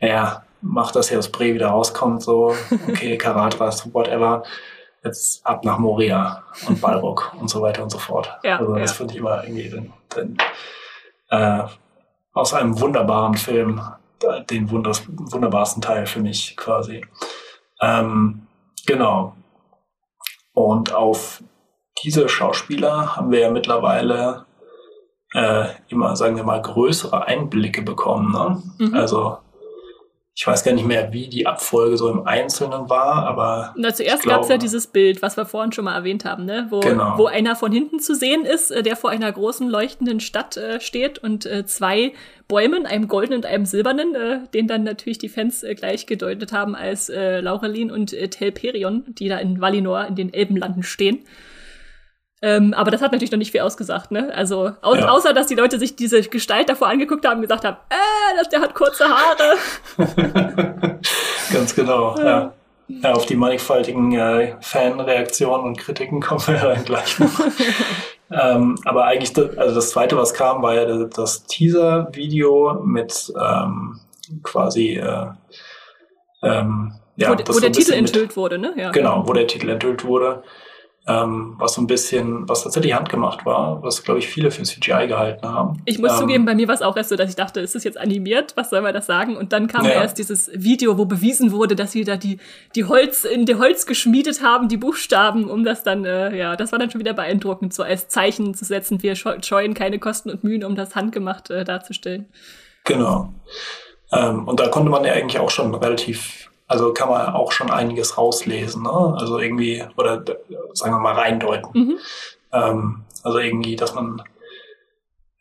ja, 0.00 0.42
mach 0.60 0.92
das 0.92 1.08
hier, 1.08 1.16
das 1.16 1.32
Bre 1.32 1.54
wieder 1.54 1.68
rauskommt, 1.68 2.22
so, 2.22 2.54
okay, 2.88 3.16
Karatras, 3.16 3.88
whatever. 3.94 4.42
Jetzt 5.02 5.46
ab 5.46 5.64
nach 5.64 5.78
Moria 5.78 6.42
und 6.68 6.78
Balrog 6.82 7.32
und 7.40 7.48
so 7.48 7.62
weiter 7.62 7.82
und 7.82 7.90
so 7.90 7.98
fort. 7.98 8.30
Ja, 8.42 8.58
also 8.58 8.74
das 8.74 8.90
ja. 8.90 8.96
finde 8.98 9.14
ich 9.14 9.20
immer 9.20 9.42
irgendwie 9.42 9.70
den, 9.70 9.92
den, 10.14 10.36
äh, 11.30 11.62
aus 12.34 12.52
einem 12.52 12.78
wunderbaren 12.78 13.34
Film 13.34 13.80
den 14.50 14.70
wunders 14.70 15.02
wunderbarsten 15.08 15.82
Teil 15.82 16.06
für 16.06 16.20
mich 16.20 16.56
quasi. 16.56 17.04
Ähm, 17.80 18.46
genau. 18.86 19.34
Und 20.52 20.94
auf 20.94 21.42
diese 22.02 22.28
Schauspieler 22.28 23.16
haben 23.16 23.30
wir 23.30 23.40
ja 23.40 23.50
mittlerweile 23.50 24.46
äh, 25.32 25.66
immer, 25.88 26.16
sagen 26.16 26.36
wir 26.36 26.44
mal, 26.44 26.62
größere 26.62 27.26
Einblicke 27.26 27.82
bekommen. 27.82 28.32
Ne? 28.32 28.62
Mhm. 28.78 28.94
Also 28.94 29.38
ich 30.36 30.44
weiß 30.44 30.64
gar 30.64 30.72
nicht 30.72 30.86
mehr, 30.86 31.12
wie 31.12 31.28
die 31.28 31.46
Abfolge 31.46 31.96
so 31.96 32.10
im 32.10 32.26
Einzelnen 32.26 32.90
war, 32.90 33.24
aber. 33.24 33.72
Na, 33.76 33.94
zuerst 33.94 34.24
gab 34.24 34.42
es 34.42 34.48
ja 34.48 34.56
dieses 34.56 34.88
Bild, 34.88 35.22
was 35.22 35.36
wir 35.36 35.46
vorhin 35.46 35.70
schon 35.70 35.84
mal 35.84 35.94
erwähnt 35.94 36.24
haben, 36.24 36.44
ne? 36.44 36.66
wo, 36.70 36.80
genau. 36.80 37.16
wo 37.16 37.26
einer 37.26 37.54
von 37.54 37.70
hinten 37.70 38.00
zu 38.00 38.16
sehen 38.16 38.44
ist, 38.44 38.72
äh, 38.72 38.82
der 38.82 38.96
vor 38.96 39.10
einer 39.10 39.30
großen 39.30 39.68
leuchtenden 39.68 40.18
Stadt 40.18 40.56
äh, 40.56 40.80
steht 40.80 41.18
und 41.18 41.46
äh, 41.46 41.66
zwei 41.66 42.14
Bäumen, 42.48 42.84
einem 42.84 43.06
goldenen 43.06 43.38
und 43.38 43.46
einem 43.46 43.64
silbernen, 43.64 44.16
äh, 44.16 44.40
den 44.52 44.66
dann 44.66 44.82
natürlich 44.82 45.18
die 45.18 45.28
Fans 45.28 45.62
äh, 45.62 45.76
gleich 45.76 46.06
gedeutet 46.06 46.52
haben 46.52 46.74
als 46.74 47.08
äh, 47.08 47.40
Laurelin 47.40 47.92
und 47.92 48.12
äh, 48.12 48.26
Telperion, 48.26 49.04
die 49.06 49.28
da 49.28 49.38
in 49.38 49.60
Valinor 49.60 50.06
in 50.06 50.16
den 50.16 50.34
Elbenlanden 50.34 50.82
stehen. 50.82 51.20
Ähm, 52.44 52.74
aber 52.74 52.90
das 52.90 53.00
hat 53.00 53.10
natürlich 53.10 53.32
noch 53.32 53.38
nicht 53.38 53.52
viel 53.52 53.62
ausgesagt, 53.62 54.10
ne? 54.10 54.30
Also, 54.34 54.72
au 54.82 54.94
ja. 54.94 55.08
außer 55.08 55.32
dass 55.32 55.46
die 55.46 55.54
Leute 55.54 55.78
sich 55.78 55.96
diese 55.96 56.20
Gestalt 56.20 56.68
davor 56.68 56.88
angeguckt 56.88 57.26
haben 57.26 57.36
und 57.36 57.42
gesagt 57.42 57.64
haben, 57.64 57.78
äh, 57.88 58.36
das, 58.36 58.50
der 58.50 58.60
hat 58.60 58.74
kurze 58.74 59.06
Haare. 59.08 59.56
Ganz 61.50 61.74
genau, 61.74 62.18
ja. 62.18 62.52
ja. 62.86 63.12
auf 63.14 63.24
die 63.24 63.36
mannigfaltigen 63.36 64.12
äh, 64.12 64.56
Fanreaktionen 64.60 65.68
und 65.68 65.78
Kritiken 65.78 66.20
kommen 66.20 66.46
wir 66.46 66.56
dann 66.56 66.84
gleich 66.84 67.18
noch. 67.18 67.30
ähm, 68.30 68.78
aber 68.84 69.04
eigentlich, 69.04 69.32
das, 69.32 69.56
also 69.56 69.74
das 69.76 69.88
zweite, 69.88 70.18
was 70.18 70.34
kam, 70.34 70.60
war 70.60 70.74
ja 70.74 71.06
das 71.06 71.46
Teaser-Video 71.46 72.82
mit 72.84 73.32
ähm, 73.42 74.00
quasi 74.42 74.96
äh, 74.96 75.28
ähm, 76.42 76.92
ja, 77.16 77.30
wo, 77.30 77.54
wo 77.54 77.58
der 77.58 77.72
Titel 77.72 77.94
enthüllt 77.94 78.36
wurde, 78.36 78.58
ne? 78.58 78.74
Ja. 78.76 78.90
Genau, 78.90 79.26
wo 79.26 79.32
der 79.32 79.46
Titel 79.46 79.70
enthüllt 79.70 80.04
wurde 80.04 80.42
ähm, 81.06 81.54
was 81.58 81.74
so 81.74 81.82
ein 81.82 81.86
bisschen, 81.86 82.48
was 82.48 82.62
tatsächlich 82.62 82.94
handgemacht 82.94 83.44
war, 83.44 83.82
was, 83.82 84.02
glaube 84.04 84.20
ich, 84.20 84.26
viele 84.26 84.50
für 84.50 84.62
CGI 84.62 85.06
gehalten 85.06 85.46
haben. 85.46 85.82
Ich 85.84 85.98
muss 85.98 86.12
ähm, 86.12 86.18
zugeben, 86.18 86.44
bei 86.46 86.54
mir 86.54 86.66
war 86.66 86.74
es 86.74 86.80
auch 86.80 86.96
erst 86.96 87.10
so, 87.10 87.16
dass 87.16 87.28
ich 87.28 87.36
dachte, 87.36 87.60
ist 87.60 87.74
das 87.74 87.84
jetzt 87.84 87.98
animiert? 87.98 88.56
Was 88.56 88.70
soll 88.70 88.80
man 88.80 88.94
das 88.94 89.04
sagen? 89.04 89.36
Und 89.36 89.52
dann 89.52 89.66
kam 89.66 89.84
ja. 89.84 89.92
erst 89.92 90.16
dieses 90.16 90.50
Video, 90.54 90.96
wo 90.96 91.04
bewiesen 91.04 91.52
wurde, 91.52 91.76
dass 91.76 91.92
sie 91.92 92.04
da 92.04 92.16
die, 92.16 92.38
die 92.74 92.84
Holz, 92.84 93.24
in 93.24 93.44
die 93.44 93.56
Holz 93.56 93.84
geschmiedet 93.84 94.42
haben, 94.42 94.68
die 94.68 94.78
Buchstaben, 94.78 95.50
um 95.50 95.62
das 95.62 95.82
dann, 95.82 96.06
äh, 96.06 96.34
ja, 96.34 96.56
das 96.56 96.72
war 96.72 96.78
dann 96.78 96.90
schon 96.90 97.00
wieder 97.00 97.12
beeindruckend, 97.12 97.74
so 97.74 97.82
als 97.82 98.08
Zeichen 98.08 98.54
zu 98.54 98.64
setzen, 98.64 99.02
wir 99.02 99.14
scheuen 99.14 99.74
keine 99.74 99.98
Kosten 99.98 100.30
und 100.30 100.42
Mühen, 100.42 100.64
um 100.64 100.74
das 100.74 100.94
handgemacht 100.94 101.50
äh, 101.50 101.64
darzustellen. 101.64 102.26
Genau. 102.84 103.34
Ähm, 104.10 104.48
und 104.48 104.58
da 104.58 104.68
konnte 104.68 104.90
man 104.90 105.04
ja 105.04 105.12
eigentlich 105.12 105.38
auch 105.38 105.50
schon 105.50 105.74
relativ 105.74 106.50
also 106.74 106.92
kann 106.92 107.08
man 107.08 107.32
auch 107.32 107.52
schon 107.52 107.70
einiges 107.70 108.18
rauslesen, 108.18 108.82
ne? 108.82 109.14
Also 109.16 109.38
irgendwie, 109.38 109.84
oder 109.96 110.24
sagen 110.72 110.92
wir 110.92 110.98
mal 110.98 111.14
reindeuten. 111.14 111.70
Mhm. 111.72 111.98
Ähm, 112.52 113.04
also 113.22 113.38
irgendwie, 113.38 113.76
dass 113.76 113.94
man 113.94 114.20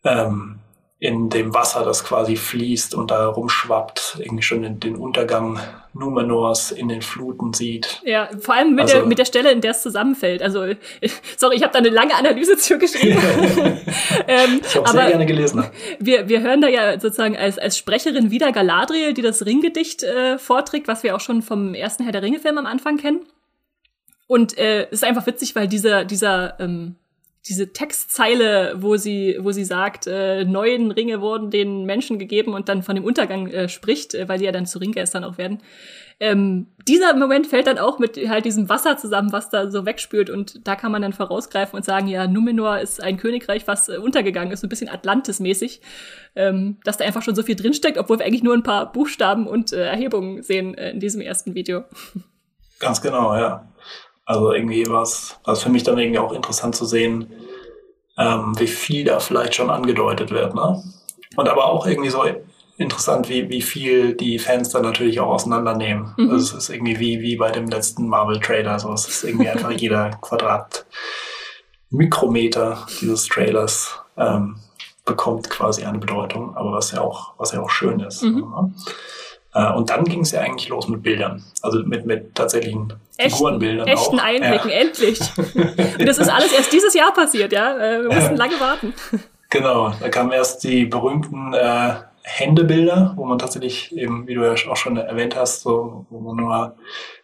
ähm, 0.03 0.59
in 1.03 1.29
dem 1.29 1.53
Wasser, 1.53 1.83
das 1.83 2.05
quasi 2.05 2.37
fließt 2.37 2.95
und 2.95 3.11
da 3.11 3.27
rumschwappt, 3.27 4.19
irgendwie 4.19 4.41
schon 4.41 4.61
den, 4.61 4.79
den 4.79 4.95
Untergang 4.95 5.59
Numenors 5.91 6.71
in 6.71 6.87
den 6.87 7.01
Fluten 7.01 7.51
sieht. 7.51 8.01
Ja, 8.05 8.29
vor 8.39 8.55
allem 8.55 8.73
mit, 8.73 8.83
also, 8.83 8.99
der, 8.99 9.05
mit 9.05 9.19
der 9.19 9.25
Stelle, 9.25 9.51
in 9.51 9.59
der 9.59 9.71
es 9.71 9.81
zusammenfällt. 9.81 10.41
Also, 10.41 10.63
sorry, 11.37 11.57
ich 11.57 11.63
habe 11.63 11.73
da 11.73 11.79
eine 11.79 11.89
lange 11.89 12.15
Analyse 12.15 12.55
zu 12.57 12.77
geschrieben. 12.77 13.19
ähm, 14.29 14.61
ich 14.65 14.77
habe 14.77 14.89
sehr 14.89 15.07
gerne 15.09 15.25
gelesen. 15.25 15.65
Wir, 15.99 16.29
wir 16.29 16.39
hören 16.39 16.61
da 16.61 16.69
ja 16.69 16.97
sozusagen 16.97 17.35
als, 17.35 17.59
als 17.59 17.77
Sprecherin 17.77 18.31
wieder 18.31 18.53
Galadriel, 18.53 19.13
die 19.13 19.21
das 19.21 19.45
Ringgedicht 19.45 20.03
äh, 20.03 20.37
vorträgt, 20.37 20.87
was 20.87 21.03
wir 21.03 21.17
auch 21.17 21.19
schon 21.19 21.41
vom 21.41 21.73
ersten 21.73 22.03
Herr 22.03 22.13
der 22.13 22.21
Ringe-Film 22.21 22.57
am 22.57 22.65
Anfang 22.65 22.95
kennen. 22.95 23.25
Und 24.27 24.57
äh, 24.57 24.87
ist 24.89 25.03
einfach 25.03 25.27
witzig, 25.27 25.53
weil 25.53 25.67
dieser, 25.67 26.05
dieser 26.05 26.57
ähm, 26.61 26.95
diese 27.47 27.73
Textzeile, 27.73 28.75
wo 28.77 28.95
sie, 28.95 29.37
wo 29.41 29.51
sie 29.51 29.65
sagt, 29.65 30.07
äh, 30.07 30.45
neuen 30.45 30.91
Ringe 30.91 31.19
wurden 31.19 31.49
den 31.49 31.85
Menschen 31.85 32.17
gegeben 32.17 32.53
und 32.53 32.69
dann 32.69 32.83
von 32.83 32.95
dem 32.95 33.03
Untergang 33.03 33.47
äh, 33.47 33.67
spricht, 33.67 34.13
äh, 34.13 34.29
weil 34.29 34.39
die 34.39 34.45
ja 34.45 34.53
dann 34.53 34.65
zu 34.65 34.79
Ringgestern 34.79 35.25
auch 35.25 35.37
werden. 35.37 35.61
Ähm, 36.19 36.67
dieser 36.87 37.15
Moment 37.15 37.47
fällt 37.47 37.67
dann 37.67 37.79
auch 37.79 37.99
mit 37.99 38.17
halt 38.29 38.45
diesem 38.45 38.69
Wasser 38.69 38.95
zusammen, 38.95 39.33
was 39.33 39.49
da 39.49 39.69
so 39.69 39.85
wegspült 39.85 40.29
und 40.29 40.65
da 40.65 40.75
kann 40.77 40.91
man 40.91 41.01
dann 41.01 41.11
vorausgreifen 41.11 41.75
und 41.75 41.83
sagen, 41.83 42.07
ja, 42.07 42.27
Numenor 42.27 42.79
ist 42.79 43.03
ein 43.03 43.17
Königreich, 43.17 43.67
was 43.67 43.89
äh, 43.89 43.97
untergegangen 43.97 44.53
ist, 44.53 44.61
so 44.61 44.67
ein 44.67 44.69
bisschen 44.69 44.89
Atlantis-mäßig, 44.89 45.81
ähm, 46.35 46.77
dass 46.85 46.95
da 46.95 47.03
einfach 47.03 47.23
schon 47.23 47.35
so 47.35 47.43
viel 47.43 47.55
drinsteckt, 47.55 47.97
obwohl 47.97 48.19
wir 48.19 48.25
eigentlich 48.25 48.43
nur 48.43 48.53
ein 48.53 48.63
paar 48.63 48.89
Buchstaben 48.91 49.47
und 49.47 49.73
äh, 49.73 49.85
Erhebungen 49.85 50.43
sehen 50.43 50.75
äh, 50.75 50.91
in 50.91 51.01
diesem 51.01 51.19
ersten 51.19 51.55
Video. 51.55 51.83
Ganz 52.79 53.01
genau, 53.01 53.35
ja. 53.35 53.67
Also 54.25 54.53
irgendwie 54.53 54.87
war 54.87 55.03
es 55.03 55.37
für 55.61 55.69
mich 55.69 55.83
dann 55.83 55.97
irgendwie 55.97 56.19
auch 56.19 56.31
interessant 56.31 56.75
zu 56.75 56.85
sehen, 56.85 57.31
ähm, 58.17 58.53
wie 58.57 58.67
viel 58.67 59.05
da 59.05 59.19
vielleicht 59.19 59.55
schon 59.55 59.69
angedeutet 59.69 60.31
wird. 60.31 60.55
Ne? 60.55 60.83
Und 61.35 61.49
aber 61.49 61.65
auch 61.65 61.85
irgendwie 61.85 62.09
so 62.09 62.23
interessant, 62.77 63.29
wie, 63.29 63.49
wie 63.49 63.61
viel 63.61 64.15
die 64.15 64.39
Fans 64.39 64.69
dann 64.69 64.83
natürlich 64.83 65.19
auch 65.19 65.29
auseinandernehmen. 65.29 66.13
Mhm. 66.17 66.29
Also 66.29 66.57
es 66.57 66.63
ist 66.63 66.69
irgendwie 66.69 66.99
wie, 66.99 67.21
wie 67.21 67.35
bei 67.35 67.51
dem 67.51 67.67
letzten 67.67 68.07
Marvel-Trailer. 68.07 68.79
So, 68.79 68.91
es 68.93 69.07
ist 69.07 69.23
irgendwie 69.23 69.49
einfach 69.49 69.71
jeder 69.71 70.11
Quadrat 70.21 70.85
Mikrometer 71.89 72.85
dieses 73.01 73.27
Trailers 73.27 73.99
ähm, 74.17 74.55
bekommt 75.05 75.49
quasi 75.49 75.83
eine 75.83 75.99
Bedeutung, 75.99 76.55
aber 76.55 76.71
was 76.71 76.91
ja 76.91 77.01
auch, 77.01 77.33
was 77.37 77.51
ja 77.51 77.61
auch 77.61 77.69
schön 77.69 77.99
ist. 77.99 78.23
Mhm. 78.23 78.39
Ne? 78.39 78.73
Äh, 79.53 79.71
und 79.73 79.89
dann 79.89 80.03
ging 80.05 80.21
es 80.21 80.31
ja 80.31 80.41
eigentlich 80.41 80.69
los 80.69 80.87
mit 80.87 81.03
Bildern, 81.03 81.43
also 81.61 81.79
mit, 81.83 82.05
mit 82.05 82.35
tatsächlichen 82.35 82.93
echten, 83.17 83.37
Figurenbildern. 83.37 83.87
Echten 83.87 84.19
auch. 84.19 84.23
Einblicken, 84.23 84.69
ja. 84.69 84.75
endlich. 84.77 85.19
Und 85.37 86.07
das 86.07 86.17
ist 86.17 86.29
alles 86.29 86.51
erst 86.51 86.71
dieses 86.71 86.93
Jahr 86.93 87.13
passiert, 87.13 87.53
ja. 87.53 87.77
Äh, 87.77 88.01
wir 88.03 88.13
mussten 88.13 88.35
lange 88.35 88.59
warten. 88.59 88.93
Genau, 89.49 89.93
da 89.99 90.09
kamen 90.09 90.31
erst 90.31 90.63
die 90.63 90.85
berühmten 90.85 91.53
äh, 91.53 91.93
Händebilder, 92.23 93.13
wo 93.15 93.25
man 93.25 93.37
tatsächlich 93.37 93.95
eben, 93.95 94.27
wie 94.27 94.33
du 94.33 94.41
ja 94.41 94.55
auch 94.71 94.77
schon 94.77 94.97
erwähnt 94.97 95.35
hast, 95.35 95.61
so, 95.61 96.05
wo 96.09 96.19
man 96.19 96.37
nur 96.37 96.75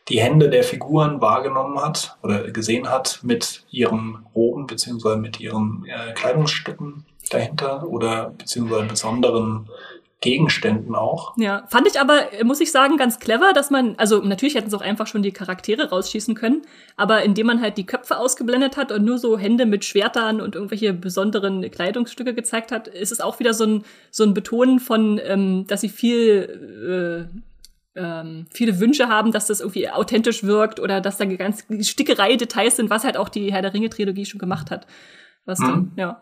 die 0.10 0.20
Hände 0.20 0.50
der 0.50 0.64
Figuren 0.64 1.22
wahrgenommen 1.22 1.82
hat 1.82 2.18
oder 2.22 2.52
gesehen 2.52 2.90
hat 2.90 3.20
mit 3.24 3.66
ihren 3.72 4.26
Roben 4.36 4.68
beziehungsweise 4.68 5.18
mit 5.18 5.40
ihren 5.40 5.86
äh, 5.88 6.14
Kleidungsstücken 6.14 7.06
dahinter 7.30 7.88
oder 7.88 8.32
beziehungsweise 8.38 8.86
besonderen 8.86 9.70
Gegenständen 10.22 10.96
auch. 10.96 11.34
Ja, 11.38 11.64
fand 11.70 11.88
ich 11.88 12.00
aber, 12.00 12.24
muss 12.44 12.60
ich 12.60 12.74
sagen, 12.74 12.98
ganz 12.98 13.20
clever, 13.20 13.54
dass 13.54 13.70
man, 13.70 13.96
also 13.98 14.22
natürlich 14.22 14.56
hätten 14.56 14.70
sie 14.70 14.76
auch 14.76 14.82
einfach 14.82 15.08
schon 15.08 15.24
die 15.24 15.32
Charaktere 15.32 15.90
rausschießen 15.90 16.36
können, 16.36 16.64
aber 16.98 17.24
indem 17.24 17.48
man 17.48 17.62
halt 17.62 17.78
die 17.78 17.86
Köpfe 17.86 18.18
ausgeblendet 18.18 18.76
hat 18.76 18.92
und 18.92 19.06
nur 19.06 19.18
so 19.18 19.38
Hände 19.38 19.66
mit 19.66 19.86
Schwertern 19.86 20.42
und 20.42 20.56
irgendwelche 20.56 20.94
besonderen 20.94 21.62
Kleidungsstücke 21.72 22.34
gezeigt 22.34 22.74
hat, 22.74 22.90
ist 22.90 23.14
es 23.14 23.22
auch 23.22 23.40
wieder 23.40 23.54
so 23.54 23.66
ein, 23.66 23.86
so 24.12 24.26
ein 24.26 24.34
Betonen 24.34 24.80
von, 24.82 25.22
ähm, 25.24 25.66
dass 25.68 25.82
sie 25.82 25.90
viel, 25.90 27.30
äh, 27.96 28.00
ähm, 28.00 28.48
viele 28.52 28.82
Wünsche 28.82 29.08
haben, 29.08 29.32
dass 29.32 29.48
das 29.48 29.62
irgendwie 29.62 29.90
authentisch 29.90 30.44
wirkt 30.44 30.82
oder 30.82 31.00
dass 31.00 31.18
da 31.18 31.26
ganz 31.26 31.64
Stickerei 31.82 32.36
Details 32.36 32.76
sind, 32.76 32.90
was 32.90 33.06
halt 33.06 33.16
auch 33.16 33.30
die 33.30 33.54
Herr 33.54 33.62
der 33.62 33.74
Ringe 33.74 33.90
Trilogie 33.90 34.26
schon 34.26 34.40
gemacht 34.40 34.70
hat. 34.70 34.86
Was 35.46 35.60
mhm. 35.60 35.66
dann, 35.66 35.92
ja. 35.96 36.22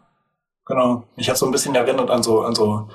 Genau. 0.67 1.05
Ich 1.15 1.29
habe 1.29 1.37
so 1.37 1.47
ein 1.47 1.51
bisschen 1.51 1.73
erinnert 1.73 2.11
an 2.11 2.21
so, 2.21 2.41
an 2.41 2.53
so 2.53 2.89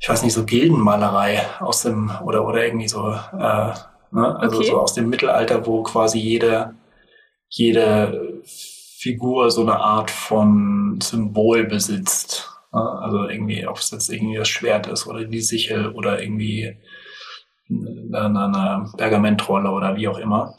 ich 0.00 0.08
weiß 0.08 0.22
nicht, 0.22 0.32
so 0.32 0.44
Gildenmalerei 0.44 1.40
aus 1.60 1.82
dem, 1.82 2.10
oder, 2.24 2.46
oder 2.46 2.64
irgendwie 2.64 2.88
so, 2.88 3.10
äh, 3.10 3.72
ne? 4.12 4.36
also 4.38 4.58
okay. 4.58 4.68
so 4.70 4.80
aus 4.80 4.94
dem 4.94 5.08
Mittelalter, 5.08 5.66
wo 5.66 5.82
quasi 5.82 6.18
jede, 6.18 6.74
jede 7.48 8.40
Figur 8.44 9.50
so 9.50 9.62
eine 9.62 9.78
Art 9.80 10.10
von 10.10 10.98
Symbol 11.02 11.64
besitzt. 11.64 12.48
Ne? 12.72 12.80
Also 12.80 13.28
irgendwie, 13.28 13.66
ob 13.66 13.78
es 13.78 13.90
jetzt 13.90 14.10
irgendwie 14.10 14.36
das 14.36 14.48
Schwert 14.48 14.86
ist 14.86 15.06
oder 15.06 15.24
die 15.24 15.40
Sichel 15.40 15.88
oder 15.90 16.22
irgendwie 16.22 16.76
eine, 17.68 18.44
eine 18.44 18.90
Pergamentrolle 18.96 19.70
oder 19.70 19.96
wie 19.96 20.08
auch 20.08 20.18
immer. 20.18 20.54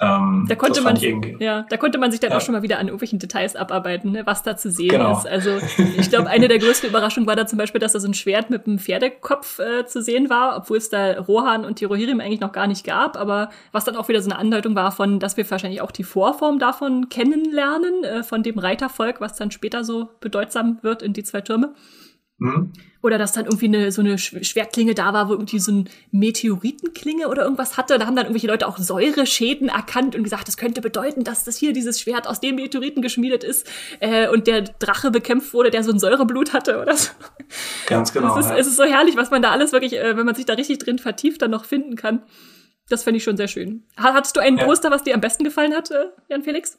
Ähm, 0.00 0.46
da 0.48 0.54
konnte 0.54 0.80
man, 0.80 0.96
ja, 1.40 1.66
da 1.68 1.76
konnte 1.76 1.98
man 1.98 2.10
sich 2.10 2.20
dann 2.20 2.30
ja. 2.30 2.36
auch 2.36 2.40
schon 2.40 2.54
mal 2.54 2.62
wieder 2.62 2.78
an 2.78 2.86
irgendwelchen 2.86 3.18
Details 3.18 3.56
abarbeiten, 3.56 4.12
ne, 4.12 4.26
was 4.26 4.44
da 4.44 4.56
zu 4.56 4.70
sehen 4.70 4.90
genau. 4.90 5.16
ist. 5.16 5.26
Also 5.26 5.58
ich 5.96 6.08
glaube, 6.08 6.28
eine 6.28 6.46
der 6.46 6.58
größten 6.58 6.88
Überraschungen 6.88 7.26
war 7.26 7.34
da 7.34 7.46
zum 7.46 7.58
Beispiel, 7.58 7.80
dass 7.80 7.92
da 7.92 8.00
so 8.00 8.06
ein 8.06 8.14
Schwert 8.14 8.48
mit 8.48 8.66
einem 8.66 8.78
Pferdekopf 8.78 9.58
äh, 9.58 9.86
zu 9.86 10.00
sehen 10.00 10.30
war, 10.30 10.56
obwohl 10.56 10.76
es 10.76 10.88
da 10.88 11.18
Rohan 11.18 11.64
und 11.64 11.80
die 11.80 11.84
Rohirrim 11.84 12.20
eigentlich 12.20 12.40
noch 12.40 12.52
gar 12.52 12.68
nicht 12.68 12.84
gab. 12.84 13.16
Aber 13.16 13.50
was 13.72 13.84
dann 13.84 13.96
auch 13.96 14.08
wieder 14.08 14.22
so 14.22 14.30
eine 14.30 14.38
Andeutung 14.38 14.76
war 14.76 14.92
von, 14.92 15.18
dass 15.18 15.36
wir 15.36 15.50
wahrscheinlich 15.50 15.80
auch 15.80 15.90
die 15.90 16.04
Vorform 16.04 16.58
davon 16.58 17.08
kennenlernen, 17.08 18.04
äh, 18.04 18.22
von 18.22 18.42
dem 18.42 18.58
Reitervolk, 18.58 19.20
was 19.20 19.36
dann 19.36 19.50
später 19.50 19.82
so 19.82 20.10
bedeutsam 20.20 20.78
wird 20.82 21.02
in 21.02 21.12
die 21.12 21.24
zwei 21.24 21.40
Türme. 21.40 21.74
Mhm. 22.38 22.72
Oder 23.00 23.18
dass 23.18 23.32
dann 23.32 23.44
irgendwie 23.44 23.66
eine, 23.66 23.92
so 23.92 24.00
eine 24.00 24.18
Schwertklinge 24.18 24.94
da 24.94 25.12
war, 25.12 25.28
wo 25.28 25.32
irgendwie 25.32 25.58
so 25.58 25.70
ein 25.72 25.88
Meteoritenklinge 26.10 27.28
oder 27.28 27.44
irgendwas 27.44 27.76
hatte. 27.76 27.98
Da 27.98 28.06
haben 28.06 28.16
dann 28.16 28.26
irgendwelche 28.26 28.48
Leute 28.48 28.66
auch 28.66 28.78
Säureschäden 28.78 29.68
erkannt 29.68 30.16
und 30.16 30.24
gesagt, 30.24 30.48
das 30.48 30.56
könnte 30.56 30.80
bedeuten, 30.80 31.22
dass 31.22 31.44
das 31.44 31.56
hier 31.56 31.72
dieses 31.72 32.00
Schwert 32.00 32.26
aus 32.26 32.40
dem 32.40 32.56
Meteoriten 32.56 33.02
geschmiedet 33.02 33.44
ist 33.44 33.68
äh, 34.00 34.28
und 34.28 34.46
der 34.46 34.62
Drache 34.62 35.10
bekämpft 35.10 35.52
wurde, 35.52 35.70
der 35.70 35.84
so 35.84 35.92
ein 35.92 35.98
Säureblut 35.98 36.52
hatte 36.52 36.80
oder 36.80 36.96
so. 36.96 37.10
Ganz 37.86 38.12
genau. 38.12 38.36
Es 38.36 38.46
ist, 38.46 38.50
ja. 38.50 38.56
es 38.58 38.66
ist 38.66 38.76
so 38.76 38.84
herrlich, 38.84 39.16
was 39.16 39.30
man 39.30 39.42
da 39.42 39.50
alles 39.50 39.72
wirklich, 39.72 39.96
äh, 39.96 40.16
wenn 40.16 40.26
man 40.26 40.34
sich 40.34 40.46
da 40.46 40.54
richtig 40.54 40.78
drin 40.78 40.98
vertieft, 40.98 41.42
dann 41.42 41.50
noch 41.50 41.64
finden 41.64 41.96
kann. 41.96 42.22
Das 42.88 43.04
fände 43.04 43.18
ich 43.18 43.24
schon 43.24 43.36
sehr 43.36 43.48
schön. 43.48 43.84
Hattest 43.96 44.36
du 44.36 44.40
einen 44.40 44.58
ja. 44.58 44.64
Poster, 44.64 44.90
was 44.90 45.04
dir 45.04 45.14
am 45.14 45.20
besten 45.20 45.44
gefallen 45.44 45.74
hat, 45.74 45.90
äh, 45.90 46.06
Jan 46.28 46.42
Felix? 46.42 46.78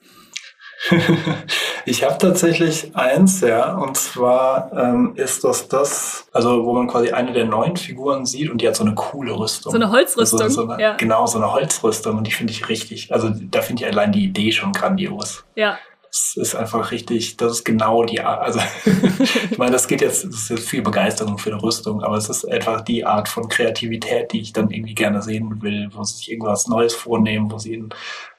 ich 1.85 2.03
habe 2.03 2.17
tatsächlich 2.17 2.95
eins, 2.95 3.41
ja, 3.41 3.75
und 3.75 3.97
zwar 3.97 4.71
ähm, 4.73 5.13
ist 5.15 5.43
das 5.43 5.67
das, 5.67 6.27
also 6.31 6.65
wo 6.65 6.73
man 6.73 6.87
quasi 6.87 7.11
eine 7.11 7.33
der 7.33 7.45
neuen 7.45 7.75
Figuren 7.75 8.25
sieht 8.25 8.49
und 8.49 8.61
die 8.61 8.67
hat 8.67 8.75
so 8.75 8.85
eine 8.85 8.95
coole 8.95 9.37
Rüstung. 9.37 9.71
So 9.71 9.77
eine 9.77 9.91
Holzrüstung. 9.91 10.41
Also, 10.41 10.63
so 10.63 10.69
eine, 10.69 10.81
ja. 10.81 10.95
Genau, 10.95 11.25
so 11.25 11.37
eine 11.37 11.51
Holzrüstung 11.51 12.17
und 12.17 12.27
die 12.27 12.31
finde 12.31 12.53
ich 12.53 12.69
richtig, 12.69 13.13
also 13.13 13.29
da 13.29 13.61
finde 13.61 13.83
ich 13.83 13.89
allein 13.91 14.11
die 14.11 14.23
Idee 14.23 14.51
schon 14.51 14.71
grandios. 14.71 15.43
Ja. 15.55 15.77
Das 16.09 16.33
ist 16.37 16.55
einfach 16.55 16.89
richtig, 16.91 17.37
das 17.37 17.51
ist 17.51 17.65
genau 17.65 18.03
die 18.03 18.21
Art, 18.21 18.41
also 18.41 18.59
ich 19.51 19.57
meine, 19.57 19.71
das 19.71 19.87
geht 19.87 20.01
jetzt, 20.01 20.23
das 20.23 20.33
ist 20.33 20.49
jetzt 20.49 20.69
viel 20.69 20.81
Begeisterung 20.81 21.37
für 21.37 21.51
eine 21.51 21.61
Rüstung, 21.61 22.01
aber 22.03 22.15
es 22.17 22.29
ist 22.29 22.45
einfach 22.45 22.81
die 22.81 23.05
Art 23.05 23.27
von 23.27 23.49
Kreativität, 23.49 24.31
die 24.31 24.41
ich 24.41 24.53
dann 24.53 24.71
irgendwie 24.71 24.95
gerne 24.95 25.21
sehen 25.21 25.61
will, 25.61 25.89
wo 25.91 26.03
sie 26.03 26.17
sich 26.17 26.31
irgendwas 26.31 26.67
Neues 26.67 26.95
vornehmen, 26.95 27.51
wo 27.51 27.57
sie 27.59 27.73
in 27.73 27.89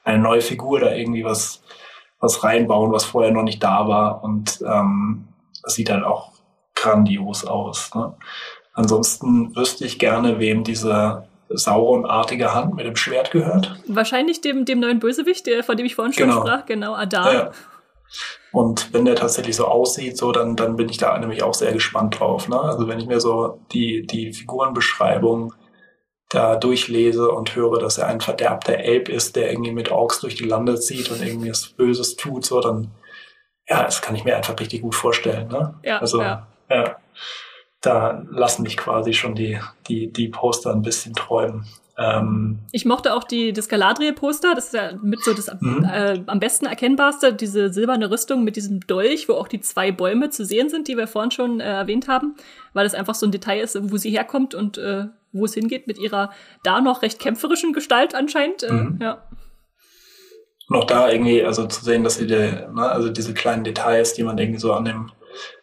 eine 0.03 0.17
neue 0.17 0.41
Figur 0.41 0.79
da 0.79 0.91
irgendwie 0.93 1.23
was 1.23 1.61
was 2.21 2.43
reinbauen, 2.43 2.91
was 2.91 3.03
vorher 3.03 3.31
noch 3.31 3.43
nicht 3.43 3.61
da 3.61 3.87
war. 3.87 4.23
Und 4.23 4.61
ähm, 4.61 5.27
das 5.63 5.73
sieht 5.73 5.89
dann 5.89 6.03
auch 6.03 6.31
grandios 6.75 7.45
aus. 7.45 7.93
Ne? 7.93 8.13
Ansonsten 8.73 9.55
wüsste 9.55 9.85
ich 9.85 9.99
gerne, 9.99 10.39
wem 10.39 10.63
diese 10.63 11.27
Sauron-artige 11.49 12.53
Hand 12.53 12.75
mit 12.75 12.85
dem 12.85 12.95
Schwert 12.95 13.31
gehört. 13.31 13.75
Wahrscheinlich 13.87 14.41
dem, 14.41 14.63
dem 14.65 14.79
neuen 14.79 14.99
Bösewicht, 14.99 15.45
der, 15.47 15.63
von 15.63 15.75
dem 15.75 15.85
ich 15.85 15.95
vorhin 15.95 16.13
schon 16.13 16.29
genau. 16.29 16.41
sprach, 16.41 16.65
genau, 16.65 16.93
Adar. 16.93 17.33
Ja. 17.33 17.51
Und 18.51 18.93
wenn 18.93 19.05
der 19.05 19.15
tatsächlich 19.15 19.55
so 19.55 19.65
aussieht, 19.65 20.17
so, 20.17 20.31
dann, 20.31 20.55
dann 20.55 20.75
bin 20.75 20.89
ich 20.89 20.97
da 20.97 21.17
nämlich 21.17 21.43
auch 21.43 21.53
sehr 21.53 21.73
gespannt 21.73 22.19
drauf. 22.19 22.47
Ne? 22.47 22.59
Also 22.59 22.87
wenn 22.87 22.99
ich 22.99 23.07
mir 23.07 23.19
so 23.19 23.59
die, 23.71 24.05
die 24.05 24.33
Figurenbeschreibung 24.33 25.53
da 26.31 26.55
durchlese 26.55 27.29
und 27.29 27.55
höre, 27.55 27.77
dass 27.77 27.97
er 27.97 28.07
ein 28.07 28.21
verderbter 28.21 28.77
Elb 28.77 29.09
ist, 29.09 29.35
der 29.35 29.51
irgendwie 29.51 29.73
mit 29.73 29.91
Orks 29.91 30.21
durch 30.21 30.35
die 30.35 30.45
Lande 30.45 30.79
zieht 30.79 31.11
und 31.11 31.21
irgendwie 31.21 31.49
was 31.49 31.67
Böses 31.67 32.15
tut, 32.15 32.45
so 32.45 32.61
dann, 32.61 32.91
ja, 33.67 33.83
das 33.83 34.01
kann 34.01 34.15
ich 34.15 34.23
mir 34.23 34.37
einfach 34.37 34.57
richtig 34.59 34.81
gut 34.81 34.95
vorstellen. 34.95 35.49
Ne? 35.49 35.75
Ja, 35.83 35.99
also, 35.99 36.21
ja. 36.21 36.47
ja. 36.69 36.95
Da 37.81 38.23
lassen 38.29 38.63
mich 38.63 38.77
quasi 38.77 39.11
schon 39.13 39.35
die, 39.35 39.59
die, 39.87 40.11
die 40.13 40.29
Poster 40.29 40.71
ein 40.71 40.83
bisschen 40.83 41.13
träumen. 41.15 41.65
Ähm, 41.97 42.59
ich 42.71 42.85
mochte 42.85 43.13
auch 43.13 43.25
die, 43.25 43.51
das 43.51 43.67
Galadriel-Poster, 43.67 44.55
das 44.55 44.67
ist 44.67 44.73
ja 44.73 44.93
mit 45.01 45.21
so 45.23 45.33
das 45.33 45.51
mhm. 45.59 45.83
äh, 45.83 46.21
am 46.27 46.39
besten 46.39 46.65
erkennbarste, 46.65 47.33
diese 47.33 47.73
silberne 47.73 48.09
Rüstung 48.09 48.45
mit 48.45 48.55
diesem 48.55 48.79
Dolch, 48.81 49.27
wo 49.27 49.33
auch 49.33 49.49
die 49.49 49.59
zwei 49.59 49.91
Bäume 49.91 50.29
zu 50.29 50.45
sehen 50.45 50.69
sind, 50.69 50.87
die 50.87 50.95
wir 50.95 51.07
vorhin 51.07 51.31
schon 51.31 51.59
äh, 51.59 51.65
erwähnt 51.65 52.07
haben, 52.07 52.35
weil 52.73 52.85
das 52.85 52.93
einfach 52.93 53.15
so 53.15 53.25
ein 53.25 53.31
Detail 53.31 53.59
ist, 53.59 53.77
wo 53.91 53.97
sie 53.97 54.11
herkommt 54.11 54.55
und 54.55 54.77
äh, 54.77 55.07
wo 55.31 55.45
es 55.45 55.53
hingeht 55.53 55.87
mit 55.87 55.97
ihrer 55.97 56.31
da 56.63 56.81
noch 56.81 57.01
recht 57.01 57.19
kämpferischen 57.19 57.73
Gestalt 57.73 58.15
anscheinend. 58.15 58.63
Äh, 58.63 58.71
mhm. 58.71 58.99
ja. 59.01 59.27
Noch 60.67 60.85
da 60.85 61.09
irgendwie, 61.09 61.43
also 61.43 61.67
zu 61.67 61.83
sehen, 61.83 62.03
dass 62.03 62.15
sie, 62.15 62.27
die, 62.27 62.35
ne, 62.35 62.89
also 62.89 63.09
diese 63.09 63.33
kleinen 63.33 63.63
Details, 63.63 64.13
die 64.13 64.23
man 64.23 64.37
irgendwie 64.37 64.59
so 64.59 64.73
an 64.73 64.85
dem 64.85 65.11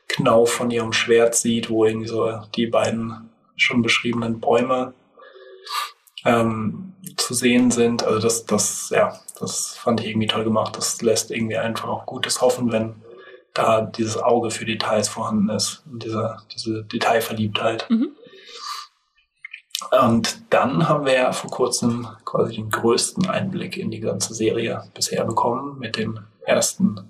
Knauf 0.09 0.53
von 0.53 0.71
ihrem 0.71 0.93
Schwert 0.93 1.35
sieht, 1.35 1.71
wo 1.71 1.85
irgendwie 1.85 2.09
so 2.09 2.31
die 2.57 2.67
beiden 2.67 3.31
schon 3.57 3.83
beschriebenen 3.83 4.41
Bäume 4.41 4.95
ähm, 6.25 6.95
zu 7.17 7.35
sehen 7.35 7.71
sind. 7.71 8.05
Also 8.05 8.21
das, 8.21 8.45
das, 8.47 8.91
ja, 8.91 9.19
das 9.39 9.77
fand 9.77 10.01
ich 10.01 10.09
irgendwie 10.09 10.27
toll 10.27 10.45
gemacht. 10.45 10.77
Das 10.77 11.01
lässt 11.03 11.31
irgendwie 11.31 11.57
einfach 11.57 11.89
auch 11.89 12.07
Gutes 12.07 12.41
hoffen, 12.41 12.73
wenn 12.73 12.97
da 13.55 13.81
dieses 13.81 14.17
Auge 14.17 14.51
für 14.51 14.65
Details 14.65 15.09
vorhanden 15.09 15.49
ist 15.51 15.83
und 15.91 16.05
diese, 16.05 16.37
diese 16.55 16.85
Detailverliebtheit. 16.85 17.89
Mhm. 17.91 18.11
Und 20.03 20.41
dann 20.51 20.89
haben 20.89 21.07
wir 21.07 21.15
ja 21.15 21.33
vor 21.33 21.51
kurzem 21.51 22.09
quasi 22.25 22.57
den 22.57 22.71
größten 22.71 23.29
Einblick 23.29 23.77
in 23.77 23.91
die 23.91 24.01
ganze 24.01 24.35
Serie 24.35 24.83
bisher 24.95 25.25
bekommen 25.25 25.79
mit 25.79 25.97
dem 25.97 26.19
ersten 26.45 27.09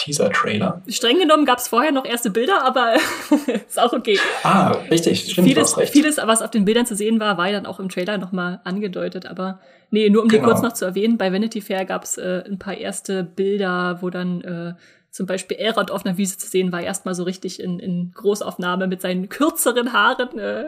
Teaser-Trailer. 0.00 0.82
Streng 0.88 1.18
genommen 1.18 1.44
gab 1.44 1.58
es 1.58 1.68
vorher 1.68 1.92
noch 1.92 2.04
erste 2.04 2.30
Bilder, 2.30 2.64
aber 2.64 2.94
ist 3.68 3.78
auch 3.78 3.92
okay. 3.92 4.18
Ah, 4.42 4.72
richtig, 4.90 5.32
stimmt, 5.32 5.48
vieles, 5.48 5.74
vieles, 5.90 6.16
was 6.18 6.42
auf 6.42 6.50
den 6.50 6.64
Bildern 6.64 6.86
zu 6.86 6.94
sehen 6.94 7.20
war, 7.20 7.36
war 7.38 7.46
ja 7.48 7.52
dann 7.54 7.66
auch 7.66 7.80
im 7.80 7.88
Trailer 7.88 8.18
nochmal 8.18 8.60
angedeutet. 8.64 9.26
Aber 9.26 9.58
nee, 9.90 10.08
nur 10.08 10.22
um 10.22 10.28
genau. 10.28 10.42
die 10.42 10.48
kurz 10.50 10.62
noch 10.62 10.72
zu 10.74 10.84
erwähnen, 10.84 11.18
bei 11.18 11.32
Vanity 11.32 11.60
Fair 11.60 11.84
gab 11.84 12.04
es 12.04 12.18
äh, 12.18 12.44
ein 12.46 12.58
paar 12.58 12.76
erste 12.76 13.24
Bilder, 13.24 13.98
wo 14.00 14.10
dann 14.10 14.40
äh, 14.42 14.74
zum 15.10 15.26
Beispiel 15.26 15.56
Elrond 15.58 15.90
auf 15.90 16.04
einer 16.04 16.16
Wiese 16.16 16.38
zu 16.38 16.46
sehen 16.46 16.72
war, 16.72 16.80
erstmal 16.80 17.14
so 17.14 17.24
richtig 17.24 17.60
in, 17.60 17.78
in 17.78 18.12
Großaufnahme 18.14 18.86
mit 18.86 19.00
seinen 19.00 19.28
kürzeren 19.28 19.92
Haaren. 19.92 20.38
Äh, 20.38 20.66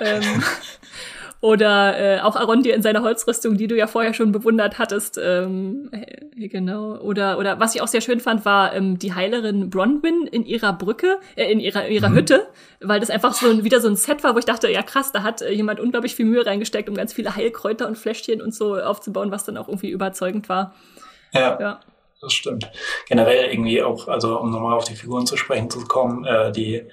ähm, 0.00 0.22
oder 1.40 1.98
äh, 1.98 2.20
auch 2.20 2.36
Arondir 2.36 2.74
in 2.74 2.82
seiner 2.82 3.02
Holzrüstung, 3.02 3.58
die 3.58 3.66
du 3.66 3.76
ja 3.76 3.86
vorher 3.86 4.14
schon 4.14 4.32
bewundert 4.32 4.78
hattest. 4.78 5.20
Ähm, 5.22 5.90
äh, 5.92 6.48
genau. 6.48 6.96
Oder, 6.96 7.38
oder 7.38 7.60
was 7.60 7.74
ich 7.74 7.82
auch 7.82 7.88
sehr 7.88 8.00
schön 8.00 8.20
fand, 8.20 8.44
war 8.46 8.74
ähm, 8.74 8.98
die 8.98 9.14
Heilerin 9.14 9.68
Bronwyn 9.68 10.26
in 10.26 10.46
ihrer 10.46 10.72
Brücke, 10.72 11.18
äh, 11.36 11.50
in 11.52 11.60
ihrer, 11.60 11.88
ihrer 11.88 12.08
mhm. 12.08 12.16
Hütte, 12.16 12.46
weil 12.80 13.00
das 13.00 13.10
einfach 13.10 13.34
so 13.34 13.50
ein, 13.50 13.64
wieder 13.64 13.80
so 13.80 13.88
ein 13.88 13.96
Set 13.96 14.24
war, 14.24 14.34
wo 14.34 14.38
ich 14.38 14.46
dachte, 14.46 14.70
ja 14.70 14.82
krass, 14.82 15.12
da 15.12 15.22
hat 15.22 15.42
äh, 15.42 15.52
jemand 15.52 15.80
unglaublich 15.80 16.14
viel 16.14 16.26
Mühe 16.26 16.46
reingesteckt, 16.46 16.88
um 16.88 16.94
ganz 16.94 17.12
viele 17.12 17.36
Heilkräuter 17.36 17.86
und 17.86 17.98
Fläschchen 17.98 18.40
und 18.40 18.54
so 18.54 18.76
aufzubauen, 18.76 19.30
was 19.30 19.44
dann 19.44 19.58
auch 19.58 19.68
irgendwie 19.68 19.90
überzeugend 19.90 20.48
war. 20.48 20.74
Ja. 21.32 21.60
ja. 21.60 21.80
Das 22.20 22.32
stimmt. 22.32 22.70
Generell 23.08 23.50
irgendwie 23.50 23.82
auch, 23.82 24.08
also 24.08 24.38
um 24.38 24.50
nochmal 24.50 24.74
auf 24.74 24.84
die 24.84 24.96
Figuren 24.96 25.26
zu 25.26 25.36
sprechen 25.36 25.70
zu 25.70 25.84
kommen, 25.84 26.24
äh, 26.24 26.50
die 26.50 26.88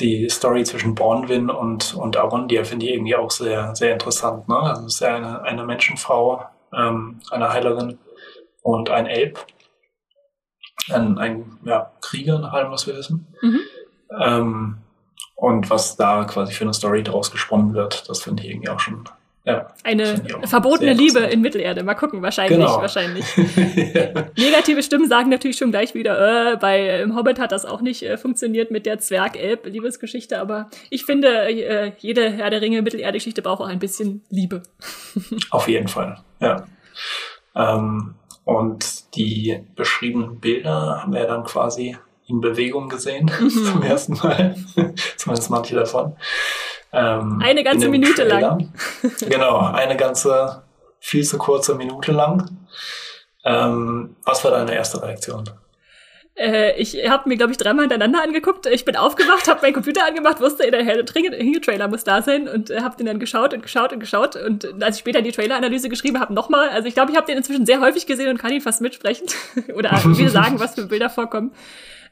die 0.00 0.28
Story 0.28 0.64
zwischen 0.64 0.94
Bornwin 0.94 1.50
und, 1.50 1.94
und 1.94 2.16
Arondir 2.16 2.64
finde 2.64 2.86
ich 2.86 2.92
irgendwie 2.92 3.14
auch 3.14 3.30
sehr, 3.30 3.74
sehr 3.76 3.92
interessant. 3.92 4.48
Ne? 4.48 4.56
Also 4.56 4.86
es 4.86 4.94
ist 4.94 5.00
ja 5.00 5.16
eine, 5.16 5.42
eine 5.42 5.64
Menschenfrau, 5.64 6.44
ähm, 6.72 7.20
eine 7.30 7.52
Heilerin 7.52 7.98
und 8.62 8.90
ein 8.90 9.06
Elb. 9.06 9.44
Ein, 10.90 11.18
ein 11.18 11.58
ja, 11.64 11.92
Krieger, 12.00 12.38
nach 12.40 12.52
allem, 12.52 12.72
was 12.72 12.86
wir 12.86 12.96
wissen. 12.96 13.26
Mhm. 13.40 13.60
Ähm, 14.20 14.78
und 15.36 15.70
was 15.70 15.96
da 15.96 16.24
quasi 16.24 16.52
für 16.52 16.64
eine 16.64 16.74
Story 16.74 17.02
daraus 17.02 17.30
gesponnen 17.30 17.74
wird, 17.74 18.08
das 18.08 18.22
finde 18.22 18.42
ich 18.42 18.50
irgendwie 18.50 18.68
auch 18.68 18.80
schon 18.80 19.04
ja, 19.46 19.74
eine 19.82 20.22
verbotene 20.44 20.94
Liebe 20.94 21.18
in 21.18 21.42
Mittelerde. 21.42 21.82
Mal 21.82 21.94
gucken, 21.94 22.22
wahrscheinlich, 22.22 22.58
genau. 22.58 22.78
wahrscheinlich. 22.80 23.24
Negative 24.38 24.82
Stimmen 24.82 25.06
sagen 25.06 25.28
natürlich 25.28 25.58
schon 25.58 25.70
gleich 25.70 25.94
wieder, 25.94 26.52
äh, 26.52 26.56
bei 26.56 27.00
im 27.00 27.14
Hobbit 27.14 27.38
hat 27.38 27.52
das 27.52 27.66
auch 27.66 27.82
nicht 27.82 28.02
äh, 28.02 28.16
funktioniert 28.16 28.70
mit 28.70 28.86
der 28.86 29.00
Zwerg-Elb-Liebesgeschichte, 29.00 30.40
aber 30.40 30.70
ich 30.88 31.04
finde, 31.04 31.28
äh, 31.28 31.92
jede 31.98 32.30
Herr 32.30 32.48
der 32.48 32.62
Ringe 32.62 32.80
Mittelerde-Geschichte 32.80 33.42
braucht 33.42 33.60
auch 33.60 33.68
ein 33.68 33.78
bisschen 33.78 34.22
Liebe. 34.30 34.62
Auf 35.50 35.68
jeden 35.68 35.88
Fall, 35.88 36.22
ja. 36.40 36.66
Ähm, 37.54 38.14
und 38.44 39.14
die 39.14 39.60
beschriebenen 39.76 40.40
Bilder 40.40 41.02
haben 41.02 41.12
wir 41.12 41.26
dann 41.26 41.44
quasi 41.44 41.98
in 42.26 42.40
Bewegung 42.40 42.88
gesehen, 42.88 43.30
mhm. 43.38 43.50
zum 43.64 43.82
ersten 43.82 44.14
Mal. 44.14 44.56
Zumindest 45.16 45.50
manche 45.50 45.76
davon. 45.76 46.16
Ähm, 46.94 47.40
eine 47.42 47.64
ganze 47.64 47.88
Minute 47.88 48.14
Trailer. 48.14 48.40
lang. 48.40 48.72
genau, 49.28 49.58
eine 49.58 49.96
ganze, 49.96 50.62
viel 51.00 51.24
zu 51.24 51.38
kurze 51.38 51.74
Minute 51.74 52.12
lang. 52.12 52.48
Ähm, 53.44 54.16
was 54.24 54.44
war 54.44 54.52
deine 54.52 54.74
erste 54.74 55.02
Reaktion? 55.02 55.44
Äh, 56.36 56.80
ich 56.80 56.96
habe 57.08 57.28
mir, 57.28 57.36
glaube 57.36 57.52
ich, 57.52 57.58
dreimal 57.58 57.84
hintereinander 57.84 58.22
angeguckt. 58.22 58.66
Ich 58.66 58.84
bin 58.84 58.96
aufgewacht, 58.96 59.46
habe 59.46 59.60
meinen 59.62 59.74
Computer 59.74 60.04
angemacht, 60.04 60.40
wusste, 60.40 60.68
der 60.68 60.84
Herr 60.84 61.02
der 61.02 61.06
Trailer 61.06 61.88
muss 61.88 62.02
da 62.02 62.22
sein 62.22 62.48
und 62.48 62.70
äh, 62.70 62.80
habe 62.80 62.96
den 62.96 63.06
dann 63.06 63.20
geschaut 63.20 63.54
und 63.54 63.62
geschaut 63.62 63.92
und 63.92 64.00
geschaut. 64.00 64.34
Und 64.34 64.82
als 64.82 64.96
ich 64.96 65.00
später 65.00 65.22
die 65.22 65.30
Trailer-Analyse 65.30 65.88
geschrieben 65.88 66.18
habe, 66.18 66.34
nochmal. 66.34 66.70
Also 66.70 66.88
ich 66.88 66.94
glaube, 66.94 67.12
ich 67.12 67.16
habe 67.16 67.26
den 67.26 67.36
inzwischen 67.36 67.66
sehr 67.66 67.80
häufig 67.80 68.06
gesehen 68.06 68.30
und 68.30 68.38
kann 68.38 68.52
ihn 68.52 68.60
fast 68.60 68.80
mitsprechen 68.80 69.26
oder 69.74 70.00
mir 70.06 70.30
sagen, 70.30 70.58
was 70.58 70.74
für 70.74 70.86
Bilder 70.86 71.08
vorkommen. 71.08 71.52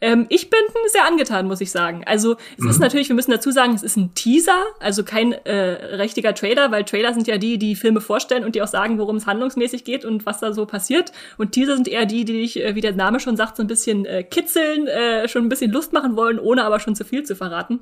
Ähm, 0.03 0.27
ich 0.31 0.51
bin 0.51 0.59
sehr 0.89 1.07
angetan, 1.07 1.47
muss 1.47 1.61
ich 1.61 1.71
sagen. 1.71 2.03
Also 2.05 2.37
es 2.59 2.65
mhm. 2.65 2.71
ist 2.71 2.81
natürlich, 2.81 3.09
wir 3.09 3.15
müssen 3.15 3.31
dazu 3.31 3.53
sagen, 3.53 3.73
es 3.73 3.85
ist 3.85 3.97
ein 3.97 4.13
Teaser, 4.15 4.61
also 4.81 5.05
kein 5.05 5.33
äh, 5.33 5.95
richtiger 5.95 6.35
Trailer, 6.35 6.73
weil 6.73 6.85
Trailer 6.85 7.15
sind 7.15 7.29
ja 7.29 7.39
die, 7.39 7.57
die 7.57 7.77
Filme 7.77 8.01
vorstellen 8.01 8.45
und 8.45 8.57
die 8.57 8.63
auch 8.63 8.67
sagen, 8.67 8.99
worum 8.99 9.17
es 9.17 9.27
handlungsmäßig 9.27 9.85
geht 9.85 10.05
und 10.05 10.27
was 10.27 10.41
da 10.41 10.53
so 10.53 10.67
passiert. 10.67 11.13
Und 11.39 11.53
Teaser 11.53 11.77
sind 11.77 11.87
eher 11.87 12.05
die, 12.05 12.25
die 12.25 12.33
dich, 12.33 12.63
äh, 12.63 12.75
wie 12.75 12.81
der 12.81 12.95
Name 12.95 13.21
schon 13.21 13.37
sagt, 13.37 13.57
so 13.57 13.63
ein 13.63 13.69
bisschen 13.69 14.05
äh, 14.05 14.25
kitzeln, 14.25 14.89
äh, 14.89 15.29
schon 15.29 15.47
ein 15.47 15.49
bisschen 15.49 15.71
Lust 15.71 15.93
machen 15.93 16.17
wollen, 16.17 16.41
ohne 16.41 16.65
aber 16.65 16.81
schon 16.81 16.97
zu 16.97 17.05
viel 17.05 17.23
zu 17.23 17.37
verraten. 17.37 17.79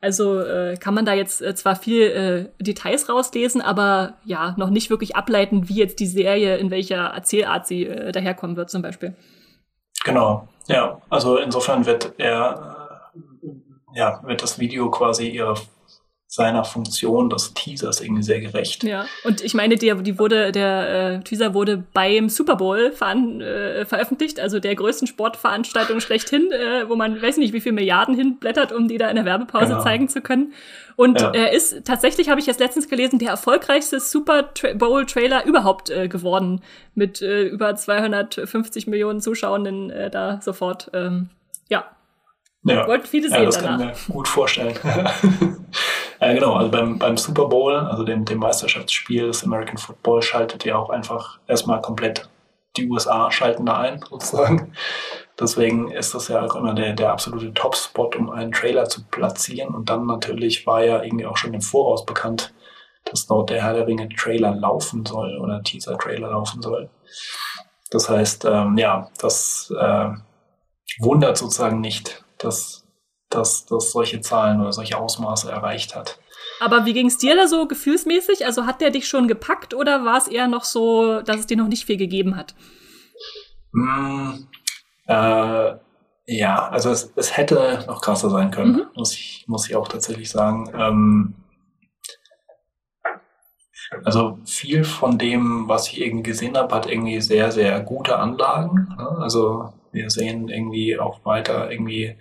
Also 0.00 0.40
äh, 0.40 0.76
kann 0.76 0.92
man 0.92 1.06
da 1.06 1.14
jetzt 1.14 1.40
äh, 1.40 1.54
zwar 1.54 1.76
viel 1.76 2.02
äh, 2.02 2.62
Details 2.62 3.08
rauslesen, 3.08 3.60
aber 3.60 4.18
ja, 4.24 4.54
noch 4.58 4.70
nicht 4.70 4.90
wirklich 4.90 5.14
ableiten, 5.14 5.68
wie 5.68 5.76
jetzt 5.76 6.00
die 6.00 6.08
Serie, 6.08 6.56
in 6.56 6.72
welcher 6.72 7.12
Erzählart 7.14 7.68
sie 7.68 7.86
äh, 7.86 8.10
daherkommen 8.10 8.56
wird 8.56 8.70
zum 8.70 8.82
Beispiel. 8.82 9.14
Genau, 10.02 10.48
ja. 10.66 11.00
Also 11.08 11.36
insofern 11.38 11.86
wird 11.86 12.14
er, 12.18 13.10
äh, 13.14 13.98
ja, 13.98 14.20
wird 14.24 14.42
das 14.42 14.58
Video 14.58 14.90
quasi 14.90 15.28
ihrer 15.28 15.56
seiner 16.34 16.64
Funktion 16.64 17.30
des 17.30 17.54
Teasers 17.54 18.00
irgendwie 18.00 18.24
sehr 18.24 18.40
gerecht. 18.40 18.82
Ja, 18.82 19.06
und 19.22 19.40
ich 19.40 19.54
meine, 19.54 19.76
die, 19.76 19.94
die 20.02 20.18
wurde, 20.18 20.50
der 20.50 21.18
äh, 21.18 21.20
Teaser 21.20 21.54
wurde 21.54 21.84
beim 21.92 22.28
Super 22.28 22.56
Bowl 22.56 22.90
veran, 22.90 23.40
äh, 23.40 23.84
veröffentlicht, 23.84 24.40
also 24.40 24.58
der 24.58 24.74
größten 24.74 25.06
Sportveranstaltung 25.06 26.00
schlechthin, 26.00 26.50
äh, 26.50 26.88
wo 26.88 26.96
man 26.96 27.22
weiß 27.22 27.36
nicht, 27.36 27.52
wie 27.52 27.60
viel 27.60 27.70
Milliarden 27.70 28.16
hinblättert, 28.16 28.72
um 28.72 28.88
die 28.88 28.98
da 28.98 29.08
in 29.10 29.14
der 29.14 29.24
Werbepause 29.24 29.66
genau. 29.66 29.82
zeigen 29.84 30.08
zu 30.08 30.22
können. 30.22 30.52
Und 30.96 31.20
ja. 31.20 31.30
er 31.30 31.52
ist 31.52 31.84
tatsächlich, 31.84 32.28
habe 32.28 32.40
ich 32.40 32.46
jetzt 32.46 32.58
letztens 32.58 32.88
gelesen, 32.88 33.20
der 33.20 33.30
erfolgreichste 33.30 34.00
Super 34.00 34.50
Bowl-Trailer 34.74 35.46
überhaupt 35.46 35.90
äh, 35.90 36.08
geworden. 36.08 36.62
Mit 36.96 37.22
äh, 37.22 37.44
über 37.44 37.76
250 37.76 38.88
Millionen 38.88 39.20
Zuschauenden 39.20 39.90
äh, 39.90 40.10
da 40.10 40.40
sofort. 40.40 40.90
Ähm, 40.94 41.28
ja. 41.68 41.84
Ja. 42.64 42.86
Wollten 42.86 43.06
viele 43.06 43.28
sehen 43.28 43.38
ja, 43.38 43.44
das 43.44 43.58
danach. 43.58 43.78
kann 43.78 43.90
ich 43.90 44.08
mir 44.08 44.14
gut 44.14 44.28
vorstellen. 44.28 44.74
ja, 46.20 46.32
genau, 46.32 46.54
also 46.54 46.70
beim, 46.70 46.98
beim 46.98 47.16
Super 47.16 47.46
Bowl, 47.46 47.74
also 47.74 48.04
dem, 48.04 48.24
dem 48.24 48.38
Meisterschaftsspiel 48.38 49.26
des 49.26 49.44
American 49.44 49.76
Football, 49.76 50.22
schaltet 50.22 50.64
ja 50.64 50.76
auch 50.76 50.88
einfach 50.88 51.38
erstmal 51.46 51.80
komplett 51.82 52.28
die 52.76 52.88
USA 52.88 53.30
schalten 53.30 53.66
da 53.66 53.78
ein, 53.78 54.00
sozusagen. 54.10 54.72
Deswegen 55.38 55.90
ist 55.90 56.14
das 56.14 56.28
ja 56.28 56.42
auch 56.42 56.54
immer 56.54 56.74
der, 56.74 56.92
der 56.92 57.10
absolute 57.10 57.52
Top-Spot, 57.52 58.10
um 58.16 58.30
einen 58.30 58.52
Trailer 58.52 58.88
zu 58.88 59.04
platzieren. 59.04 59.74
Und 59.74 59.90
dann 59.90 60.06
natürlich 60.06 60.66
war 60.66 60.84
ja 60.84 61.02
irgendwie 61.02 61.26
auch 61.26 61.36
schon 61.36 61.54
im 61.54 61.60
Voraus 61.60 62.06
bekannt, 62.06 62.54
dass 63.04 63.26
dort 63.26 63.50
der 63.50 63.62
Herr 63.62 63.74
der 63.74 63.86
Ringe 63.86 64.08
Trailer 64.08 64.54
laufen 64.54 65.04
soll 65.04 65.38
oder 65.38 65.62
Teaser-Trailer 65.62 66.30
laufen 66.30 66.62
soll. 66.62 66.88
Das 67.90 68.08
heißt, 68.08 68.44
ähm, 68.44 68.78
ja, 68.78 69.10
das 69.18 69.72
äh, 69.78 70.08
wundert 71.00 71.36
sozusagen 71.36 71.80
nicht, 71.80 72.23
dass, 72.44 72.86
dass, 73.30 73.66
dass 73.66 73.92
solche 73.92 74.20
Zahlen 74.20 74.60
oder 74.60 74.72
solche 74.72 74.98
Ausmaße 74.98 75.50
erreicht 75.50 75.94
hat. 75.94 76.18
Aber 76.60 76.86
wie 76.86 76.92
ging 76.92 77.06
es 77.06 77.18
dir 77.18 77.36
da 77.36 77.48
so 77.48 77.66
gefühlsmäßig? 77.66 78.46
Also 78.46 78.66
hat 78.66 78.80
der 78.80 78.90
dich 78.90 79.08
schon 79.08 79.28
gepackt 79.28 79.74
oder 79.74 80.04
war 80.04 80.18
es 80.18 80.28
eher 80.28 80.46
noch 80.46 80.64
so, 80.64 81.20
dass 81.20 81.40
es 81.40 81.46
dir 81.46 81.56
noch 81.56 81.68
nicht 81.68 81.84
viel 81.84 81.96
gegeben 81.96 82.36
hat? 82.36 82.54
Mm, 83.72 84.46
äh, 85.06 85.74
ja, 86.26 86.68
also 86.68 86.90
es, 86.90 87.12
es 87.16 87.36
hätte 87.36 87.84
noch 87.86 88.00
krasser 88.00 88.30
sein 88.30 88.50
können, 88.50 88.72
mhm. 88.72 88.86
muss, 88.94 89.12
ich, 89.12 89.44
muss 89.46 89.68
ich 89.68 89.76
auch 89.76 89.88
tatsächlich 89.88 90.30
sagen. 90.30 90.70
Ähm, 90.74 91.34
also 94.04 94.38
viel 94.44 94.84
von 94.84 95.18
dem, 95.18 95.68
was 95.68 95.88
ich 95.88 96.00
irgendwie 96.00 96.30
gesehen 96.30 96.56
habe, 96.56 96.74
hat 96.74 96.86
irgendwie 96.86 97.20
sehr, 97.20 97.52
sehr 97.52 97.80
gute 97.80 98.18
Anlagen. 98.18 98.94
Ne? 98.96 99.08
Also 99.20 99.72
wir 99.94 100.10
sehen 100.10 100.48
irgendwie 100.48 100.98
auch 100.98 101.24
weiter 101.24 101.70
irgendwie 101.70 102.16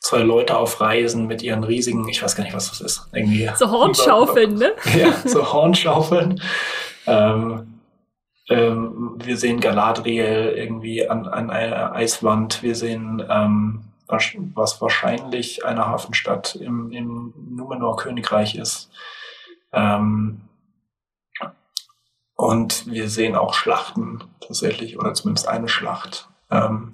zwei 0.00 0.20
Leute 0.20 0.56
auf 0.56 0.80
Reisen 0.80 1.26
mit 1.26 1.42
ihren 1.42 1.64
riesigen, 1.64 2.08
ich 2.08 2.22
weiß 2.22 2.36
gar 2.36 2.44
nicht, 2.44 2.54
was 2.54 2.70
das 2.70 2.80
ist. 2.80 3.08
Irgendwie 3.12 3.50
so 3.56 3.70
Hornschaufeln, 3.70 4.54
ne? 4.54 4.72
Ja, 4.96 5.12
so 5.24 5.52
Hornschaufeln. 5.52 6.40
ähm, 7.06 7.80
ähm, 8.48 9.16
wir 9.18 9.36
sehen 9.36 9.60
Galadriel 9.60 10.54
irgendwie 10.56 11.08
an, 11.08 11.26
an 11.26 11.50
einer 11.50 11.92
Eiswand. 11.94 12.62
Wir 12.62 12.76
sehen, 12.76 13.22
ähm, 13.28 13.84
was, 14.06 14.36
was 14.54 14.80
wahrscheinlich 14.80 15.64
eine 15.64 15.86
Hafenstadt 15.86 16.54
im, 16.54 16.92
im 16.92 17.34
Numenor-Königreich 17.50 18.54
ist. 18.54 18.90
Ähm, 19.72 20.42
und 22.36 22.86
wir 22.86 23.08
sehen 23.08 23.34
auch 23.34 23.54
Schlachten 23.54 24.22
tatsächlich, 24.40 24.98
oder 24.98 25.14
zumindest 25.14 25.48
eine 25.48 25.68
Schlacht. 25.68 26.28
Ähm, 26.50 26.92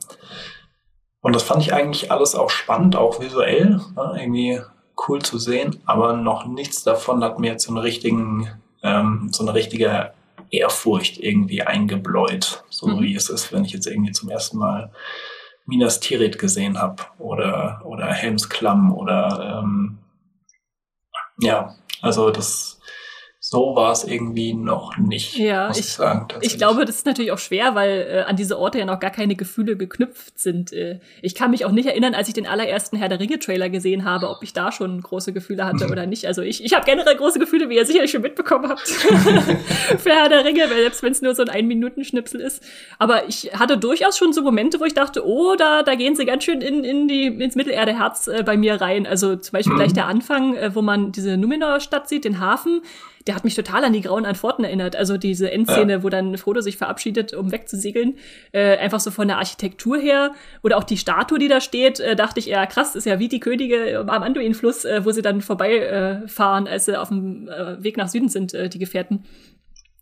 und 1.21 1.35
das 1.35 1.43
fand 1.43 1.63
ich 1.63 1.73
eigentlich 1.73 2.11
alles 2.11 2.35
auch 2.35 2.51
spannend, 2.51 2.97
auch 2.97 3.21
visuell, 3.21 3.81
ne, 3.95 4.17
irgendwie 4.19 4.61
cool 5.09 5.23
zu 5.23 5.39
sehen, 5.39 5.81
aber 5.87 6.15
noch 6.15 6.47
nichts 6.47 6.83
davon 6.83 7.23
hat 7.25 7.39
mir 7.39 7.53
jetzt 7.53 7.65
so 7.65 7.71
einen 7.71 7.79
richtigen, 7.79 8.49
ähm, 8.83 9.29
so 9.33 9.43
eine 9.43 9.55
richtige 9.55 10.13
Ehrfurcht 10.51 11.19
irgendwie 11.19 11.63
eingebläut, 11.63 12.65
so 12.69 12.89
mhm. 12.89 13.01
wie 13.01 13.15
es 13.15 13.31
ist, 13.31 13.53
wenn 13.53 13.65
ich 13.65 13.73
jetzt 13.73 13.87
irgendwie 13.87 14.13
zum 14.13 14.29
ersten 14.29 14.59
Mal 14.59 14.91
Minas 15.65 16.01
Tirith 16.01 16.39
gesehen 16.39 16.79
habe 16.79 17.05
oder, 17.19 17.83
oder 17.85 18.07
Helms 18.07 18.49
Klamm 18.49 18.93
oder 18.93 19.63
ähm, 19.63 19.99
ja, 21.39 21.75
also 22.01 22.31
das 22.31 22.81
so 23.53 23.77
war 23.77 23.93
es 23.93 24.05
irgendwie 24.05 24.55
noch 24.55 24.97
nicht. 24.97 25.37
Ja, 25.37 25.71
ich, 25.73 25.81
ich, 25.81 25.93
sagen, 25.93 26.27
ich 26.41 26.57
glaube, 26.57 26.87
das 26.87 26.97
ist 26.97 27.07
natürlich 27.07 27.33
auch 27.33 27.39
schwer, 27.39 27.75
weil 27.75 28.07
äh, 28.11 28.21
an 28.23 28.35
diese 28.35 28.59
Orte 28.59 28.79
ja 28.79 28.87
noch 28.87 28.99
gar 28.99 29.11
keine 29.11 29.37
Gefühle 29.37 29.77
geknüpft 29.77 30.39
sind. 30.39 30.73
Äh, 30.73 31.01
ich 31.21 31.35
kann 31.35 31.51
mich 31.51 31.67
auch 31.67 31.71
nicht 31.71 31.85
erinnern, 31.85 32.15
als 32.15 32.29
ich 32.29 32.35
den 32.35 32.47
allerersten 32.47 32.97
Herr 32.97 33.11
der 33.11 33.21
Ringe-Trailer 33.21 33.69
gesehen 33.69 34.07
habe, 34.07 34.31
ob 34.31 34.43
ich 34.43 34.55
da 34.55 34.73
schon 34.73 35.03
große 35.03 35.35
Gefühle 35.35 35.67
hatte 35.67 35.87
oder 35.91 36.07
nicht. 36.07 36.27
Also 36.27 36.41
ich, 36.41 36.65
ich 36.65 36.73
habe 36.73 36.87
generell 36.87 37.15
große 37.15 37.39
Gefühle, 37.39 37.69
wie 37.69 37.77
ihr 37.77 37.85
sicherlich 37.85 38.11
schon 38.11 38.23
mitbekommen 38.23 38.71
habt, 38.71 38.89
für 38.89 40.11
Herr 40.11 40.31
der 40.31 40.47
Ringe, 40.47 40.67
selbst 40.69 41.03
wenn 41.03 41.13
es 41.13 41.21
nur 41.21 41.35
so 41.35 41.43
ein 41.43 41.51
Ein-Minuten-Schnipsel 41.51 42.41
ist. 42.41 42.63
Aber 42.99 43.29
ich 43.29 43.51
hatte 43.53 43.77
durchaus 43.77 44.17
schon 44.17 44.33
so 44.33 44.41
Momente, 44.41 44.81
wo 44.81 44.87
ich 44.87 44.95
dachte, 44.95 45.27
oh, 45.27 45.57
da, 45.57 45.83
da 45.83 45.95
gehen 45.95 46.17
sie 46.17 46.25
ganz 46.25 46.45
schön 46.45 46.63
in, 46.63 46.85
in 46.85 47.07
die, 47.07 47.27
ins 47.27 47.55
Mittelerde-Herz 47.55 48.29
äh, 48.29 48.43
bei 48.45 48.57
mir 48.57 48.81
rein. 48.81 49.07
Also 49.07 49.37
zum 49.37 49.53
Beispiel 49.53 49.75
mhm. 49.75 49.79
gleich 49.79 49.93
der 49.93 50.07
Anfang, 50.07 50.57
äh, 50.57 50.75
wo 50.75 50.81
man 50.81 51.13
diese 51.13 51.37
Numenor-Stadt 51.37 52.09
sieht, 52.09 52.25
den 52.25 52.41
Hafen 52.41 52.81
der 53.27 53.35
hat 53.35 53.45
mich 53.45 53.55
total 53.55 53.85
an 53.85 53.93
die 53.93 54.01
grauen 54.01 54.25
Antworten 54.25 54.65
erinnert. 54.65 54.97
Also 54.97 55.17
diese 55.17 55.51
Endszene, 55.51 55.93
ja. 55.93 56.03
wo 56.03 56.09
dann 56.09 56.37
Frodo 56.37 56.61
sich 56.61 56.77
verabschiedet, 56.77 57.35
um 57.35 57.53
wegzusegeln. 57.53 58.17
Äh, 58.53 58.77
einfach 58.79 59.01
so 59.01 59.11
von 59.11 59.29
der 59.29 59.39
Architektur 59.39 59.99
her. 59.99 60.33
Oder 60.63 60.79
auch 60.79 60.85
die 60.85 60.97
Statue, 60.97 61.39
die 61.39 61.49
da 61.49 61.61
steht, 61.61 62.01
äh, 62.01 62.17
dachte 62.17 62.41
ich, 62.41 62.47
ja 62.47 62.67
krass, 62.67 62.97
ist 62.97 63.07
ja 63.07 63.19
wie 63.19 63.29
die 63.29 63.41
Könige 63.41 63.99
am 64.01 64.23
Anduin-Fluss, 64.23 64.85
äh, 64.85 65.05
wo 65.05 65.11
sie 65.11 65.23
dann 65.23 65.41
vorbeifahren, 65.41 66.67
äh, 66.67 66.71
als 66.71 66.87
sie 66.87 67.01
auf 67.01 67.09
dem 67.09 67.49
äh, 67.49 67.83
Weg 67.83 67.97
nach 67.97 68.09
Süden 68.09 68.29
sind, 68.29 68.55
äh, 68.55 68.69
die 68.69 68.79
Gefährten. 68.79 69.25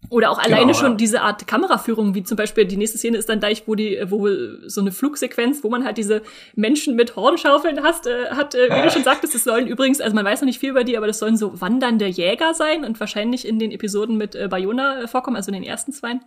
Oder 0.08 0.30
auch 0.30 0.38
alleine 0.38 0.72
genau, 0.72 0.74
schon 0.74 0.90
ja. 0.92 0.96
diese 0.96 1.20
Art 1.20 1.46
Kameraführung, 1.46 2.14
wie 2.14 2.22
zum 2.22 2.36
Beispiel 2.36 2.64
die 2.64 2.76
nächste 2.76 2.96
Szene 2.96 3.18
ist 3.18 3.28
dann 3.28 3.38
gleich, 3.38 3.64
wo 3.66 3.74
die, 3.74 4.02
wo 4.06 4.28
so 4.66 4.80
eine 4.80 4.92
Flugsequenz, 4.92 5.62
wo 5.62 5.68
man 5.68 5.84
halt 5.84 5.98
diese 5.98 6.22
Menschen 6.56 6.96
mit 6.96 7.16
Hornschaufeln 7.16 7.82
hast, 7.82 8.06
äh, 8.06 8.30
hat, 8.30 8.54
äh, 8.54 8.70
wie 8.70 8.82
du 8.82 8.90
schon 8.90 9.04
sagtest, 9.04 9.34
das 9.34 9.44
sollen 9.44 9.66
übrigens, 9.66 10.00
also 10.00 10.14
man 10.14 10.24
weiß 10.24 10.40
noch 10.40 10.46
nicht 10.46 10.58
viel 10.58 10.70
über 10.70 10.84
die, 10.84 10.96
aber 10.96 11.06
das 11.06 11.18
sollen 11.18 11.36
so 11.36 11.60
wandernde 11.60 12.06
Jäger 12.06 12.54
sein 12.54 12.84
und 12.84 12.98
wahrscheinlich 12.98 13.46
in 13.46 13.58
den 13.58 13.70
Episoden 13.70 14.16
mit 14.16 14.34
äh, 14.34 14.48
Bayona 14.48 15.02
äh, 15.02 15.06
vorkommen, 15.06 15.36
also 15.36 15.50
in 15.50 15.54
den 15.54 15.64
ersten 15.64 15.92
zwei. 15.92 16.18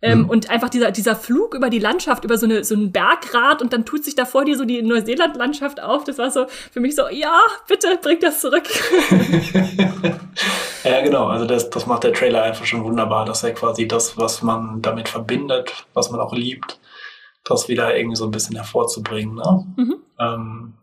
Ähm, 0.00 0.20
mhm. 0.20 0.30
Und 0.30 0.48
einfach 0.48 0.68
dieser, 0.68 0.92
dieser 0.92 1.16
Flug 1.16 1.54
über 1.54 1.70
die 1.70 1.80
Landschaft, 1.80 2.22
über 2.24 2.38
so, 2.38 2.46
eine, 2.46 2.62
so 2.62 2.76
ein 2.76 2.92
Bergrad 2.92 3.60
und 3.60 3.72
dann 3.72 3.84
tut 3.84 4.04
sich 4.04 4.14
da 4.14 4.26
vor 4.26 4.44
dir 4.44 4.56
so 4.56 4.64
die 4.64 4.80
Neuseeland-Landschaft 4.80 5.82
auf. 5.82 6.04
Das 6.04 6.18
war 6.18 6.30
so 6.30 6.46
für 6.70 6.78
mich 6.78 6.94
so, 6.94 7.08
ja, 7.08 7.40
bitte 7.66 7.98
bring 8.00 8.20
das 8.20 8.40
zurück. 8.40 8.62
ja, 10.84 11.00
genau. 11.02 11.26
Also 11.26 11.46
das, 11.46 11.68
das 11.70 11.86
macht 11.86 12.04
der 12.04 12.12
Trailer 12.12 12.44
einfach 12.44 12.64
schon 12.64 12.84
wunderbar, 12.84 13.24
dass 13.24 13.42
er 13.42 13.52
quasi 13.54 13.88
das, 13.88 14.16
was 14.16 14.40
man 14.42 14.82
damit 14.82 15.08
verbindet, 15.08 15.86
was 15.94 16.12
man 16.12 16.20
auch 16.20 16.32
liebt, 16.32 16.78
das 17.44 17.68
wieder 17.68 17.96
irgendwie 17.96 18.16
so 18.16 18.24
ein 18.24 18.30
bisschen 18.30 18.54
hervorzubringen. 18.54 19.34
Ne? 19.34 19.66
Mhm. 19.76 19.96
Ähm, 20.20 20.74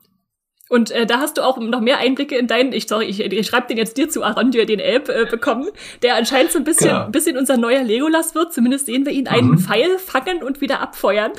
und 0.70 0.90
äh, 0.92 1.06
da 1.06 1.20
hast 1.20 1.38
du 1.38 1.44
auch 1.44 1.58
noch 1.58 1.80
mehr 1.80 2.00
Einblicke 2.00 2.38
in 2.38 2.48
deinen, 2.48 2.74
ich 2.74 2.88
sorry, 2.88 3.06
ich, 3.06 3.20
ich 3.20 3.48
schreibe 3.48 3.68
den 3.68 3.78
jetzt 3.78 3.98
dir 3.98 4.10
zu, 4.10 4.24
Arondir, 4.24 4.66
den 4.66 4.80
Elb, 4.80 5.10
äh, 5.10 5.26
bekommen, 5.30 5.70
der 6.02 6.16
anscheinend 6.16 6.52
so 6.52 6.58
ein 6.58 6.64
bisschen, 6.64 6.90
genau. 6.90 7.10
bisschen 7.10 7.38
unser 7.38 7.58
neuer 7.58 7.84
Legolas 7.84 8.34
wird. 8.34 8.52
Zumindest 8.52 8.88
sehen 8.88 9.06
wir 9.06 9.14
ihn 9.14 9.28
einen 9.28 9.52
mhm. 9.52 9.60
Pfeil 9.60 10.00
fangen 10.00 10.42
und 10.42 10.62
wieder 10.62 10.82
abfeuern. 10.82 11.32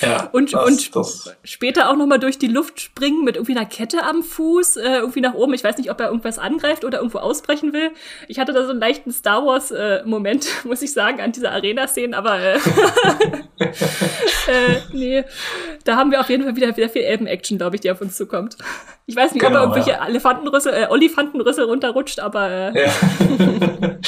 Ja, 0.00 0.28
und 0.32 0.52
das, 0.52 0.66
und 0.66 0.96
das. 0.96 1.36
später 1.42 1.88
auch 1.88 1.96
nochmal 1.96 2.18
durch 2.18 2.38
die 2.38 2.48
Luft 2.48 2.80
springen 2.80 3.24
mit 3.24 3.36
irgendwie 3.36 3.56
einer 3.56 3.64
Kette 3.64 4.02
am 4.02 4.22
Fuß, 4.22 4.76
äh, 4.76 4.98
irgendwie 4.98 5.20
nach 5.22 5.34
oben. 5.34 5.54
Ich 5.54 5.64
weiß 5.64 5.78
nicht, 5.78 5.90
ob 5.90 6.00
er 6.00 6.08
irgendwas 6.08 6.38
angreift 6.38 6.84
oder 6.84 6.98
irgendwo 6.98 7.18
ausbrechen 7.18 7.72
will. 7.72 7.92
Ich 8.28 8.38
hatte 8.38 8.52
da 8.52 8.64
so 8.64 8.70
einen 8.70 8.80
leichten 8.80 9.10
Star 9.10 9.46
Wars-Moment, 9.46 10.46
äh, 10.46 10.48
muss 10.68 10.82
ich 10.82 10.92
sagen, 10.92 11.20
an 11.20 11.32
dieser 11.32 11.52
Arena-Szene, 11.52 12.16
aber 12.16 12.38
äh, 12.38 12.56
äh, 13.58 14.82
nee, 14.92 15.24
da 15.84 15.96
haben 15.96 16.10
wir 16.10 16.20
auf 16.20 16.28
jeden 16.28 16.44
Fall 16.44 16.56
wieder, 16.56 16.76
wieder 16.76 16.90
viel 16.90 17.02
Elben-Action, 17.02 17.56
glaube 17.56 17.76
ich, 17.76 17.80
die 17.80 17.90
auf 17.90 18.00
uns 18.00 18.16
zukommt. 18.16 18.56
Ich 19.06 19.16
weiß 19.16 19.32
nicht, 19.32 19.40
genau, 19.40 19.60
ob 19.60 19.70
er 19.70 19.76
irgendwelche 19.76 19.98
ja. 19.98 20.06
Elefantenrüssel, 20.06 20.74
äh, 20.74 20.86
Olifantenrüssel 20.90 21.64
runterrutscht, 21.64 22.20
aber 22.20 22.50
äh. 22.50 22.84
ja. 22.84 22.92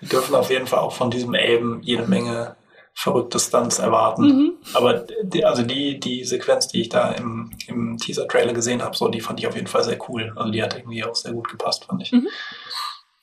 wir 0.00 0.08
dürfen 0.08 0.34
auf 0.34 0.50
jeden 0.50 0.66
Fall 0.66 0.80
auch 0.80 0.92
von 0.92 1.10
diesem 1.10 1.32
Elben 1.34 1.80
jede 1.82 2.06
Menge 2.06 2.56
verrückte 2.98 3.38
Stunts 3.38 3.78
erwarten. 3.78 4.22
Mhm. 4.22 4.52
Aber 4.74 5.04
die, 5.22 5.44
also 5.44 5.62
die, 5.62 6.00
die 6.00 6.24
Sequenz, 6.24 6.66
die 6.66 6.80
ich 6.80 6.88
da 6.88 7.12
im, 7.12 7.52
im 7.68 7.96
Teaser-Trailer 7.96 8.52
gesehen 8.52 8.82
habe, 8.82 8.96
so, 8.96 9.06
die 9.06 9.20
fand 9.20 9.38
ich 9.38 9.46
auf 9.46 9.54
jeden 9.54 9.68
Fall 9.68 9.84
sehr 9.84 9.98
cool. 10.08 10.32
Also 10.34 10.50
die 10.50 10.60
hat 10.60 10.76
irgendwie 10.76 11.04
auch 11.04 11.14
sehr 11.14 11.32
gut 11.32 11.48
gepasst, 11.48 11.84
fand 11.84 12.02
ich. 12.02 12.10
Mhm. 12.10 12.26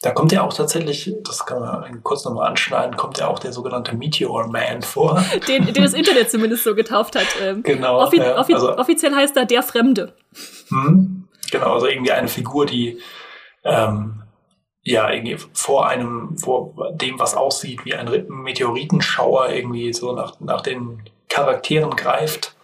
Da 0.01 0.11
kommt 0.11 0.31
ja 0.31 0.43
auch 0.43 0.53
tatsächlich, 0.53 1.13
das 1.23 1.45
kann 1.45 1.59
man 1.59 2.03
kurz 2.03 2.23
nochmal 2.23 2.47
anschneiden, 2.47 2.95
kommt 2.95 3.17
ja 3.17 3.27
auch 3.27 3.37
der 3.37 3.51
sogenannte 3.51 3.97
Meteor 3.97 4.47
Man 4.47 4.81
vor. 4.81 5.21
Den, 5.47 5.65
den 5.65 5.83
das 5.83 5.93
Internet 5.93 6.31
zumindest 6.31 6.63
so 6.63 6.73
getauft 6.73 7.17
hat. 7.17 7.27
Ähm, 7.41 7.61
genau. 7.61 7.99
Offi 7.99 8.19
ja, 8.19 8.39
offi 8.39 8.53
also, 8.53 8.77
offiziell 8.77 9.13
heißt 9.13 9.35
er 9.35 9.45
der 9.45 9.61
Fremde. 9.61 10.13
Hm, 10.69 11.27
genau, 11.51 11.73
also 11.73 11.87
irgendwie 11.87 12.13
eine 12.13 12.29
Figur, 12.29 12.65
die 12.65 13.01
ähm, 13.65 14.21
ja, 14.85 15.11
irgendwie 15.11 15.37
vor 15.53 15.89
einem, 15.89 16.37
vor 16.37 16.93
dem, 16.93 17.19
was 17.19 17.35
aussieht 17.35 17.85
wie 17.85 17.95
ein 17.95 18.07
Meteoritenschauer 18.29 19.49
irgendwie 19.49 19.91
so 19.91 20.13
nach, 20.13 20.39
nach 20.39 20.61
den 20.61 21.01
Charakteren 21.27 21.89
greift 21.95 22.55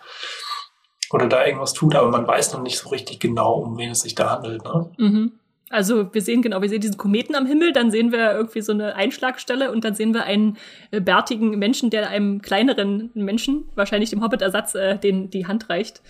oder 1.12 1.28
da 1.28 1.46
irgendwas 1.46 1.74
tut, 1.74 1.96
aber 1.96 2.10
man 2.10 2.28
weiß 2.28 2.54
noch 2.54 2.62
nicht 2.62 2.78
so 2.78 2.90
richtig 2.90 3.20
genau, 3.20 3.56
um 3.56 3.78
wen 3.78 3.90
es 3.90 4.02
sich 4.02 4.14
da 4.14 4.30
handelt. 4.30 4.64
Ne? 4.64 4.92
Mhm. 4.98 5.32
Also 5.72 6.14
wir 6.14 6.22
sehen 6.22 6.44
genau, 6.44 6.62
wir 6.62 6.70
sehen 6.70 6.82
diesen 6.82 6.98
Kometen 6.98 7.34
am 7.34 7.48
Himmel, 7.48 7.74
dann 7.74 7.90
sehen 7.90 8.12
wir 8.12 8.34
irgendwie 8.34 8.62
so 8.62 8.72
eine 8.72 8.94
Einschlagstelle 8.96 9.72
und 9.72 9.84
dann 9.84 9.96
sehen 9.96 10.14
wir 10.14 10.26
einen 10.26 10.58
äh, 10.92 11.02
bärtigen 11.02 11.58
Menschen, 11.58 11.90
der 11.90 12.08
einem 12.10 12.42
kleineren 12.42 13.10
Menschen, 13.16 13.66
wahrscheinlich 13.74 14.12
dem 14.12 14.22
Hobbit-Ersatz, 14.22 14.76
äh, 14.76 15.00
den 15.00 15.32
die 15.32 15.48
Hand 15.48 15.70
reicht. 15.70 16.02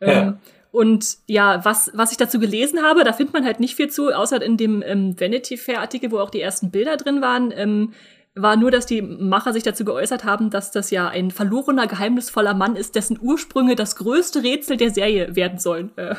Ähm, 0.00 0.10
ja. 0.10 0.38
Und 0.72 1.18
ja, 1.26 1.64
was, 1.64 1.90
was 1.94 2.12
ich 2.12 2.18
dazu 2.18 2.38
gelesen 2.38 2.82
habe, 2.82 3.04
da 3.04 3.12
findet 3.12 3.34
man 3.34 3.44
halt 3.44 3.60
nicht 3.60 3.76
viel 3.76 3.88
zu, 3.88 4.10
außer 4.10 4.42
in 4.42 4.56
dem 4.56 4.82
ähm, 4.84 5.18
Vanity 5.18 5.56
Fair 5.56 5.80
Artikel, 5.80 6.10
wo 6.10 6.18
auch 6.18 6.30
die 6.30 6.40
ersten 6.40 6.70
Bilder 6.70 6.96
drin 6.96 7.20
waren. 7.20 7.52
Ähm, 7.56 7.92
war 8.38 8.56
nur, 8.56 8.70
dass 8.70 8.84
die 8.84 9.00
Macher 9.00 9.54
sich 9.54 9.62
dazu 9.62 9.84
geäußert 9.84 10.24
haben, 10.24 10.50
dass 10.50 10.70
das 10.70 10.90
ja 10.90 11.08
ein 11.08 11.30
verlorener, 11.30 11.86
geheimnisvoller 11.86 12.52
Mann 12.52 12.76
ist, 12.76 12.94
dessen 12.94 13.18
Ursprünge 13.20 13.76
das 13.76 13.96
größte 13.96 14.42
Rätsel 14.42 14.76
der 14.76 14.90
Serie 14.90 15.34
werden 15.34 15.58
sollen. 15.58 15.90
Äh, 15.96 16.14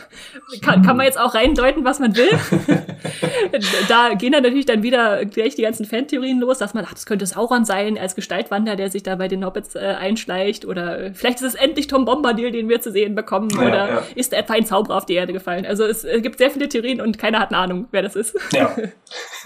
kann, 0.62 0.82
kann 0.82 0.98
man 0.98 1.06
jetzt 1.06 1.20
auch 1.20 1.36
reindeuten, 1.36 1.86
was 1.86 2.00
man 2.00 2.16
will. 2.18 2.30
da 3.88 4.16
gehen 4.16 4.32
dann 4.32 4.42
natürlich 4.42 4.66
dann 4.66 4.82
wieder 4.82 5.26
gleich 5.26 5.54
die 5.54 5.62
ganzen 5.62 5.86
Fantheorien 5.86 6.40
los, 6.40 6.58
dass 6.58 6.74
man, 6.74 6.86
ach, 6.88 6.94
das 6.94 7.06
könnte 7.06 7.28
Sauron 7.28 7.66
sein, 7.66 8.00
als 8.00 8.16
Gestaltwanderer, 8.16 8.76
der 8.76 8.90
sich 8.90 9.04
da 9.04 9.16
bei 9.16 9.28
den 9.28 9.46
Hobbits 9.46 9.76
äh, 9.76 9.80
einschleicht. 9.80 10.66
Oder 10.66 11.14
vielleicht 11.14 11.38
ist 11.42 11.54
es 11.54 11.56
endlich 11.56 11.86
Tom 11.86 12.06
Bombadil, 12.06 12.50
den 12.50 12.68
wir 12.68 12.82
zu 12.82 12.92
sehen 12.92 13.14
bekommen. 13.14 13.50
Ja, 13.52 13.62
oder 13.62 13.90
ja. 13.90 14.04
ist 14.16 14.34
etwa 14.34 14.54
ein 14.54 14.66
Zauberer 14.66 14.98
auf 14.98 15.06
die 15.06 15.14
Erde 15.14 15.34
gefallen. 15.34 15.68
Also 15.68 15.86
es 15.86 16.04
äh, 16.04 16.20
gibt 16.20 16.40
sehr 16.40 16.50
viele 16.50 16.68
Theorien 16.68 17.00
und 17.00 17.20
keiner 17.20 17.40
hat 17.40 17.50
eine 17.50 17.60
Ahnung, 17.60 17.88
wer 17.92 18.02
das 18.02 18.16
ist. 18.16 18.36
Ja, 18.54 18.76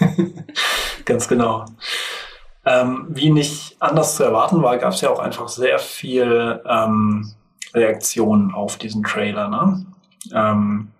ganz 1.04 1.28
genau. 1.28 1.66
Ähm, 2.64 3.06
wie 3.08 3.30
nicht 3.30 3.76
anders 3.80 4.16
zu 4.16 4.22
erwarten 4.22 4.62
war, 4.62 4.78
gab 4.78 4.92
es 4.92 5.00
ja 5.00 5.10
auch 5.10 5.18
einfach 5.18 5.48
sehr 5.48 5.78
viel 5.78 6.62
ähm, 6.64 7.32
Reaktionen 7.74 8.54
auf 8.54 8.76
diesen 8.76 9.02
Trailer. 9.02 9.48
Ne? 9.48 9.86
Ähm, 10.32 10.92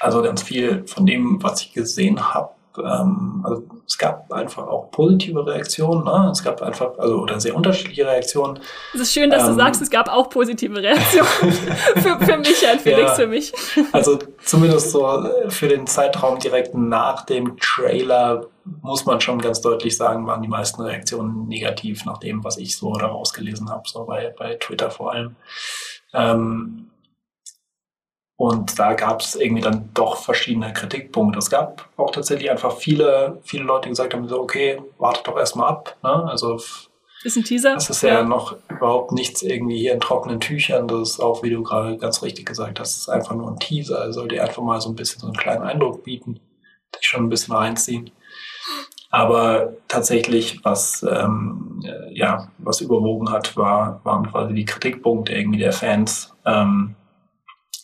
also 0.00 0.22
ganz 0.22 0.42
viel 0.42 0.86
von 0.86 1.04
dem, 1.04 1.42
was 1.42 1.60
ich 1.60 1.72
gesehen 1.72 2.34
habe, 2.34 2.50
ähm, 2.78 3.42
also 3.44 3.64
es 3.86 3.98
gab 3.98 4.32
einfach 4.32 4.66
auch 4.66 4.90
positive 4.90 5.44
Reaktionen, 5.44 6.04
ne? 6.04 6.30
Es 6.30 6.42
gab 6.42 6.62
einfach, 6.62 6.98
also 6.98 7.18
oder 7.18 7.40
sehr 7.40 7.54
unterschiedliche 7.54 8.06
Reaktionen. 8.06 8.60
Es 8.94 9.00
ist 9.00 9.12
schön, 9.12 9.30
dass 9.30 9.42
ähm, 9.42 9.50
du 9.50 9.54
sagst, 9.54 9.82
es 9.82 9.90
gab 9.90 10.08
auch 10.08 10.30
positive 10.30 10.80
Reaktionen. 10.80 11.52
für, 11.96 12.18
für 12.20 12.36
mich, 12.38 12.62
Herrn 12.62 12.78
Felix, 12.78 13.02
ja, 13.02 13.14
für 13.14 13.26
mich. 13.26 13.52
Also 13.92 14.18
zumindest 14.44 14.92
so 14.92 15.28
für 15.48 15.68
den 15.68 15.86
Zeitraum 15.86 16.38
direkt 16.38 16.74
nach 16.74 17.24
dem 17.26 17.56
Trailer 17.58 18.46
muss 18.82 19.06
man 19.06 19.20
schon 19.20 19.40
ganz 19.40 19.60
deutlich 19.60 19.96
sagen, 19.96 20.26
waren 20.26 20.42
die 20.42 20.48
meisten 20.48 20.82
Reaktionen 20.82 21.48
negativ 21.48 22.04
nach 22.04 22.18
dem, 22.18 22.44
was 22.44 22.56
ich 22.58 22.76
so 22.76 22.92
daraus 22.94 23.32
gelesen 23.32 23.70
habe, 23.70 23.88
so 23.88 24.04
bei, 24.04 24.32
bei 24.38 24.54
Twitter 24.54 24.90
vor 24.90 25.12
allem. 25.12 25.36
Ähm, 26.12 26.90
und 28.40 28.78
da 28.78 28.94
gab 28.94 29.20
es 29.20 29.34
irgendwie 29.34 29.60
dann 29.60 29.90
doch 29.92 30.16
verschiedene 30.16 30.72
Kritikpunkte. 30.72 31.38
Es 31.38 31.50
gab 31.50 31.90
auch 31.98 32.10
tatsächlich 32.10 32.50
einfach 32.50 32.74
viele, 32.74 33.38
viele 33.42 33.64
Leute, 33.64 33.82
die 33.82 33.88
gesagt 33.90 34.14
haben, 34.14 34.26
so, 34.28 34.40
okay, 34.40 34.80
wartet 34.96 35.28
doch 35.28 35.36
erstmal 35.36 35.68
ab. 35.68 35.98
Ne? 36.02 36.08
Also 36.08 36.58
ist 37.22 37.36
ein 37.36 37.44
Teaser. 37.44 37.74
Das 37.74 37.90
ist 37.90 38.02
ja, 38.02 38.14
ja, 38.14 38.22
noch 38.24 38.56
überhaupt 38.70 39.12
nichts 39.12 39.42
irgendwie 39.42 39.76
hier 39.76 39.92
in 39.92 40.00
trockenen 40.00 40.40
Tüchern. 40.40 40.88
Das 40.88 41.10
ist 41.10 41.20
auch, 41.20 41.42
wie 41.42 41.50
du 41.50 41.62
gerade 41.62 41.98
ganz 41.98 42.22
richtig 42.22 42.46
gesagt 42.46 42.80
hast, 42.80 42.96
ist 42.96 43.10
einfach 43.10 43.34
nur 43.34 43.46
ein 43.46 43.58
Teaser. 43.58 43.98
Er 43.98 44.12
soll 44.14 44.28
dir 44.28 44.42
einfach 44.42 44.62
mal 44.62 44.80
so 44.80 44.88
ein 44.88 44.96
bisschen 44.96 45.20
so 45.20 45.26
einen 45.26 45.36
kleinen 45.36 45.62
Eindruck 45.62 46.02
bieten, 46.02 46.40
dich 46.96 47.06
schon 47.06 47.24
ein 47.26 47.28
bisschen 47.28 47.54
reinziehen. 47.54 48.10
Aber 49.10 49.74
tatsächlich, 49.86 50.64
was 50.64 51.02
ähm, 51.02 51.84
ja, 52.10 52.48
was 52.56 52.80
überwogen 52.80 53.30
hat, 53.30 53.54
war, 53.58 54.00
waren 54.04 54.30
quasi 54.30 54.54
die 54.54 54.64
Kritikpunkte 54.64 55.34
irgendwie 55.34 55.58
der 55.58 55.74
Fans. 55.74 56.32
Ähm, 56.46 56.96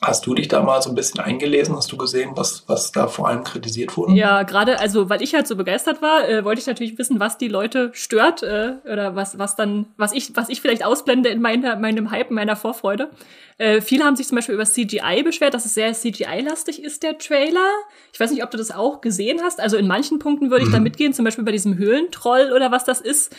Hast 0.06 0.24
du 0.24 0.34
dich 0.34 0.46
da 0.46 0.62
mal 0.62 0.80
so 0.80 0.88
ein 0.88 0.94
bisschen 0.94 1.18
eingelesen? 1.18 1.74
Hast 1.74 1.90
du 1.90 1.96
gesehen, 1.96 2.30
was, 2.36 2.62
was 2.68 2.92
da 2.92 3.08
vor 3.08 3.26
allem 3.26 3.42
kritisiert 3.42 3.96
wurde? 3.96 4.12
Ja, 4.12 4.44
gerade, 4.44 4.78
also 4.78 5.10
weil 5.10 5.20
ich 5.20 5.34
halt 5.34 5.48
so 5.48 5.56
begeistert 5.56 6.00
war, 6.00 6.28
äh, 6.28 6.44
wollte 6.44 6.60
ich 6.60 6.66
natürlich 6.68 6.96
wissen, 6.96 7.18
was 7.18 7.38
die 7.38 7.48
Leute 7.48 7.90
stört 7.92 8.44
äh, 8.44 8.74
oder 8.84 9.16
was, 9.16 9.36
was 9.40 9.56
dann, 9.56 9.86
was 9.96 10.12
ich, 10.12 10.36
was 10.36 10.48
ich 10.48 10.60
vielleicht 10.60 10.84
ausblende 10.84 11.28
in 11.28 11.42
meiner, 11.42 11.74
meinem 11.74 12.12
Hype, 12.12 12.30
meiner 12.30 12.54
Vorfreude. 12.54 13.10
Äh, 13.58 13.80
viele 13.80 14.04
haben 14.04 14.14
sich 14.14 14.28
zum 14.28 14.36
Beispiel 14.36 14.54
über 14.54 14.64
CGI 14.64 15.24
beschwert, 15.24 15.54
dass 15.54 15.66
es 15.66 15.74
sehr 15.74 15.92
CGI-lastig 15.92 16.84
ist, 16.84 17.02
der 17.02 17.18
Trailer. 17.18 17.68
Ich 18.12 18.20
weiß 18.20 18.30
nicht, 18.30 18.44
ob 18.44 18.52
du 18.52 18.58
das 18.58 18.70
auch 18.70 19.00
gesehen 19.00 19.40
hast. 19.42 19.58
Also 19.60 19.76
in 19.76 19.88
manchen 19.88 20.20
Punkten 20.20 20.52
würde 20.52 20.62
ich 20.62 20.68
mhm. 20.68 20.74
da 20.74 20.80
mitgehen, 20.80 21.14
zum 21.14 21.24
Beispiel 21.24 21.44
bei 21.44 21.52
diesem 21.52 21.78
Höhlentroll 21.78 22.52
oder 22.54 22.70
was 22.70 22.84
das 22.84 23.00
ist 23.00 23.34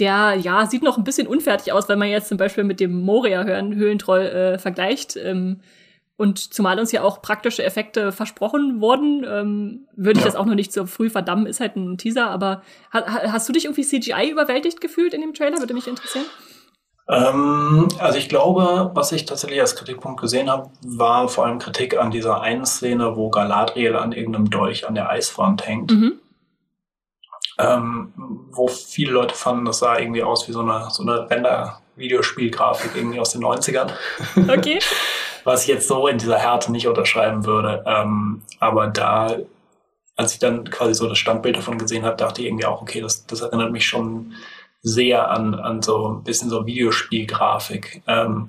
der 0.00 0.34
ja 0.34 0.66
sieht 0.66 0.82
noch 0.82 0.98
ein 0.98 1.04
bisschen 1.04 1.28
unfertig 1.28 1.72
aus, 1.72 1.88
wenn 1.88 2.00
man 2.00 2.08
jetzt 2.08 2.28
zum 2.28 2.36
Beispiel 2.36 2.64
mit 2.64 2.80
dem 2.80 3.00
Moria-Höhlentroll 3.02 4.22
äh, 4.22 4.58
vergleicht. 4.58 5.16
Ähm, 5.16 5.60
und 6.16 6.54
zumal 6.54 6.78
uns 6.78 6.92
ja 6.92 7.02
auch 7.02 7.22
praktische 7.22 7.64
Effekte 7.64 8.12
versprochen 8.12 8.80
wurden, 8.80 9.24
ähm, 9.28 9.88
würde 9.96 10.20
ich 10.20 10.24
ja. 10.24 10.30
das 10.30 10.36
auch 10.36 10.46
noch 10.46 10.54
nicht 10.54 10.72
so 10.72 10.86
früh 10.86 11.10
verdammen, 11.10 11.46
ist 11.46 11.60
halt 11.60 11.76
ein 11.76 11.98
Teaser, 11.98 12.30
aber 12.30 12.62
ha 12.92 13.32
hast 13.32 13.48
du 13.48 13.52
dich 13.52 13.64
irgendwie 13.64 13.82
CGI 13.82 14.30
überwältigt 14.30 14.80
gefühlt 14.80 15.12
in 15.12 15.20
dem 15.20 15.34
Trailer? 15.34 15.58
Würde 15.58 15.74
mich 15.74 15.88
interessieren. 15.88 16.26
Ähm, 17.08 17.88
also 17.98 18.16
ich 18.16 18.28
glaube, 18.28 18.92
was 18.94 19.12
ich 19.12 19.26
tatsächlich 19.26 19.60
als 19.60 19.76
Kritikpunkt 19.76 20.20
gesehen 20.20 20.48
habe, 20.50 20.70
war 20.84 21.28
vor 21.28 21.46
allem 21.46 21.58
Kritik 21.58 21.98
an 21.98 22.10
dieser 22.10 22.40
einen 22.40 22.64
Szene, 22.64 23.16
wo 23.16 23.28
Galadriel 23.28 23.96
an 23.96 24.12
irgendeinem 24.12 24.50
Dolch 24.50 24.86
an 24.86 24.94
der 24.94 25.10
Eiswand 25.10 25.66
hängt. 25.66 25.90
Mhm. 25.90 26.20
Ähm, 27.58 28.12
wo 28.50 28.68
viele 28.68 29.12
Leute 29.12 29.34
fanden, 29.34 29.64
das 29.64 29.78
sah 29.78 29.98
irgendwie 29.98 30.22
aus 30.22 30.48
wie 30.48 30.52
so 30.52 30.60
eine, 30.60 30.88
so 30.90 31.02
eine 31.02 31.30
Render-Videospielgrafik 31.30 32.92
irgendwie 32.96 33.20
aus 33.20 33.30
den 33.30 33.44
90ern. 33.44 33.90
Okay. 34.48 34.78
was 35.44 35.62
ich 35.62 35.68
jetzt 35.68 35.88
so 35.88 36.06
in 36.08 36.18
dieser 36.18 36.38
Härte 36.38 36.72
nicht 36.72 36.88
unterschreiben 36.88 37.46
würde. 37.46 37.84
Ähm, 37.86 38.42
aber 38.60 38.88
da, 38.88 39.36
als 40.16 40.32
ich 40.32 40.38
dann 40.38 40.68
quasi 40.70 40.94
so 40.94 41.08
das 41.08 41.18
Standbild 41.18 41.56
davon 41.56 41.78
gesehen 41.78 42.04
habe, 42.04 42.16
dachte 42.16 42.40
ich 42.40 42.48
irgendwie 42.48 42.66
auch, 42.66 42.82
okay, 42.82 43.00
das, 43.00 43.26
das 43.26 43.40
erinnert 43.40 43.72
mich 43.72 43.86
schon 43.86 44.32
sehr 44.82 45.30
an, 45.30 45.54
an 45.54 45.82
so 45.82 46.08
ein 46.08 46.24
bisschen 46.24 46.50
so 46.50 46.66
Videospielgrafik. 46.66 48.02
Ähm, 48.06 48.48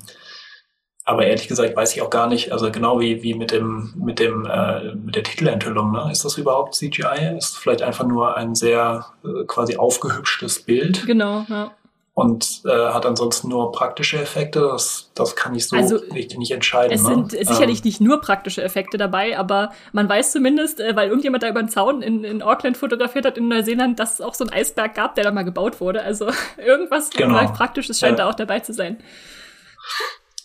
aber 1.08 1.28
ehrlich 1.28 1.48
gesagt 1.48 1.76
weiß 1.76 1.96
ich 1.96 2.02
auch 2.02 2.10
gar 2.10 2.28
nicht, 2.28 2.52
also 2.52 2.72
genau 2.72 3.00
wie, 3.00 3.22
wie 3.22 3.36
mit 3.36 3.52
dem, 3.52 3.94
mit 3.96 4.20
dem, 4.20 4.46
äh, 4.46 4.96
mit 4.96 5.16
der 5.16 5.24
Titelenthüllung, 5.24 5.92
ne? 5.92 6.10
Ist 6.12 6.26
das 6.26 6.38
überhaupt 6.38 6.74
CGI? 6.74 7.38
Ist 7.38 7.58
vielleicht 7.58 7.84
einfach 7.84 8.08
nur 8.08 8.36
ein 8.36 8.56
sehr 8.56 9.06
äh, 9.24 9.46
quasi 9.46 9.78
aufgehübschtes 9.78 10.64
Bild? 10.64 11.06
Genau, 11.06 11.46
ja 11.48 11.72
und 12.16 12.62
äh, 12.64 12.70
hat 12.70 13.06
ansonsten 13.06 13.50
nur 13.50 13.74
praktische 13.74 14.18
Effekte. 14.18 14.62
Das, 14.62 15.12
das 15.16 15.36
kann 15.36 15.54
ich 15.54 15.68
so 15.68 15.76
also, 15.76 16.00
nicht, 16.12 16.38
nicht 16.38 16.52
entscheiden. 16.52 16.94
Es 16.94 17.04
ne? 17.04 17.10
sind 17.10 17.32
sicherlich 17.32 17.80
ähm. 17.80 17.84
nicht 17.84 18.00
nur 18.00 18.22
praktische 18.22 18.64
Effekte 18.64 18.98
dabei, 18.98 19.38
aber 19.38 19.72
man 19.92 20.08
weiß 20.08 20.32
zumindest, 20.32 20.80
äh, 20.80 20.96
weil 20.96 21.10
irgendjemand 21.10 21.44
da 21.44 21.50
über 21.50 21.62
den 21.62 21.68
Zaun 21.68 22.02
in, 22.02 22.24
in 22.24 22.42
Auckland 22.42 22.78
fotografiert 22.78 23.26
hat 23.26 23.38
in 23.38 23.50
Neuseeland, 23.50 24.00
dass 24.00 24.14
es 24.14 24.22
auch 24.22 24.34
so 24.34 24.46
ein 24.46 24.50
Eisberg 24.50 24.96
gab, 24.96 25.16
der 25.16 25.26
da 25.26 25.32
mal 25.32 25.44
gebaut 25.44 25.82
wurde. 25.82 26.04
Also 26.04 26.30
irgendwas 26.58 27.10
genau. 27.10 27.52
Praktisches 27.52 28.00
scheint 28.00 28.18
ja. 28.18 28.24
da 28.24 28.32
auch 28.32 28.36
dabei 28.36 28.62
zu 28.62 28.72
sein. 28.72 28.98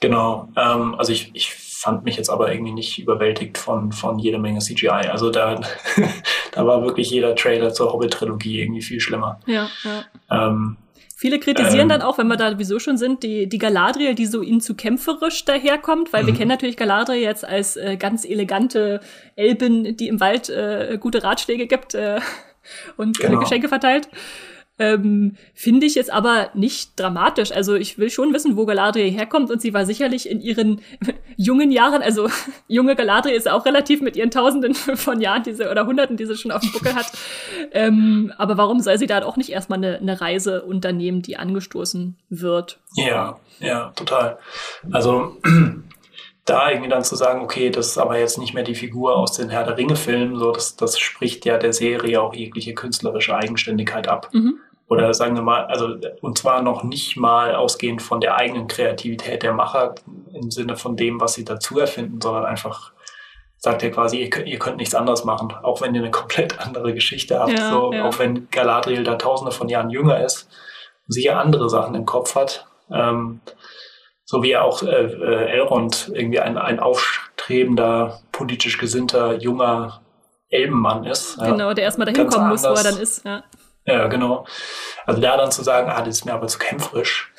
Genau. 0.01 0.49
Ähm, 0.57 0.97
also 0.97 1.13
ich, 1.13 1.31
ich 1.35 1.55
fand 1.55 2.05
mich 2.05 2.17
jetzt 2.17 2.31
aber 2.31 2.53
irgendwie 2.53 2.73
nicht 2.73 2.99
überwältigt 2.99 3.59
von, 3.59 3.93
von 3.93 4.19
jeder 4.19 4.41
Menge 4.41 4.59
CGI. 4.59 4.89
Also 4.89 5.31
da, 5.31 5.61
da 6.53 6.67
war 6.67 6.83
wirklich 6.83 7.11
jeder 7.11 7.37
Trailer 7.37 7.73
zur 7.73 7.93
Hobbit-Trilogie 7.93 8.61
irgendwie 8.61 8.83
viel 8.83 8.99
schlimmer. 8.99 9.39
Ja, 9.47 9.69
ja. 9.85 10.49
Ähm, 10.49 10.77
Viele 11.21 11.39
kritisieren 11.39 11.83
ähm, 11.83 11.89
dann 11.91 12.01
auch, 12.01 12.17
wenn 12.17 12.29
wir 12.29 12.39
da 12.39 12.51
sowieso 12.51 12.79
schon 12.79 12.97
sind, 12.97 13.23
die, 13.23 13.47
die 13.47 13.59
Galadriel, 13.59 14.15
die 14.15 14.25
so 14.25 14.41
ihnen 14.41 14.63
zu 14.63 14.75
kämpferisch 14.75 15.45
daherkommt, 15.45 16.15
weil 16.15 16.25
wir 16.25 16.33
mhm. 16.33 16.39
kennen 16.39 16.49
natürlich 16.49 16.79
Galadriel 16.79 17.21
jetzt 17.21 17.45
als 17.45 17.77
äh, 17.77 17.99
ganz 17.99 18.25
elegante 18.25 19.01
Elbin, 19.37 19.99
die 19.99 20.09
im 20.09 20.19
Wald 20.19 20.49
äh, 20.49 20.97
gute 20.99 21.23
Ratschläge 21.23 21.67
gibt 21.67 21.93
äh, 21.93 22.21
und 22.97 23.21
äh, 23.21 23.27
genau. 23.27 23.41
Geschenke 23.41 23.69
verteilt. 23.69 24.09
Ähm, 24.81 25.37
Finde 25.53 25.87
ich 25.87 25.95
jetzt 25.95 26.11
aber 26.11 26.49
nicht 26.55 26.99
dramatisch. 26.99 27.53
Also 27.53 27.75
ich 27.75 27.99
will 27.99 28.09
schon 28.09 28.33
wissen, 28.33 28.57
wo 28.57 28.65
Galadriel 28.65 29.11
herkommt 29.11 29.51
und 29.51 29.61
sie 29.61 29.75
war 29.75 29.85
sicherlich 29.85 30.29
in 30.29 30.41
ihren 30.41 30.81
jungen 31.37 31.71
Jahren, 31.71 32.01
also 32.01 32.29
junge 32.67 32.97
Galadriel 32.97 33.37
ist 33.37 33.47
auch 33.47 33.67
relativ 33.67 34.01
mit 34.01 34.17
ihren 34.17 34.31
Tausenden 34.31 34.75
von 34.75 35.21
Jahren 35.21 35.43
diese 35.43 35.71
oder 35.71 35.87
Hunderten, 35.87 36.17
die 36.17 36.25
sie 36.25 36.35
schon 36.35 36.51
auf 36.51 36.63
dem 36.63 36.73
Buckel 36.73 36.95
hat. 36.95 37.13
Ähm, 37.73 38.33
aber 38.39 38.57
warum 38.57 38.81
soll 38.81 38.97
sie 38.97 39.07
da 39.07 39.23
auch 39.23 39.37
nicht 39.37 39.51
erstmal 39.51 39.79
eine, 39.79 39.99
eine 39.99 40.19
Reise 40.19 40.63
unternehmen, 40.63 41.21
die 41.21 41.37
angestoßen 41.37 42.17
wird? 42.31 42.81
Ja, 42.95 43.39
ja, 43.59 43.93
total. 43.95 44.39
Also 44.91 45.37
da 46.47 46.71
irgendwie 46.71 46.89
dann 46.89 47.05
zu 47.05 47.17
sagen, 47.17 47.43
okay, 47.43 47.69
das 47.69 47.89
ist 47.89 47.99
aber 47.99 48.19
jetzt 48.19 48.39
nicht 48.39 48.55
mehr 48.55 48.65
die 48.65 48.75
Figur 48.75 49.15
aus 49.15 49.37
den 49.37 49.51
Herr 49.51 49.65
der 49.65 49.77
Ringe-Filmen, 49.77 50.39
so 50.39 50.53
das, 50.53 50.77
das 50.77 50.99
spricht 50.99 51.45
ja 51.45 51.59
der 51.59 51.75
Serie 51.75 52.23
auch 52.23 52.33
jegliche 52.33 52.73
künstlerische 52.73 53.37
Eigenständigkeit 53.37 54.09
ab. 54.09 54.31
Mhm. 54.33 54.59
Oder 54.91 55.15
sagen 55.15 55.37
wir 55.37 55.43
mal, 55.43 55.67
also 55.67 55.95
und 56.21 56.37
zwar 56.37 56.63
noch 56.63 56.83
nicht 56.83 57.17
mal 57.17 57.55
ausgehend 57.55 58.03
von 58.03 58.21
der 58.21 58.35
eigenen 58.35 58.67
Kreativität 58.67 59.45
der 59.45 59.53
Macher 59.53 59.95
im 60.33 60.51
Sinne 60.51 60.77
von 60.77 60.97
dem, 60.97 61.21
was 61.21 61.35
sie 61.35 61.45
dazu 61.45 61.79
erfinden, 61.79 62.21
sondern 62.21 62.45
einfach 62.45 62.93
sagt 63.57 63.85
er 63.85 63.93
quasi, 63.93 64.19
ihr 64.19 64.31
könnt, 64.31 64.49
ihr 64.49 64.59
könnt 64.59 64.79
nichts 64.79 64.97
anderes 64.97 65.25
machen, 65.25 65.55
auch 65.63 65.81
wenn 65.81 65.95
ihr 65.95 66.01
eine 66.01 66.11
komplett 66.21 66.59
andere 66.59 66.93
Geschichte 66.93 67.39
habt. 67.39 67.53
Ja, 67.53 67.71
so, 67.71 67.93
ja. 67.93 68.05
Auch 68.05 68.19
wenn 68.19 68.49
Galadriel 68.51 69.05
da 69.05 69.15
tausende 69.15 69.53
von 69.53 69.69
Jahren 69.69 69.91
jünger 69.91 70.25
ist 70.25 70.49
und 71.07 71.13
sicher 71.13 71.39
andere 71.39 71.71
Sachen 71.71 71.95
im 71.95 72.05
Kopf 72.05 72.35
hat. 72.35 72.67
Ähm, 72.93 73.41
so 74.25 74.43
wie 74.43 74.57
auch 74.57 74.83
äh, 74.83 74.87
äh, 74.87 75.53
Elrond 75.53 76.11
irgendwie 76.13 76.41
ein, 76.41 76.59
ein 76.59 76.81
aufstrebender, 76.81 78.21
politisch 78.33 78.79
gesinnter, 78.79 79.35
junger 79.35 80.01
Elbenmann 80.49 81.05
ist. 81.05 81.39
Genau, 81.39 81.75
der 81.75 81.85
erstmal 81.85 82.13
dahin 82.13 82.29
kommen 82.29 82.49
muss, 82.49 82.65
wo 82.65 82.75
er 82.75 82.83
dann 82.83 82.99
ist. 82.99 83.25
Ja. 83.25 83.45
Ja, 83.87 84.07
genau. 84.09 84.47
Also 85.07 85.21
da 85.21 85.37
dann 85.37 85.51
zu 85.51 85.63
sagen, 85.63 85.91
ah, 85.91 86.03
das 86.03 86.19
ist 86.19 86.25
mir 86.25 86.35
aber 86.35 86.47
zu 86.47 86.59
kämpferisch, 86.59 87.33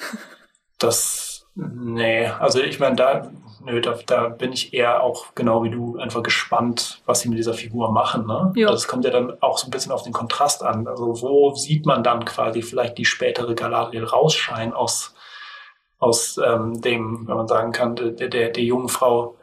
das, 0.80 1.48
nee, 1.56 2.26
also 2.26 2.60
ich 2.60 2.80
meine, 2.80 2.96
da, 2.96 3.32
nö, 3.64 3.82
da, 3.82 3.98
da 4.06 4.30
bin 4.30 4.52
ich 4.52 4.74
eher 4.74 5.04
auch 5.04 5.36
genau 5.36 5.64
wie 5.64 5.70
du 5.70 5.98
einfach 5.98 6.24
gespannt, 6.24 7.02
was 7.06 7.22
sie 7.22 7.30
mit 7.30 7.38
dieser 7.38 7.54
Figur 7.54 7.92
machen. 7.92 8.26
Ne? 8.26 8.52
Ja. 8.56 8.68
Also 8.68 8.78
es 8.78 8.88
kommt 8.88 9.06
ja 9.06 9.12
dann 9.12 9.38
auch 9.42 9.58
so 9.58 9.68
ein 9.68 9.72
bisschen 9.72 9.92
auf 9.92 10.04
den 10.04 10.14
Kontrast 10.14 10.64
an. 10.64 10.88
Also 10.88 11.22
wo 11.22 11.54
sieht 11.54 11.86
man 11.86 12.04
dann 12.04 12.26
quasi 12.26 12.62
vielleicht 12.62 12.98
die 12.98 13.06
spätere 13.06 13.54
Galadriel 13.56 14.04
rausscheinen 14.04 14.74
aus, 14.74 15.14
aus 16.00 16.40
ähm, 16.44 16.82
dem, 16.82 17.28
wenn 17.28 17.38
man 17.38 17.48
sagen 17.48 17.72
kann, 17.72 17.96
der, 17.96 18.12
der, 18.12 18.50
der 18.50 18.64
jungen 18.64 18.90
Frau, 18.90 19.38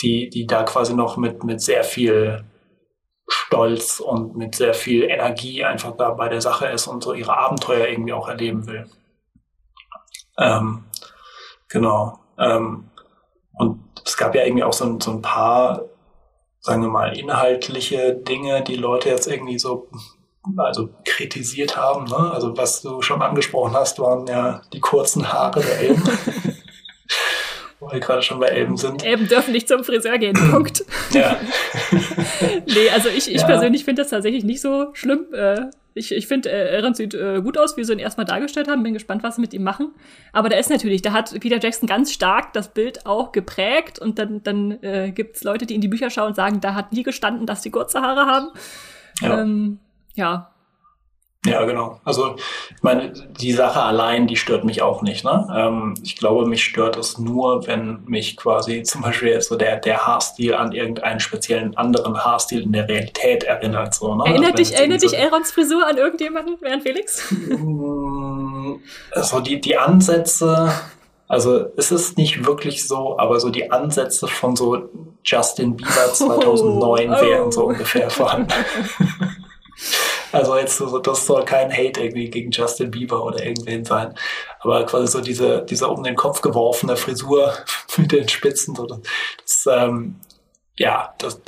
die, 0.00 0.28
die 0.28 0.46
da 0.46 0.64
quasi 0.64 0.94
noch 0.94 1.16
mit, 1.16 1.44
mit 1.44 1.60
sehr 1.60 1.84
viel 1.84 2.44
Stolz 3.26 4.00
und 4.00 4.36
mit 4.36 4.54
sehr 4.54 4.74
viel 4.74 5.04
Energie 5.04 5.64
einfach 5.64 5.96
da 5.96 6.10
bei 6.10 6.28
der 6.28 6.40
Sache 6.40 6.66
ist 6.66 6.86
und 6.86 7.02
so 7.02 7.14
ihre 7.14 7.36
Abenteuer 7.36 7.88
irgendwie 7.88 8.12
auch 8.12 8.28
erleben 8.28 8.66
will. 8.66 8.86
Ähm, 10.38 10.84
genau. 11.68 12.18
Ähm, 12.38 12.90
und 13.54 13.80
es 14.04 14.16
gab 14.16 14.34
ja 14.34 14.44
irgendwie 14.44 14.64
auch 14.64 14.72
so, 14.72 14.98
so 15.00 15.12
ein 15.12 15.22
paar, 15.22 15.82
sagen 16.60 16.82
wir 16.82 16.90
mal, 16.90 17.16
inhaltliche 17.16 18.14
Dinge, 18.14 18.62
die 18.62 18.76
Leute 18.76 19.08
jetzt 19.08 19.26
irgendwie 19.26 19.58
so 19.58 19.88
also 20.56 20.90
kritisiert 21.04 21.76
haben. 21.76 22.04
Ne? 22.04 22.16
Also 22.32 22.56
was 22.56 22.82
du 22.82 23.00
schon 23.02 23.22
angesprochen 23.22 23.74
hast, 23.74 23.98
waren 23.98 24.26
ja 24.26 24.60
die 24.72 24.80
kurzen 24.80 25.32
Haare 25.32 25.60
der 25.60 25.80
Elben. 25.80 26.02
wir 27.94 28.00
gerade 28.00 28.22
schon 28.22 28.40
bei 28.40 28.48
Elben 28.48 28.76
sind. 28.76 29.04
Elben 29.04 29.28
dürfen 29.28 29.52
nicht 29.52 29.68
zum 29.68 29.84
Friseur 29.84 30.18
gehen, 30.18 30.34
Punkt. 30.50 30.84
Ja. 31.12 31.38
nee, 32.66 32.90
also 32.92 33.08
ich, 33.08 33.32
ich 33.32 33.40
ja. 33.40 33.46
persönlich 33.46 33.84
finde 33.84 34.02
das 34.02 34.10
tatsächlich 34.10 34.44
nicht 34.44 34.60
so 34.60 34.88
schlimm. 34.92 35.26
Äh, 35.32 35.70
ich, 35.94 36.12
ich 36.12 36.26
finde, 36.26 36.50
äh, 36.50 36.76
Aaron 36.76 36.94
sieht 36.94 37.14
äh, 37.14 37.40
gut 37.40 37.56
aus, 37.56 37.76
wie 37.76 37.84
sie 37.84 37.92
ihn 37.92 38.00
erstmal 38.00 38.26
dargestellt 38.26 38.68
haben. 38.68 38.82
Bin 38.82 38.94
gespannt, 38.94 39.22
was 39.22 39.36
sie 39.36 39.40
mit 39.40 39.54
ihm 39.54 39.62
machen. 39.62 39.92
Aber 40.32 40.48
da 40.48 40.56
ist 40.56 40.68
natürlich, 40.68 41.02
da 41.02 41.12
hat 41.12 41.38
Peter 41.40 41.60
Jackson 41.60 41.86
ganz 41.86 42.12
stark 42.12 42.52
das 42.52 42.74
Bild 42.74 43.06
auch 43.06 43.30
geprägt. 43.30 44.00
Und 44.00 44.18
dann, 44.18 44.42
dann 44.42 44.82
äh, 44.82 45.12
gibt 45.12 45.36
es 45.36 45.44
Leute, 45.44 45.66
die 45.66 45.74
in 45.74 45.80
die 45.80 45.88
Bücher 45.88 46.10
schauen 46.10 46.28
und 46.28 46.36
sagen, 46.36 46.60
da 46.60 46.74
hat 46.74 46.92
nie 46.92 47.04
gestanden, 47.04 47.46
dass 47.46 47.62
die 47.62 47.70
kurze 47.70 48.02
Haare 48.02 48.26
haben. 48.26 48.48
Ja, 49.20 49.40
ähm, 49.40 49.78
ja 50.14 50.53
ja, 51.46 51.62
genau. 51.64 52.00
Also 52.04 52.36
ich 52.36 52.82
meine, 52.82 53.12
die 53.12 53.52
Sache 53.52 53.82
allein, 53.82 54.26
die 54.26 54.36
stört 54.36 54.64
mich 54.64 54.80
auch 54.80 55.02
nicht. 55.02 55.24
Ne? 55.24 55.46
Ähm, 55.54 55.94
ich 56.02 56.16
glaube, 56.16 56.46
mich 56.46 56.64
stört 56.64 56.96
es 56.96 57.18
nur, 57.18 57.66
wenn 57.66 58.02
mich 58.06 58.36
quasi 58.36 58.82
zum 58.84 59.02
Beispiel 59.02 59.28
jetzt 59.28 59.48
so 59.48 59.56
der, 59.56 59.76
der 59.76 60.06
Haarstil 60.06 60.54
an 60.54 60.72
irgendeinen 60.72 61.20
speziellen 61.20 61.76
anderen 61.76 62.24
Haarstil 62.24 62.62
in 62.62 62.72
der 62.72 62.88
Realität 62.88 63.44
erinnert. 63.44 63.94
So, 63.94 64.14
ne? 64.14 64.24
Erinnert 64.26 64.58
dich, 64.58 64.74
erinnert 64.74 65.02
dich 65.02 65.18
Aarons 65.18 65.52
Frisur 65.52 65.86
an 65.86 65.98
irgendjemanden 65.98 66.56
während 66.60 66.82
Felix? 66.82 67.30
Mm, 67.30 68.76
also 69.12 69.40
die, 69.40 69.60
die 69.60 69.76
Ansätze, 69.76 70.72
also 71.28 71.66
es 71.76 71.92
ist 71.92 72.16
nicht 72.16 72.46
wirklich 72.46 72.88
so, 72.88 73.18
aber 73.18 73.38
so 73.38 73.50
die 73.50 73.70
Ansätze 73.70 74.28
von 74.28 74.56
so 74.56 74.88
Justin 75.22 75.76
Bieber 75.76 75.90
2009 76.12 77.10
oh, 77.10 77.14
oh. 77.14 77.22
wären 77.22 77.52
so 77.52 77.66
ungefähr 77.66 78.08
vorhanden. 78.08 78.52
Also 80.34 80.56
jetzt 80.56 80.76
so, 80.76 80.98
das 80.98 81.26
soll 81.26 81.44
kein 81.44 81.72
Hate 81.72 82.02
irgendwie 82.02 82.28
gegen 82.28 82.50
Justin 82.50 82.90
Bieber 82.90 83.24
oder 83.24 83.44
irgendwen 83.44 83.84
sein. 83.84 84.14
Aber 84.60 84.84
quasi 84.84 85.06
so 85.06 85.20
diese, 85.20 85.62
diese 85.62 85.88
um 85.88 86.02
den 86.02 86.16
Kopf 86.16 86.40
geworfene 86.40 86.96
Frisur 86.96 87.52
mit 87.96 88.12
den 88.12 88.28
Spitzen, 88.28 88.74
so 88.74 88.86
das, 88.86 89.00
das 89.44 89.68
ähm, 89.70 90.16
ja, 90.76 91.14
das, 91.18 91.40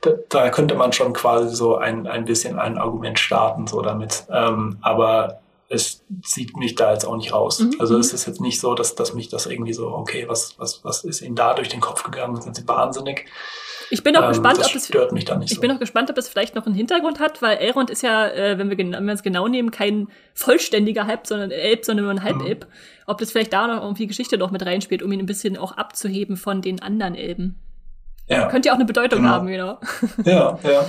da, 0.00 0.10
da 0.30 0.48
könnte 0.48 0.74
man 0.74 0.92
schon 0.92 1.12
quasi 1.12 1.54
so 1.54 1.76
ein, 1.76 2.06
ein 2.06 2.24
bisschen 2.24 2.58
ein 2.58 2.78
Argument 2.78 3.18
starten, 3.18 3.66
so 3.66 3.82
damit. 3.82 4.24
Ähm, 4.30 4.78
aber 4.80 5.40
es 5.68 6.02
zieht 6.22 6.56
mich 6.56 6.74
da 6.74 6.92
jetzt 6.92 7.04
auch 7.04 7.16
nicht 7.16 7.32
raus. 7.32 7.60
Mhm. 7.60 7.76
Also 7.78 7.98
es 7.98 8.12
ist 8.12 8.26
jetzt 8.26 8.40
nicht 8.40 8.60
so, 8.60 8.74
dass, 8.74 8.94
dass 8.94 9.14
mich 9.14 9.28
das 9.28 9.46
irgendwie 9.46 9.72
so, 9.72 9.88
okay, 9.88 10.26
was, 10.28 10.58
was, 10.58 10.84
was 10.84 11.04
ist 11.04 11.20
ihnen 11.22 11.36
da 11.36 11.54
durch 11.54 11.68
den 11.68 11.80
Kopf 11.80 12.02
gegangen? 12.02 12.40
Sind 12.40 12.56
sie 12.56 12.66
wahnsinnig? 12.68 13.26
Ich 13.90 14.02
bin 14.02 14.16
auch 14.16 14.22
ähm, 14.22 14.28
gespannt, 14.28 14.58
ob 14.58 14.74
es 14.74 14.86
stört 14.86 15.12
mich 15.12 15.24
da 15.24 15.36
nicht 15.36 15.50
Ich 15.50 15.56
so. 15.56 15.60
bin 15.60 15.70
auch 15.70 15.78
gespannt, 15.78 16.10
ob 16.10 16.18
es 16.18 16.28
vielleicht 16.28 16.54
noch 16.54 16.66
einen 16.66 16.74
Hintergrund 16.74 17.20
hat, 17.20 17.42
weil 17.42 17.58
Elrond 17.58 17.90
ist 17.90 18.02
ja, 18.02 18.28
äh, 18.28 18.58
wenn 18.58 18.70
wir 18.70 18.78
wenn 18.78 19.04
wir 19.04 19.12
es 19.12 19.22
genau 19.22 19.48
nehmen, 19.48 19.70
kein 19.70 20.08
vollständiger 20.34 21.06
Halb, 21.06 21.26
sondern 21.26 21.50
Elb, 21.50 21.84
sondern 21.84 22.04
nur 22.04 22.14
ein 22.14 22.22
Halbelb. 22.22 22.64
Mhm. 22.64 22.72
Ob 23.06 23.18
das 23.18 23.32
vielleicht 23.32 23.52
da 23.52 23.66
noch 23.66 23.82
irgendwie 23.82 24.06
Geschichte 24.06 24.38
noch 24.38 24.50
mit 24.50 24.64
reinspielt, 24.64 25.02
um 25.02 25.12
ihn 25.12 25.20
ein 25.20 25.26
bisschen 25.26 25.56
auch 25.56 25.72
abzuheben 25.72 26.36
von 26.36 26.62
den 26.62 26.82
anderen 26.82 27.14
Elben. 27.14 27.58
Ja. 28.28 28.48
Könnte 28.48 28.68
ja 28.68 28.72
auch 28.72 28.78
eine 28.78 28.86
Bedeutung 28.86 29.20
genau. 29.20 29.30
haben, 29.30 29.46
genau. 29.46 29.78
Ja, 30.24 30.58
ja. 30.62 30.86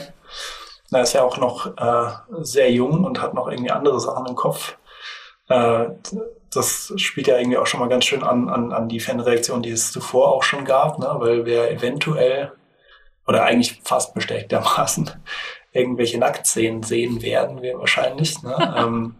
Er 0.91 1.01
ist 1.01 1.13
ja 1.13 1.23
auch 1.23 1.37
noch 1.37 1.75
äh, 1.77 2.11
sehr 2.43 2.71
jung 2.71 3.03
und 3.03 3.21
hat 3.21 3.33
noch 3.33 3.49
irgendwie 3.49 3.71
andere 3.71 3.99
Sachen 3.99 4.27
im 4.27 4.35
Kopf. 4.35 4.77
Äh, 5.49 5.85
das 6.53 6.93
spielt 6.97 7.27
ja 7.27 7.37
irgendwie 7.37 7.57
auch 7.57 7.65
schon 7.65 7.79
mal 7.79 7.89
ganz 7.89 8.05
schön 8.05 8.23
an, 8.23 8.47
an, 8.47 8.71
an 8.71 8.89
die 8.89 8.99
Fanreaktion, 8.99 9.63
die 9.63 9.71
es 9.71 9.91
zuvor 9.91 10.31
auch 10.31 10.43
schon 10.43 10.65
gab, 10.65 10.99
ne? 10.99 11.07
weil 11.17 11.45
wer 11.45 11.71
eventuell 11.71 12.51
oder 13.27 13.43
eigentlich 13.43 13.81
fast 13.83 14.13
bestechtermaßen 14.13 15.11
irgendwelche 15.71 16.19
Nacktszenen 16.19 16.83
sehen 16.83 17.21
werden 17.21 17.61
wir 17.61 17.79
wahrscheinlich. 17.79 18.41
Ne? 18.43 18.75
ähm, 18.77 19.15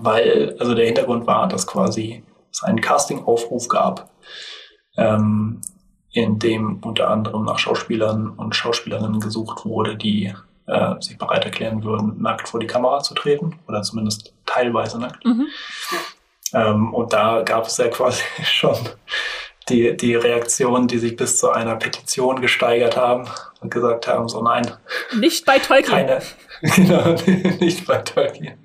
weil, 0.00 0.56
also 0.58 0.74
der 0.74 0.86
Hintergrund 0.86 1.26
war, 1.26 1.48
dass 1.48 1.66
quasi 1.66 2.22
es 2.52 2.62
einen 2.62 2.80
Casting-Aufruf 2.80 3.68
gab, 3.68 4.10
ähm, 4.96 5.60
in 6.12 6.38
dem 6.38 6.80
unter 6.82 7.08
anderem 7.08 7.44
nach 7.44 7.58
Schauspielern 7.58 8.30
und 8.30 8.56
Schauspielerinnen 8.56 9.20
gesucht 9.20 9.64
wurde, 9.64 9.96
die 9.96 10.34
äh, 10.66 11.00
sich 11.00 11.18
bereit 11.18 11.44
erklären 11.44 11.84
würden, 11.84 12.20
nackt 12.20 12.48
vor 12.48 12.60
die 12.60 12.66
Kamera 12.66 13.00
zu 13.00 13.14
treten 13.14 13.58
oder 13.68 13.82
zumindest 13.82 14.34
teilweise 14.46 14.98
nackt. 14.98 15.24
Mhm. 15.24 15.46
Ähm, 16.52 16.94
und 16.94 17.12
da 17.12 17.42
gab 17.42 17.66
es 17.66 17.76
ja 17.76 17.88
quasi 17.88 18.22
schon 18.44 18.76
die, 19.70 19.96
die 19.96 20.14
Reaktionen, 20.14 20.88
die 20.88 20.98
sich 20.98 21.16
bis 21.16 21.38
zu 21.38 21.50
einer 21.50 21.76
Petition 21.76 22.40
gesteigert 22.40 22.96
haben 22.96 23.26
und 23.60 23.72
gesagt 23.72 24.06
haben, 24.06 24.28
so 24.28 24.42
nein. 24.42 24.70
Nicht 25.18 25.46
bei 25.46 25.58
Tolkien. 25.58 26.06
Keine, 26.06 26.20
genau, 26.76 27.12
nicht 27.60 27.86
bei 27.86 27.98
Tolkien. 27.98 28.58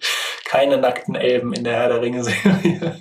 Keine 0.45 0.77
nackten 0.77 1.15
Elben 1.15 1.53
in 1.53 1.63
der 1.63 1.73
Herr 1.73 1.89
der 1.89 2.01
Ringe-Serie. 2.01 2.99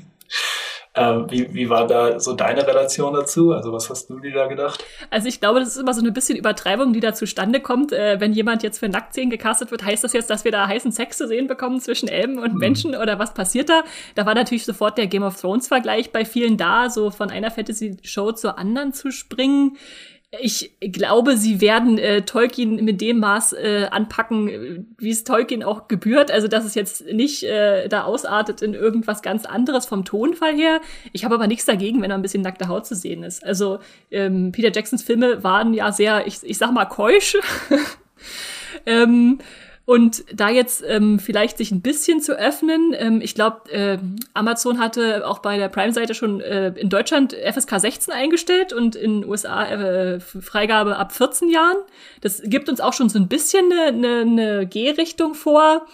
Ähm, 0.96 1.26
wie, 1.28 1.52
wie 1.52 1.68
war 1.68 1.88
da 1.88 2.20
so 2.20 2.34
deine 2.34 2.64
Relation 2.66 3.14
dazu? 3.14 3.52
Also 3.52 3.72
was 3.72 3.90
hast 3.90 4.08
du 4.08 4.20
dir 4.20 4.32
da 4.32 4.46
gedacht? 4.46 4.84
Also 5.10 5.28
ich 5.28 5.40
glaube, 5.40 5.58
das 5.58 5.70
ist 5.70 5.76
immer 5.76 5.92
so 5.92 6.00
eine 6.00 6.12
bisschen 6.12 6.38
Übertreibung, 6.38 6.92
die 6.92 7.00
da 7.00 7.14
zustande 7.14 7.58
kommt. 7.60 7.92
Äh, 7.92 8.20
wenn 8.20 8.32
jemand 8.32 8.62
jetzt 8.62 8.78
für 8.78 8.88
Nacktszenen 8.88 9.30
gecastet 9.30 9.72
wird, 9.72 9.84
heißt 9.84 10.04
das 10.04 10.12
jetzt, 10.12 10.30
dass 10.30 10.44
wir 10.44 10.52
da 10.52 10.68
heißen 10.68 10.92
Sex 10.92 11.18
zu 11.18 11.26
sehen 11.26 11.48
bekommen 11.48 11.80
zwischen 11.80 12.08
Elben 12.08 12.38
und 12.38 12.54
mhm. 12.54 12.58
Menschen 12.60 12.94
oder 12.94 13.18
was 13.18 13.34
passiert 13.34 13.70
da? 13.70 13.82
Da 14.14 14.24
war 14.24 14.34
natürlich 14.34 14.64
sofort 14.64 14.96
der 14.96 15.08
Game 15.08 15.24
of 15.24 15.40
Thrones 15.40 15.66
Vergleich 15.66 16.12
bei 16.12 16.24
vielen 16.24 16.56
da, 16.56 16.88
so 16.88 17.10
von 17.10 17.30
einer 17.30 17.50
Fantasy-Show 17.50 18.32
zur 18.32 18.56
anderen 18.56 18.92
zu 18.92 19.10
springen. 19.10 19.76
Ich 20.40 20.74
glaube, 20.80 21.36
sie 21.36 21.60
werden 21.60 21.98
äh, 21.98 22.22
Tolkien 22.22 22.84
mit 22.84 23.00
dem 23.00 23.18
Maß 23.18 23.52
äh, 23.54 23.88
anpacken, 23.90 24.94
wie 24.98 25.10
es 25.10 25.24
Tolkien 25.24 25.62
auch 25.62 25.88
gebührt. 25.88 26.30
Also, 26.30 26.48
dass 26.48 26.64
es 26.64 26.74
jetzt 26.74 27.06
nicht 27.06 27.42
äh, 27.42 27.88
da 27.88 28.04
ausartet 28.04 28.62
in 28.62 28.74
irgendwas 28.74 29.22
ganz 29.22 29.44
anderes 29.46 29.86
vom 29.86 30.04
Tonfall 30.04 30.54
her. 30.54 30.80
Ich 31.12 31.24
habe 31.24 31.34
aber 31.34 31.46
nichts 31.46 31.64
dagegen, 31.64 32.02
wenn 32.02 32.10
da 32.10 32.16
ein 32.16 32.22
bisschen 32.22 32.42
nackte 32.42 32.68
Haut 32.68 32.86
zu 32.86 32.94
sehen 32.94 33.22
ist. 33.22 33.44
Also, 33.44 33.78
ähm, 34.10 34.52
Peter 34.52 34.72
Jacksons 34.72 35.02
Filme 35.02 35.42
waren 35.42 35.74
ja 35.74 35.92
sehr, 35.92 36.26
ich, 36.26 36.38
ich 36.42 36.58
sag 36.58 36.72
mal, 36.72 36.86
keusch. 36.86 37.36
ähm, 38.86 39.38
und 39.86 40.24
da 40.32 40.48
jetzt 40.48 40.82
ähm, 40.86 41.18
vielleicht 41.18 41.58
sich 41.58 41.70
ein 41.70 41.82
bisschen 41.82 42.22
zu 42.22 42.32
öffnen, 42.38 42.94
ähm, 42.96 43.20
ich 43.20 43.34
glaube, 43.34 43.70
äh, 43.70 43.98
Amazon 44.32 44.78
hatte 44.78 45.26
auch 45.26 45.40
bei 45.40 45.58
der 45.58 45.68
Prime-Seite 45.68 46.14
schon 46.14 46.40
äh, 46.40 46.68
in 46.76 46.88
Deutschland 46.88 47.34
FSK 47.34 47.80
16 47.80 48.14
eingestellt 48.14 48.72
und 48.72 48.96
in 48.96 49.26
USA 49.26 49.66
äh, 49.66 50.20
Freigabe 50.20 50.96
ab 50.96 51.12
14 51.12 51.50
Jahren. 51.50 51.76
Das 52.22 52.40
gibt 52.44 52.70
uns 52.70 52.80
auch 52.80 52.94
schon 52.94 53.10
so 53.10 53.18
ein 53.18 53.28
bisschen 53.28 53.70
eine, 53.70 53.88
eine, 53.88 54.20
eine 54.20 54.66
Gehrichtung 54.66 55.34
vor. 55.34 55.86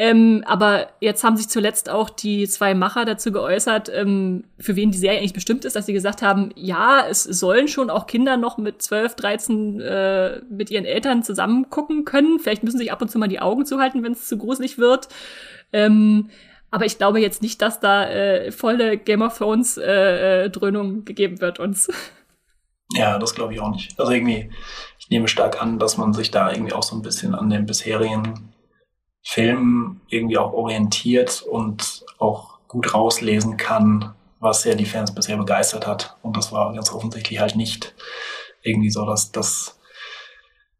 Ähm, 0.00 0.44
aber 0.46 0.86
jetzt 1.00 1.24
haben 1.24 1.36
sich 1.36 1.48
zuletzt 1.48 1.90
auch 1.90 2.08
die 2.08 2.46
zwei 2.46 2.72
Macher 2.72 3.04
dazu 3.04 3.32
geäußert, 3.32 3.90
ähm, 3.92 4.44
für 4.60 4.76
wen 4.76 4.92
die 4.92 4.98
Serie 4.98 5.18
eigentlich 5.18 5.32
bestimmt 5.32 5.64
ist, 5.64 5.74
dass 5.74 5.86
sie 5.86 5.92
gesagt 5.92 6.22
haben, 6.22 6.50
ja, 6.54 7.04
es 7.10 7.24
sollen 7.24 7.66
schon 7.66 7.90
auch 7.90 8.06
Kinder 8.06 8.36
noch 8.36 8.58
mit 8.58 8.80
12, 8.80 9.16
13 9.16 9.80
äh, 9.80 10.40
mit 10.48 10.70
ihren 10.70 10.84
Eltern 10.84 11.24
zusammen 11.24 11.68
gucken 11.68 12.04
können. 12.04 12.38
Vielleicht 12.38 12.62
müssen 12.62 12.78
sich 12.78 12.92
ab 12.92 13.02
und 13.02 13.10
zu 13.10 13.18
mal 13.18 13.26
die 13.26 13.40
Augen 13.40 13.66
zuhalten, 13.66 14.04
wenn 14.04 14.12
es 14.12 14.28
zu 14.28 14.38
gruselig 14.38 14.78
wird. 14.78 15.08
Ähm, 15.72 16.30
aber 16.70 16.84
ich 16.84 16.98
glaube 16.98 17.18
jetzt 17.18 17.42
nicht, 17.42 17.60
dass 17.60 17.80
da 17.80 18.08
äh, 18.08 18.52
volle 18.52 18.98
Game 18.98 19.22
of 19.22 19.36
Thrones 19.36 19.78
äh, 19.78 20.44
äh, 20.44 20.50
Dröhnung 20.50 21.04
gegeben 21.04 21.40
wird 21.40 21.58
uns. 21.58 21.88
Ja, 22.92 23.18
das 23.18 23.34
glaube 23.34 23.52
ich 23.52 23.60
auch 23.60 23.70
nicht. 23.70 23.98
Also 23.98 24.12
irgendwie, 24.12 24.50
ich 24.98 25.10
nehme 25.10 25.26
stark 25.28 25.60
an, 25.60 25.80
dass 25.80 25.98
man 25.98 26.12
sich 26.12 26.30
da 26.30 26.52
irgendwie 26.52 26.72
auch 26.72 26.82
so 26.84 26.94
ein 26.94 27.02
bisschen 27.02 27.34
an 27.34 27.50
den 27.50 27.66
bisherigen 27.66 28.52
Film 29.30 30.00
irgendwie 30.08 30.38
auch 30.38 30.54
orientiert 30.54 31.42
und 31.42 32.02
auch 32.16 32.60
gut 32.66 32.94
rauslesen 32.94 33.58
kann, 33.58 34.14
was 34.40 34.64
ja 34.64 34.74
die 34.74 34.86
Fans 34.86 35.14
bisher 35.14 35.36
begeistert 35.36 35.86
hat. 35.86 36.16
Und 36.22 36.34
das 36.38 36.50
war 36.50 36.72
ganz 36.72 36.90
offensichtlich 36.90 37.38
halt 37.38 37.54
nicht 37.54 37.94
irgendwie 38.62 38.88
so, 38.88 39.04
dass 39.04 39.30
das 39.30 39.77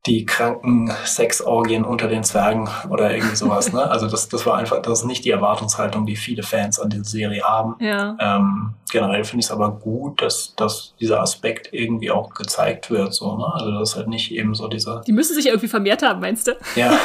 die 0.07 0.25
kranken 0.25 0.91
Sexorgien 1.05 1.85
unter 1.85 2.09
den 2.09 2.25
Zwergen 2.25 2.69
oder 2.89 3.15
irgendwie 3.15 3.37
sowas. 3.37 3.73
Ne? 3.73 3.83
Also 3.91 4.09
das, 4.09 4.29
das 4.29 4.47
war 4.47 4.57
einfach, 4.57 4.81
das 4.81 5.01
ist 5.01 5.05
nicht 5.05 5.25
die 5.25 5.31
Erwartungshaltung, 5.31 6.07
die 6.07 6.17
viele 6.17 6.43
Fans 6.43 6.79
an 6.79 6.89
diese 6.89 7.05
Serie 7.05 7.43
haben. 7.43 7.77
Ja. 7.81 8.17
Ähm, 8.21 8.75
generell 8.91 9.25
finde 9.25 9.41
ich 9.41 9.47
es 9.47 9.51
aber 9.51 9.71
gut, 9.73 10.23
dass, 10.23 10.55
dass 10.57 10.95
dieser 11.01 11.21
Aspekt 11.21 11.71
irgendwie 11.73 12.11
auch 12.11 12.31
gezeigt 12.31 12.91
wird. 12.91 13.13
So, 13.13 13.37
ne? 13.37 13.47
Also 13.53 13.73
das 13.73 13.91
ist 13.91 13.97
halt 13.97 14.09
nicht 14.09 14.33
eben 14.33 14.55
so 14.55 14.69
dieser. 14.69 15.01
Die 15.01 15.13
müssen 15.13 15.35
sich 15.35 15.47
irgendwie 15.47 15.69
vermehrt 15.69 16.03
haben, 16.03 16.21
meinst 16.21 16.47
du? 16.47 16.57
Ja. 16.77 16.97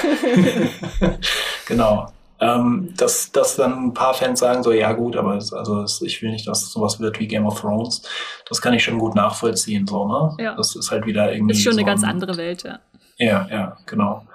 genau. 1.66 2.08
Ähm, 2.44 2.94
dass, 2.98 3.32
dass 3.32 3.56
dann 3.56 3.86
ein 3.86 3.94
paar 3.94 4.14
Fans 4.14 4.42
sagen, 4.42 4.64
so 4.64 4.74
ja 4.74 4.92
gut, 4.92 5.16
aber 5.16 5.38
es, 5.38 5.54
also 5.54 5.82
es, 5.82 6.02
ich 6.02 6.22
will 6.22 6.32
nicht, 6.32 6.46
dass 6.46 6.70
sowas 6.70 7.00
wird 7.00 7.18
wie 7.20 7.28
Game 7.28 7.46
of 7.46 7.62
Thrones. 7.62 8.02
Das 8.50 8.62
kann 8.62 8.74
ich 8.74 8.84
schon 8.84 9.00
gut 9.00 9.16
nachvollziehen, 9.16 9.88
so, 9.88 10.06
ne? 10.06 10.36
Ja. 10.44 10.56
Das 10.56 10.76
ist 10.76 10.92
halt 10.92 11.06
wieder 11.06 11.32
irgendwie. 11.32 11.54
Ist 11.54 11.64
schon 11.64 11.72
so 11.72 11.80
eine 11.80 11.88
ganz 11.88 12.04
andere 12.04 12.36
Welt, 12.36 12.64
ja. 12.64 12.80
Ja, 13.18 13.48
ja, 13.50 13.78
genau. 13.86 14.26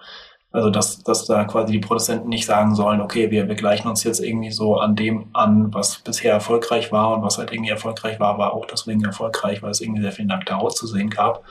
Also 0.51 0.70
dass, 0.70 1.02
dass 1.05 1.26
da 1.26 1.44
quasi 1.44 1.72
die 1.72 1.80
Produzenten 1.80 2.30
nicht 2.30 2.47
sagen 2.47 2.74
sollen, 2.74 3.02
okay, 3.02 3.30
wir, 3.30 3.47
wir 3.47 3.55
gleichen 3.55 3.89
uns 3.89 4.02
jetzt 4.05 4.20
irgendwie 4.20 4.51
so 4.51 4.76
an 4.76 4.97
dem 4.97 5.28
an, 5.35 5.74
was 5.74 5.98
bisher 5.98 6.32
erfolgreich 6.32 6.90
war 6.90 7.14
und 7.14 7.22
was 7.22 7.36
halt 7.36 7.52
irgendwie 7.52 7.70
erfolgreich 7.70 8.18
war, 8.18 8.39
war 8.39 8.55
auch 8.55 8.64
deswegen 8.64 9.05
erfolgreich, 9.05 9.62
weil 9.62 9.72
es 9.72 9.82
irgendwie 9.82 10.01
sehr 10.01 10.12
viel 10.12 10.24
nackte 10.24 10.56
Haut 10.56 10.74
zu 10.74 10.86
sehen 10.86 11.10
gab. 11.10 11.44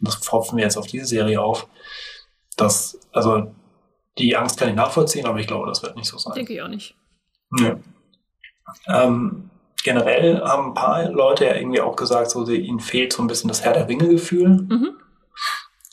Und 0.00 0.08
das 0.08 0.16
pfropfen 0.16 0.56
wir 0.56 0.64
jetzt 0.64 0.78
auf 0.78 0.86
diese 0.86 1.04
Serie 1.04 1.42
auf. 1.42 1.68
Das, 2.56 2.98
also 3.12 3.52
die 4.18 4.36
Angst 4.36 4.58
kann 4.58 4.68
ich 4.68 4.74
nachvollziehen, 4.74 5.26
aber 5.26 5.38
ich 5.38 5.46
glaube, 5.46 5.66
das 5.66 5.82
wird 5.82 5.96
nicht 5.96 6.08
so 6.08 6.18
sein. 6.18 6.34
Denke 6.34 6.54
ich 6.54 6.62
auch 6.62 6.68
nicht. 6.68 6.94
Ja. 7.58 7.76
Ähm, 8.86 9.50
generell 9.82 10.40
haben 10.42 10.68
ein 10.68 10.74
paar 10.74 11.08
Leute 11.10 11.46
ja 11.46 11.54
irgendwie 11.54 11.80
auch 11.80 11.96
gesagt, 11.96 12.30
so 12.30 12.46
ihnen 12.48 12.80
fehlt 12.80 13.12
so 13.12 13.22
ein 13.22 13.26
bisschen 13.26 13.48
das 13.48 13.62
Herr 13.64 13.72
der 13.72 13.88
Ringe-Gefühl. 13.88 14.48
Mhm. 14.48 14.90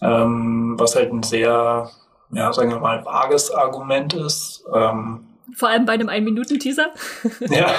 Ähm, 0.01 0.75
was 0.77 0.95
halt 0.95 1.11
ein 1.11 1.23
sehr, 1.23 1.89
ja, 2.31 2.53
sagen 2.53 2.71
wir 2.71 2.79
mal, 2.79 3.03
vages 3.03 3.51
Argument 3.51 4.13
ist. 4.13 4.63
Ähm, 4.73 5.28
vor 5.55 5.69
allem 5.69 5.85
bei 5.85 5.93
einem 5.93 6.09
Ein-Minuten-Teaser. 6.09 6.91
Ja. 7.49 7.73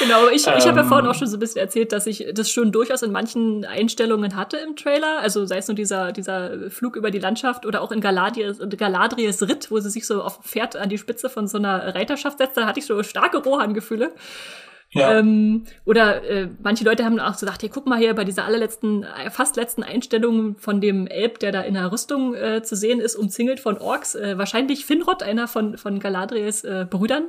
genau, 0.00 0.28
ich, 0.28 0.46
ich 0.46 0.66
habe 0.66 0.78
ja 0.78 0.84
vorhin 0.84 1.06
ähm. 1.06 1.10
auch 1.10 1.14
schon 1.14 1.28
so 1.28 1.36
ein 1.36 1.40
bisschen 1.40 1.60
erzählt, 1.60 1.92
dass 1.92 2.06
ich 2.06 2.26
das 2.32 2.50
schon 2.50 2.72
durchaus 2.72 3.02
in 3.02 3.12
manchen 3.12 3.64
Einstellungen 3.64 4.34
hatte 4.34 4.56
im 4.56 4.76
Trailer. 4.76 5.20
Also 5.20 5.46
sei 5.46 5.58
es 5.58 5.68
nur 5.68 5.74
dieser, 5.74 6.12
dieser 6.12 6.70
Flug 6.70 6.96
über 6.96 7.10
die 7.10 7.18
Landschaft 7.18 7.64
oder 7.66 7.82
auch 7.82 7.92
in 7.92 8.00
Galadriels, 8.00 8.58
Galadriels 8.76 9.42
Ritt, 9.42 9.70
wo 9.70 9.78
sie 9.78 9.90
sich 9.90 10.06
so 10.06 10.22
auf 10.22 10.40
Pferd 10.42 10.76
an 10.76 10.88
die 10.88 10.98
Spitze 10.98 11.28
von 11.30 11.46
so 11.46 11.58
einer 11.58 11.94
Reiterschaft 11.94 12.38
setzt. 12.38 12.56
Da 12.56 12.66
hatte 12.66 12.80
ich 12.80 12.86
so 12.86 13.02
starke 13.02 13.38
Rohan-Gefühle. 13.38 14.12
Ja. 14.90 15.18
Ähm, 15.18 15.64
oder 15.84 16.24
äh, 16.24 16.48
manche 16.62 16.84
Leute 16.84 17.04
haben 17.04 17.20
auch 17.20 17.34
so 17.34 17.44
gedacht, 17.44 17.62
hey, 17.62 17.68
guck 17.68 17.86
mal 17.86 17.98
hier 17.98 18.14
bei 18.14 18.24
dieser 18.24 18.46
allerletzten, 18.46 19.02
äh, 19.02 19.30
fast 19.30 19.56
letzten 19.56 19.82
Einstellung 19.82 20.56
von 20.56 20.80
dem 20.80 21.06
Elb, 21.06 21.40
der 21.40 21.52
da 21.52 21.60
in 21.60 21.74
der 21.74 21.92
Rüstung 21.92 22.34
äh, 22.34 22.62
zu 22.62 22.74
sehen 22.74 23.00
ist, 23.00 23.14
umzingelt 23.14 23.60
von 23.60 23.76
Orks. 23.76 24.14
Äh, 24.14 24.38
wahrscheinlich 24.38 24.86
Finrod, 24.86 25.22
einer 25.22 25.46
von, 25.46 25.76
von 25.76 26.00
Galadriels 26.00 26.64
äh, 26.64 26.86
Brüdern, 26.88 27.24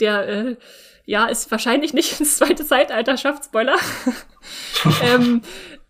der 0.00 0.28
äh, 0.28 0.56
ja, 1.04 1.26
ist 1.26 1.50
wahrscheinlich 1.50 1.92
nicht 1.92 2.18
ins 2.18 2.38
zweite 2.38 2.64
Zeitalter 2.64 3.16
schafft, 3.18 3.44
Spoiler. 3.44 3.76
ähm, 5.02 5.42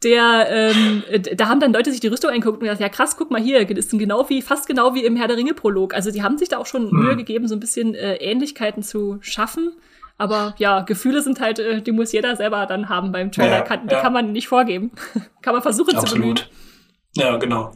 der, 0.02 0.46
ähm, 0.50 1.02
da 1.36 1.48
haben 1.48 1.60
dann 1.60 1.72
Leute 1.72 1.90
sich 1.90 2.00
die 2.00 2.08
Rüstung 2.08 2.30
angeguckt 2.30 2.58
und 2.58 2.64
gesagt, 2.64 2.80
ja 2.80 2.88
krass, 2.88 3.16
guck 3.16 3.30
mal 3.30 3.40
hier, 3.40 3.64
das 3.64 3.86
ist 3.86 3.98
genau 3.98 4.28
wie, 4.28 4.42
fast 4.42 4.66
genau 4.66 4.94
wie 4.94 5.04
im 5.04 5.16
Herr 5.16 5.28
der 5.28 5.36
Ringe-Prolog. 5.36 5.94
Also 5.94 6.10
die 6.10 6.22
haben 6.22 6.36
sich 6.36 6.48
da 6.48 6.58
auch 6.58 6.66
schon 6.66 6.90
hm. 6.90 6.98
Mühe 6.98 7.16
gegeben, 7.16 7.48
so 7.48 7.54
ein 7.54 7.60
bisschen 7.60 7.94
äh, 7.94 8.16
Ähnlichkeiten 8.16 8.82
zu 8.82 9.18
schaffen. 9.20 9.72
Aber 10.18 10.54
ja, 10.58 10.80
Gefühle 10.80 11.22
sind 11.22 11.40
halt, 11.40 11.58
äh, 11.58 11.82
die 11.82 11.92
muss 11.92 12.12
jeder 12.12 12.36
selber 12.36 12.66
dann 12.66 12.88
haben 12.88 13.12
beim 13.12 13.32
Trailer. 13.32 13.58
Ja, 13.58 13.62
kann, 13.62 13.88
ja. 13.88 13.96
Die 13.96 14.02
kann 14.02 14.12
man 14.12 14.32
nicht 14.32 14.48
vorgeben. 14.48 14.92
kann 15.42 15.52
man 15.52 15.62
versuchen 15.62 15.96
Absolut. 15.96 16.08
zu 16.08 16.14
bemühen. 16.16 16.40
Ja, 17.16 17.36
genau. 17.38 17.72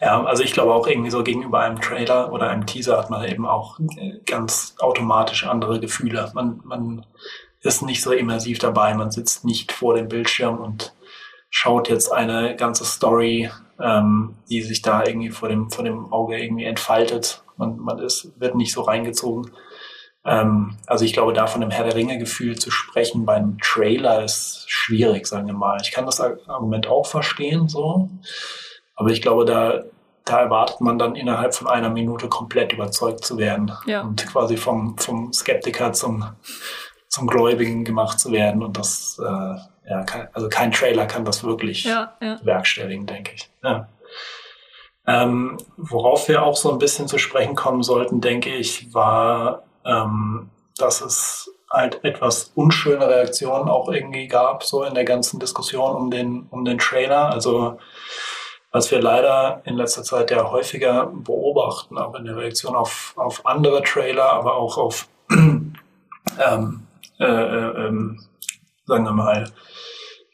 Ja, 0.00 0.24
also 0.24 0.42
ich 0.42 0.52
glaube 0.52 0.72
auch 0.72 0.86
irgendwie 0.86 1.10
so 1.10 1.22
gegenüber 1.22 1.60
einem 1.60 1.80
Trailer 1.80 2.32
oder 2.32 2.48
einem 2.48 2.64
Teaser 2.64 2.96
hat 2.96 3.10
man 3.10 3.26
eben 3.28 3.46
auch 3.46 3.78
äh, 3.80 4.18
ganz 4.24 4.76
automatisch 4.78 5.46
andere 5.46 5.78
Gefühle. 5.78 6.30
Man, 6.34 6.60
man 6.64 7.04
ist 7.60 7.82
nicht 7.82 8.02
so 8.02 8.12
immersiv 8.12 8.58
dabei, 8.58 8.94
man 8.94 9.10
sitzt 9.10 9.44
nicht 9.44 9.72
vor 9.72 9.94
dem 9.94 10.08
Bildschirm 10.08 10.58
und 10.58 10.94
schaut 11.50 11.88
jetzt 11.88 12.12
eine 12.12 12.56
ganze 12.56 12.84
Story, 12.86 13.50
ähm, 13.78 14.36
die 14.48 14.62
sich 14.62 14.80
da 14.80 15.04
irgendwie 15.04 15.30
vor 15.30 15.50
dem, 15.50 15.70
vor 15.70 15.84
dem 15.84 16.10
Auge 16.12 16.42
irgendwie 16.42 16.64
entfaltet. 16.64 17.42
Man, 17.58 17.78
man 17.78 17.98
ist, 17.98 18.32
wird 18.40 18.54
nicht 18.54 18.72
so 18.72 18.82
reingezogen. 18.82 19.50
Ähm, 20.28 20.76
also 20.86 21.06
ich 21.06 21.14
glaube, 21.14 21.32
da 21.32 21.46
von 21.46 21.62
einem 21.62 21.70
Herr 21.70 21.84
der 21.84 21.94
Ringe-Gefühl 21.94 22.58
zu 22.58 22.70
sprechen 22.70 23.24
beim 23.24 23.56
Trailer 23.62 24.22
ist 24.22 24.64
schwierig, 24.66 25.26
sagen 25.26 25.46
wir 25.46 25.54
mal. 25.54 25.78
Ich 25.82 25.90
kann 25.90 26.04
das 26.04 26.20
Argument 26.20 26.86
auch 26.86 27.06
verstehen, 27.06 27.68
so. 27.68 28.10
Aber 28.94 29.08
ich 29.08 29.22
glaube, 29.22 29.46
da, 29.46 29.84
da 30.26 30.40
erwartet 30.40 30.82
man 30.82 30.98
dann 30.98 31.14
innerhalb 31.14 31.54
von 31.54 31.66
einer 31.66 31.88
Minute 31.88 32.28
komplett 32.28 32.74
überzeugt 32.74 33.24
zu 33.24 33.38
werden 33.38 33.72
ja. 33.86 34.02
und 34.02 34.26
quasi 34.26 34.58
vom, 34.58 34.98
vom 34.98 35.32
Skeptiker 35.32 35.94
zum, 35.94 36.24
zum 37.08 37.26
Gläubigen 37.26 37.86
gemacht 37.86 38.20
zu 38.20 38.30
werden. 38.30 38.62
Und 38.62 38.76
das, 38.76 39.18
äh, 39.18 39.88
ja, 39.88 40.02
kein, 40.04 40.28
also 40.34 40.50
kein 40.50 40.72
Trailer 40.72 41.06
kann 41.06 41.24
das 41.24 41.42
wirklich 41.42 41.84
ja, 41.84 42.12
ja. 42.20 42.34
bewerkstelligen, 42.34 43.06
denke 43.06 43.32
ich. 43.34 43.50
Ja. 43.62 43.88
Ähm, 45.06 45.56
worauf 45.78 46.28
wir 46.28 46.42
auch 46.42 46.56
so 46.56 46.70
ein 46.70 46.78
bisschen 46.78 47.08
zu 47.08 47.16
sprechen 47.16 47.54
kommen 47.54 47.82
sollten, 47.82 48.20
denke 48.20 48.54
ich, 48.54 48.92
war, 48.92 49.62
ähm, 49.88 50.50
dass 50.76 51.00
es 51.00 51.50
halt 51.70 52.02
etwas 52.04 52.52
unschöne 52.54 53.08
Reaktionen 53.08 53.68
auch 53.68 53.88
irgendwie 53.90 54.28
gab, 54.28 54.62
so 54.62 54.84
in 54.84 54.94
der 54.94 55.04
ganzen 55.04 55.40
Diskussion 55.40 55.96
um 55.96 56.10
den, 56.10 56.46
um 56.50 56.64
den 56.64 56.78
Trailer. 56.78 57.32
Also, 57.32 57.78
was 58.70 58.90
wir 58.90 59.00
leider 59.00 59.62
in 59.64 59.76
letzter 59.76 60.02
Zeit 60.02 60.30
ja 60.30 60.50
häufiger 60.50 61.06
beobachten, 61.06 61.98
auch 61.98 62.14
in 62.14 62.24
der 62.24 62.36
Reaktion 62.36 62.76
auf, 62.76 63.14
auf 63.16 63.44
andere 63.46 63.82
Trailer, 63.82 64.32
aber 64.32 64.56
auch 64.56 64.78
auf, 64.78 65.08
ähm, 65.30 66.86
äh, 67.18 67.24
äh, 67.24 67.86
ähm, 67.86 68.20
sagen 68.86 69.04
wir 69.04 69.12
mal, 69.12 69.50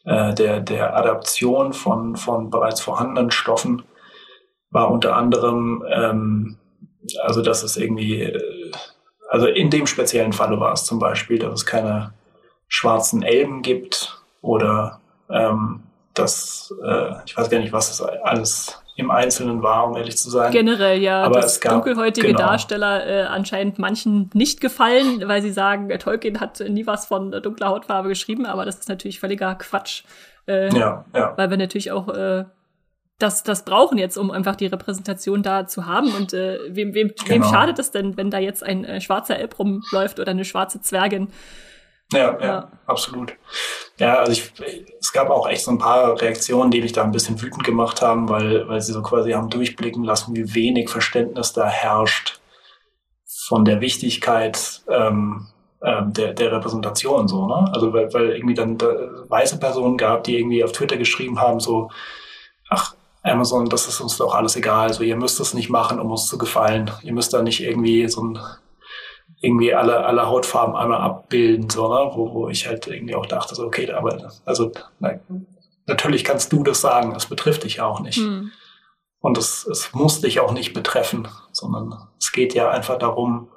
äh, 0.05 0.35
der, 0.35 0.61
der 0.61 0.97
Adaption 0.97 1.73
von, 1.73 2.17
von 2.17 2.51
bereits 2.51 2.81
vorhandenen 2.81 3.31
Stoffen 3.31 3.83
war 4.71 4.91
unter 4.91 5.17
anderem, 5.17 5.85
ähm, 5.91 6.59
also 7.23 7.43
dass 7.43 7.63
es 7.63 7.77
irgendwie, 7.77 8.23
äh, 8.23 8.54
also 9.35 9.49
in 9.49 9.69
dem 9.69 9.89
speziellen 9.89 10.33
Falle 10.33 10.61
war 10.61 10.73
es 10.75 10.85
zum 10.85 11.01
Beispiel, 11.01 11.41
dass 11.41 11.55
es 11.55 11.67
keine 11.67 12.13
schwarzen 12.69 13.25
Elben 13.25 13.63
gibt 13.63 14.23
oder 14.43 15.01
ähm, 15.29 15.83
dass, 16.15 16.73
äh, 16.87 17.15
ich 17.27 17.37
weiß 17.37 17.51
gar 17.51 17.59
nicht, 17.59 17.73
was 17.73 17.89
das 17.89 18.01
alles 18.01 18.81
im 18.95 19.11
Einzelnen 19.11 19.61
war, 19.61 19.89
um 19.89 19.97
ehrlich 19.97 20.17
zu 20.17 20.31
sein. 20.31 20.53
Generell, 20.53 21.03
ja. 21.03 21.25
Aber 21.25 21.41
dass 21.41 21.55
es 21.55 21.61
gab, 21.61 21.73
dunkelhäutige 21.73 22.29
genau. 22.29 22.39
Darsteller 22.39 23.09
äh, 23.09 23.23
anscheinend 23.25 23.81
manchen 23.81 24.31
nicht 24.35 24.61
gefallen, 24.61 25.27
weil 25.27 25.43
sie 25.43 25.51
sagen, 25.51 25.91
äh, 25.91 25.99
Tolkien 25.99 26.39
hat 26.39 26.61
nie 26.61 26.87
was 26.87 27.07
von 27.07 27.33
äh, 27.33 27.41
dunkler 27.41 27.71
Hautfarbe 27.71 28.11
geschrieben, 28.11 28.47
aber 28.47 28.65
das 28.65 28.79
ist 28.79 28.89
natürlich 28.89 29.19
völliger 29.19 29.57
Quatsch. 29.57 30.05
Äh, 30.47 30.73
ja, 30.79 31.05
ja. 31.13 31.33
Weil 31.37 31.51
wir 31.51 31.57
natürlich 31.57 31.91
auch 31.91 32.07
äh, 32.07 32.45
das, 33.19 33.43
das 33.43 33.65
brauchen 33.65 33.99
jetzt, 33.99 34.17
um 34.17 34.31
einfach 34.31 34.57
die 34.57 34.67
Repräsentation 34.67 35.43
da 35.43 35.67
zu 35.67 35.87
haben. 35.87 36.13
Und 36.15 36.33
äh, 36.33 36.59
wem, 36.69 36.95
wem, 36.95 37.09
genau. 37.09 37.29
wem 37.29 37.45
schadet 37.45 37.79
es 37.79 37.91
denn, 37.91 38.17
wenn 38.17 38.31
da 38.31 38.39
jetzt 38.39 38.63
ein 38.63 38.85
äh, 38.85 39.01
schwarzer 39.01 39.39
Elb 39.39 39.59
rumläuft 39.59 40.19
oder 40.19 40.33
eine 40.33 40.45
schwarze 40.45 40.81
Zwergin? 40.81 41.29
Ja, 42.13 42.39
ja, 42.39 42.45
ja, 42.45 42.73
absolut. 42.87 43.35
Ja, 43.99 44.17
also 44.17 44.33
ich, 44.33 44.53
es 45.01 45.13
gab 45.13 45.31
auch 45.31 45.49
echt 45.49 45.65
so 45.65 45.71
ein 45.71 45.79
paar 45.79 46.21
Reaktionen, 46.21 46.71
die 46.71 46.83
mich 46.83 46.93
da 46.93 47.03
ein 47.03 47.13
bisschen 47.13 47.41
wütend 47.41 47.65
gemacht 47.65 48.03
haben, 48.03 48.29
weil, 48.29 48.69
weil 48.69 48.81
sie 48.81 48.93
so 48.93 49.03
quasi 49.03 49.33
haben 49.33 49.49
durchblicken 49.49 50.05
lassen, 50.05 50.35
wie 50.35 50.55
wenig 50.55 50.91
Verständnis 50.91 51.53
da 51.53 51.67
herrscht 51.67 52.41
von 53.47 53.65
der 53.65 53.81
Wichtigkeit 53.81 54.83
ähm, 54.89 55.47
ähm, 55.83 56.13
der, 56.13 56.33
der 56.33 56.53
Repräsentation 56.53 57.29
so, 57.29 57.47
ne? 57.47 57.71
Also 57.73 57.93
weil, 57.93 58.13
weil 58.13 58.31
irgendwie 58.31 58.55
dann 58.55 58.79
da 58.79 58.89
weiße 59.29 59.59
Personen 59.59 59.97
gab, 59.97 60.25
die 60.25 60.39
irgendwie 60.39 60.65
auf 60.65 60.73
Twitter 60.73 60.97
geschrieben 60.97 61.41
haben, 61.41 61.61
so, 61.61 61.91
Amazon, 63.25 63.69
das 63.69 63.89
ist 63.89 64.01
uns 64.01 64.19
doch 64.19 64.35
alles 64.35 64.55
egal, 64.55 64.93
so 64.93 65.03
ihr 65.03 65.17
müsst 65.17 65.41
es 65.41 65.55
nicht 65.55 65.71
machen, 65.71 65.99
um 65.99 66.11
uns 66.11 66.29
zu 66.29 66.39
gefallen. 66.39 66.91
Ihr 67.03 67.15
müsst 67.15 67.33
da 67.33 67.43
nicht 67.43 67.61
irgendwie 67.61 68.07
so 68.09 68.23
ein 68.23 68.39
irgendwie 69.41 69.75
alle, 69.75 70.05
alle 70.05 70.27
Hautfarben 70.27 70.75
einmal 70.75 71.01
abbilden, 71.01 71.69
so, 71.69 71.89
ne? 71.89 72.11
wo, 72.15 72.33
wo 72.33 72.49
ich 72.49 72.67
halt 72.67 72.87
irgendwie 72.87 73.15
auch 73.15 73.27
dachte, 73.27 73.55
so, 73.55 73.65
okay, 73.65 73.91
aber 73.93 74.31
also 74.45 74.73
na, 75.01 75.19
natürlich 75.87 76.25
kannst 76.25 76.53
du 76.53 76.63
das 76.63 76.81
sagen, 76.81 77.13
das 77.13 77.27
betrifft 77.27 77.65
dich 77.65 77.77
ja 77.77 77.87
auch 77.87 78.01
nicht. 78.01 78.19
Hm. 78.19 78.53
Und 79.21 79.39
es, 79.39 79.67
es 79.67 79.93
muss 79.95 80.21
dich 80.21 80.41
auch 80.41 80.53
nicht 80.53 80.73
betreffen, 80.75 81.29
sondern 81.53 82.09
es 82.19 82.33
geht 82.33 82.55
ja 82.55 82.71
einfach 82.71 82.99
darum, 82.99 83.49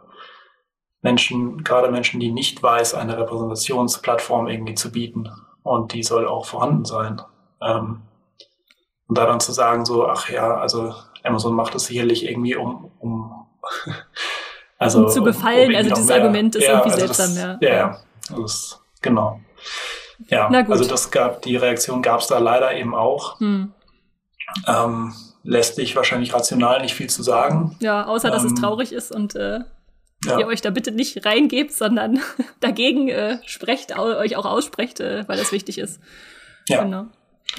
Menschen, 1.02 1.64
gerade 1.64 1.91
Menschen, 1.91 2.19
die 2.19 2.31
nicht 2.31 2.61
weiß, 2.64 2.94
eine 2.94 3.18
Repräsentationsplattform 3.18 4.48
irgendwie 4.48 4.76
zu 4.76 4.91
bieten. 4.91 5.30
Und 5.64 5.94
die 5.94 6.03
soll 6.03 6.27
auch 6.27 6.45
vorhanden 6.45 6.85
sein. 6.85 7.22
Ähm, 7.61 8.02
und 9.08 9.18
da 9.18 9.26
dann 9.26 9.40
zu 9.40 9.52
sagen, 9.52 9.86
so, 9.86 10.08
ach 10.08 10.30
ja, 10.30 10.58
also 10.58 10.94
Amazon 11.24 11.56
macht 11.56 11.76
es 11.76 11.86
sicherlich 11.86 12.26
irgendwie 12.26 12.56
um, 12.56 12.92
um 13.00 13.48
Also, 14.80 15.06
um 15.06 15.10
zu 15.10 15.24
gefallen, 15.24 15.72
um 15.72 15.76
also 15.76 15.90
dieses 15.90 16.08
mehr, 16.08 16.18
Argument 16.18 16.56
ist 16.56 16.64
ja, 16.64 16.74
irgendwie 16.74 16.92
also 16.92 17.14
seltsam, 17.14 17.36
das, 17.36 17.38
ja. 17.38 17.58
Ja, 17.62 17.76
ja. 17.76 18.00
Das, 18.36 18.80
genau. 19.02 19.40
Ja, 20.30 20.48
also 20.48 20.86
das 20.86 21.12
gab, 21.12 21.42
die 21.42 21.56
Reaktion 21.56 22.02
gab 22.02 22.22
es 22.22 22.28
da 22.28 22.38
leider 22.38 22.76
eben 22.76 22.94
auch. 22.94 23.40
Hm. 23.40 23.74
Ähm, 24.68 25.14
lässt 25.44 25.76
sich 25.76 25.96
wahrscheinlich 25.96 26.34
rational 26.34 26.82
nicht 26.82 26.94
viel 26.94 27.10
zu 27.10 27.24
sagen. 27.24 27.76
Ja, 27.80 28.06
außer 28.06 28.30
dass 28.30 28.44
ähm, 28.44 28.54
es 28.54 28.60
traurig 28.60 28.92
ist 28.92 29.12
und 29.12 29.36
äh, 29.36 29.62
ja. 30.26 30.40
ihr 30.40 30.48
euch 30.48 30.62
da 30.62 30.70
bitte 30.70 30.92
nicht 30.92 31.26
reingebt, 31.26 31.74
sondern 31.74 32.20
dagegen 32.60 33.10
äh, 33.10 33.40
sprecht, 33.46 33.98
euch 33.98 34.36
auch 34.36 34.46
aussprecht, 34.46 35.00
äh, 35.00 35.28
weil 35.28 35.38
das 35.38 35.52
wichtig 35.52 35.78
ist. 35.78 36.00
Ja. 36.68 36.84
Genau. 36.84 37.08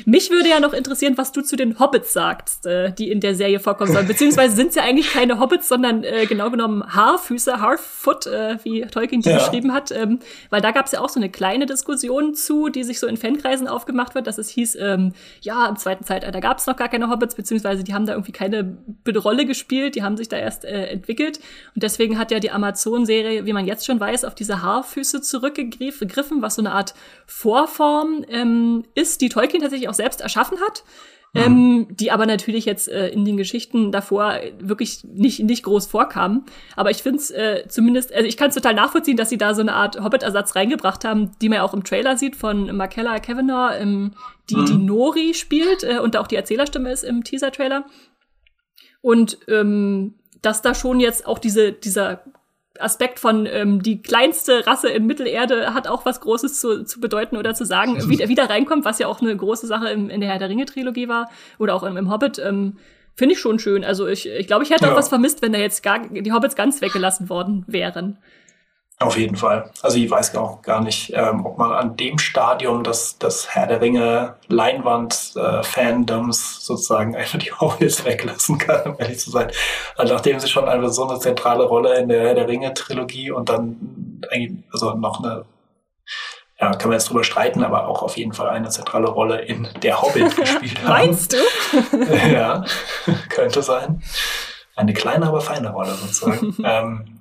Mich 0.07 0.31
würde 0.31 0.49
ja 0.49 0.61
noch 0.61 0.73
interessieren, 0.73 1.17
was 1.17 1.33
du 1.33 1.43
zu 1.43 1.57
den 1.57 1.79
Hobbits 1.79 2.13
sagst, 2.13 2.67
äh, 2.67 2.93
die 2.93 3.11
in 3.11 3.21
der 3.21 3.35
Serie 3.35 3.61
vorkommen 3.61 3.93
sollen. 3.93 4.07
Beziehungsweise 4.07 4.57
sind 4.57 4.69
es 4.69 4.75
ja 4.75 4.83
eigentlich 4.83 5.13
keine 5.13 5.39
Hobbits, 5.39 5.69
sondern 5.69 6.05
äh, 6.05 6.27
genau 6.27 6.51
genommen 6.51 6.85
Haarfüße, 6.95 7.61
Harfoot, 7.61 8.27
äh, 8.27 8.59
wie 8.63 8.83
Tolkien 8.83 9.23
die 9.23 9.31
ja. 9.31 9.39
geschrieben 9.39 9.73
hat. 9.73 9.91
Ähm, 9.91 10.19
weil 10.51 10.61
da 10.61 10.71
gab 10.71 10.87
es 10.87 10.93
ja 10.93 11.01
auch 11.01 11.09
so 11.09 11.21
eine 11.21 11.31
kleine 11.31 11.67
Diskussion 11.67 12.35
zu, 12.35 12.69
die 12.69 12.85
sich 12.85 13.01
so 13.01 13.07
in 13.07 13.17
Fankreisen 13.17 13.69
aufgemacht 13.69 14.15
wird, 14.15 14.27
dass 14.27 14.39
es 14.39 14.49
hieß, 14.49 14.77
ähm, 14.77 15.13
ja, 15.41 15.67
im 15.67 15.77
zweiten 15.77 16.05
Zeitalter 16.05 16.41
gab 16.41 16.59
es 16.59 16.67
noch 16.67 16.77
gar 16.77 16.89
keine 16.89 17.11
Hobbits, 17.11 17.35
beziehungsweise 17.35 17.85
die 17.85 17.95
haben 17.95 18.07
da 18.07 18.13
irgendwie 18.13 18.33
keine 18.33 18.79
Rolle 19.17 19.47
gespielt, 19.47 19.95
die 19.95 20.03
haben 20.03 20.17
sich 20.17 20.29
da 20.29 20.37
erst 20.37 20.65
äh, 20.65 20.87
entwickelt. 20.87 21.39
Und 21.75 21.83
deswegen 21.83 22.19
hat 22.19 22.31
ja 22.31 22.41
die 22.41 22.51
Amazon-Serie, 22.51 23.47
wie 23.47 23.53
man 23.53 23.67
jetzt 23.67 23.87
schon 23.87 24.01
weiß, 24.01 24.25
auf 24.25 24.35
diese 24.35 24.63
Haarfüße 24.63 25.21
zurückgegriffen, 25.21 26.43
was 26.43 26.57
so 26.57 26.63
eine 26.63 26.73
Art 26.73 26.95
Vorform 27.27 28.25
ähm, 28.29 28.85
ist, 28.95 29.21
die 29.21 29.29
Tolkien 29.29 29.63
tatsächlich 29.63 29.88
auch 29.89 29.95
selbst 29.95 30.21
erschaffen 30.21 30.59
hat. 30.61 30.85
Mhm. 31.35 31.41
Ähm, 31.43 31.87
die 31.91 32.11
aber 32.11 32.25
natürlich 32.25 32.65
jetzt 32.65 32.89
äh, 32.89 33.09
in 33.09 33.27
den 33.27 33.37
Geschichten 33.37 33.93
davor 33.93 34.41
wirklich 34.61 35.05
nicht, 35.05 35.41
nicht 35.41 35.63
groß 35.63 35.87
vorkamen. 35.87 36.47
Aber 36.75 36.91
ich 36.91 37.03
finde 37.03 37.19
es 37.19 37.31
äh, 37.31 37.65
zumindest, 37.69 38.15
also 38.15 38.27
ich 38.27 38.39
kann 38.39 38.49
es 38.49 38.55
total 38.55 38.73
nachvollziehen, 38.73 39.19
dass 39.19 39.29
sie 39.29 39.37
da 39.37 39.53
so 39.53 39.61
eine 39.61 39.75
Art 39.75 40.03
Hobbit-Ersatz 40.03 40.57
reingebracht 40.57 41.05
haben, 41.05 41.33
die 41.43 41.51
man 41.51 41.57
ja 41.57 41.65
auch 41.65 41.75
im 41.75 41.85
Trailer 41.85 42.17
sieht 42.17 42.35
von 42.35 42.75
Markella 42.75 43.19
Kavanagh, 43.19 43.79
ähm, 43.79 44.15
die 44.49 44.57
mhm. 44.57 44.67
die 44.67 44.79
Nori 44.79 45.35
spielt 45.35 45.85
äh, 45.85 45.99
und 45.99 46.17
auch 46.17 46.29
die 46.29 46.37
Erzählerstimme 46.37 46.91
ist 46.91 47.05
im 47.05 47.23
Teaser-Trailer. 47.23 47.85
Und 49.03 49.39
ähm, 49.49 50.15
dass 50.41 50.63
da 50.63 50.75
schon 50.75 50.99
jetzt 51.01 51.27
auch 51.27 51.39
diese, 51.39 51.73
dieser 51.73 52.23
Aspekt 52.79 53.19
von 53.19 53.47
ähm, 53.47 53.83
die 53.83 54.03
kleinste 54.03 54.67
Rasse 54.67 54.89
in 54.89 55.07
Mittelerde 55.07 55.75
hat 55.75 55.89
auch 55.89 56.05
was 56.05 56.21
Großes 56.21 56.61
zu, 56.61 56.85
zu 56.85 57.01
bedeuten 57.01 57.37
oder 57.37 57.55
zu 57.55 57.65
sagen, 57.65 58.09
wieder, 58.09 58.29
wieder 58.29 58.49
reinkommt, 58.49 58.85
was 58.85 58.99
ja 58.99 59.07
auch 59.07 59.21
eine 59.21 59.37
große 59.37 59.67
Sache 59.67 59.89
im, 59.89 60.11
in 60.11 60.21
der 60.21 60.31
Herr 60.31 60.39
der 60.39 60.49
Ringe-Trilogie 60.49 61.09
war 61.09 61.31
oder 61.59 61.75
auch 61.75 61.83
im, 61.83 61.97
im 61.97 62.11
Hobbit. 62.11 62.39
Ähm, 62.39 62.77
Finde 63.15 63.35
ich 63.35 63.41
schon 63.41 63.59
schön. 63.59 63.85
Also 63.85 64.07
ich, 64.07 64.29
ich 64.29 64.47
glaube, 64.47 64.63
ich 64.63 64.71
hätte 64.71 64.85
ja. 64.85 64.93
auch 64.93 64.97
was 64.97 65.09
vermisst, 65.09 65.43
wenn 65.43 65.53
da 65.53 65.59
jetzt 65.59 65.83
gar 65.83 66.07
die 66.09 66.33
Hobbits 66.33 66.55
ganz 66.55 66.81
weggelassen 66.81 67.29
worden 67.29 67.65
wären. 67.67 68.19
Auf 69.01 69.17
jeden 69.17 69.37
Fall. 69.37 69.71
Also 69.81 69.97
ich 69.97 70.11
weiß 70.11 70.35
auch 70.35 70.61
gar 70.63 70.81
nicht, 70.81 71.13
ähm, 71.15 71.47
ob 71.47 71.57
man 71.57 71.71
an 71.71 71.97
dem 71.97 72.19
Stadium 72.19 72.83
des, 72.83 73.17
des 73.19 73.55
Herr 73.55 73.69
der 73.69 73.81
Ringe 73.81 74.35
Leinwand-Fandoms 74.49 76.59
äh, 76.59 76.61
sozusagen 76.61 77.15
einfach 77.15 77.39
die 77.39 77.53
Hobbits 77.53 78.05
weglassen 78.05 78.59
kann, 78.59 78.93
um 78.93 78.97
ehrlich 78.99 79.21
zu 79.21 79.31
sein. 79.31 79.53
Also 79.97 80.15
nachdem 80.15 80.41
sie 80.41 80.49
schon 80.49 80.69
einfach 80.69 80.91
so 80.91 81.09
eine 81.09 81.21
zentrale 81.21 81.65
Rolle 81.65 81.97
in 81.99 82.09
der 82.09 82.23
Herr 82.23 82.35
der 82.35 82.49
Ringe 82.49 82.75
Trilogie 82.75 83.31
und 83.31 83.49
dann 83.49 84.21
also 84.73 84.95
noch 84.95 85.23
eine 85.23 85.45
ja, 86.61 86.73
kann 86.73 86.89
man 86.89 86.99
jetzt 86.99 87.09
drüber 87.09 87.23
streiten, 87.23 87.63
aber 87.63 87.87
auch 87.87 88.03
auf 88.03 88.17
jeden 88.17 88.33
Fall 88.33 88.49
eine 88.49 88.69
zentrale 88.69 89.09
Rolle 89.09 89.43
in 89.43 89.69
der 89.83 90.03
Hobbit 90.03 90.35
gespielt 90.37 90.83
haben. 90.83 90.89
Meinst 90.89 91.33
du? 91.33 91.37
ja, 92.33 92.65
könnte 93.29 93.63
sein. 93.63 94.03
Eine 94.75 94.93
kleine, 94.93 95.27
aber 95.27 95.41
feine 95.41 95.71
Rolle 95.71 95.95
sozusagen. 95.95 96.57
ähm, 96.65 97.21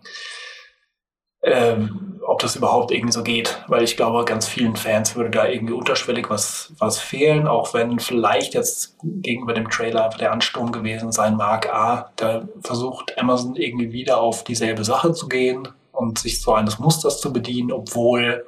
ähm, 1.47 2.07
ob 2.27 2.39
das 2.39 2.57
überhaupt 2.57 2.91
irgendwie 2.91 3.13
so 3.13 3.23
geht, 3.23 3.63
weil 3.67 3.83
ich 3.83 3.95
glaube, 3.95 4.25
ganz 4.25 4.47
vielen 4.47 4.75
Fans 4.75 5.15
würde 5.15 5.29
da 5.29 5.47
irgendwie 5.47 5.73
unterschwellig 5.73 6.29
was, 6.29 6.73
was 6.77 6.99
fehlen, 6.99 7.47
auch 7.47 7.73
wenn 7.73 7.99
vielleicht 7.99 8.53
jetzt 8.53 8.97
gegenüber 9.01 9.53
dem 9.53 9.69
Trailer 9.69 10.09
der 10.09 10.33
Ansturm 10.33 10.73
gewesen 10.73 11.13
sein 11.13 11.37
mag. 11.37 11.73
A, 11.73 12.11
da 12.17 12.47
versucht 12.61 13.17
Amazon 13.17 13.55
irgendwie 13.55 13.93
wieder 13.93 14.19
auf 14.19 14.43
dieselbe 14.43 14.83
Sache 14.83 15.13
zu 15.13 15.29
gehen 15.29 15.69
und 15.93 16.19
sich 16.19 16.41
so 16.41 16.53
eines 16.53 16.79
Musters 16.79 17.21
zu 17.21 17.31
bedienen, 17.31 17.71
obwohl 17.71 18.45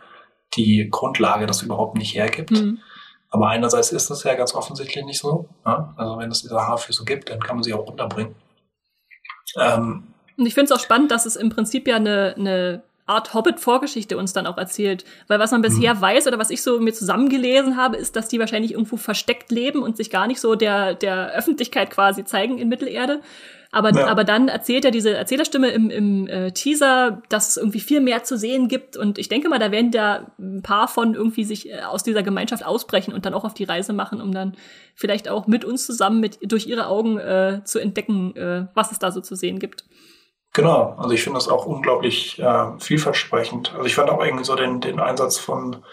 die 0.55 0.89
Grundlage 0.91 1.45
das 1.45 1.61
überhaupt 1.61 1.97
nicht 1.97 2.13
hergibt. 2.15 2.51
Mhm. 2.51 2.79
Aber 3.29 3.47
einerseits 3.47 3.93
ist 3.93 4.09
das 4.09 4.23
ja 4.23 4.33
ganz 4.33 4.55
offensichtlich 4.55 5.05
nicht 5.05 5.19
so. 5.19 5.47
Ja? 5.65 5.93
Also 5.95 6.17
wenn 6.17 6.31
es 6.31 6.41
diese 6.41 6.55
Haarfüße 6.55 7.05
gibt, 7.05 7.29
dann 7.29 7.39
kann 7.39 7.55
man 7.55 7.63
sie 7.63 7.73
auch 7.73 7.87
unterbringen. 7.87 8.35
Ähm, 9.57 10.13
und 10.37 10.45
ich 10.45 10.53
finde 10.53 10.73
es 10.73 10.77
auch 10.77 10.83
spannend, 10.83 11.11
dass 11.11 11.25
es 11.25 11.35
im 11.35 11.49
Prinzip 11.49 11.87
ja 11.87 11.97
eine, 11.97 12.33
eine 12.37 12.83
Art 13.09 13.33
Hobbit-Vorgeschichte 13.33 14.17
uns 14.17 14.33
dann 14.33 14.47
auch 14.47 14.57
erzählt. 14.57 15.03
Weil 15.27 15.39
was 15.39 15.51
man 15.51 15.61
bisher 15.61 15.95
mhm. 15.95 16.01
weiß 16.01 16.27
oder 16.27 16.39
was 16.39 16.49
ich 16.49 16.61
so 16.61 16.79
mir 16.79 16.93
zusammengelesen 16.93 17.75
habe, 17.75 17.97
ist, 17.97 18.15
dass 18.15 18.27
die 18.27 18.39
wahrscheinlich 18.39 18.73
irgendwo 18.73 18.97
versteckt 18.97 19.51
leben 19.51 19.81
und 19.81 19.97
sich 19.97 20.09
gar 20.09 20.27
nicht 20.27 20.39
so 20.39 20.55
der, 20.55 20.93
der 20.93 21.33
Öffentlichkeit 21.33 21.89
quasi 21.89 22.23
zeigen 22.23 22.57
in 22.57 22.69
Mittelerde. 22.69 23.21
Aber, 23.71 23.93
ja. 23.93 24.07
aber 24.07 24.23
dann 24.23 24.47
erzählt 24.47 24.83
er 24.83 24.91
diese 24.91 25.15
Erzählerstimme 25.15 25.69
im, 25.69 25.91
im 25.91 26.27
äh, 26.27 26.51
Teaser, 26.51 27.21
dass 27.29 27.49
es 27.49 27.57
irgendwie 27.57 27.79
viel 27.79 27.99
mehr 27.99 28.23
zu 28.23 28.35
sehen 28.35 28.67
gibt. 28.67 28.97
Und 28.97 29.19
ich 29.19 29.29
denke 29.29 29.47
mal, 29.47 29.59
da 29.59 29.71
werden 29.71 29.91
da 29.91 30.31
ein 30.39 30.63
paar 30.63 30.87
von 30.87 31.13
irgendwie 31.13 31.43
sich 31.43 31.69
äh, 31.69 31.81
aus 31.81 32.03
dieser 32.03 32.23
Gemeinschaft 32.23 32.65
ausbrechen 32.65 33.13
und 33.13 33.25
dann 33.25 33.35
auch 33.35 33.43
auf 33.43 33.53
die 33.53 33.65
Reise 33.65 33.93
machen, 33.93 34.21
um 34.21 34.31
dann 34.31 34.55
vielleicht 34.95 35.29
auch 35.29 35.45
mit 35.45 35.65
uns 35.65 35.85
zusammen 35.85 36.19
mit 36.19 36.39
durch 36.51 36.65
ihre 36.65 36.87
Augen 36.87 37.19
äh, 37.19 37.61
zu 37.63 37.77
entdecken, 37.77 38.35
äh, 38.35 38.65
was 38.73 38.91
es 38.91 38.97
da 38.97 39.11
so 39.11 39.21
zu 39.21 39.35
sehen 39.35 39.59
gibt. 39.59 39.83
Genau, 40.53 40.95
also 40.97 41.11
ich 41.11 41.23
finde 41.23 41.37
das 41.37 41.47
auch 41.47 41.65
unglaublich 41.65 42.39
äh, 42.39 42.79
vielversprechend. 42.79 43.73
Also 43.73 43.85
ich 43.85 43.95
fand 43.95 44.09
auch 44.09 44.23
irgendwie 44.23 44.43
so 44.45 44.55
den, 44.55 44.81
den 44.81 44.99
Einsatz 44.99 45.37
von, 45.37 45.83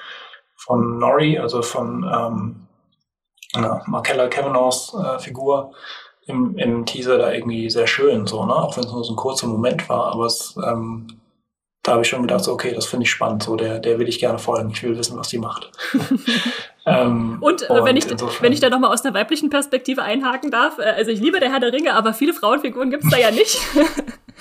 von 0.56 0.98
Nori, 0.98 1.38
also 1.38 1.62
von 1.62 2.04
ähm, 2.04 2.66
äh, 3.54 3.78
Markella 3.86 4.28
Kavanaghs 4.28 4.94
äh, 4.94 5.18
Figur 5.18 5.72
im, 6.26 6.56
im 6.56 6.86
Teaser 6.86 7.18
da 7.18 7.32
irgendwie 7.32 7.70
sehr 7.70 7.86
schön, 7.86 8.26
so, 8.26 8.44
ne? 8.44 8.54
Auch 8.54 8.76
wenn 8.76 8.84
es 8.84 8.92
nur 8.92 9.04
so 9.04 9.12
ein 9.12 9.16
kurzer 9.16 9.46
Moment 9.46 9.88
war, 9.88 10.12
aber 10.12 10.26
es, 10.26 10.56
ähm, 10.66 11.06
da 11.86 11.92
habe 11.92 12.02
ich 12.02 12.08
schon 12.08 12.22
gedacht, 12.22 12.42
so, 12.42 12.52
okay, 12.52 12.72
das 12.74 12.86
finde 12.86 13.04
ich 13.04 13.10
spannend, 13.10 13.44
so, 13.44 13.54
der, 13.54 13.78
der 13.78 13.98
will 14.00 14.08
ich 14.08 14.18
gerne 14.18 14.40
folgen, 14.40 14.70
ich 14.70 14.82
will 14.82 14.98
wissen, 14.98 15.16
was 15.16 15.28
die 15.28 15.38
macht. 15.38 15.70
ähm, 16.86 17.38
und, 17.40 17.62
äh, 17.70 17.84
wenn, 17.84 17.96
ich, 17.96 18.06
wenn 18.40 18.52
ich 18.52 18.58
da 18.58 18.70
nochmal 18.70 18.92
aus 18.92 19.02
der 19.02 19.14
weiblichen 19.14 19.50
Perspektive 19.50 20.02
einhaken 20.02 20.50
darf, 20.50 20.78
äh, 20.78 20.82
also 20.82 21.12
ich 21.12 21.20
liebe 21.20 21.38
der 21.38 21.52
Herr 21.52 21.60
der 21.60 21.72
Ringe, 21.72 21.94
aber 21.94 22.12
viele 22.12 22.34
Frauenfiguren 22.34 22.90
gibt's 22.90 23.08
da 23.08 23.18
ja 23.18 23.30
nicht. 23.30 23.58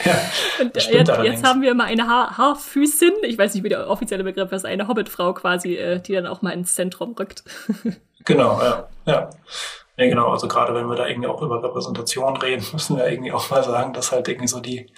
Ja, 0.04 0.12
und 0.60 0.76
jetzt, 0.76 0.92
jetzt, 0.92 1.44
haben 1.46 1.62
wir 1.62 1.74
mal 1.74 1.86
eine 1.86 2.10
ha 2.10 2.38
Haarfüßin, 2.38 3.14
ich 3.24 3.38
weiß 3.38 3.54
nicht, 3.54 3.64
wie 3.64 3.70
der 3.70 3.90
offizielle 3.90 4.26
Begriff 4.26 4.52
ist, 4.52 4.66
eine 4.66 4.90
Hobbitfrau 4.90 5.34
quasi, 5.34 5.76
äh, 5.76 6.02
die 6.02 6.12
dann 6.12 6.28
auch 6.28 6.42
mal 6.42 6.52
ins 6.52 6.76
Zentrum 6.76 7.16
rückt. 7.18 7.46
genau, 8.26 8.60
ja. 8.62 8.90
ja. 9.06 9.30
Ja, 9.98 10.06
genau, 10.08 10.32
also 10.32 10.50
gerade 10.50 10.76
wenn 10.76 10.88
wir 10.88 10.98
da 10.98 11.08
irgendwie 11.08 11.30
auch 11.30 11.42
über 11.42 11.64
Repräsentation 11.64 12.36
reden, 12.36 12.66
müssen 12.74 12.98
wir 12.98 13.08
irgendwie 13.08 13.32
auch 13.32 13.50
mal 13.50 13.64
sagen, 13.64 13.94
dass 13.94 14.12
halt 14.12 14.28
irgendwie 14.28 14.50
so 14.50 14.60
die, 14.60 14.92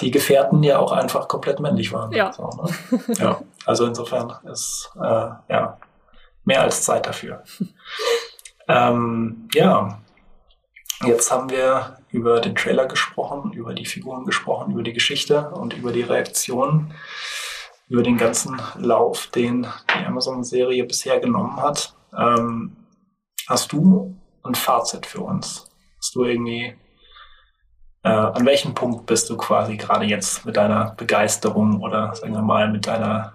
die 0.00 0.10
Gefährten 0.10 0.62
ja 0.62 0.78
auch 0.78 0.92
einfach 0.92 1.26
komplett 1.28 1.60
männlich 1.60 1.92
waren. 1.92 2.12
Ja. 2.12 2.32
So, 2.32 2.48
ne? 2.48 3.02
ja. 3.18 3.40
Also 3.64 3.86
insofern 3.86 4.34
ist 4.44 4.90
äh, 4.96 5.30
ja 5.48 5.78
mehr 6.44 6.62
als 6.62 6.82
Zeit 6.82 7.06
dafür. 7.06 7.44
ähm, 8.68 9.48
ja, 9.54 10.00
jetzt 11.04 11.30
haben 11.30 11.50
wir 11.50 11.98
über 12.10 12.40
den 12.40 12.54
Trailer 12.54 12.86
gesprochen, 12.86 13.52
über 13.52 13.74
die 13.74 13.86
Figuren 13.86 14.24
gesprochen, 14.24 14.72
über 14.72 14.82
die 14.82 14.92
Geschichte 14.92 15.50
und 15.50 15.74
über 15.74 15.92
die 15.92 16.02
Reaktionen, 16.02 16.94
über 17.88 18.02
den 18.02 18.16
ganzen 18.16 18.60
Lauf, 18.78 19.28
den 19.28 19.66
die 19.94 20.04
Amazon-Serie 20.04 20.84
bisher 20.84 21.20
genommen 21.20 21.56
hat. 21.56 21.94
Ähm, 22.16 22.76
hast 23.48 23.72
du 23.72 24.16
ein 24.42 24.54
Fazit 24.54 25.06
für 25.06 25.20
uns? 25.20 25.70
Hast 25.98 26.14
du 26.14 26.24
irgendwie, 26.24 26.76
äh, 28.06 28.38
an 28.38 28.46
welchem 28.46 28.74
Punkt 28.74 29.06
bist 29.06 29.28
du 29.28 29.36
quasi 29.36 29.76
gerade 29.76 30.06
jetzt 30.06 30.46
mit 30.46 30.56
deiner 30.56 30.94
Begeisterung 30.96 31.80
oder 31.80 32.14
sagen 32.14 32.34
wir 32.34 32.42
mal 32.42 32.70
mit 32.70 32.86
deiner 32.86 33.32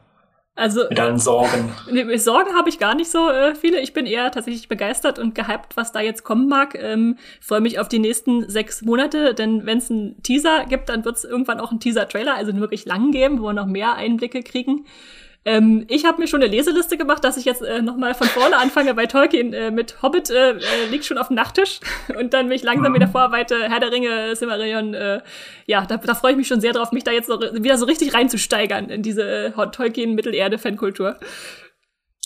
also, 0.56 0.82
mit 0.90 0.98
deinen 0.98 1.18
Sorgen. 1.18 1.72
Nee, 1.90 2.18
Sorgen 2.18 2.56
habe 2.56 2.70
ich 2.70 2.78
gar 2.78 2.94
nicht 2.94 3.10
so 3.10 3.30
äh, 3.30 3.56
viele. 3.56 3.80
Ich 3.80 3.94
bin 3.94 4.06
eher 4.06 4.32
tatsächlich 4.32 4.68
begeistert 4.68 5.18
und 5.18 5.34
gehypt, 5.34 5.76
was 5.76 5.92
da 5.92 6.02
jetzt 6.02 6.24
kommen 6.24 6.48
mag. 6.48 6.76
Ähm, 6.76 7.18
Freue 7.40 7.62
mich 7.62 7.80
auf 7.80 7.88
die 7.88 8.00
nächsten 8.00 8.50
sechs 8.50 8.82
Monate, 8.82 9.34
denn 9.34 9.66
wenn 9.66 9.78
es 9.78 9.90
einen 9.90 10.22
Teaser 10.24 10.66
gibt, 10.66 10.90
dann 10.90 11.06
wird 11.06 11.16
es 11.16 11.24
irgendwann 11.24 11.60
auch 11.60 11.72
einen 11.72 11.80
Teaser-Trailer, 11.80 12.36
also 12.36 12.52
einen 12.52 12.60
wirklich 12.60 12.86
lang 12.86 13.12
geben, 13.12 13.40
wo 13.40 13.46
wir 13.46 13.54
noch 13.54 13.66
mehr 13.66 13.96
Einblicke 13.96 14.44
kriegen. 14.44 14.86
Ähm, 15.44 15.86
ich 15.88 16.06
habe 16.06 16.20
mir 16.22 16.28
schon 16.28 16.44
eine 16.44 16.52
Leseliste 16.52 16.98
gemacht, 16.98 17.24
dass 17.24 17.36
ich 17.36 17.46
jetzt 17.46 17.64
äh, 17.64 17.82
nochmal 17.82 18.14
von 18.14 18.28
vorne 18.28 18.58
anfange 18.58 18.94
bei 18.94 19.08
Tolkien 19.08 19.54
äh, 19.54 19.72
mit 19.72 20.02
Hobbit, 20.04 20.30
äh, 20.30 20.52
äh, 20.52 20.86
liegt 20.92 21.06
schon 21.06 21.18
auf 21.18 21.28
dem 21.30 21.36
Nachttisch 21.36 21.80
und 22.20 22.34
dann 22.34 22.48
mich 22.48 22.62
langsam 22.62 22.94
wieder 22.94 23.08
vorarbeite, 23.08 23.70
Herr 23.70 23.80
der 23.80 23.92
Ringe, 23.92 24.36
Silmarillion, 24.36 24.94
äh, 24.94 25.22
ja, 25.66 25.86
da, 25.86 25.98
da 25.98 26.14
freue 26.14 26.32
ich 26.32 26.38
mich 26.38 26.48
schon 26.48 26.62
sehr 26.62 26.74
drauf, 26.74 26.92
mich 26.92 27.04
da 27.04 27.12
jetzt 27.12 27.26
so, 27.26 27.40
wieder 27.40 27.78
so 27.78 27.86
richtig 27.86 28.14
reinzusteigern 28.14 28.90
in 28.90 29.02
diese 29.02 29.24
äh, 29.24 29.52
Tolkien-Mittelerde-Fankultur. 29.52 31.18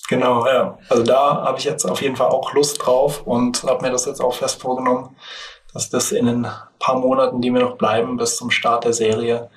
Genau, 0.10 0.46
ja. 0.46 0.78
Also 0.90 1.04
da 1.04 1.42
habe 1.44 1.58
ich 1.58 1.64
jetzt 1.64 1.86
auf 1.86 2.02
jeden 2.02 2.18
Fall 2.18 2.28
auch 2.28 2.54
Lust 2.54 2.86
drauf 2.86 3.26
und 3.26 3.64
habe 3.64 3.86
mir 3.86 3.92
das 3.92 4.06
jetzt 4.06 4.22
auch 4.22 4.34
fest 4.34 4.62
vorgenommen, 4.62 5.16
dass 5.74 5.90
das 5.90 6.12
in 6.12 6.26
den 6.26 6.48
paar 6.80 7.00
Monaten, 7.00 7.42
die 7.42 7.50
mir 7.50 7.62
noch 7.62 7.78
bleiben, 7.78 8.18
bis 8.18 8.36
zum 8.36 8.52
Start 8.52 8.84
der 8.84 8.94
Serie, 8.94 9.50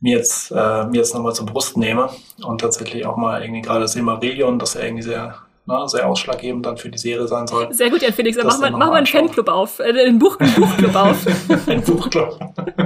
mir 0.00 0.18
jetzt, 0.18 0.50
äh, 0.50 0.84
mir 0.84 0.98
jetzt 0.98 1.14
nochmal 1.14 1.34
zur 1.34 1.46
Brust 1.46 1.76
nehme 1.76 2.08
und 2.42 2.60
tatsächlich 2.60 3.04
auch 3.06 3.16
mal 3.16 3.42
irgendwie 3.42 3.62
gerade 3.62 3.88
Silmarillion, 3.88 4.58
das 4.58 4.74
ja 4.74 4.82
irgendwie 4.82 5.02
sehr, 5.02 5.36
na, 5.66 5.80
ne, 5.80 5.88
sehr 5.88 6.08
ausschlaggebend 6.08 6.64
dann 6.64 6.76
für 6.76 6.88
die 6.88 6.98
Serie 6.98 7.26
sein 7.26 7.46
soll. 7.46 7.72
Sehr 7.72 7.90
gut, 7.90 8.02
Jan 8.02 8.12
Felix, 8.12 8.36
dann 8.36 8.46
mach 8.46 8.58
mal, 8.58 8.70
mach 8.70 8.88
mal 8.88 8.94
einen 8.94 9.06
Fanclub 9.06 9.48
auf, 9.48 9.80
äh, 9.80 9.84
einen, 9.84 10.18
Buch, 10.18 10.38
einen 10.38 10.54
Buchclub 10.54 10.94
auf. 10.94 11.26
ein 11.66 11.82
Buchclub. 11.82 12.38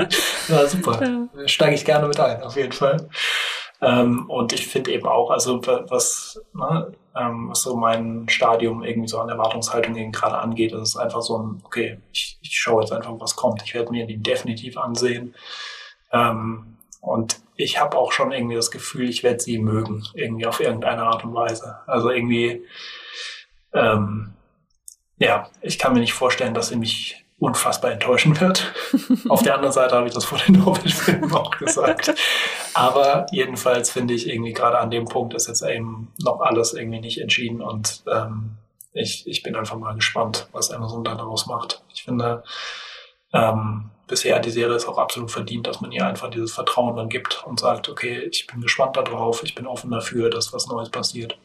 ja, 0.48 0.66
super. 0.66 1.00
Ja. 1.02 1.48
Steige 1.48 1.74
ich 1.74 1.84
gerne 1.84 2.08
mit 2.08 2.18
ein, 2.18 2.42
auf 2.42 2.56
jeden 2.56 2.72
Fall. 2.72 3.08
Ähm, 3.82 4.30
und 4.30 4.52
ich 4.52 4.68
finde 4.68 4.92
eben 4.92 5.06
auch, 5.06 5.30
also 5.30 5.60
was, 5.66 6.40
ne, 6.54 6.92
ähm, 7.14 7.50
was 7.50 7.62
so 7.62 7.76
mein 7.76 8.26
Stadium 8.28 8.82
irgendwie 8.82 9.08
so 9.08 9.18
an 9.18 9.28
Erwartungshaltung 9.28 9.96
eben 9.96 10.12
gerade 10.12 10.38
angeht, 10.38 10.72
ist 10.72 10.80
es 10.80 10.96
einfach 10.96 11.20
so 11.20 11.38
ein, 11.38 11.60
okay, 11.64 11.98
ich, 12.12 12.38
ich 12.40 12.58
schaue 12.58 12.82
jetzt 12.82 12.92
einfach, 12.92 13.12
was 13.18 13.36
kommt. 13.36 13.62
Ich 13.64 13.74
werde 13.74 13.90
mir 13.90 14.06
die 14.06 14.16
definitiv 14.16 14.78
ansehen. 14.78 15.34
Ähm, 16.12 16.78
und 17.02 17.40
ich 17.56 17.80
habe 17.80 17.98
auch 17.98 18.12
schon 18.12 18.30
irgendwie 18.30 18.54
das 18.54 18.70
Gefühl, 18.70 19.08
ich 19.08 19.24
werde 19.24 19.40
sie 19.40 19.58
mögen, 19.58 20.04
irgendwie 20.14 20.46
auf 20.46 20.60
irgendeine 20.60 21.02
Art 21.02 21.24
und 21.24 21.34
Weise. 21.34 21.78
Also 21.86 22.10
irgendwie, 22.10 22.64
ähm, 23.74 24.32
ja, 25.18 25.50
ich 25.60 25.80
kann 25.80 25.94
mir 25.94 26.00
nicht 26.00 26.12
vorstellen, 26.12 26.54
dass 26.54 26.68
sie 26.68 26.76
mich 26.76 27.24
unfassbar 27.40 27.90
enttäuschen 27.90 28.40
wird. 28.40 28.72
auf 29.28 29.42
der 29.42 29.56
anderen 29.56 29.72
Seite 29.72 29.96
habe 29.96 30.06
ich 30.06 30.14
das 30.14 30.24
vor 30.24 30.38
den 30.38 30.64
Hobbit-Filmen 30.64 31.32
auch 31.32 31.50
gesagt. 31.50 32.14
Aber 32.72 33.26
jedenfalls 33.32 33.90
finde 33.90 34.14
ich 34.14 34.28
irgendwie 34.28 34.52
gerade 34.52 34.78
an 34.78 34.92
dem 34.92 35.06
Punkt 35.06 35.34
ist 35.34 35.48
jetzt 35.48 35.62
eben 35.62 36.12
noch 36.22 36.40
alles 36.40 36.72
irgendwie 36.72 37.00
nicht 37.00 37.20
entschieden 37.20 37.60
und 37.60 38.04
ähm, 38.06 38.58
ich, 38.92 39.26
ich 39.26 39.42
bin 39.42 39.56
einfach 39.56 39.76
mal 39.76 39.94
gespannt, 39.96 40.46
was 40.52 40.70
Amazon 40.70 41.02
da 41.02 41.16
daraus 41.16 41.46
macht. 41.46 41.82
Ich 41.92 42.04
finde, 42.04 42.44
ähm, 43.32 43.90
bisher 44.12 44.38
die 44.40 44.50
Serie 44.50 44.76
ist 44.76 44.86
auch 44.86 44.98
absolut 44.98 45.30
verdient, 45.30 45.66
dass 45.66 45.80
man 45.80 45.90
ihr 45.90 46.06
einfach 46.06 46.28
dieses 46.28 46.52
Vertrauen 46.52 46.96
dann 46.96 47.08
gibt 47.08 47.42
und 47.46 47.58
sagt, 47.58 47.88
okay, 47.88 48.28
ich 48.30 48.46
bin 48.46 48.60
gespannt 48.60 48.94
darauf, 48.94 49.42
ich 49.42 49.54
bin 49.54 49.66
offen 49.66 49.90
dafür, 49.90 50.28
dass 50.28 50.52
was 50.52 50.66
Neues 50.66 50.90
passiert. 50.90 51.38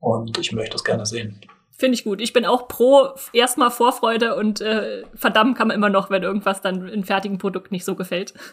Und 0.00 0.38
ich 0.38 0.50
möchte 0.50 0.72
das 0.72 0.82
gerne 0.82 1.06
sehen. 1.06 1.40
Finde 1.70 1.94
ich 1.94 2.02
gut. 2.02 2.20
Ich 2.20 2.32
bin 2.32 2.44
auch 2.44 2.66
pro 2.66 3.10
erstmal 3.32 3.70
Vorfreude 3.70 4.34
und 4.34 4.60
äh, 4.60 5.04
verdammt 5.14 5.56
kann 5.56 5.68
man 5.68 5.76
immer 5.76 5.88
noch, 5.88 6.10
wenn 6.10 6.24
irgendwas 6.24 6.60
dann 6.62 6.88
in 6.88 7.04
fertigen 7.04 7.38
Produkt 7.38 7.70
nicht 7.70 7.84
so 7.84 7.94
gefällt. 7.94 8.34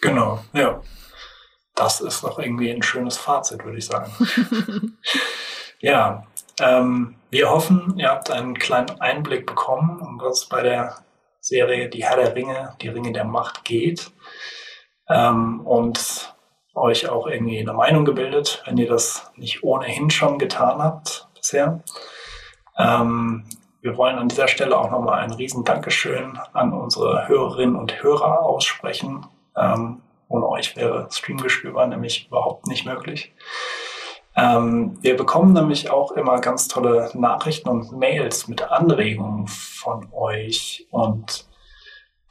Genau, 0.00 0.44
ja. 0.52 0.82
Das 1.74 2.02
ist 2.02 2.22
doch 2.24 2.38
irgendwie 2.38 2.70
ein 2.70 2.82
schönes 2.82 3.16
Fazit, 3.16 3.64
würde 3.64 3.78
ich 3.78 3.86
sagen. 3.86 4.12
ja, 5.80 6.26
ähm, 6.60 7.14
wir 7.30 7.48
hoffen, 7.48 7.94
ihr 7.96 8.10
habt 8.10 8.30
einen 8.30 8.58
kleinen 8.58 9.00
Einblick 9.00 9.46
bekommen, 9.46 10.00
um 10.00 10.20
was 10.20 10.44
bei 10.44 10.62
der 10.62 10.98
Serie 11.44 11.90
Die 11.90 12.02
Herr 12.04 12.16
der 12.16 12.34
Ringe, 12.34 12.74
die 12.80 12.88
Ringe 12.88 13.12
der 13.12 13.24
Macht 13.24 13.64
geht. 13.64 14.10
Ähm, 15.08 15.60
und 15.60 16.34
euch 16.74 17.08
auch 17.08 17.26
irgendwie 17.26 17.60
eine 17.60 17.74
Meinung 17.74 18.06
gebildet, 18.06 18.62
wenn 18.64 18.78
ihr 18.78 18.88
das 18.88 19.30
nicht 19.36 19.62
ohnehin 19.62 20.10
schon 20.10 20.38
getan 20.38 20.82
habt 20.82 21.28
bisher. 21.34 21.84
Ähm, 22.78 23.44
wir 23.82 23.98
wollen 23.98 24.16
an 24.16 24.28
dieser 24.28 24.48
Stelle 24.48 24.78
auch 24.78 24.90
nochmal 24.90 25.20
ein 25.20 25.32
riesen 25.32 25.64
Dankeschön 25.64 26.38
an 26.54 26.72
unsere 26.72 27.28
Hörerinnen 27.28 27.76
und 27.76 28.02
Hörer 28.02 28.40
aussprechen. 28.40 29.26
Ähm, 29.54 30.00
ohne 30.28 30.48
euch 30.48 30.74
wäre 30.76 31.08
Streamgestöber 31.10 31.86
nämlich 31.86 32.26
überhaupt 32.26 32.66
nicht 32.66 32.86
möglich. 32.86 33.34
Ähm, 34.36 34.98
wir 35.00 35.16
bekommen 35.16 35.52
nämlich 35.52 35.90
auch 35.90 36.12
immer 36.12 36.40
ganz 36.40 36.66
tolle 36.68 37.10
Nachrichten 37.14 37.68
und 37.68 37.92
Mails 37.92 38.48
mit 38.48 38.62
Anregungen 38.62 39.46
von 39.46 40.08
euch. 40.12 40.86
Und 40.90 41.46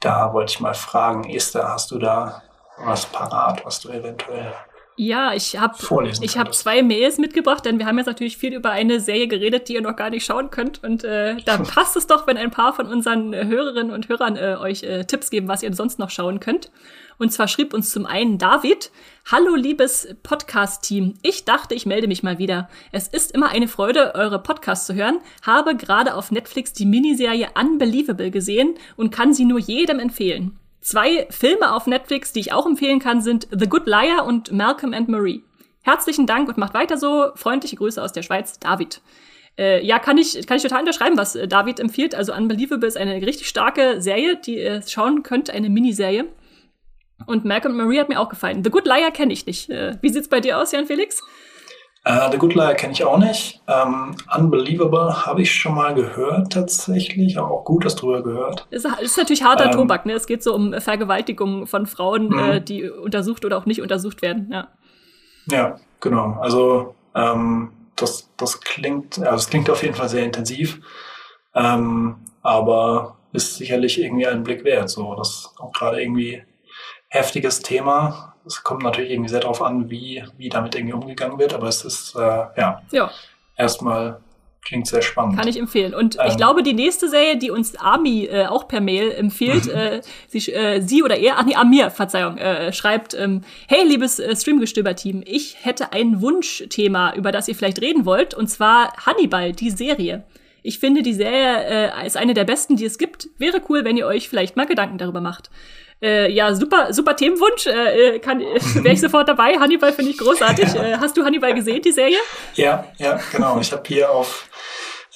da 0.00 0.32
wollte 0.34 0.52
ich 0.52 0.60
mal 0.60 0.74
fragen, 0.74 1.24
Esther, 1.30 1.68
hast 1.68 1.90
du 1.90 1.98
da 1.98 2.42
was 2.78 3.06
parat, 3.06 3.64
was 3.64 3.80
du 3.80 3.88
eventuell 3.88 4.52
ja, 4.96 5.34
ich 5.34 5.58
habe 5.58 5.76
ich 6.20 6.38
habe 6.38 6.50
zwei 6.52 6.82
Mails 6.82 7.18
mitgebracht, 7.18 7.64
denn 7.64 7.78
wir 7.78 7.86
haben 7.86 7.98
jetzt 7.98 8.06
natürlich 8.06 8.36
viel 8.36 8.54
über 8.54 8.70
eine 8.70 9.00
Serie 9.00 9.26
geredet, 9.26 9.68
die 9.68 9.74
ihr 9.74 9.82
noch 9.82 9.96
gar 9.96 10.10
nicht 10.10 10.24
schauen 10.24 10.50
könnt. 10.50 10.84
Und 10.84 11.02
äh, 11.02 11.36
da 11.44 11.58
passt 11.74 11.96
es 11.96 12.06
doch, 12.06 12.26
wenn 12.28 12.36
ein 12.36 12.52
paar 12.52 12.72
von 12.72 12.86
unseren 12.86 13.34
Hörerinnen 13.34 13.92
und 13.92 14.08
Hörern 14.08 14.36
äh, 14.36 14.56
euch 14.60 14.84
äh, 14.84 15.04
Tipps 15.04 15.30
geben, 15.30 15.48
was 15.48 15.64
ihr 15.64 15.74
sonst 15.74 15.98
noch 15.98 16.10
schauen 16.10 16.38
könnt. 16.38 16.70
Und 17.18 17.32
zwar 17.32 17.48
schrieb 17.48 17.74
uns 17.74 17.90
zum 17.90 18.06
einen 18.06 18.38
David, 18.38 18.90
Hallo 19.30 19.54
liebes 19.56 20.14
Podcast-Team. 20.22 21.14
Ich 21.22 21.44
dachte, 21.44 21.74
ich 21.74 21.86
melde 21.86 22.06
mich 22.06 22.22
mal 22.22 22.38
wieder. 22.38 22.68
Es 22.92 23.08
ist 23.08 23.32
immer 23.32 23.48
eine 23.48 23.68
Freude, 23.68 24.14
eure 24.14 24.40
Podcasts 24.40 24.86
zu 24.86 24.94
hören. 24.94 25.18
Habe 25.42 25.76
gerade 25.76 26.14
auf 26.14 26.30
Netflix 26.30 26.72
die 26.72 26.86
Miniserie 26.86 27.48
Unbelievable 27.58 28.30
gesehen 28.30 28.74
und 28.96 29.10
kann 29.10 29.32
sie 29.32 29.44
nur 29.44 29.58
jedem 29.58 29.98
empfehlen. 29.98 30.58
Zwei 30.84 31.26
Filme 31.30 31.72
auf 31.72 31.86
Netflix, 31.86 32.34
die 32.34 32.40
ich 32.40 32.52
auch 32.52 32.66
empfehlen 32.66 32.98
kann, 32.98 33.22
sind 33.22 33.48
The 33.50 33.66
Good 33.66 33.86
Liar 33.86 34.26
und 34.26 34.52
Malcolm 34.52 34.92
and 34.92 35.08
Marie. 35.08 35.42
Herzlichen 35.82 36.26
Dank 36.26 36.46
und 36.46 36.58
macht 36.58 36.74
weiter 36.74 36.98
so. 36.98 37.30
Freundliche 37.36 37.76
Grüße 37.76 38.02
aus 38.02 38.12
der 38.12 38.20
Schweiz, 38.20 38.58
David. 38.58 39.00
Äh, 39.58 39.82
ja, 39.82 39.98
kann 39.98 40.18
ich, 40.18 40.46
kann 40.46 40.58
ich 40.58 40.62
total 40.62 40.80
unterschreiben, 40.80 41.16
was 41.16 41.36
äh, 41.36 41.48
David 41.48 41.80
empfiehlt. 41.80 42.14
Also 42.14 42.34
Unbelievable 42.34 42.86
ist 42.86 42.98
eine 42.98 43.14
richtig 43.14 43.48
starke 43.48 44.02
Serie, 44.02 44.36
die 44.36 44.58
ihr 44.58 44.82
schauen 44.86 45.22
könnt, 45.22 45.48
eine 45.48 45.70
Miniserie. 45.70 46.26
Und 47.24 47.46
Malcolm 47.46 47.78
Marie 47.78 48.00
hat 48.00 48.10
mir 48.10 48.20
auch 48.20 48.28
gefallen. 48.28 48.62
The 48.62 48.68
Good 48.68 48.84
Liar 48.84 49.10
kenne 49.10 49.32
ich 49.32 49.46
nicht. 49.46 49.70
Äh, 49.70 49.96
wie 50.02 50.10
sieht's 50.10 50.28
bei 50.28 50.40
dir 50.40 50.58
aus, 50.58 50.72
Jan 50.72 50.84
Felix? 50.84 51.22
Uh, 52.06 52.30
The 52.30 52.36
Good 52.36 52.54
Liar 52.54 52.74
kenne 52.74 52.92
ich 52.92 53.02
auch 53.02 53.16
nicht. 53.16 53.62
Um, 53.66 54.14
Unbelievable 54.36 55.24
habe 55.24 55.40
ich 55.40 55.54
schon 55.54 55.74
mal 55.74 55.94
gehört 55.94 56.52
tatsächlich, 56.52 57.38
aber 57.38 57.50
auch 57.50 57.64
Gutes 57.64 57.96
drüber 57.96 58.22
gehört. 58.22 58.66
Es 58.70 58.84
ist 58.84 59.16
natürlich 59.16 59.42
harter 59.42 59.66
ähm, 59.66 59.72
Tobak, 59.72 60.04
ne? 60.04 60.12
Es 60.12 60.26
geht 60.26 60.42
so 60.42 60.54
um 60.54 60.74
Vergewaltigung 60.78 61.66
von 61.66 61.86
Frauen, 61.86 62.30
äh, 62.38 62.60
mhm. 62.60 62.64
die 62.66 62.90
untersucht 62.90 63.46
oder 63.46 63.56
auch 63.56 63.64
nicht 63.64 63.80
untersucht 63.80 64.20
werden, 64.20 64.50
ja. 64.52 64.68
Ja, 65.50 65.76
genau. 66.00 66.36
Also 66.40 66.94
ähm, 67.14 67.72
das, 67.96 68.30
das 68.36 68.60
klingt, 68.60 69.18
also 69.20 69.36
es 69.36 69.48
klingt 69.48 69.70
auf 69.70 69.82
jeden 69.82 69.94
Fall 69.94 70.08
sehr 70.08 70.24
intensiv, 70.24 70.80
ähm, 71.54 72.16
aber 72.42 73.16
ist 73.32 73.56
sicherlich 73.56 74.00
irgendwie 74.00 74.26
einen 74.26 74.44
Blick 74.44 74.64
wert. 74.64 74.90
So, 74.90 75.14
das 75.14 75.54
auch 75.58 75.72
gerade 75.72 76.02
irgendwie 76.02 76.42
heftiges 77.08 77.60
Thema. 77.60 78.33
Es 78.46 78.62
kommt 78.62 78.82
natürlich 78.82 79.10
irgendwie 79.10 79.30
sehr 79.30 79.40
darauf 79.40 79.62
an, 79.62 79.90
wie, 79.90 80.22
wie 80.36 80.48
damit 80.48 80.74
irgendwie 80.74 80.94
umgegangen 80.94 81.38
wird, 81.38 81.54
aber 81.54 81.68
es 81.68 81.84
ist, 81.84 82.14
äh, 82.14 82.20
ja, 82.20 82.82
ja. 82.90 83.10
erstmal 83.56 84.20
klingt 84.64 84.86
sehr 84.86 85.02
spannend. 85.02 85.38
Kann 85.38 85.46
ich 85.46 85.58
empfehlen. 85.58 85.94
Und 85.94 86.16
ähm, 86.16 86.22
ich 86.28 86.36
glaube, 86.36 86.62
die 86.62 86.72
nächste 86.72 87.08
Serie, 87.08 87.36
die 87.36 87.50
uns 87.50 87.76
Ami 87.76 88.24
äh, 88.24 88.46
auch 88.46 88.66
per 88.66 88.80
Mail 88.80 89.12
empfiehlt, 89.12 89.68
äh, 89.68 90.00
sie, 90.28 90.52
äh, 90.52 90.80
sie 90.80 91.02
oder 91.02 91.16
er, 91.16 91.38
ach 91.38 91.44
nee, 91.44 91.54
Amir, 91.54 91.90
Verzeihung, 91.90 92.38
äh, 92.38 92.72
schreibt, 92.72 93.14
ähm, 93.14 93.42
hey, 93.68 93.86
liebes 93.86 94.18
äh, 94.18 94.34
Streamgestöber-Team, 94.34 95.22
ich 95.26 95.64
hätte 95.64 95.92
ein 95.92 96.20
Wunschthema, 96.20 97.14
über 97.14 97.30
das 97.30 97.48
ihr 97.48 97.54
vielleicht 97.54 97.80
reden 97.80 98.04
wollt, 98.04 98.34
und 98.34 98.48
zwar 98.48 98.94
Hannibal, 99.06 99.52
die 99.52 99.70
Serie. 99.70 100.24
Ich 100.62 100.78
finde, 100.78 101.02
die 101.02 101.12
Serie 101.12 101.92
äh, 101.92 102.06
ist 102.06 102.16
eine 102.16 102.32
der 102.32 102.44
besten, 102.44 102.76
die 102.76 102.86
es 102.86 102.96
gibt. 102.96 103.28
Wäre 103.36 103.60
cool, 103.68 103.84
wenn 103.84 103.98
ihr 103.98 104.06
euch 104.06 104.30
vielleicht 104.30 104.56
mal 104.56 104.64
Gedanken 104.64 104.96
darüber 104.96 105.20
macht. 105.20 105.50
Äh, 106.04 106.30
ja, 106.30 106.54
super, 106.54 106.92
super 106.92 107.16
Themenwunsch. 107.16 107.66
Äh, 107.66 108.18
kann, 108.18 108.40
wäre 108.74 108.92
ich 108.92 109.00
sofort 109.00 109.26
dabei. 109.26 109.58
Hannibal 109.58 109.92
finde 109.92 110.10
ich 110.10 110.18
großartig. 110.18 110.74
Äh, 110.74 110.98
hast 110.98 111.16
du 111.16 111.24
Hannibal 111.24 111.54
gesehen, 111.54 111.80
die 111.80 111.92
Serie? 111.92 112.18
Ja, 112.54 112.84
ja, 112.98 113.18
genau. 113.32 113.58
Ich 113.58 113.72
habe 113.72 113.82
hier 113.86 114.10
auf 114.10 114.48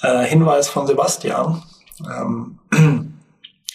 äh, 0.01 0.23
Hinweis 0.23 0.67
von 0.67 0.87
Sebastian 0.87 1.61
ähm, 2.05 2.59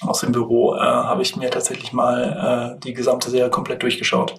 aus 0.00 0.20
dem 0.20 0.32
Büro 0.32 0.74
äh, 0.74 0.80
habe 0.80 1.22
ich 1.22 1.36
mir 1.36 1.50
tatsächlich 1.50 1.92
mal 1.92 2.74
äh, 2.76 2.80
die 2.80 2.94
gesamte 2.94 3.30
Serie 3.30 3.50
komplett 3.50 3.82
durchgeschaut 3.82 4.34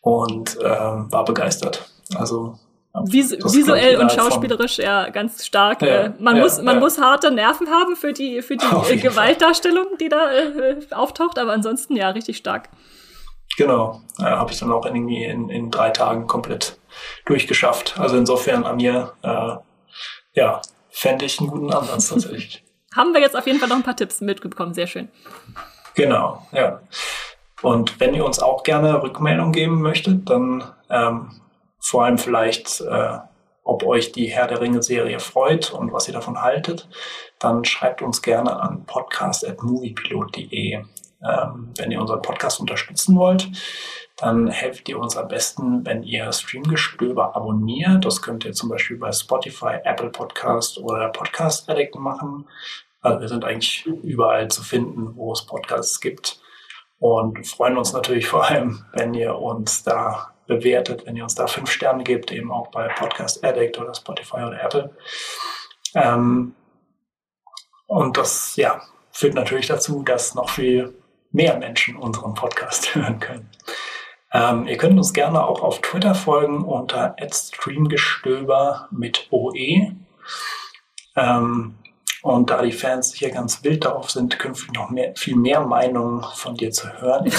und 0.00 0.58
äh, 0.60 0.64
war 0.64 1.24
begeistert. 1.24 1.88
Also 2.16 2.58
Vis 3.06 3.32
visuell 3.32 3.96
und 3.98 4.12
schauspielerisch 4.12 4.78
ja 4.78 5.08
ganz 5.10 5.44
stark. 5.44 5.82
Ja, 5.82 5.88
äh, 5.88 6.12
man 6.20 6.36
ja, 6.36 6.42
muss 6.42 6.62
man 6.62 6.76
ja. 6.76 6.80
muss 6.80 7.00
harte 7.00 7.32
Nerven 7.32 7.68
haben 7.68 7.96
für 7.96 8.12
die 8.12 8.40
für 8.40 8.56
die 8.56 8.66
äh, 8.92 8.96
Gewaltdarstellung, 8.96 9.98
die 10.00 10.08
da 10.08 10.30
äh, 10.32 10.76
auftaucht, 10.92 11.38
aber 11.38 11.52
ansonsten 11.52 11.96
ja 11.96 12.10
richtig 12.10 12.36
stark. 12.36 12.68
Genau, 13.56 14.00
äh, 14.18 14.24
habe 14.24 14.52
ich 14.52 14.58
dann 14.58 14.72
auch 14.72 14.86
irgendwie 14.86 15.24
in, 15.24 15.48
in 15.48 15.70
drei 15.70 15.90
Tagen 15.90 16.26
komplett 16.26 16.78
durchgeschafft. 17.26 17.98
Also 17.98 18.16
insofern 18.16 18.64
an 18.64 18.76
mir, 18.76 19.12
äh, 19.22 19.56
ja, 20.34 20.62
fände 20.90 21.24
ich 21.24 21.40
einen 21.40 21.50
guten 21.50 21.72
Ansatz 21.72 22.08
tatsächlich. 22.08 22.64
Haben 22.96 23.12
wir 23.12 23.20
jetzt 23.20 23.36
auf 23.36 23.46
jeden 23.46 23.58
Fall 23.58 23.68
noch 23.68 23.76
ein 23.76 23.82
paar 23.82 23.96
Tipps 23.96 24.20
mitbekommen, 24.20 24.72
sehr 24.72 24.86
schön. 24.86 25.08
Genau, 25.96 26.46
ja. 26.52 26.80
Und 27.62 27.98
wenn 27.98 28.14
ihr 28.14 28.24
uns 28.24 28.40
auch 28.40 28.62
gerne 28.62 29.02
Rückmeldung 29.02 29.50
geben 29.52 29.80
möchtet, 29.80 30.28
dann 30.28 30.64
ähm, 30.90 31.30
vor 31.84 32.04
allem 32.04 32.16
vielleicht, 32.16 32.80
äh, 32.80 33.18
ob 33.62 33.84
euch 33.84 34.12
die 34.12 34.26
Herr 34.26 34.46
der 34.46 34.62
Ringe-Serie 34.62 35.20
freut 35.20 35.70
und 35.70 35.92
was 35.92 36.08
ihr 36.08 36.14
davon 36.14 36.40
haltet, 36.40 36.88
dann 37.38 37.64
schreibt 37.64 38.00
uns 38.00 38.22
gerne 38.22 38.58
an 38.58 38.86
podcast.moviepilot.de. 38.86 40.82
Ähm, 41.26 41.74
wenn 41.76 41.90
ihr 41.90 42.00
unseren 42.00 42.22
Podcast 42.22 42.58
unterstützen 42.60 43.16
wollt, 43.18 43.50
dann 44.16 44.48
helft 44.48 44.88
ihr 44.88 44.98
uns 44.98 45.16
am 45.18 45.28
besten, 45.28 45.84
wenn 45.84 46.02
ihr 46.02 46.32
Streamgestöber 46.32 47.36
abonniert. 47.36 48.04
Das 48.06 48.22
könnt 48.22 48.46
ihr 48.46 48.52
zum 48.52 48.70
Beispiel 48.70 48.96
bei 48.96 49.12
Spotify, 49.12 49.78
Apple 49.84 50.10
Podcast 50.10 50.78
oder 50.78 51.10
Podcast 51.10 51.68
Addict 51.68 51.96
machen. 51.96 52.48
Also 53.02 53.20
wir 53.20 53.28
sind 53.28 53.44
eigentlich 53.44 53.84
überall 53.84 54.48
zu 54.48 54.62
finden, 54.62 55.16
wo 55.16 55.32
es 55.32 55.44
Podcasts 55.44 56.00
gibt. 56.00 56.40
Und 56.98 57.46
freuen 57.46 57.76
uns 57.76 57.92
natürlich 57.92 58.26
vor 58.26 58.44
allem, 58.44 58.86
wenn 58.94 59.12
ihr 59.12 59.36
uns 59.36 59.82
da 59.82 60.33
bewertet, 60.46 61.06
wenn 61.06 61.16
ihr 61.16 61.24
uns 61.24 61.34
da 61.34 61.46
fünf 61.46 61.70
Sterne 61.70 62.04
gebt, 62.04 62.32
eben 62.32 62.52
auch 62.52 62.68
bei 62.68 62.88
Podcast 62.88 63.44
Addict 63.44 63.78
oder 63.78 63.94
Spotify 63.94 64.36
oder 64.36 64.62
Apple. 64.62 64.90
Ähm, 65.94 66.54
und 67.86 68.16
das, 68.16 68.56
ja, 68.56 68.82
führt 69.12 69.34
natürlich 69.34 69.66
dazu, 69.66 70.02
dass 70.02 70.34
noch 70.34 70.50
viel 70.50 70.94
mehr 71.30 71.56
Menschen 71.58 71.96
unseren 71.96 72.34
Podcast 72.34 72.94
hören 72.94 73.20
können. 73.20 73.50
Ähm, 74.32 74.66
ihr 74.66 74.76
könnt 74.76 74.98
uns 74.98 75.12
gerne 75.12 75.44
auch 75.44 75.62
auf 75.62 75.80
Twitter 75.80 76.14
folgen 76.14 76.64
unter 76.64 77.14
@streamgestöber 77.20 78.88
mit 78.90 79.28
OE. 79.30 79.92
Ähm, 81.16 81.74
und 82.22 82.50
da 82.50 82.62
die 82.62 82.72
Fans 82.72 83.10
sicher 83.10 83.30
ganz 83.30 83.62
wild 83.62 83.84
darauf 83.84 84.10
sind, 84.10 84.38
künftig 84.38 84.72
noch 84.72 84.90
mehr, 84.90 85.12
viel 85.14 85.36
mehr 85.36 85.60
Meinungen 85.60 86.24
von 86.34 86.54
dir 86.56 86.72
zu 86.72 86.90
hören, 87.00 87.30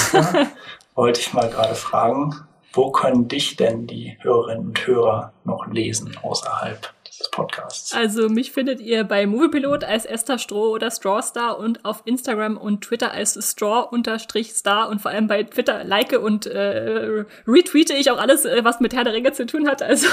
wollte 0.95 1.19
ich 1.19 1.33
mal 1.33 1.49
gerade 1.49 1.75
fragen, 1.75 2.44
wo 2.75 2.91
können 2.91 3.27
dich 3.27 3.55
denn 3.55 3.87
die 3.87 4.17
Hörerinnen 4.19 4.67
und 4.67 4.85
Hörer 4.85 5.33
noch 5.45 5.65
lesen 5.67 6.15
außerhalb 6.21 6.93
des 7.05 7.31
Podcasts? 7.31 7.93
Also 7.93 8.27
mich 8.27 8.51
findet 8.51 8.81
ihr 8.81 9.05
bei 9.05 9.25
Moviepilot 9.25 9.85
als 9.85 10.05
Esther 10.05 10.37
Stroh 10.37 10.71
oder 10.71 10.91
Strawstar 10.91 11.57
und 11.57 11.85
auf 11.85 12.01
Instagram 12.05 12.57
und 12.57 12.81
Twitter 12.81 13.11
als 13.11 13.33
Straw-Star 13.41 14.89
und 14.89 15.01
vor 15.01 15.11
allem 15.11 15.27
bei 15.27 15.43
Twitter 15.43 15.83
like 15.85 16.11
und 16.11 16.47
äh, 16.47 17.23
retweete 17.47 17.93
ich 17.93 18.11
auch 18.11 18.19
alles, 18.19 18.43
äh, 18.43 18.63
was 18.63 18.81
mit 18.81 18.93
Herr 18.93 19.05
der 19.05 19.13
Ringe 19.13 19.31
zu 19.31 19.45
tun 19.45 19.67
hat. 19.67 19.81
Also 19.81 20.07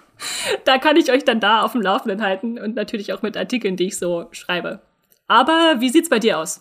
da 0.64 0.78
kann 0.78 0.96
ich 0.96 1.10
euch 1.10 1.24
dann 1.24 1.40
da 1.40 1.62
auf 1.62 1.72
dem 1.72 1.82
Laufenden 1.82 2.22
halten 2.22 2.58
und 2.58 2.76
natürlich 2.76 3.12
auch 3.12 3.22
mit 3.22 3.36
Artikeln, 3.36 3.76
die 3.76 3.86
ich 3.86 3.98
so 3.98 4.28
schreibe. 4.30 4.80
Aber 5.26 5.76
wie 5.78 5.88
sieht's 5.88 6.08
bei 6.08 6.20
dir 6.20 6.38
aus? 6.38 6.60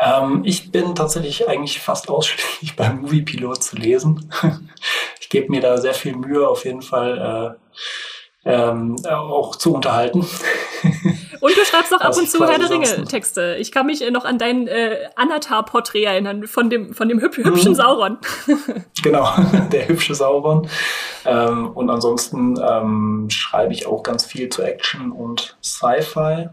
Ähm, 0.00 0.42
ich 0.44 0.72
bin 0.72 0.94
tatsächlich 0.94 1.48
eigentlich 1.48 1.80
fast 1.80 2.08
ausschließlich 2.08 2.76
beim 2.76 3.02
Moviepilot 3.02 3.62
zu 3.62 3.76
lesen. 3.76 4.32
ich 5.20 5.28
gebe 5.28 5.50
mir 5.50 5.60
da 5.60 5.76
sehr 5.76 5.94
viel 5.94 6.16
Mühe, 6.16 6.48
auf 6.48 6.64
jeden 6.64 6.82
Fall 6.82 7.56
äh, 8.44 8.50
ähm, 8.50 8.96
auch 9.06 9.56
zu 9.56 9.74
unterhalten. 9.74 10.20
Und 11.40 11.56
du 11.56 11.64
schreibst 11.64 11.94
auch 11.94 12.00
ab 12.00 12.16
und 12.16 12.28
zu 12.28 12.46
Herr 12.46 12.58
der 12.58 12.68
Ringe-Texte. 12.68 13.56
Ich 13.58 13.72
kann 13.72 13.86
mich 13.86 14.08
noch 14.10 14.26
an 14.26 14.36
dein 14.36 14.66
äh, 14.68 15.08
Anatar-Porträt 15.16 16.04
erinnern, 16.04 16.46
von 16.46 16.68
dem, 16.68 16.92
von 16.92 17.08
dem 17.08 17.20
hüb 17.20 17.34
hübschen 17.34 17.72
mhm. 17.72 17.76
Sauron. 17.76 18.18
genau, 19.02 19.26
der 19.72 19.88
hübsche 19.88 20.14
Sauron. 20.14 20.68
Ähm, 21.24 21.70
und 21.72 21.88
ansonsten 21.88 22.60
ähm, 22.62 23.28
schreibe 23.30 23.72
ich 23.72 23.86
auch 23.86 24.02
ganz 24.02 24.26
viel 24.26 24.50
zu 24.50 24.62
Action 24.62 25.12
und 25.12 25.56
Sci-Fi. 25.62 26.50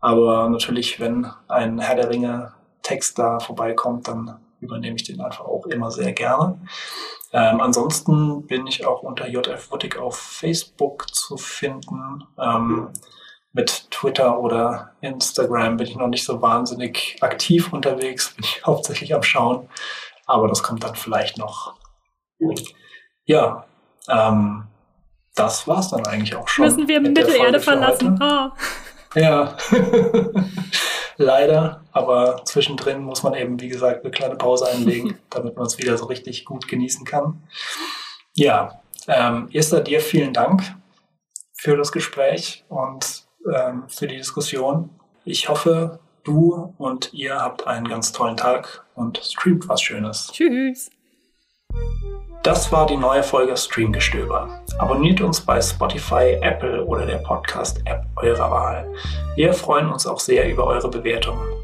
Aber 0.00 0.48
natürlich, 0.48 1.00
wenn 1.00 1.26
ein 1.48 1.78
Herr 1.78 1.96
der 1.96 2.08
Ringe 2.08 2.54
Text 2.84 3.18
da 3.18 3.40
vorbeikommt, 3.40 4.06
dann 4.06 4.38
übernehme 4.60 4.96
ich 4.96 5.02
den 5.02 5.20
einfach 5.20 5.44
auch 5.44 5.66
immer 5.66 5.90
sehr 5.90 6.12
gerne. 6.12 6.60
Ähm, 7.32 7.60
ansonsten 7.60 8.46
bin 8.46 8.66
ich 8.68 8.86
auch 8.86 9.02
unter 9.02 9.26
JF 9.26 9.72
Wuttig 9.72 9.98
auf 9.98 10.16
Facebook 10.16 11.12
zu 11.12 11.36
finden. 11.36 12.22
Ähm, 12.38 12.90
mit 13.52 13.90
Twitter 13.90 14.38
oder 14.38 14.92
Instagram 15.00 15.76
bin 15.76 15.86
ich 15.86 15.96
noch 15.96 16.08
nicht 16.08 16.24
so 16.24 16.42
wahnsinnig 16.42 17.16
aktiv 17.20 17.72
unterwegs, 17.72 18.34
bin 18.34 18.44
ich 18.44 18.62
hauptsächlich 18.66 19.14
am 19.14 19.22
Schauen. 19.22 19.68
Aber 20.26 20.48
das 20.48 20.62
kommt 20.62 20.84
dann 20.84 20.94
vielleicht 20.94 21.38
noch. 21.38 21.74
Ja, 23.26 23.64
ähm, 24.08 24.64
das 25.34 25.66
war's 25.66 25.90
dann 25.90 26.06
eigentlich 26.06 26.34
auch 26.36 26.48
schon. 26.48 26.64
Müssen 26.64 26.88
wir 26.88 27.00
Mittelerde 27.00 27.60
verlassen? 27.60 28.18
Oh. 28.20 28.50
Ja, 29.18 29.56
leider. 31.16 31.83
Aber 31.94 32.44
zwischendrin 32.44 33.02
muss 33.02 33.22
man 33.22 33.34
eben, 33.34 33.60
wie 33.60 33.68
gesagt, 33.68 34.02
eine 34.02 34.10
kleine 34.10 34.34
Pause 34.34 34.68
einlegen, 34.68 35.16
damit 35.30 35.56
man 35.56 35.66
es 35.66 35.78
wieder 35.78 35.96
so 35.96 36.06
richtig 36.06 36.44
gut 36.44 36.68
genießen 36.68 37.06
kann. 37.06 37.42
Ja, 38.34 38.82
ähm, 39.06 39.48
Esther, 39.52 39.80
dir 39.80 40.00
vielen 40.00 40.32
Dank 40.32 40.62
für 41.52 41.76
das 41.76 41.92
Gespräch 41.92 42.64
und 42.68 43.24
ähm, 43.50 43.84
für 43.88 44.08
die 44.08 44.16
Diskussion. 44.16 44.90
Ich 45.24 45.48
hoffe, 45.48 46.00
du 46.24 46.74
und 46.78 47.14
ihr 47.14 47.36
habt 47.36 47.66
einen 47.68 47.86
ganz 47.86 48.10
tollen 48.10 48.36
Tag 48.36 48.84
und 48.96 49.18
streamt 49.18 49.68
was 49.68 49.80
Schönes. 49.80 50.32
Tschüss. 50.32 50.90
Das 52.42 52.72
war 52.72 52.86
die 52.86 52.96
neue 52.96 53.22
Folge 53.22 53.56
Streamgestöber. 53.56 54.60
Abonniert 54.78 55.20
uns 55.20 55.40
bei 55.40 55.60
Spotify, 55.62 56.36
Apple 56.42 56.84
oder 56.84 57.06
der 57.06 57.18
Podcast-App 57.18 58.04
eurer 58.16 58.50
Wahl. 58.50 58.92
Wir 59.36 59.54
freuen 59.54 59.90
uns 59.90 60.06
auch 60.06 60.20
sehr 60.20 60.50
über 60.50 60.66
eure 60.66 60.90
Bewertungen. 60.90 61.63